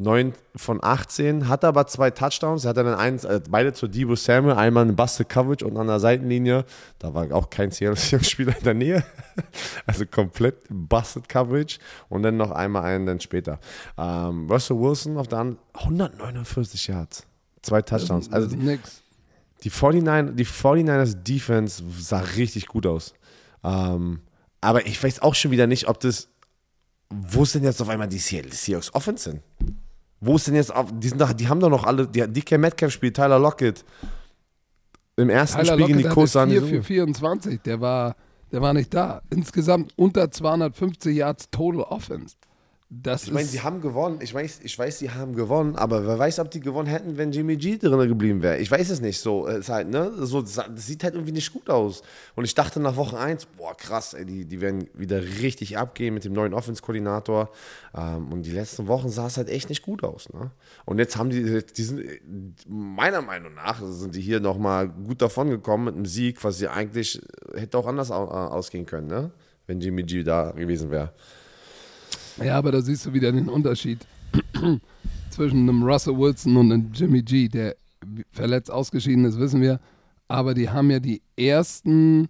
9 0.00 0.32
von 0.54 0.78
18, 0.80 1.48
hat 1.48 1.64
aber 1.64 1.88
zwei 1.88 2.12
Touchdowns. 2.12 2.64
Er 2.64 2.68
hat 2.68 2.76
dann 2.76 2.86
eins, 2.86 3.24
äh, 3.24 3.40
beide 3.50 3.72
zu 3.72 3.88
Debo 3.88 4.14
Samuel, 4.14 4.54
einmal 4.54 4.84
eine 4.84 4.92
Busted 4.92 5.28
Coverage 5.28 5.66
und 5.66 5.76
an 5.76 5.88
der 5.88 5.98
Seitenlinie. 5.98 6.64
Da 7.00 7.12
war 7.14 7.26
auch 7.32 7.50
kein 7.50 7.72
Seattle-Spieler 7.72 8.56
in 8.58 8.64
der 8.64 8.74
Nähe. 8.74 9.04
Also 9.86 10.04
komplett 10.06 10.56
Busted 10.68 11.28
Coverage 11.28 11.78
und 12.08 12.22
dann 12.22 12.36
noch 12.36 12.50
einmal 12.52 12.84
einen 12.84 13.06
dann 13.06 13.20
später. 13.20 13.58
Ähm, 13.96 14.48
Russell 14.50 14.78
Wilson 14.78 15.16
auf 15.16 15.26
der 15.28 15.38
anderen 15.38 15.58
149 15.74 16.88
Yards. 16.88 17.27
Zwei 17.62 17.82
Touchdowns. 17.82 18.32
Also 18.32 18.54
nix. 18.56 19.02
die, 19.62 19.70
49, 19.70 20.36
die 20.36 20.46
49ers 20.46 21.14
Defense 21.14 21.82
sah 21.98 22.20
richtig 22.20 22.66
gut 22.66 22.86
aus. 22.86 23.14
Ähm, 23.64 24.20
aber 24.60 24.86
ich 24.86 25.02
weiß 25.02 25.22
auch 25.22 25.34
schon 25.34 25.50
wieder 25.50 25.66
nicht, 25.66 25.88
ob 25.88 26.00
das. 26.00 26.28
Wo 27.10 27.42
ist 27.42 27.54
denn 27.54 27.64
jetzt 27.64 27.80
auf 27.80 27.88
einmal 27.88 28.08
die 28.08 28.18
Seahawks 28.18 28.94
Offense 28.94 29.30
hin? 29.30 29.40
Wo 30.20 30.36
ist 30.36 30.46
denn 30.46 30.54
jetzt 30.54 30.74
auf. 30.74 30.92
Die, 30.92 31.08
sind 31.08 31.20
doch, 31.20 31.32
die 31.32 31.48
haben 31.48 31.60
doch 31.60 31.70
noch 31.70 31.84
alle. 31.84 32.06
Die, 32.06 32.20
DK 32.20 32.58
Metcalf 32.58 32.92
spielt, 32.92 33.16
Tyler 33.16 33.38
Lockett. 33.38 33.84
Im 35.16 35.30
ersten 35.30 35.58
Tyler 35.58 35.74
Spiel 35.74 35.86
gegen 35.86 35.98
die 35.98 36.04
Coast 36.04 36.36
hatte 36.36 36.50
sahen 36.50 36.50
4 36.50 36.60
die 36.60 36.68
für 36.68 36.76
so. 36.76 36.82
24. 36.82 37.60
Der 37.62 37.80
war, 37.80 38.16
der 38.52 38.60
war 38.60 38.74
nicht 38.74 38.92
da. 38.92 39.22
Insgesamt 39.30 39.92
unter 39.96 40.30
250 40.30 41.16
Yards 41.16 41.50
Total 41.50 41.82
Offense. 41.82 42.36
Das 42.90 43.24
Ich 43.24 43.32
meine, 43.32 43.46
sie 43.46 43.60
haben 43.60 43.82
gewonnen. 43.82 44.20
Ich 44.22 44.32
weiß, 44.32 44.60
ich 44.62 44.78
weiß, 44.78 44.98
sie 44.98 45.10
haben 45.10 45.34
gewonnen, 45.34 45.76
aber 45.76 46.06
wer 46.06 46.18
weiß, 46.18 46.38
ob 46.38 46.50
die 46.50 46.60
gewonnen 46.60 46.88
hätten, 46.88 47.18
wenn 47.18 47.32
Jimmy 47.32 47.58
G 47.58 47.76
drin 47.76 48.08
geblieben 48.08 48.40
wäre. 48.40 48.56
Ich 48.56 48.70
weiß 48.70 48.88
es 48.88 49.02
nicht. 49.02 49.20
So, 49.20 49.46
es 49.46 49.58
ist 49.58 49.68
halt, 49.68 49.90
ne? 49.90 50.10
so, 50.16 50.40
das 50.40 50.64
sieht 50.76 51.04
halt 51.04 51.12
irgendwie 51.12 51.32
nicht 51.32 51.52
gut 51.52 51.68
aus. 51.68 52.02
Und 52.34 52.46
ich 52.46 52.54
dachte 52.54 52.80
nach 52.80 52.96
Woche 52.96 53.18
1, 53.18 53.44
boah, 53.58 53.76
krass, 53.76 54.14
ey, 54.14 54.24
die, 54.24 54.46
die 54.46 54.62
werden 54.62 54.88
wieder 54.94 55.20
richtig 55.20 55.76
abgehen 55.76 56.14
mit 56.14 56.24
dem 56.24 56.32
neuen 56.32 56.54
Offense-Koordinator. 56.54 57.50
Ähm, 57.94 58.32
und 58.32 58.46
die 58.46 58.52
letzten 58.52 58.86
Wochen 58.86 59.10
sah 59.10 59.26
es 59.26 59.36
halt 59.36 59.50
echt 59.50 59.68
nicht 59.68 59.82
gut 59.82 60.02
aus. 60.02 60.32
Ne? 60.32 60.50
Und 60.86 60.98
jetzt 60.98 61.18
haben 61.18 61.28
die, 61.28 61.62
die 61.62 61.82
sind, 61.82 62.02
meiner 62.66 63.20
Meinung 63.20 63.52
nach, 63.52 63.82
sind 63.82 64.14
die 64.14 64.22
hier 64.22 64.40
nochmal 64.40 64.88
gut 64.88 65.20
davon 65.20 65.50
gekommen 65.50 65.84
mit 65.84 65.94
einem 65.94 66.06
Sieg, 66.06 66.42
was 66.42 66.56
sie 66.56 66.68
eigentlich 66.68 67.20
äh, 67.52 67.60
hätte 67.60 67.76
auch 67.76 67.86
anders 67.86 68.08
äh, 68.08 68.14
ausgehen 68.14 68.86
können, 68.86 69.08
ne? 69.08 69.30
wenn 69.66 69.78
Jimmy 69.78 70.04
G 70.04 70.22
da 70.22 70.52
gewesen 70.52 70.90
wäre. 70.90 71.12
Ja, 72.42 72.56
aber 72.56 72.72
da 72.72 72.80
siehst 72.80 73.06
du 73.06 73.12
wieder 73.12 73.32
den 73.32 73.48
Unterschied 73.48 74.06
zwischen 75.30 75.68
einem 75.68 75.82
Russell 75.82 76.16
Wilson 76.16 76.56
und 76.56 76.72
einem 76.72 76.90
Jimmy 76.92 77.22
G, 77.22 77.48
der 77.48 77.76
verletzt 78.30 78.70
ausgeschieden 78.70 79.24
ist, 79.24 79.38
wissen 79.38 79.60
wir. 79.60 79.80
Aber 80.28 80.54
die 80.54 80.68
haben 80.68 80.90
ja 80.90 81.00
die 81.00 81.22
ersten 81.36 82.28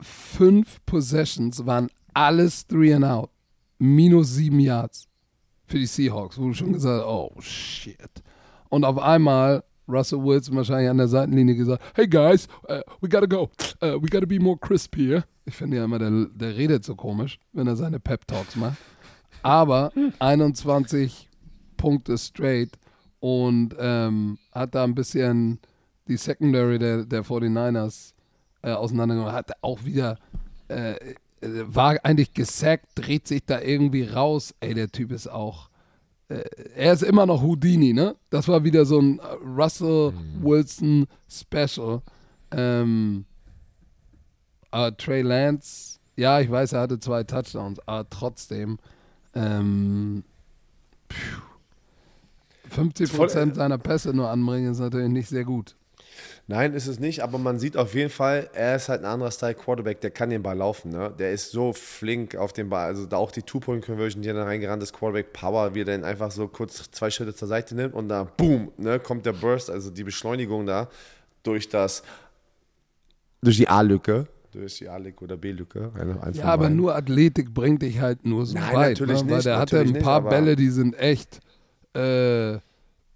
fünf 0.00 0.84
Possessions 0.84 1.64
waren 1.66 1.88
alles 2.12 2.66
three 2.66 2.92
and 2.92 3.04
out. 3.04 3.30
Minus 3.78 4.34
sieben 4.34 4.60
Yards 4.60 5.06
für 5.66 5.78
die 5.78 5.86
Seahawks, 5.86 6.38
wo 6.38 6.48
du 6.48 6.54
schon 6.54 6.72
gesagt 6.72 7.00
hast, 7.00 7.06
oh 7.06 7.32
shit. 7.40 8.22
Und 8.68 8.84
auf 8.84 8.98
einmal 8.98 9.64
Russell 9.88 10.22
Wilson 10.22 10.56
wahrscheinlich 10.56 10.90
an 10.90 10.98
der 10.98 11.08
Seitenlinie 11.08 11.54
gesagt, 11.54 11.82
hey 11.94 12.06
guys, 12.06 12.46
uh, 12.68 12.80
we 13.00 13.08
gotta 13.08 13.26
go. 13.26 13.50
Uh, 13.82 14.00
we 14.00 14.08
gotta 14.08 14.26
be 14.26 14.38
more 14.38 14.58
crisp 14.58 14.96
here. 14.96 15.24
Ich 15.46 15.54
finde 15.54 15.78
ja 15.78 15.84
immer, 15.84 15.98
der, 15.98 16.10
der 16.26 16.56
redet 16.56 16.84
so 16.84 16.94
komisch, 16.94 17.38
wenn 17.52 17.66
er 17.66 17.76
seine 17.76 17.98
Pep 17.98 18.26
Talks 18.26 18.56
macht. 18.56 18.76
Aber 19.42 19.92
21 20.18 21.28
Punkte 21.76 22.18
straight 22.18 22.78
und 23.20 23.74
ähm, 23.78 24.38
hat 24.52 24.74
da 24.74 24.84
ein 24.84 24.94
bisschen 24.94 25.58
die 26.08 26.16
Secondary 26.16 26.78
der, 26.78 27.04
der 27.04 27.24
49ers 27.24 28.12
äh, 28.62 28.72
auseinandergenommen. 28.72 29.34
Hat 29.34 29.52
auch 29.62 29.84
wieder, 29.84 30.18
äh, 30.68 30.94
war 31.40 31.96
eigentlich 32.02 32.34
gesackt, 32.34 32.86
dreht 32.94 33.26
sich 33.28 33.44
da 33.44 33.60
irgendwie 33.60 34.04
raus. 34.04 34.54
Ey, 34.60 34.74
der 34.74 34.90
Typ 34.90 35.12
ist 35.12 35.28
auch, 35.28 35.70
äh, 36.28 36.42
er 36.74 36.92
ist 36.92 37.02
immer 37.02 37.26
noch 37.26 37.42
Houdini, 37.42 37.92
ne? 37.92 38.16
Das 38.30 38.48
war 38.48 38.64
wieder 38.64 38.84
so 38.84 39.00
ein 39.00 39.20
Russell 39.44 40.12
Wilson 40.40 41.06
Special. 41.28 42.02
Ähm, 42.50 43.24
aber 44.70 44.96
Trey 44.96 45.22
Lance, 45.22 45.98
ja, 46.16 46.40
ich 46.40 46.50
weiß, 46.50 46.72
er 46.72 46.82
hatte 46.82 47.00
zwei 47.00 47.24
Touchdowns, 47.24 47.80
aber 47.86 48.08
trotzdem, 48.08 48.78
ähm, 49.34 50.24
phew, 51.10 51.42
50 52.70 53.12
Prozent 53.12 53.56
seiner 53.56 53.78
Pässe 53.78 54.14
nur 54.14 54.30
anbringen, 54.30 54.72
ist 54.72 54.78
natürlich 54.78 55.08
nicht 55.08 55.28
sehr 55.28 55.44
gut. 55.44 55.74
Nein, 56.46 56.74
ist 56.74 56.88
es 56.88 56.98
nicht, 56.98 57.22
aber 57.22 57.38
man 57.38 57.58
sieht 57.58 57.76
auf 57.76 57.94
jeden 57.94 58.10
Fall, 58.10 58.50
er 58.52 58.76
ist 58.76 58.88
halt 58.88 59.02
ein 59.02 59.06
anderer 59.06 59.30
Style 59.30 59.54
Quarterback, 59.54 60.00
der 60.00 60.10
kann 60.10 60.30
den 60.30 60.42
Ball 60.42 60.56
laufen, 60.56 60.90
ne? 60.90 61.14
Der 61.16 61.32
ist 61.32 61.52
so 61.52 61.72
flink 61.72 62.34
auf 62.34 62.52
dem 62.52 62.68
Ball, 62.68 62.86
also 62.86 63.06
da 63.06 63.18
auch 63.18 63.30
die 63.30 63.42
Two-Point-Conversion, 63.42 64.22
die 64.22 64.28
er 64.28 64.34
da 64.34 64.44
reingerannt 64.44 64.82
ist, 64.82 64.92
Quarterback 64.92 65.32
Power, 65.32 65.74
wie 65.74 65.82
er 65.82 65.84
dann 65.84 66.04
einfach 66.04 66.32
so 66.32 66.48
kurz 66.48 66.90
zwei 66.90 67.10
Schritte 67.10 67.34
zur 67.34 67.46
Seite 67.46 67.76
nimmt 67.76 67.94
und 67.94 68.08
da 68.08 68.24
boom, 68.24 68.72
ne, 68.78 68.98
kommt 68.98 69.26
der 69.26 69.32
Burst, 69.32 69.70
also 69.70 69.90
die 69.90 70.02
Beschleunigung 70.02 70.66
da 70.66 70.88
durch 71.44 71.68
das, 71.68 72.02
durch 73.42 73.56
die 73.56 73.68
A-Lücke, 73.68 74.26
durch 74.50 74.78
die 74.78 74.88
A-Lücke 74.88 75.24
oder 75.24 75.36
B-Lücke. 75.36 75.92
Ja, 76.32 76.44
aber 76.44 76.64
beiden. 76.64 76.76
nur 76.76 76.94
Athletik 76.94 77.52
bringt 77.54 77.82
dich 77.82 78.00
halt 78.00 78.24
nur 78.26 78.46
so 78.46 78.54
Nein, 78.54 78.74
weit, 78.74 79.00
natürlich 79.00 79.22
ne? 79.22 79.24
nicht, 79.24 79.34
weil 79.34 79.42
der 79.42 79.58
hatte 79.58 79.76
natürlich 79.76 79.96
ein 79.96 80.02
paar 80.02 80.20
nicht, 80.20 80.30
Bälle, 80.30 80.56
die 80.56 80.70
sind 80.70 80.98
echt 80.98 81.40
äh, 81.94 82.58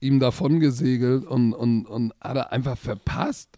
ihm 0.01 0.21
davon 0.21 0.61
gesegelt 0.61 1.25
und, 1.25 1.53
und, 1.53 1.87
und 1.87 2.13
hat 2.21 2.37
er 2.37 2.53
einfach 2.53 2.77
verpasst. 2.77 3.49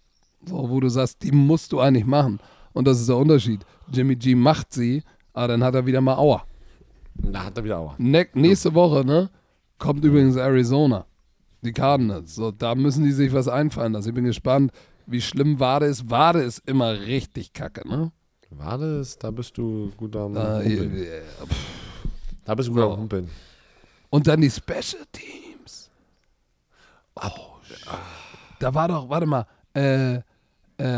So, 0.47 0.71
wo 0.71 0.81
du 0.81 0.89
sagst, 0.89 1.23
die 1.23 1.33
musst 1.33 1.73
du 1.73 1.81
eigentlich 1.81 2.07
machen. 2.07 2.39
Und 2.73 2.87
das 2.87 3.01
ist 3.01 3.09
der 3.09 3.17
Unterschied. 3.17 3.65
Jimmy 3.93 4.17
G 4.17 4.35
macht 4.35 4.73
sie, 4.73 5.03
aber 5.33 5.49
dann 5.49 5.65
hat 5.65 5.75
er 5.75 5.87
wieder 5.87 6.01
mal 6.01 6.17
Aua. 6.17 6.45
Da 7.15 7.47
hat 7.47 7.57
er 7.59 7.65
wieder 7.65 7.79
Aua. 7.79 7.95
Ne 7.99 8.27
nächste 8.35 8.75
Woche, 8.75 9.05
ne, 9.05 9.31
kommt 9.79 10.05
übrigens 10.05 10.37
Arizona. 10.37 11.07
Die 11.63 11.73
Cardinals. 11.73 12.35
So, 12.35 12.53
da 12.53 12.75
müssen 12.75 13.05
die 13.05 13.13
sich 13.13 13.33
was 13.33 13.49
einfallen 13.49 13.95
lassen. 13.95 14.09
Ich 14.09 14.15
bin 14.15 14.25
gespannt, 14.25 14.71
wie 15.07 15.21
schlimm 15.21 15.61
Wade 15.61 15.87
ist. 15.87 16.11
Wade 16.11 16.43
ist 16.43 16.63
immer 16.69 16.99
richtig 17.01 17.53
kacke, 17.53 17.89
ne? 17.89 18.13
War 18.51 18.79
das? 18.79 19.19
Da 19.19 19.31
bist 19.31 19.57
du 19.59 19.91
gut 19.97 20.15
am 20.17 20.35
Da, 20.35 20.59
Humpeln. 20.59 20.97
äh, 20.97 21.21
pff. 21.47 21.67
Da 22.45 22.55
bist 22.55 22.69
du 22.69 22.73
gut 22.73 22.83
So. 22.83 22.93
am 22.93 23.01
Humpeln. 23.01 23.31
Und 24.11 24.27
dann 24.27 24.41
die 24.41 24.51
Special 24.51 25.05
Teams. 25.13 25.91
Oh, 27.17 27.31
da 28.61 28.73
war 28.75 28.89
doch, 28.89 29.09
warte 29.09 29.27
mal, 29.27 29.47
äh, 29.75 30.17
äh, 30.17 30.23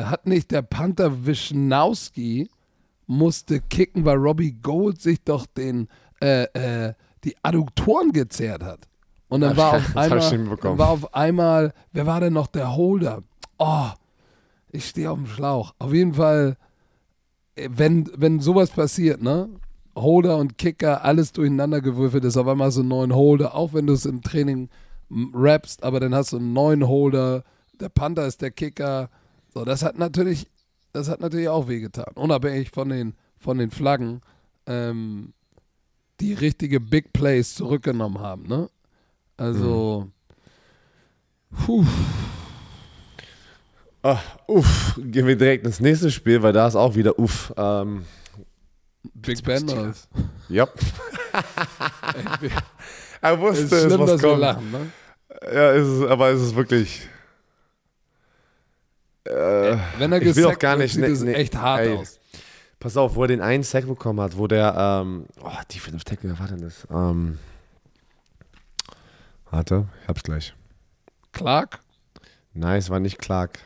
hat 0.05 0.27
nicht 0.27 0.51
der 0.51 0.63
Panther 0.63 1.25
Wischnowski 1.27 2.49
musste 3.07 3.61
kicken, 3.61 4.05
weil 4.05 4.17
Robbie 4.19 4.53
Gold 4.53 5.01
sich 5.01 5.23
doch 5.25 5.47
den, 5.47 5.89
äh, 6.21 6.43
äh, 6.89 6.95
die 7.25 7.35
Adduktoren 7.43 8.13
gezerrt 8.13 8.63
hat. 8.63 8.87
Und 9.29 9.41
dann 9.41 9.57
war 9.57 9.75
auf 9.75 9.97
einmal, 9.97 10.79
war 10.79 10.89
auf 10.91 11.15
einmal, 11.15 11.73
wer 11.93 12.07
war 12.07 12.21
denn 12.21 12.33
noch 12.35 12.47
der 12.49 12.75
Holder? 12.77 13.23
Oh, 13.59 13.91
ich 14.71 14.89
stehe 14.89 15.11
auf 15.11 15.19
dem 15.19 15.27
Schlauch. 15.27 15.75
Auf 15.79 15.93
jeden 15.93 16.15
Fall, 16.15 16.57
äh, 17.57 17.69
wenn, 17.71 18.11
wenn 18.17 18.41
sowas 18.41 18.71
passiert, 18.71 19.23
ne? 19.23 19.49
Holder 19.95 20.37
und 20.37 20.59
Kicker, 20.59 21.05
alles 21.05 21.33
durcheinander 21.33 21.81
gewürfelt 21.81 22.25
ist, 22.25 22.37
auf 22.37 22.47
einmal 22.47 22.71
so 22.71 22.81
einen 22.81 22.91
neuen 22.91 23.15
Holder, 23.15 23.55
auch 23.55 23.73
wenn 23.73 23.87
du 23.87 23.95
es 23.95 24.07
im 24.07 24.23
Training 24.23 24.69
rappst, 25.11 25.83
aber 25.83 26.01
dann 26.01 26.15
hast 26.15 26.33
du 26.33 26.37
einen 26.37 26.53
neuen 26.53 26.87
Holder, 26.87 27.43
der 27.81 27.89
Panther 27.89 28.27
ist 28.27 28.43
der 28.43 28.51
Kicker. 28.51 29.11
So, 29.53 29.65
das 29.65 29.83
hat 29.83 29.99
natürlich, 29.99 30.47
das 30.93 31.09
hat 31.09 31.21
natürlich 31.21 31.49
auch 31.49 31.69
wehgetan. 31.69 32.13
Unabhängig 32.15 32.71
von 32.71 32.91
den, 32.91 33.15
von 33.39 33.59
den 33.59 33.71
Flaggen, 33.71 34.21
ähm, 34.67 35.33
die 36.21 36.35
richtige 36.35 36.81
Big 36.81 37.13
Plays 37.13 37.55
zurückgenommen 37.55 38.21
haben, 38.21 38.47
ne? 38.47 38.69
Also, 39.37 40.09
puh, 41.65 41.85
Ah, 44.03 44.19
uff, 44.47 44.95
gehen 44.97 45.27
wir 45.27 45.37
direkt 45.37 45.67
ins 45.67 45.81
nächste 45.81 46.11
Spiel, 46.11 46.43
weil 46.43 46.53
da 46.53 46.67
ist 46.69 46.77
auch 46.77 46.95
wieder 46.95 47.19
uff. 47.19 47.53
Ähm, 47.57 48.05
Big 49.15 49.43
Benders. 49.43 50.09
ja. 50.49 50.69
er 53.21 53.33
Es 53.35 53.39
wusste 53.41 53.63
ist 53.65 53.73
es, 53.73 53.85
schlimm, 53.85 54.01
was 54.01 54.11
dass 54.11 54.23
wir 54.23 54.29
kommt. 54.31 54.41
lachen, 54.41 54.71
ne? 54.71 54.93
Ja, 55.53 55.71
ist 55.73 55.87
es, 55.87 56.07
aber 56.09 56.31
ist 56.31 56.41
es 56.41 56.55
wirklich. 56.55 57.09
Äh, 59.25 59.77
Wenn 59.99 60.13
er 60.13 60.23
ich 60.23 60.35
will 60.37 60.45
auch 60.45 60.51
gesackt 60.51 60.61
gar 60.61 60.79
wird, 60.79 60.85
nicht. 60.85 60.95
sieht 60.95 61.03
nee, 61.05 61.11
es 61.11 61.21
nee, 61.23 61.33
echt 61.35 61.57
hart 61.57 61.81
ey, 61.83 61.97
aus. 61.97 62.19
Pass 62.81 62.97
auf, 62.97 63.15
wo 63.17 63.23
er 63.23 63.29
den 63.29 63.41
einen 63.41 63.63
Sack 63.65 63.87
bekommen 63.87 64.21
hat, 64.21 64.37
wo 64.39 64.47
der, 64.47 64.75
ähm, 65.03 65.27
oh, 65.43 65.51
Defensive 65.73 66.05
Tackle, 66.05 66.31
wer 66.31 66.39
war 66.39 66.47
denn 66.49 66.61
das? 66.63 66.87
Ähm, 66.91 67.39
warte, 69.51 69.87
ich 70.03 70.09
hab's 70.09 70.23
gleich. 70.23 70.55
Clark, 71.33 71.81
Nein, 72.55 72.79
es 72.79 72.89
war 72.91 73.01
nicht 73.01 73.19
Clark. 73.19 73.59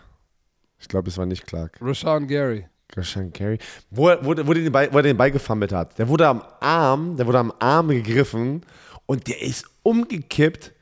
Ich 0.82 0.88
glaube, 0.88 1.08
es 1.08 1.16
war 1.16 1.24
nicht 1.26 1.46
Clark. 1.46 1.78
Rashawn 1.80 2.26
Gary. 2.26 2.66
Rashan 2.94 3.32
Gary. 3.32 3.58
Wo, 3.90 4.08
er- 4.10 4.22
wo, 4.22 4.34
wo, 4.46 4.52
den 4.52 4.70
Ball, 4.70 4.92
wo 4.92 4.98
er 4.98 5.02
den 5.02 5.16
Ball 5.16 5.30
gefummelt 5.30 5.72
hat. 5.72 5.98
Der 5.98 6.06
wurde 6.08 6.28
am 6.28 6.42
Arm, 6.60 7.16
der 7.16 7.26
wurde 7.26 7.38
am 7.38 7.52
Arm 7.58 7.88
gegriffen 7.88 8.66
und 9.06 9.26
der 9.28 9.40
ist 9.40 9.64
umgekippt. 9.82 10.72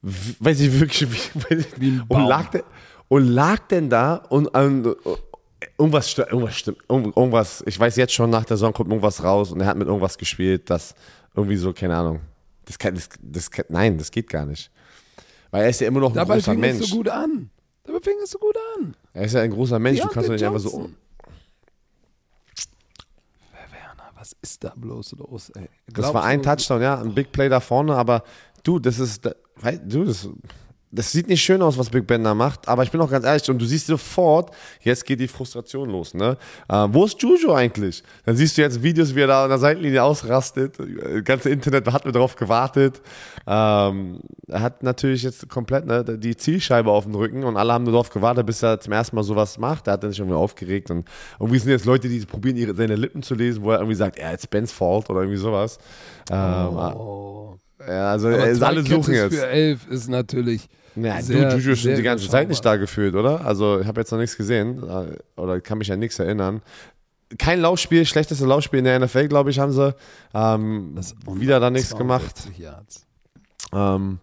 Weiß 0.00 0.60
ich 0.60 0.80
wirklich, 0.80 1.10
wie, 1.12 1.40
weiß 1.56 1.66
ich, 1.66 1.80
Wie 1.80 1.88
ein 1.90 2.00
und 2.02 2.08
Baum. 2.08 2.26
lag, 2.28 2.48
der, 2.52 2.64
und 3.08 3.24
lag 3.26 3.58
denn 3.68 3.90
da 3.90 4.14
und, 4.14 4.46
und 4.46 4.96
irgendwas, 5.76 6.08
sti- 6.10 6.28
irgendwas 6.30 6.56
stimmt. 6.56 6.78
Irgend- 6.88 7.16
Irgendwas, 7.16 7.62
ich 7.66 7.78
weiß 7.78 7.96
jetzt 7.96 8.14
schon, 8.14 8.30
nach 8.30 8.44
der 8.44 8.56
Saison 8.56 8.72
kommt 8.72 8.88
irgendwas 8.90 9.22
raus 9.22 9.52
und 9.52 9.60
er 9.60 9.66
hat 9.66 9.76
mit 9.76 9.88
irgendwas 9.88 10.16
gespielt, 10.16 10.70
das 10.70 10.94
irgendwie 11.34 11.56
so, 11.56 11.72
keine 11.74 11.96
Ahnung. 11.96 12.20
Das 12.64 12.78
kann, 12.78 12.94
das, 12.94 13.08
das 13.20 13.50
kann, 13.50 13.64
nein, 13.68 13.98
das 13.98 14.10
geht 14.10 14.28
gar 14.30 14.46
nicht. 14.46 14.70
Weil 15.50 15.64
er 15.64 15.70
ist 15.70 15.80
ja 15.80 15.88
immer 15.88 16.00
noch 16.00 16.10
ein 16.10 16.14
Dabei 16.14 16.34
großer 16.36 16.52
fing 16.52 16.60
Mensch. 16.60 16.82
es 16.84 16.88
so 16.90 16.96
gut 16.96 17.08
an. 17.08 17.50
Dabei 17.88 18.00
fing 18.00 18.16
es 18.22 18.30
so 18.30 18.38
gut 18.38 18.54
an. 18.76 18.94
Er 19.14 19.24
ist 19.24 19.32
ja 19.32 19.40
ein 19.40 19.50
großer 19.50 19.78
Mensch, 19.78 19.98
du 19.98 20.02
Deontay 20.08 20.14
kannst 20.14 20.28
doch 20.28 20.32
nicht 20.34 20.44
einfach 20.44 20.60
so. 20.60 20.70
Johnson. 20.78 20.96
Werner, 23.70 24.10
was 24.14 24.36
ist 24.42 24.62
da 24.62 24.72
bloß 24.76 25.12
los, 25.12 25.50
ey? 25.50 25.68
Das 25.86 25.94
Glaubst 25.94 26.14
war 26.14 26.24
ein 26.24 26.42
du- 26.42 26.48
Touchdown, 26.48 26.82
ja, 26.82 27.00
ein 27.00 27.14
Big 27.14 27.32
Play 27.32 27.48
da 27.48 27.60
vorne, 27.60 27.96
aber 27.96 28.22
du, 28.62 28.78
das 28.78 28.98
ist, 28.98 29.24
du, 29.24 30.04
das, 30.04 30.28
das 30.90 31.12
sieht 31.12 31.28
nicht 31.28 31.42
schön 31.42 31.60
aus, 31.60 31.76
was 31.76 31.90
Big 31.90 32.06
Ben 32.06 32.24
da 32.24 32.34
macht, 32.34 32.66
aber 32.66 32.82
ich 32.82 32.90
bin 32.90 33.00
auch 33.00 33.10
ganz 33.10 33.24
ehrlich, 33.24 33.48
und 33.50 33.58
du 33.58 33.66
siehst 33.66 33.86
sofort, 33.86 34.54
jetzt 34.80 35.04
geht 35.04 35.20
die 35.20 35.28
Frustration 35.28 35.90
los, 35.90 36.14
ne? 36.14 36.36
Äh, 36.68 36.86
wo 36.90 37.04
ist 37.04 37.20
Juju 37.22 37.52
eigentlich? 37.52 38.02
Dann 38.24 38.36
siehst 38.36 38.56
du 38.56 38.62
jetzt 38.62 38.82
Videos, 38.82 39.14
wie 39.14 39.20
er 39.20 39.26
da 39.26 39.44
an 39.44 39.50
der 39.50 39.58
Seitenlinie 39.58 40.02
ausrastet, 40.02 40.78
das 40.78 41.24
ganze 41.24 41.50
Internet 41.50 41.86
hat 41.92 42.04
mir 42.06 42.12
darauf 42.12 42.36
gewartet, 42.36 43.02
ähm, 43.46 44.20
er 44.46 44.60
hat 44.62 44.82
natürlich 44.82 45.22
jetzt 45.22 45.48
komplett 45.48 45.86
ne, 45.86 46.04
die 46.04 46.36
Zielscheibe 46.36 46.90
auf 46.90 47.04
dem 47.04 47.14
Rücken 47.14 47.44
und 47.44 47.56
alle 47.56 47.72
haben 47.72 47.84
nur 47.84 47.92
darauf 47.92 48.10
gewartet, 48.10 48.46
bis 48.46 48.62
er 48.62 48.80
zum 48.80 48.92
ersten 48.92 49.16
Mal 49.16 49.22
sowas 49.22 49.58
macht, 49.58 49.86
er 49.88 49.94
hat 49.94 50.02
dann 50.02 50.10
sich 50.10 50.20
irgendwie 50.20 50.36
aufgeregt 50.36 50.90
und 50.90 51.06
irgendwie 51.38 51.58
sind 51.58 51.70
jetzt 51.70 51.84
Leute, 51.84 52.08
die 52.08 52.20
probieren, 52.24 52.56
ihre, 52.56 52.74
seine 52.74 52.96
Lippen 52.96 53.22
zu 53.22 53.34
lesen, 53.34 53.62
wo 53.62 53.70
er 53.70 53.78
irgendwie 53.78 53.96
sagt, 53.96 54.18
ja, 54.18 54.32
it's 54.32 54.46
Ben's 54.46 54.72
fault 54.72 55.10
oder 55.10 55.20
irgendwie 55.20 55.38
sowas. 55.38 55.78
Ähm, 56.30 56.78
Oh. 56.94 57.58
Ja, 57.88 58.12
also 58.12 58.28
Aber 58.28 58.46
äh, 58.46 58.54
zwei 58.54 58.66
alle 58.66 58.82
suchen 58.82 59.14
jetzt. 59.14 59.34
für 59.34 59.46
elf 59.46 59.88
ist 59.88 60.08
natürlich 60.08 60.68
Ja, 60.94 61.20
sehr, 61.22 61.50
du, 61.50 61.56
Juju 61.56 61.72
ist 61.72 61.80
schon 61.80 61.94
die 61.94 62.02
ganze 62.02 62.28
Zeit 62.28 62.48
nicht 62.48 62.64
da 62.64 62.76
gefühlt, 62.76 63.14
oder? 63.14 63.44
Also 63.44 63.80
ich 63.80 63.86
habe 63.86 64.00
jetzt 64.00 64.10
noch 64.10 64.18
nichts 64.18 64.36
gesehen 64.36 64.82
äh, 64.82 65.40
oder 65.40 65.60
kann 65.60 65.78
mich 65.78 65.90
an 65.92 65.98
nichts 65.98 66.18
erinnern. 66.18 66.62
Kein 67.38 67.60
Laufspiel, 67.60 68.06
schlechteste 68.06 68.46
Laufspiel 68.46 68.78
in 68.78 68.84
der 68.86 68.98
NFL, 69.00 69.28
glaube 69.28 69.50
ich, 69.50 69.58
haben 69.58 69.72
sie. 69.72 69.94
Ähm, 70.34 70.94
wieder 71.34 71.60
da 71.60 71.70
nichts 71.70 71.94
gemacht. 71.94 72.36
62 72.36 72.58
Yards. 72.58 73.06
Ähm, 73.72 74.18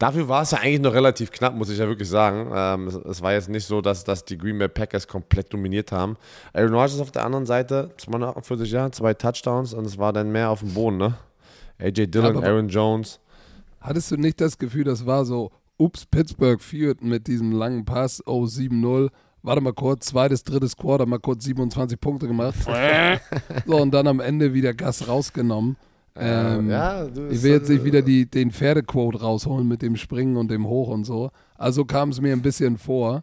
dafür 0.00 0.28
war 0.28 0.42
es 0.42 0.50
ja 0.50 0.58
eigentlich 0.58 0.80
noch 0.80 0.92
relativ 0.94 1.30
knapp, 1.30 1.54
muss 1.54 1.70
ich 1.70 1.78
ja 1.78 1.86
wirklich 1.86 2.08
sagen. 2.08 2.50
Ähm, 2.52 2.88
es, 2.88 2.94
es 2.96 3.22
war 3.22 3.32
jetzt 3.32 3.48
nicht 3.48 3.64
so, 3.64 3.80
dass, 3.80 4.02
dass 4.02 4.24
die 4.24 4.36
Green 4.38 4.58
Bay 4.58 4.68
Packers 4.68 5.06
komplett 5.06 5.52
dominiert 5.52 5.92
haben. 5.92 6.16
Aaron 6.52 6.74
Rodgers 6.74 7.00
auf 7.00 7.12
der 7.12 7.24
anderen 7.24 7.46
Seite, 7.46 7.90
248 7.98 8.72
Jahre, 8.72 8.90
zwei 8.90 9.14
Touchdowns 9.14 9.72
und 9.72 9.84
es 9.86 9.96
war 9.98 10.12
dann 10.12 10.32
mehr 10.32 10.50
auf 10.50 10.60
dem 10.60 10.74
Boden, 10.74 10.96
ne? 10.96 11.14
AJ 11.80 12.06
Dillon, 12.08 12.36
Aber- 12.36 12.46
Aaron 12.46 12.68
Jones. 12.68 13.20
Hattest 13.80 14.10
du 14.10 14.16
nicht 14.16 14.40
das 14.40 14.58
Gefühl, 14.58 14.84
das 14.84 15.06
war 15.06 15.24
so, 15.24 15.50
ups, 15.78 16.04
Pittsburgh 16.04 16.60
führt 16.60 17.02
mit 17.02 17.26
diesem 17.26 17.52
langen 17.52 17.86
Pass, 17.86 18.22
oh 18.26 18.44
7-0, 18.44 19.08
warte 19.42 19.62
mal 19.62 19.72
kurz, 19.72 20.06
zweites, 20.06 20.44
drittes 20.44 20.76
Quarter, 20.76 21.06
mal 21.06 21.18
kurz 21.18 21.44
27 21.44 21.98
Punkte 21.98 22.26
gemacht. 22.28 22.56
so, 23.66 23.76
und 23.80 23.92
dann 23.92 24.06
am 24.06 24.20
Ende 24.20 24.52
wieder 24.52 24.74
Gas 24.74 25.08
rausgenommen. 25.08 25.76
Ähm, 26.16 26.68
ja, 26.68 27.04
du 27.04 27.28
ich 27.28 27.42
will 27.42 27.52
jetzt 27.52 27.70
nicht 27.70 27.82
äh, 27.82 27.84
wieder 27.84 28.02
die, 28.02 28.26
den 28.26 28.50
Pferdequote 28.50 29.20
rausholen 29.20 29.66
mit 29.66 29.80
dem 29.80 29.96
Springen 29.96 30.36
und 30.36 30.50
dem 30.50 30.66
Hoch 30.66 30.88
und 30.88 31.04
so. 31.04 31.30
Also 31.56 31.84
kam 31.84 32.10
es 32.10 32.20
mir 32.20 32.32
ein 32.32 32.42
bisschen 32.42 32.76
vor. 32.76 33.22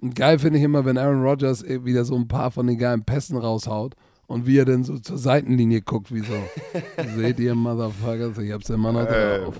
Und 0.00 0.14
geil 0.14 0.38
finde 0.38 0.58
ich 0.58 0.64
immer, 0.64 0.84
wenn 0.84 0.96
Aaron 0.96 1.22
Rodgers 1.22 1.62
eh 1.64 1.84
wieder 1.84 2.04
so 2.04 2.14
ein 2.14 2.28
paar 2.28 2.50
von 2.50 2.66
den 2.66 2.78
geilen 2.78 3.04
Pässen 3.04 3.36
raushaut 3.36 3.96
und 4.28 4.46
wie 4.46 4.58
er 4.58 4.64
dann 4.64 4.84
so 4.84 4.96
zur 4.98 5.18
Seitenlinie 5.18 5.80
guckt, 5.82 6.14
wie 6.14 6.20
so. 6.20 6.34
Seht 7.16 7.40
ihr, 7.40 7.56
Motherfuckers, 7.56 8.38
ich 8.38 8.52
hab's 8.52 8.70
immer 8.70 8.92
noch 8.92 9.06
Äh, 9.06 9.40
drauf. 9.40 9.56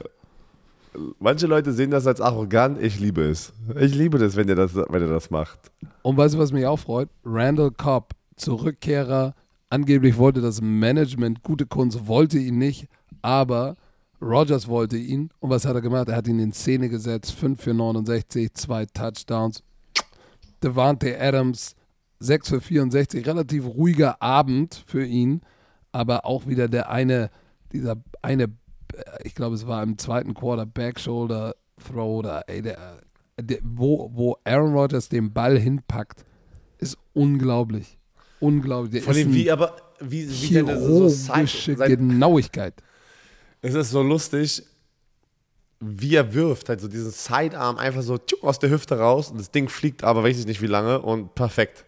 Manche 1.19 1.47
Leute 1.47 1.73
sehen 1.73 1.91
das 1.91 2.07
als 2.07 2.21
arrogant. 2.21 2.81
Ich 2.81 2.99
liebe 2.99 3.23
es. 3.23 3.53
Ich 3.79 3.95
liebe 3.95 4.19
das, 4.19 4.37
wenn 4.37 4.49
ihr 4.49 4.55
das, 4.57 4.75
wenn 4.75 5.03
ihr 5.03 5.09
das 5.09 5.31
macht. 5.31 5.59
Und 6.03 6.17
weißt 6.17 6.35
du, 6.35 6.39
was 6.39 6.53
mich 6.53 6.67
auch 6.67 6.79
freut? 6.79 7.09
Randall 7.25 7.71
Cobb, 7.71 8.13
Zurückkehrer. 8.37 9.35
Angeblich 9.71 10.17
wollte 10.17 10.41
das 10.41 10.61
Management, 10.61 11.43
gute 11.43 11.67
Kunst, 11.67 12.07
wollte 12.07 12.39
ihn 12.39 12.59
nicht, 12.59 12.89
aber 13.23 13.75
Rogers 14.21 14.67
wollte 14.67 14.97
ihn. 14.97 15.31
Und 15.41 15.51
was 15.51 15.67
hat 15.67 15.75
er 15.77 15.83
gemacht? 15.83 16.09
Er 16.09 16.17
hat 16.17 16.27
ihn 16.27 16.39
in 16.41 16.53
Szene 16.53 16.89
gesetzt. 16.89 17.33
5 17.33 17.61
für 17.63 17.75
69, 17.75 18.53
zwei 18.55 18.87
Touchdowns. 18.87 19.63
Devante 20.63 21.21
Adams, 21.21 21.77
6 22.21 22.49
für 22.49 22.61
64. 22.61 23.27
Relativ 23.27 23.65
ruhiger 23.67 24.23
Abend 24.23 24.83
für 24.87 25.05
ihn, 25.05 25.43
aber 25.93 26.25
auch 26.25 26.47
wieder 26.47 26.69
der 26.69 26.91
eine, 26.91 27.31
dieser 27.73 27.97
eine, 28.23 28.49
ich 29.25 29.35
glaube, 29.35 29.55
es 29.55 29.67
war 29.67 29.83
im 29.83 29.99
zweiten 29.99 30.35
Quarter 30.35 30.67
Backshoulder 30.67 31.55
Throw 31.87 32.19
oder 32.19 32.49
ey, 32.49 32.63
der, 32.63 33.01
der, 33.41 33.59
wo, 33.63 34.11
wo 34.13 34.37
Aaron 34.45 34.75
Rodgers 34.75 35.09
den 35.09 35.33
Ball 35.33 35.59
hinpackt, 35.59 36.25
ist 36.79 36.97
unglaublich. 37.15 37.99
Unglaublich. 38.41 38.93
Der 38.93 39.03
Von 39.03 39.15
dem, 39.15 39.33
wie, 39.33 39.51
aber, 39.51 39.77
wie, 40.01 40.29
wie 40.29 40.55
denn 40.55 40.67
so 40.67 41.09
sein, 41.09 41.49
Genauigkeit. 41.65 42.75
Es 43.61 43.75
ist 43.75 43.91
so 43.91 44.03
lustig, 44.03 44.63
wie 45.81 46.15
er 46.15 46.35
wirft, 46.35 46.69
halt 46.69 46.81
so 46.81 46.89
diesen 46.89 47.11
Sidearm 47.11 47.79
einfach 47.79 48.03
so 48.03 48.19
aus 48.43 48.59
der 48.59 48.71
Hüfte 48.71 48.99
raus 48.99 49.31
und 49.31 49.39
das 49.39 49.51
Ding 49.51 49.69
fliegt 49.69 50.03
aber 50.03 50.25
weiß 50.25 50.39
ich 50.39 50.47
nicht 50.47 50.61
wie 50.61 50.67
lange 50.67 51.01
und 51.01 51.35
perfekt. 51.35 51.85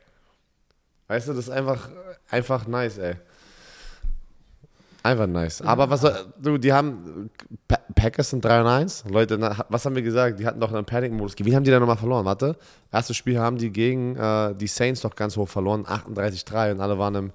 Weißt 1.11 1.27
du, 1.27 1.33
das 1.33 1.47
ist 1.47 1.51
einfach, 1.51 1.89
einfach 2.31 2.69
nice, 2.69 2.99
ey. 2.99 3.17
Einfach 5.03 5.27
nice. 5.27 5.61
Aber 5.63 5.91
was 5.91 6.03
du, 6.41 6.57
die 6.57 6.73
haben, 6.73 7.31
Pa- 7.67 7.81
Packers 7.97 8.31
sind 8.31 8.45
3 8.45 8.61
und 8.61 8.67
1. 8.69 9.05
Leute, 9.11 9.37
na, 9.37 9.65
was 9.69 9.85
haben 9.85 9.97
wir 9.97 10.03
gesagt? 10.03 10.39
Die 10.39 10.47
hatten 10.47 10.61
doch 10.61 10.73
einen 10.73 10.85
Panic-Modus. 10.85 11.35
Wie 11.39 11.57
haben 11.57 11.65
die 11.65 11.71
da 11.73 11.81
nochmal 11.81 11.97
verloren? 11.97 12.25
Warte. 12.27 12.57
Erstes 12.93 13.17
Spiel 13.17 13.39
haben 13.41 13.57
die 13.57 13.71
gegen 13.71 14.15
äh, 14.15 14.55
die 14.55 14.69
Saints 14.69 15.01
doch 15.01 15.17
ganz 15.17 15.37
hoch 15.37 15.49
verloren, 15.49 15.85
38-3 15.85 16.73
und 16.73 16.81
alle 16.81 16.97
waren 16.99 17.15
im, 17.17 17.33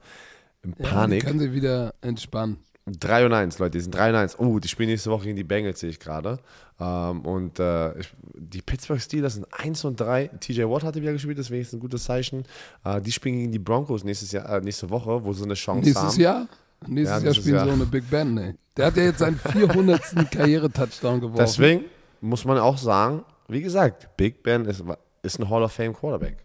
im 0.64 0.70
Ja, 0.70 0.76
die 0.78 0.84
Panik. 0.84 1.26
können 1.26 1.40
sich 1.40 1.52
wieder 1.52 1.96
entspannen. 2.02 2.58
3 2.88 3.26
und 3.26 3.34
1, 3.34 3.58
Leute, 3.58 3.72
die 3.72 3.80
sind 3.82 3.96
3 3.96 4.10
und 4.12 4.16
1. 4.16 4.40
Oh, 4.40 4.60
die 4.60 4.68
spielen 4.68 4.90
nächste 4.90 5.10
Woche 5.10 5.24
gegen 5.24 5.36
die 5.36 5.44
Bengals, 5.44 5.80
sehe 5.80 5.90
ich 5.90 6.00
gerade. 6.00 6.38
Ähm, 6.80 7.22
und 7.22 7.60
äh, 7.60 7.98
ich, 8.00 8.10
die 8.36 8.62
Pittsburgh 8.62 9.02
Steelers 9.02 9.34
sind 9.34 9.48
1 9.52 9.86
und 9.86 10.00
3. 10.00 10.28
TJ 10.40 10.64
Watt 10.66 10.84
hatte 10.84 11.02
wieder 11.02 11.14
gespielt, 11.14 11.38
deswegen 11.40 11.64
ist 11.64 11.74
ein 11.74 11.80
gutes 11.80 12.04
Zeichen. 12.04 12.44
Äh, 12.84 13.02
die 13.02 13.12
spielen 13.12 13.38
gegen 13.40 13.52
die 13.52 13.60
Broncos 13.60 14.04
nächstes 14.04 14.32
Jahr, 14.32 14.48
äh, 14.50 14.62
nächste 14.62 14.88
Woche, 14.92 15.24
wo 15.26 15.34
sie 15.34 15.44
eine 15.46 15.56
Chance 15.56 15.86
Nächstes 15.86 16.14
haben. 16.14 16.22
Jahr? 16.22 16.48
Nächstes 16.88 17.04
Ja, 17.06 17.10
Jahr 17.10 17.20
nächstes 17.22 17.36
spielen 17.38 17.56
Jahr. 17.56 17.66
sie 17.66 17.72
ohne 17.74 17.86
Big 17.86 18.10
Ben, 18.10 18.34
ne? 18.36 18.56
Der 18.78 18.86
hat 18.88 18.98
ja 18.98 19.04
jetzt 19.04 19.20
seinen 19.20 19.40
400. 19.40 20.02
Karriere-Touchdown 20.32 21.22
geworfen. 21.22 21.40
Deswegen 21.40 21.86
muss 22.22 22.46
man 22.46 22.60
auch 22.60 22.78
sagen, 22.78 23.24
wie 23.48 23.62
gesagt, 23.62 24.16
Big 24.16 24.44
Ben 24.44 24.66
ist, 24.66 24.84
ist 25.24 25.40
ein 25.40 25.50
Hall 25.50 25.64
of 25.64 25.72
Fame 25.72 25.94
Quarterback. 25.94 26.38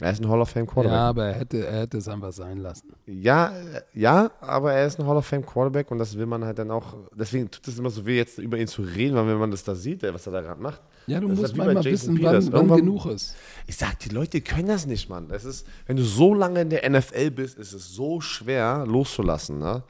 Er 0.00 0.12
ist 0.12 0.22
ein 0.22 0.28
Hall 0.28 0.40
of 0.40 0.48
Fame 0.50 0.64
ja, 0.66 0.72
Quarterback. 0.72 0.98
aber 1.00 1.24
er 1.26 1.34
hätte, 1.34 1.66
er 1.66 1.80
hätte 1.80 1.98
es 1.98 2.06
einfach 2.06 2.32
sein 2.32 2.58
lassen. 2.58 2.92
Ja, 3.06 3.52
ja, 3.92 4.30
aber 4.40 4.72
er 4.72 4.86
ist 4.86 5.00
ein 5.00 5.06
Hall 5.06 5.16
of 5.16 5.26
Fame 5.26 5.44
Quarterback 5.44 5.90
und 5.90 5.98
das 5.98 6.16
will 6.16 6.26
man 6.26 6.44
halt 6.44 6.58
dann 6.60 6.70
auch. 6.70 6.94
Deswegen 7.16 7.50
tut 7.50 7.66
es 7.66 7.78
immer 7.78 7.90
so 7.90 8.06
weh, 8.06 8.16
jetzt 8.16 8.38
über 8.38 8.58
ihn 8.58 8.68
zu 8.68 8.82
reden, 8.82 9.16
weil 9.16 9.26
wenn 9.26 9.38
man 9.38 9.50
das 9.50 9.64
da 9.64 9.74
sieht, 9.74 10.04
was 10.04 10.24
er 10.26 10.32
da 10.32 10.40
gerade 10.40 10.62
macht. 10.62 10.80
Ja, 11.08 11.18
du 11.18 11.26
Das 11.28 11.38
musst 11.38 11.48
halt 11.50 11.56
manchmal 11.56 11.84
Jason 11.84 11.92
wissen, 11.92 12.14
Peters. 12.16 12.32
wann, 12.46 12.52
wann 12.52 12.60
Irgendwann- 12.60 12.78
genug 12.78 13.06
ist. 13.06 13.34
Ich 13.66 13.76
sag, 13.76 13.98
die 13.98 14.10
Leute 14.10 14.40
können 14.40 14.68
das 14.68 14.86
nicht, 14.86 15.08
Mann. 15.08 15.28
Es 15.30 15.44
ist, 15.44 15.66
wenn 15.86 15.96
du 15.96 16.04
so 16.04 16.32
lange 16.32 16.60
in 16.60 16.70
der 16.70 16.88
NFL 16.88 17.32
bist, 17.32 17.58
ist 17.58 17.72
es 17.72 17.92
so 17.92 18.20
schwer 18.20 18.84
loszulassen, 18.86 19.58
ne? 19.58 19.82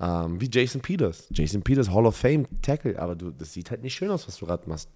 Ähm, 0.00 0.40
wie 0.40 0.48
Jason 0.50 0.80
Peters. 0.80 1.26
Jason 1.30 1.60
Peters, 1.60 1.90
Hall 1.90 2.06
of 2.06 2.16
Fame 2.16 2.46
Tackle, 2.62 2.98
aber 2.98 3.14
du, 3.14 3.30
das 3.30 3.52
sieht 3.52 3.70
halt 3.70 3.82
nicht 3.82 3.94
schön 3.94 4.10
aus, 4.10 4.26
was 4.26 4.38
du 4.38 4.46
gerade 4.46 4.66
machst. 4.66 4.88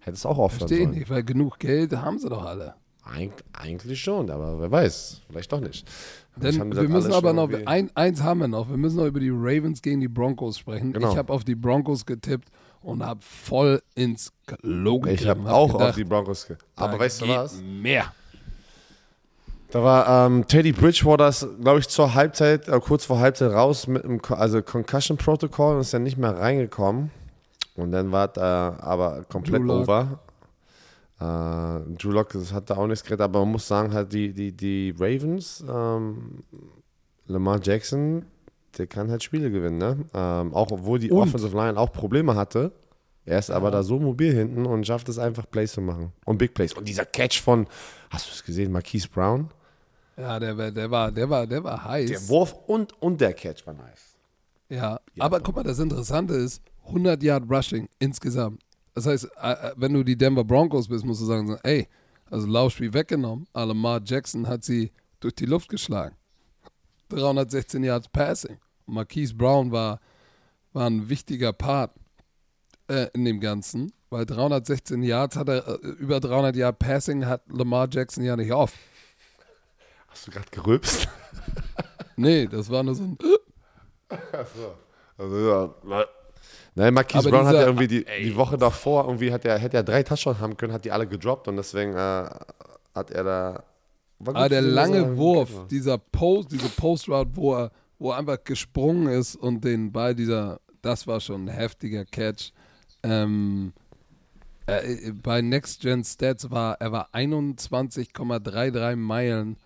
Hättest 0.00 0.24
auch 0.24 0.38
aufhören 0.38 0.60
Verstehe 0.60 0.84
sollen. 0.86 0.98
nicht, 0.98 1.10
weil 1.10 1.22
genug 1.24 1.58
Geld 1.58 1.94
haben 1.94 2.18
sie 2.18 2.30
doch 2.30 2.42
alle. 2.46 2.74
Eig 3.08 3.30
eigentlich 3.52 4.00
schon, 4.00 4.30
aber 4.30 4.60
wer 4.60 4.70
weiß, 4.70 5.22
vielleicht 5.30 5.52
doch 5.52 5.60
nicht. 5.60 5.88
Denn 6.36 6.74
wir 6.74 6.88
müssen 6.88 7.12
aber 7.12 7.32
noch, 7.32 7.48
ein, 7.64 7.90
eins 7.94 8.22
haben 8.22 8.40
wir 8.40 8.48
noch, 8.48 8.68
wir 8.68 8.76
müssen 8.76 8.96
noch 8.96 9.06
über 9.06 9.20
die 9.20 9.30
Ravens 9.30 9.80
gegen 9.80 10.00
die 10.00 10.08
Broncos 10.08 10.58
sprechen. 10.58 10.92
Genau. 10.92 11.10
Ich 11.12 11.16
habe 11.16 11.32
auf 11.32 11.44
die 11.44 11.54
Broncos 11.54 12.04
getippt 12.04 12.48
und 12.82 13.04
habe 13.04 13.20
voll 13.22 13.80
ins 13.94 14.32
Klo 14.46 14.98
gegriffen. 15.00 15.22
Ich 15.22 15.28
habe 15.28 15.44
Hab 15.44 15.52
auch 15.52 15.72
gedacht, 15.72 15.88
auf 15.90 15.94
die 15.94 16.04
Broncos. 16.04 16.46
Ge 16.46 16.56
aber 16.74 16.98
weißt 16.98 17.22
du 17.22 17.28
was? 17.28 17.62
Mehr. 17.62 18.12
Da 19.70 19.82
war 19.82 20.26
ähm, 20.26 20.46
Teddy 20.46 20.72
Bridgewater, 20.72 21.32
glaube 21.60 21.80
ich, 21.80 21.88
zur 21.88 22.14
Halbzeit, 22.14 22.68
äh, 22.68 22.78
kurz 22.80 23.04
vor 23.04 23.18
Halbzeit 23.18 23.52
raus 23.52 23.86
mit 23.86 24.04
dem 24.04 24.20
Ko- 24.22 24.34
also 24.34 24.62
Concussion 24.62 25.16
Protocol 25.16 25.74
und 25.76 25.80
ist 25.80 25.94
dann 25.94 26.02
nicht 26.04 26.18
mehr 26.18 26.36
reingekommen. 26.36 27.10
Und 27.74 27.92
dann 27.92 28.12
war 28.12 28.30
es 28.30 28.36
äh, 28.36 28.40
aber 28.40 29.24
komplett 29.28 29.62
over. 29.62 30.20
Äh, 31.18 31.24
Drew 31.96 32.10
Lock 32.10 32.30
das 32.34 32.52
hat 32.52 32.68
da 32.70 32.76
auch 32.76 32.86
nichts 32.86 33.02
geredet, 33.04 33.22
aber 33.22 33.40
man 33.40 33.52
muss 33.52 33.66
sagen, 33.66 33.92
halt 33.94 34.12
die, 34.12 34.32
die, 34.32 34.52
die 34.52 34.94
Ravens, 34.98 35.64
ähm, 35.68 36.42
Lamar 37.26 37.58
Jackson, 37.62 38.24
der 38.76 38.86
kann 38.86 39.10
halt 39.10 39.22
Spiele 39.22 39.50
gewinnen, 39.50 39.78
ne? 39.78 39.96
Ähm, 40.12 40.52
auch 40.54 40.70
obwohl 40.70 40.98
die 40.98 41.10
Und- 41.10 41.22
Offensive 41.22 41.56
Line 41.56 41.78
auch 41.78 41.92
Probleme 41.92 42.34
hatte. 42.34 42.72
Er 43.24 43.40
ist 43.40 43.50
aber 43.50 43.72
da 43.72 43.82
so 43.82 43.98
mobil 43.98 44.32
hinten 44.32 44.66
und 44.66 44.86
schafft 44.86 45.08
es 45.08 45.18
einfach, 45.18 45.50
Plays 45.50 45.72
zu 45.72 45.80
machen. 45.80 46.12
Und 46.26 46.38
Big 46.38 46.54
Plays. 46.54 46.74
Und 46.74 46.86
dieser 46.86 47.04
Catch 47.04 47.40
von, 47.42 47.66
hast 48.10 48.28
du 48.28 48.32
es 48.32 48.44
gesehen, 48.44 48.70
Marquise 48.70 49.08
Brown? 49.08 49.48
Ja, 50.16 50.38
der, 50.38 50.56
war- 50.56 50.70
der, 50.70 50.90
war, 50.92 51.10
der, 51.10 51.28
war, 51.28 51.46
der 51.46 51.64
war 51.64 51.84
heiß. 51.84 52.08
Der 52.08 52.28
Wurf 52.28 52.54
und, 52.68 52.92
und 53.02 53.20
der 53.20 53.32
Catch 53.32 53.66
war 53.66 53.74
nice. 53.74 54.14
Ja, 54.68 55.00
aber 55.18 55.40
guck 55.40 55.56
mal, 55.56 55.62
das 55.64 55.78
Interessante 55.80 56.34
ist, 56.34 56.62
100 56.86 57.20
Yard 57.22 57.44
Rushing 57.50 57.88
insgesamt. 57.98 58.62
Das 58.96 59.04
heißt, 59.04 59.28
äh, 59.42 59.52
äh, 59.52 59.72
wenn 59.76 59.92
du 59.92 60.02
die 60.02 60.16
Denver 60.16 60.42
Broncos 60.42 60.88
bist, 60.88 61.04
musst 61.04 61.20
du 61.20 61.26
sagen, 61.26 61.54
ey, 61.64 61.86
also 62.30 62.46
Laufspiel 62.46 62.94
weggenommen, 62.94 63.46
aber 63.52 63.66
Lamar 63.66 64.00
Jackson 64.02 64.48
hat 64.48 64.64
sie 64.64 64.90
durch 65.20 65.34
die 65.34 65.44
Luft 65.44 65.68
geschlagen. 65.68 66.16
316 67.10 67.84
Yards 67.84 68.08
Passing. 68.08 68.58
Und 68.86 68.94
Marquise 68.94 69.34
Brown 69.34 69.70
war, 69.70 70.00
war 70.72 70.88
ein 70.88 71.10
wichtiger 71.10 71.52
Part 71.52 71.92
äh, 72.88 73.08
in 73.12 73.26
dem 73.26 73.38
Ganzen, 73.38 73.92
weil 74.08 74.24
316 74.24 75.02
Yards 75.02 75.36
hat 75.36 75.50
er, 75.50 75.68
äh, 75.68 75.88
über 75.88 76.18
300 76.18 76.56
Yard 76.56 76.78
Passing 76.78 77.26
hat 77.26 77.42
Lamar 77.48 77.88
Jackson 77.90 78.24
ja 78.24 78.34
nicht 78.34 78.50
oft. 78.50 78.74
Hast 80.08 80.26
du 80.26 80.30
gerade 80.30 80.50
gerülpst? 80.50 81.06
Nee, 82.16 82.46
das 82.46 82.70
war 82.70 82.82
nur 82.82 82.94
so 82.94 83.02
ein 83.02 83.18
Also, 85.18 85.50
ja. 85.50 85.74
Nein, 86.76 86.92
Marquise 86.92 87.30
Brown 87.30 87.46
hat 87.46 87.54
ja 87.54 87.64
irgendwie 87.64 87.88
die, 87.88 88.04
die 88.22 88.36
Woche 88.36 88.58
davor, 88.58 89.06
irgendwie 89.06 89.32
hat 89.32 89.46
er, 89.46 89.58
hätte 89.58 89.78
er 89.78 89.82
drei 89.82 90.02
Touchdowns 90.02 90.40
haben 90.40 90.58
können, 90.58 90.74
hat 90.74 90.84
die 90.84 90.92
alle 90.92 91.06
gedroppt 91.06 91.48
und 91.48 91.56
deswegen 91.56 91.94
äh, 91.94 92.28
hat 92.94 93.10
er 93.10 93.24
da. 93.24 93.64
Aber 94.20 94.48
der 94.48 94.60
zu 94.60 94.66
sehen, 94.66 94.76
dass 94.76 94.88
er 94.88 94.92
lange 94.92 95.08
gut 95.08 95.16
Wurf, 95.16 95.56
war. 95.56 95.68
dieser 95.68 95.96
Post, 95.96 96.52
diese 96.52 96.68
Post-Route, 96.68 97.30
wo 97.34 97.54
er, 97.54 97.70
wo 97.98 98.10
er 98.10 98.18
einfach 98.18 98.44
gesprungen 98.44 99.08
ist 99.08 99.36
und 99.36 99.64
den 99.64 99.90
Ball 99.90 100.14
dieser, 100.14 100.60
das 100.82 101.06
war 101.06 101.18
schon 101.20 101.46
ein 101.46 101.48
heftiger 101.48 102.04
Catch. 102.04 102.52
Ähm, 103.02 103.72
äh, 104.66 105.12
bei 105.12 105.40
Next 105.40 105.80
Gen 105.80 106.04
Stats 106.04 106.50
war 106.50 106.78
er 106.78 106.92
war 106.92 107.08
21,33 107.14 108.96
Meilen 108.96 109.56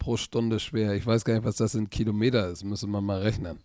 pro 0.00 0.16
Stunde 0.16 0.58
schwer. 0.58 0.94
Ich 0.94 1.06
weiß 1.06 1.24
gar 1.24 1.34
nicht, 1.34 1.44
was 1.44 1.56
das 1.56 1.76
in 1.76 1.88
Kilometer 1.88 2.48
ist. 2.48 2.64
Müssen 2.64 2.90
wir 2.90 3.00
mal 3.00 3.20
rechnen. 3.20 3.60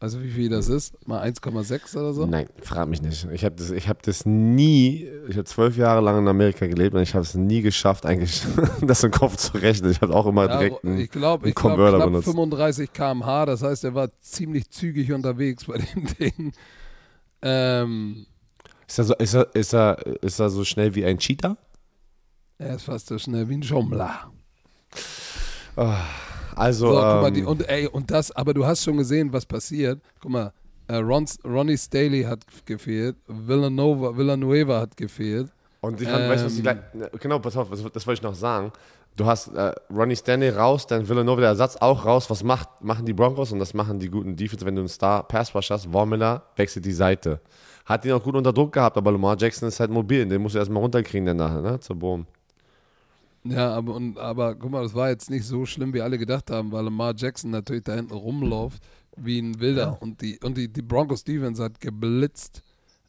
Also 0.00 0.22
wie 0.22 0.30
viel 0.30 0.48
das 0.48 0.68
ist? 0.68 0.94
Mal 1.08 1.28
1,6 1.28 1.96
oder 1.96 2.12
so? 2.12 2.24
Nein, 2.24 2.48
frag 2.62 2.88
mich 2.88 3.02
nicht. 3.02 3.26
Ich 3.32 3.44
habe 3.44 3.56
das, 3.56 3.70
ich 3.72 3.88
hab 3.88 4.00
das 4.02 4.24
nie, 4.24 5.08
ich 5.28 5.34
habe 5.36 5.44
zwölf 5.44 5.76
Jahre 5.76 6.00
lang 6.00 6.18
in 6.18 6.28
Amerika 6.28 6.66
gelebt 6.68 6.94
und 6.94 7.02
ich 7.02 7.14
habe 7.14 7.22
es 7.24 7.34
nie 7.34 7.62
geschafft, 7.62 8.06
eigentlich 8.06 8.42
das 8.80 9.02
im 9.02 9.10
Kopf 9.10 9.36
zu 9.36 9.58
rechnen. 9.58 9.90
Ich 9.90 10.00
habe 10.00 10.14
auch 10.14 10.26
immer 10.26 10.46
Ja, 10.48 10.58
direkt 10.58 10.84
einen, 10.84 11.00
ich 11.00 11.10
glaube, 11.10 11.42
einen 11.44 11.48
ich 11.50 11.54
glaub, 11.56 11.72
Converter 11.72 11.96
knapp 11.96 12.08
benutzt. 12.10 12.26
35 12.26 12.92
km/h, 12.92 13.46
das 13.46 13.62
heißt, 13.62 13.82
er 13.84 13.94
war 13.94 14.08
ziemlich 14.20 14.70
zügig 14.70 15.10
unterwegs 15.12 15.64
bei 15.64 15.78
dem 15.78 16.06
Ding. 16.20 16.52
Ähm, 17.42 18.26
Ist 18.86 18.98
er, 18.98 19.04
so, 19.04 19.14
ist, 19.16 19.34
er, 19.34 19.54
ist, 19.54 19.74
er, 19.74 19.98
ist 20.22 20.38
er 20.38 20.50
so 20.50 20.64
schnell 20.64 20.94
wie 20.94 21.04
ein 21.04 21.18
Cheetah? 21.18 21.56
er 22.58 22.74
ist 22.76 22.84
fast 22.84 23.08
so 23.08 23.18
schnell 23.18 23.48
wie 23.48 23.54
ein 23.54 23.62
Schummler. 23.64 24.32
Also, 26.58 26.88
So, 26.88 26.92
guck 26.94 27.02
mal, 27.02 27.28
ähm, 27.28 27.34
die, 27.34 27.42
und, 27.42 27.68
ey, 27.68 27.86
und 27.86 28.10
das, 28.10 28.30
aber 28.32 28.54
du 28.54 28.66
hast 28.66 28.84
schon 28.84 28.96
gesehen, 28.96 29.32
was 29.32 29.46
passiert. 29.46 30.00
Guck 30.20 30.30
mal, 30.30 30.52
äh, 30.88 30.96
Ron, 30.96 31.26
Ronnie 31.44 31.76
Staley 31.76 32.22
hat 32.22 32.40
gefehlt, 32.66 33.16
Villanova, 33.26 34.16
Villanueva 34.16 34.80
hat 34.80 34.96
gefehlt. 34.96 35.48
Und 35.80 36.00
ich 36.00 36.08
ähm, 36.08 36.28
weißt 36.28 36.42
du, 36.42 36.46
was 36.46 36.56
ich 36.56 36.62
gleich, 36.62 36.78
genau, 37.20 37.38
pass 37.38 37.56
auf, 37.56 37.70
das, 37.70 37.82
das 37.92 38.06
wollte 38.06 38.18
ich 38.18 38.22
noch 38.22 38.34
sagen. 38.34 38.72
Du 39.16 39.26
hast 39.26 39.48
äh, 39.48 39.72
Ronnie 39.92 40.14
Stanley 40.14 40.50
raus, 40.50 40.86
dann 40.86 41.08
Villanova 41.08 41.40
der 41.40 41.50
Ersatz 41.50 41.76
auch 41.76 42.04
raus. 42.04 42.30
Was 42.30 42.44
macht, 42.44 42.68
machen 42.84 43.04
die 43.04 43.12
Broncos? 43.12 43.50
Und 43.50 43.58
das 43.58 43.74
machen 43.74 43.98
die 43.98 44.08
guten 44.08 44.36
Defense, 44.36 44.64
wenn 44.64 44.76
du 44.76 44.82
einen 44.82 44.88
Star 44.88 45.26
Pass 45.26 45.52
hast. 45.54 45.86
Von 45.90 46.08
Miller 46.08 46.42
wechselt 46.54 46.84
die 46.84 46.92
Seite. 46.92 47.40
Hat 47.84 48.04
ihn 48.04 48.12
auch 48.12 48.22
gut 48.22 48.36
unter 48.36 48.52
Druck 48.52 48.72
gehabt, 48.72 48.96
aber 48.96 49.10
Lamar 49.10 49.36
Jackson 49.36 49.68
ist 49.68 49.80
halt 49.80 49.90
mobil. 49.90 50.24
Den 50.24 50.40
musst 50.40 50.54
du 50.54 50.60
erstmal 50.60 50.82
runterkriegen 50.82 51.26
dann 51.26 51.36
nachher, 51.38 51.60
ne? 51.62 51.80
Zur 51.80 51.96
Boom. 51.96 52.26
Ja, 53.44 53.72
aber, 53.72 53.94
und, 53.94 54.18
aber 54.18 54.54
guck 54.54 54.70
mal, 54.70 54.82
das 54.82 54.94
war 54.94 55.08
jetzt 55.10 55.30
nicht 55.30 55.44
so 55.44 55.64
schlimm, 55.64 55.94
wie 55.94 56.00
alle 56.00 56.18
gedacht 56.18 56.50
haben, 56.50 56.72
weil 56.72 56.84
Lamar 56.84 57.14
Jackson 57.16 57.50
natürlich 57.50 57.84
da 57.84 57.94
hinten 57.94 58.14
rumläuft 58.14 58.82
wie 59.16 59.38
ein 59.40 59.58
Wilder. 59.60 59.82
Ja. 59.82 59.98
Und, 60.00 60.20
die, 60.20 60.38
und 60.42 60.56
die, 60.56 60.68
die 60.68 60.82
Broncos 60.82 61.24
Defense 61.24 61.62
hat 61.62 61.80
geblitzt 61.80 62.62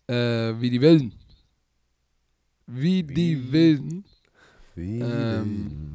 äh, 0.07 0.53
wie 0.59 0.69
die 0.69 0.81
Wilden. 0.81 1.13
Wie, 2.67 3.07
wie 3.07 3.13
die 3.13 3.51
Wilden. 3.51 4.05
Wie 4.75 4.99
ähm, 4.99 5.89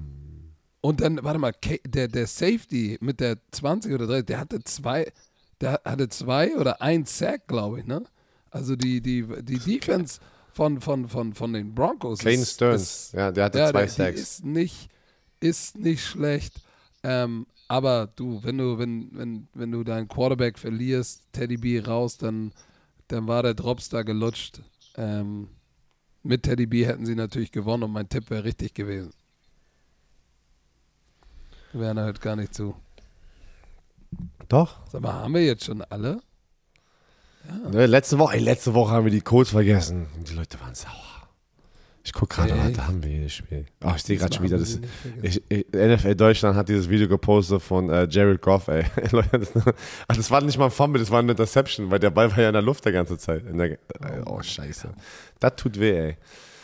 und 0.81 1.01
dann, 1.01 1.23
warte 1.23 1.39
mal, 1.39 1.55
der, 1.87 2.09
der 2.09 2.27
Safety 2.27 2.99
mit 3.01 3.21
der 3.21 3.39
20 3.53 3.93
oder 3.95 4.07
30, 4.07 4.27
der 4.27 4.41
hatte 4.41 4.63
zwei, 4.65 5.11
der 5.61 5.81
hatte 5.85 6.09
zwei 6.11 6.57
oder 6.57 6.83
ein 6.83 7.07
Sack, 7.07 7.49
glaube 7.49 7.81
ich, 7.81 7.87
ne? 7.87 8.05
Also 8.51 8.77
die, 8.77 9.01
die, 9.01 9.27
die 9.43 9.59
Defense 9.59 10.21
von, 10.55 10.81
von, 10.81 11.09
von, 11.09 11.35
von 11.35 11.53
den 11.53 11.75
Broncos. 11.75 12.21
Kane 12.21 12.47
Stearns, 12.47 13.13
ja, 13.13 13.33
der 13.33 13.45
hatte 13.45 13.59
ja, 13.59 13.71
zwei 13.71 13.87
Sacks. 13.89 14.21
Ist 14.21 14.45
nicht, 14.45 14.89
ist 15.41 15.77
nicht 15.77 16.05
schlecht. 16.05 16.63
Ähm, 17.03 17.47
aber 17.67 18.09
du, 18.15 18.43
wenn 18.45 18.59
du, 18.59 18.79
wenn, 18.79 19.11
wenn, 19.13 19.49
wenn 19.53 19.73
du 19.73 19.83
deinen 19.83 20.07
Quarterback 20.07 20.59
verlierst, 20.59 21.33
Teddy 21.33 21.57
B 21.57 21.81
raus, 21.81 22.19
dann, 22.19 22.53
dann 23.09 23.27
war 23.27 23.43
der 23.43 23.55
Drops 23.55 23.89
da 23.89 24.03
gelutscht. 24.03 24.63
Ähm, 24.97 25.49
mit 26.23 26.45
Teddy 26.45 26.67
B 26.67 26.87
hätten 26.87 27.05
sie 27.05 27.17
natürlich 27.17 27.51
gewonnen 27.51 27.83
und 27.83 27.93
mein 27.93 28.09
Tipp 28.09 28.31
wäre 28.31 28.45
richtig 28.45 28.75
gewesen. 28.75 29.13
Werner 31.73 32.05
hört 32.05 32.21
gar 32.21 32.37
nicht 32.37 32.55
zu. 32.55 32.77
Doch. 34.49 34.87
Sag 34.89 35.03
mal, 35.03 35.15
haben 35.15 35.35
wir 35.35 35.45
jetzt 35.45 35.65
schon 35.65 35.83
alle? 35.83 36.23
Ja. 37.49 37.71
Ne, 37.71 37.87
letzte 37.87 38.19
Woche, 38.19 38.37
ey, 38.37 38.41
letzte 38.41 38.75
Woche 38.75 38.93
haben 38.93 39.05
wir 39.05 39.13
die 39.13 39.21
Codes 39.21 39.51
vergessen. 39.51 40.07
Und 40.17 40.31
die 40.31 40.35
Leute 40.35 40.61
waren 40.61 40.75
sauer. 40.75 40.93
Ich 42.07 42.13
gucke 42.13 42.37
gerade, 42.37 42.55
hey. 42.55 42.73
da 42.75 42.87
haben 42.87 43.03
wir 43.03 43.11
jedes 43.11 43.33
Spiel. 43.33 43.65
Oh, 43.83 43.93
ich 43.97 44.03
sehe 44.03 44.19
gerade 44.19 44.37
schon 44.37 44.45
wieder. 44.45 44.59
Das, 44.59 44.79
ich, 45.23 45.43
ich, 45.49 45.67
NFL 45.73 46.15
Deutschland 46.15 46.55
hat 46.55 46.69
dieses 46.69 46.91
Video 46.91 47.09
gepostet 47.09 47.63
von 47.63 47.89
äh, 47.89 48.07
Jared 48.11 48.43
Goff, 48.43 48.69
ey. 48.69 48.85
das, 49.33 49.53
das, 50.09 50.31
war 50.31 50.43
nicht 50.43 50.59
mal 50.59 50.67
ein 50.67 50.71
Fumble, 50.71 51.01
das 51.01 51.11
war 51.11 51.21
eine 51.21 51.33
Interception, 51.33 51.91
weil 51.91 52.01
der 52.01 52.11
Ball 52.11 52.31
war 52.31 52.41
ja 52.41 52.49
in 52.49 52.53
der 52.53 52.61
Luft 52.61 52.85
der 52.85 52.93
ganze 52.93 53.17
Zeit. 53.17 53.45
Der, 53.47 53.79
oh, 54.27 54.43
scheiße. 54.43 54.91
Das 55.41 55.57
tut 55.57 55.81
weh, 55.81 55.99
ey. 55.99 56.17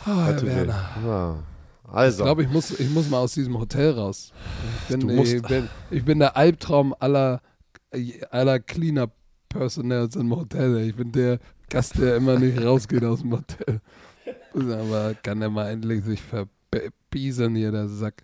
Oh, 0.05 0.11
das 0.27 0.41
tut 0.41 0.49
weh. 0.49 0.67
Ja. 0.67 1.39
Also. 1.91 2.19
Ich 2.19 2.25
glaube, 2.25 2.43
ich 2.43 2.49
muss, 2.49 2.79
ich 2.79 2.89
muss 2.91 3.09
mal 3.09 3.17
aus 3.17 3.33
diesem 3.33 3.59
Hotel 3.59 3.93
raus. 3.93 4.31
Ich 4.89 4.95
bin, 4.95 5.09
ich 5.09 5.41
bin, 5.41 5.69
ich 5.89 6.05
bin 6.05 6.19
der 6.19 6.37
Albtraum 6.37 6.95
aller, 6.99 7.41
aller 8.29 8.59
Cleaner 8.59 9.09
Personals 9.51 10.15
im 10.15 10.35
Hotel. 10.35 10.77
Ich 10.87 10.95
bin 10.95 11.11
der 11.11 11.39
Gast, 11.69 11.97
der 11.99 12.15
immer 12.15 12.39
nicht 12.39 12.63
rausgeht 12.63 13.03
aus 13.03 13.21
dem 13.21 13.33
Hotel. 13.33 13.81
Aber 14.53 15.13
kann 15.21 15.39
der 15.39 15.49
mal 15.49 15.69
endlich 15.69 16.03
sich 16.03 16.21
verbiesen 16.21 17.55
hier, 17.55 17.71
der 17.71 17.87
Sack. 17.87 18.23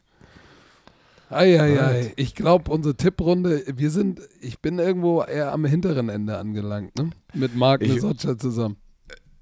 Eieiei, 1.30 2.14
ich 2.16 2.36
glaube, 2.36 2.72
unsere 2.72 2.96
Tipprunde, 2.96 3.64
wir 3.68 3.90
sind, 3.92 4.22
ich 4.40 4.60
bin 4.60 4.80
irgendwo 4.80 5.24
eher 5.24 5.52
am 5.52 5.66
hinteren 5.66 6.08
Ende 6.08 6.38
angelangt, 6.38 6.98
ne? 6.98 7.10
Mit 7.34 7.54
Marc 7.56 7.82
Nesotscha 7.82 8.38
zusammen. 8.38 8.78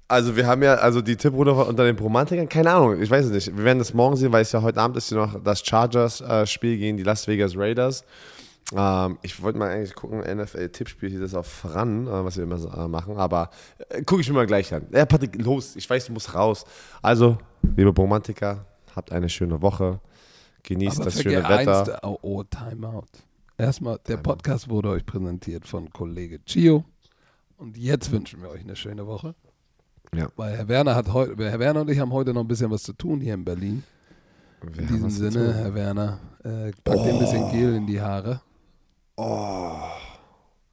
Also 0.08 0.36
wir 0.36 0.46
haben 0.46 0.62
ja, 0.62 0.74
also 0.74 1.00
die 1.00 1.16
Tipprunde 1.16 1.52
unter 1.54 1.84
den 1.84 1.96
Romantikern, 1.96 2.48
keine 2.48 2.72
Ahnung, 2.72 3.00
ich 3.00 3.10
weiß 3.10 3.26
es 3.26 3.32
nicht. 3.32 3.56
Wir 3.56 3.64
werden 3.64 3.78
das 3.78 3.94
morgen 3.94 4.16
sehen, 4.16 4.32
weil 4.32 4.42
es 4.42 4.50
ja 4.52 4.62
heute 4.62 4.80
Abend 4.80 4.96
ist 4.96 5.10
ja 5.10 5.18
noch 5.18 5.42
das 5.42 5.64
Chargers-Spiel 5.64 6.72
äh, 6.72 6.76
gegen 6.76 6.96
die 6.96 7.02
Las 7.04 7.28
Vegas 7.28 7.56
Raiders. 7.56 8.04
Ähm, 8.74 9.18
ich 9.22 9.40
wollte 9.42 9.58
mal 9.58 9.70
eigentlich 9.70 9.94
gucken, 9.94 10.20
NFL-Tippspiel 10.20 11.10
hier 11.10 11.20
das 11.20 11.34
auch 11.34 11.44
voran, 11.44 12.06
äh, 12.06 12.24
was 12.24 12.36
wir 12.36 12.44
immer 12.44 12.56
äh, 12.56 12.88
machen, 12.88 13.16
aber 13.16 13.50
äh, 13.88 14.02
gucke 14.02 14.22
ich 14.22 14.28
mir 14.28 14.34
mal 14.34 14.46
gleich 14.46 14.74
an. 14.74 14.86
Ja, 14.92 15.06
Patrick, 15.06 15.40
los, 15.40 15.76
ich 15.76 15.88
weiß, 15.88 16.06
du 16.06 16.12
musst 16.12 16.34
raus. 16.34 16.64
Also, 17.00 17.38
liebe 17.76 17.90
Romantiker, 17.90 18.66
habt 18.94 19.12
eine 19.12 19.28
schöne 19.28 19.62
Woche. 19.62 20.00
Genießt 20.64 20.96
aber 20.96 21.04
das 21.04 21.22
schöne 21.22 21.48
Wetter. 21.48 21.80
Eins, 21.80 21.90
oh, 22.02 22.18
oh, 22.22 22.42
Timeout. 22.42 23.06
Erstmal, 23.56 23.98
der 24.08 24.16
Podcast 24.16 24.68
wurde 24.68 24.90
euch 24.90 25.06
präsentiert 25.06 25.66
von 25.66 25.88
Kollege 25.90 26.44
Chio. 26.44 26.84
Und 27.56 27.78
jetzt 27.78 28.10
wünschen 28.10 28.42
wir 28.42 28.50
euch 28.50 28.62
eine 28.62 28.74
schöne 28.74 29.06
Woche. 29.06 29.34
Ja. 30.14 30.28
Weil 30.36 30.56
Herr 30.56 30.68
Werner 30.68 30.94
hat 30.94 31.12
heute, 31.12 31.50
Herr 31.50 31.58
Werner 31.58 31.82
und 31.82 31.90
ich 31.90 31.98
haben 31.98 32.12
heute 32.12 32.34
noch 32.34 32.42
ein 32.42 32.48
bisschen 32.48 32.70
was 32.70 32.82
zu 32.82 32.92
tun 32.92 33.20
hier 33.20 33.34
in 33.34 33.44
Berlin. 33.44 33.84
Wir 34.62 34.82
in 34.82 34.88
diesem 34.88 35.10
Sinne, 35.10 35.54
Herr 35.54 35.74
Werner, 35.74 36.18
äh, 36.42 36.72
packt 36.84 36.98
oh. 36.98 37.08
ein 37.08 37.18
bisschen 37.18 37.50
Gel 37.50 37.74
in 37.74 37.86
die 37.86 38.00
Haare. 38.00 38.40
Oh. 39.16 39.72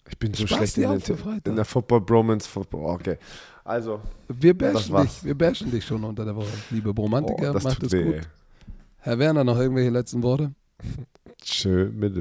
Ich 0.10 0.18
bin 0.20 0.34
so 0.34 0.46
schlecht 0.46 0.78
in, 0.78 0.90
den, 0.90 1.42
in, 1.46 1.56
der 1.56 1.66
Football 1.66 2.02
Bromance. 2.02 2.48
Football. 2.48 2.86
Okay. 2.96 3.18
Also. 3.64 4.02
Wir 4.28 4.58
bashen 4.58 4.96
dich. 5.02 5.24
Wir 5.24 5.38
bashen 5.38 5.72
dich 5.72 5.86
schon 5.86 6.04
unter 6.04 6.26
der 6.26 6.36
Woche. 6.36 6.52
Liebe 6.70 6.94
Bromantiker, 6.94 7.52
oh, 7.52 7.60
macht 7.64 7.84
es 7.84 7.92
gut. 7.92 8.22
Herr 9.00 9.20
Werner, 9.20 9.44
noch 9.44 9.58
irgendwelche 9.58 9.90
letzten 9.90 10.22
Worte? 10.24 10.54
Tschö, 11.42 11.90
mit 11.90 12.16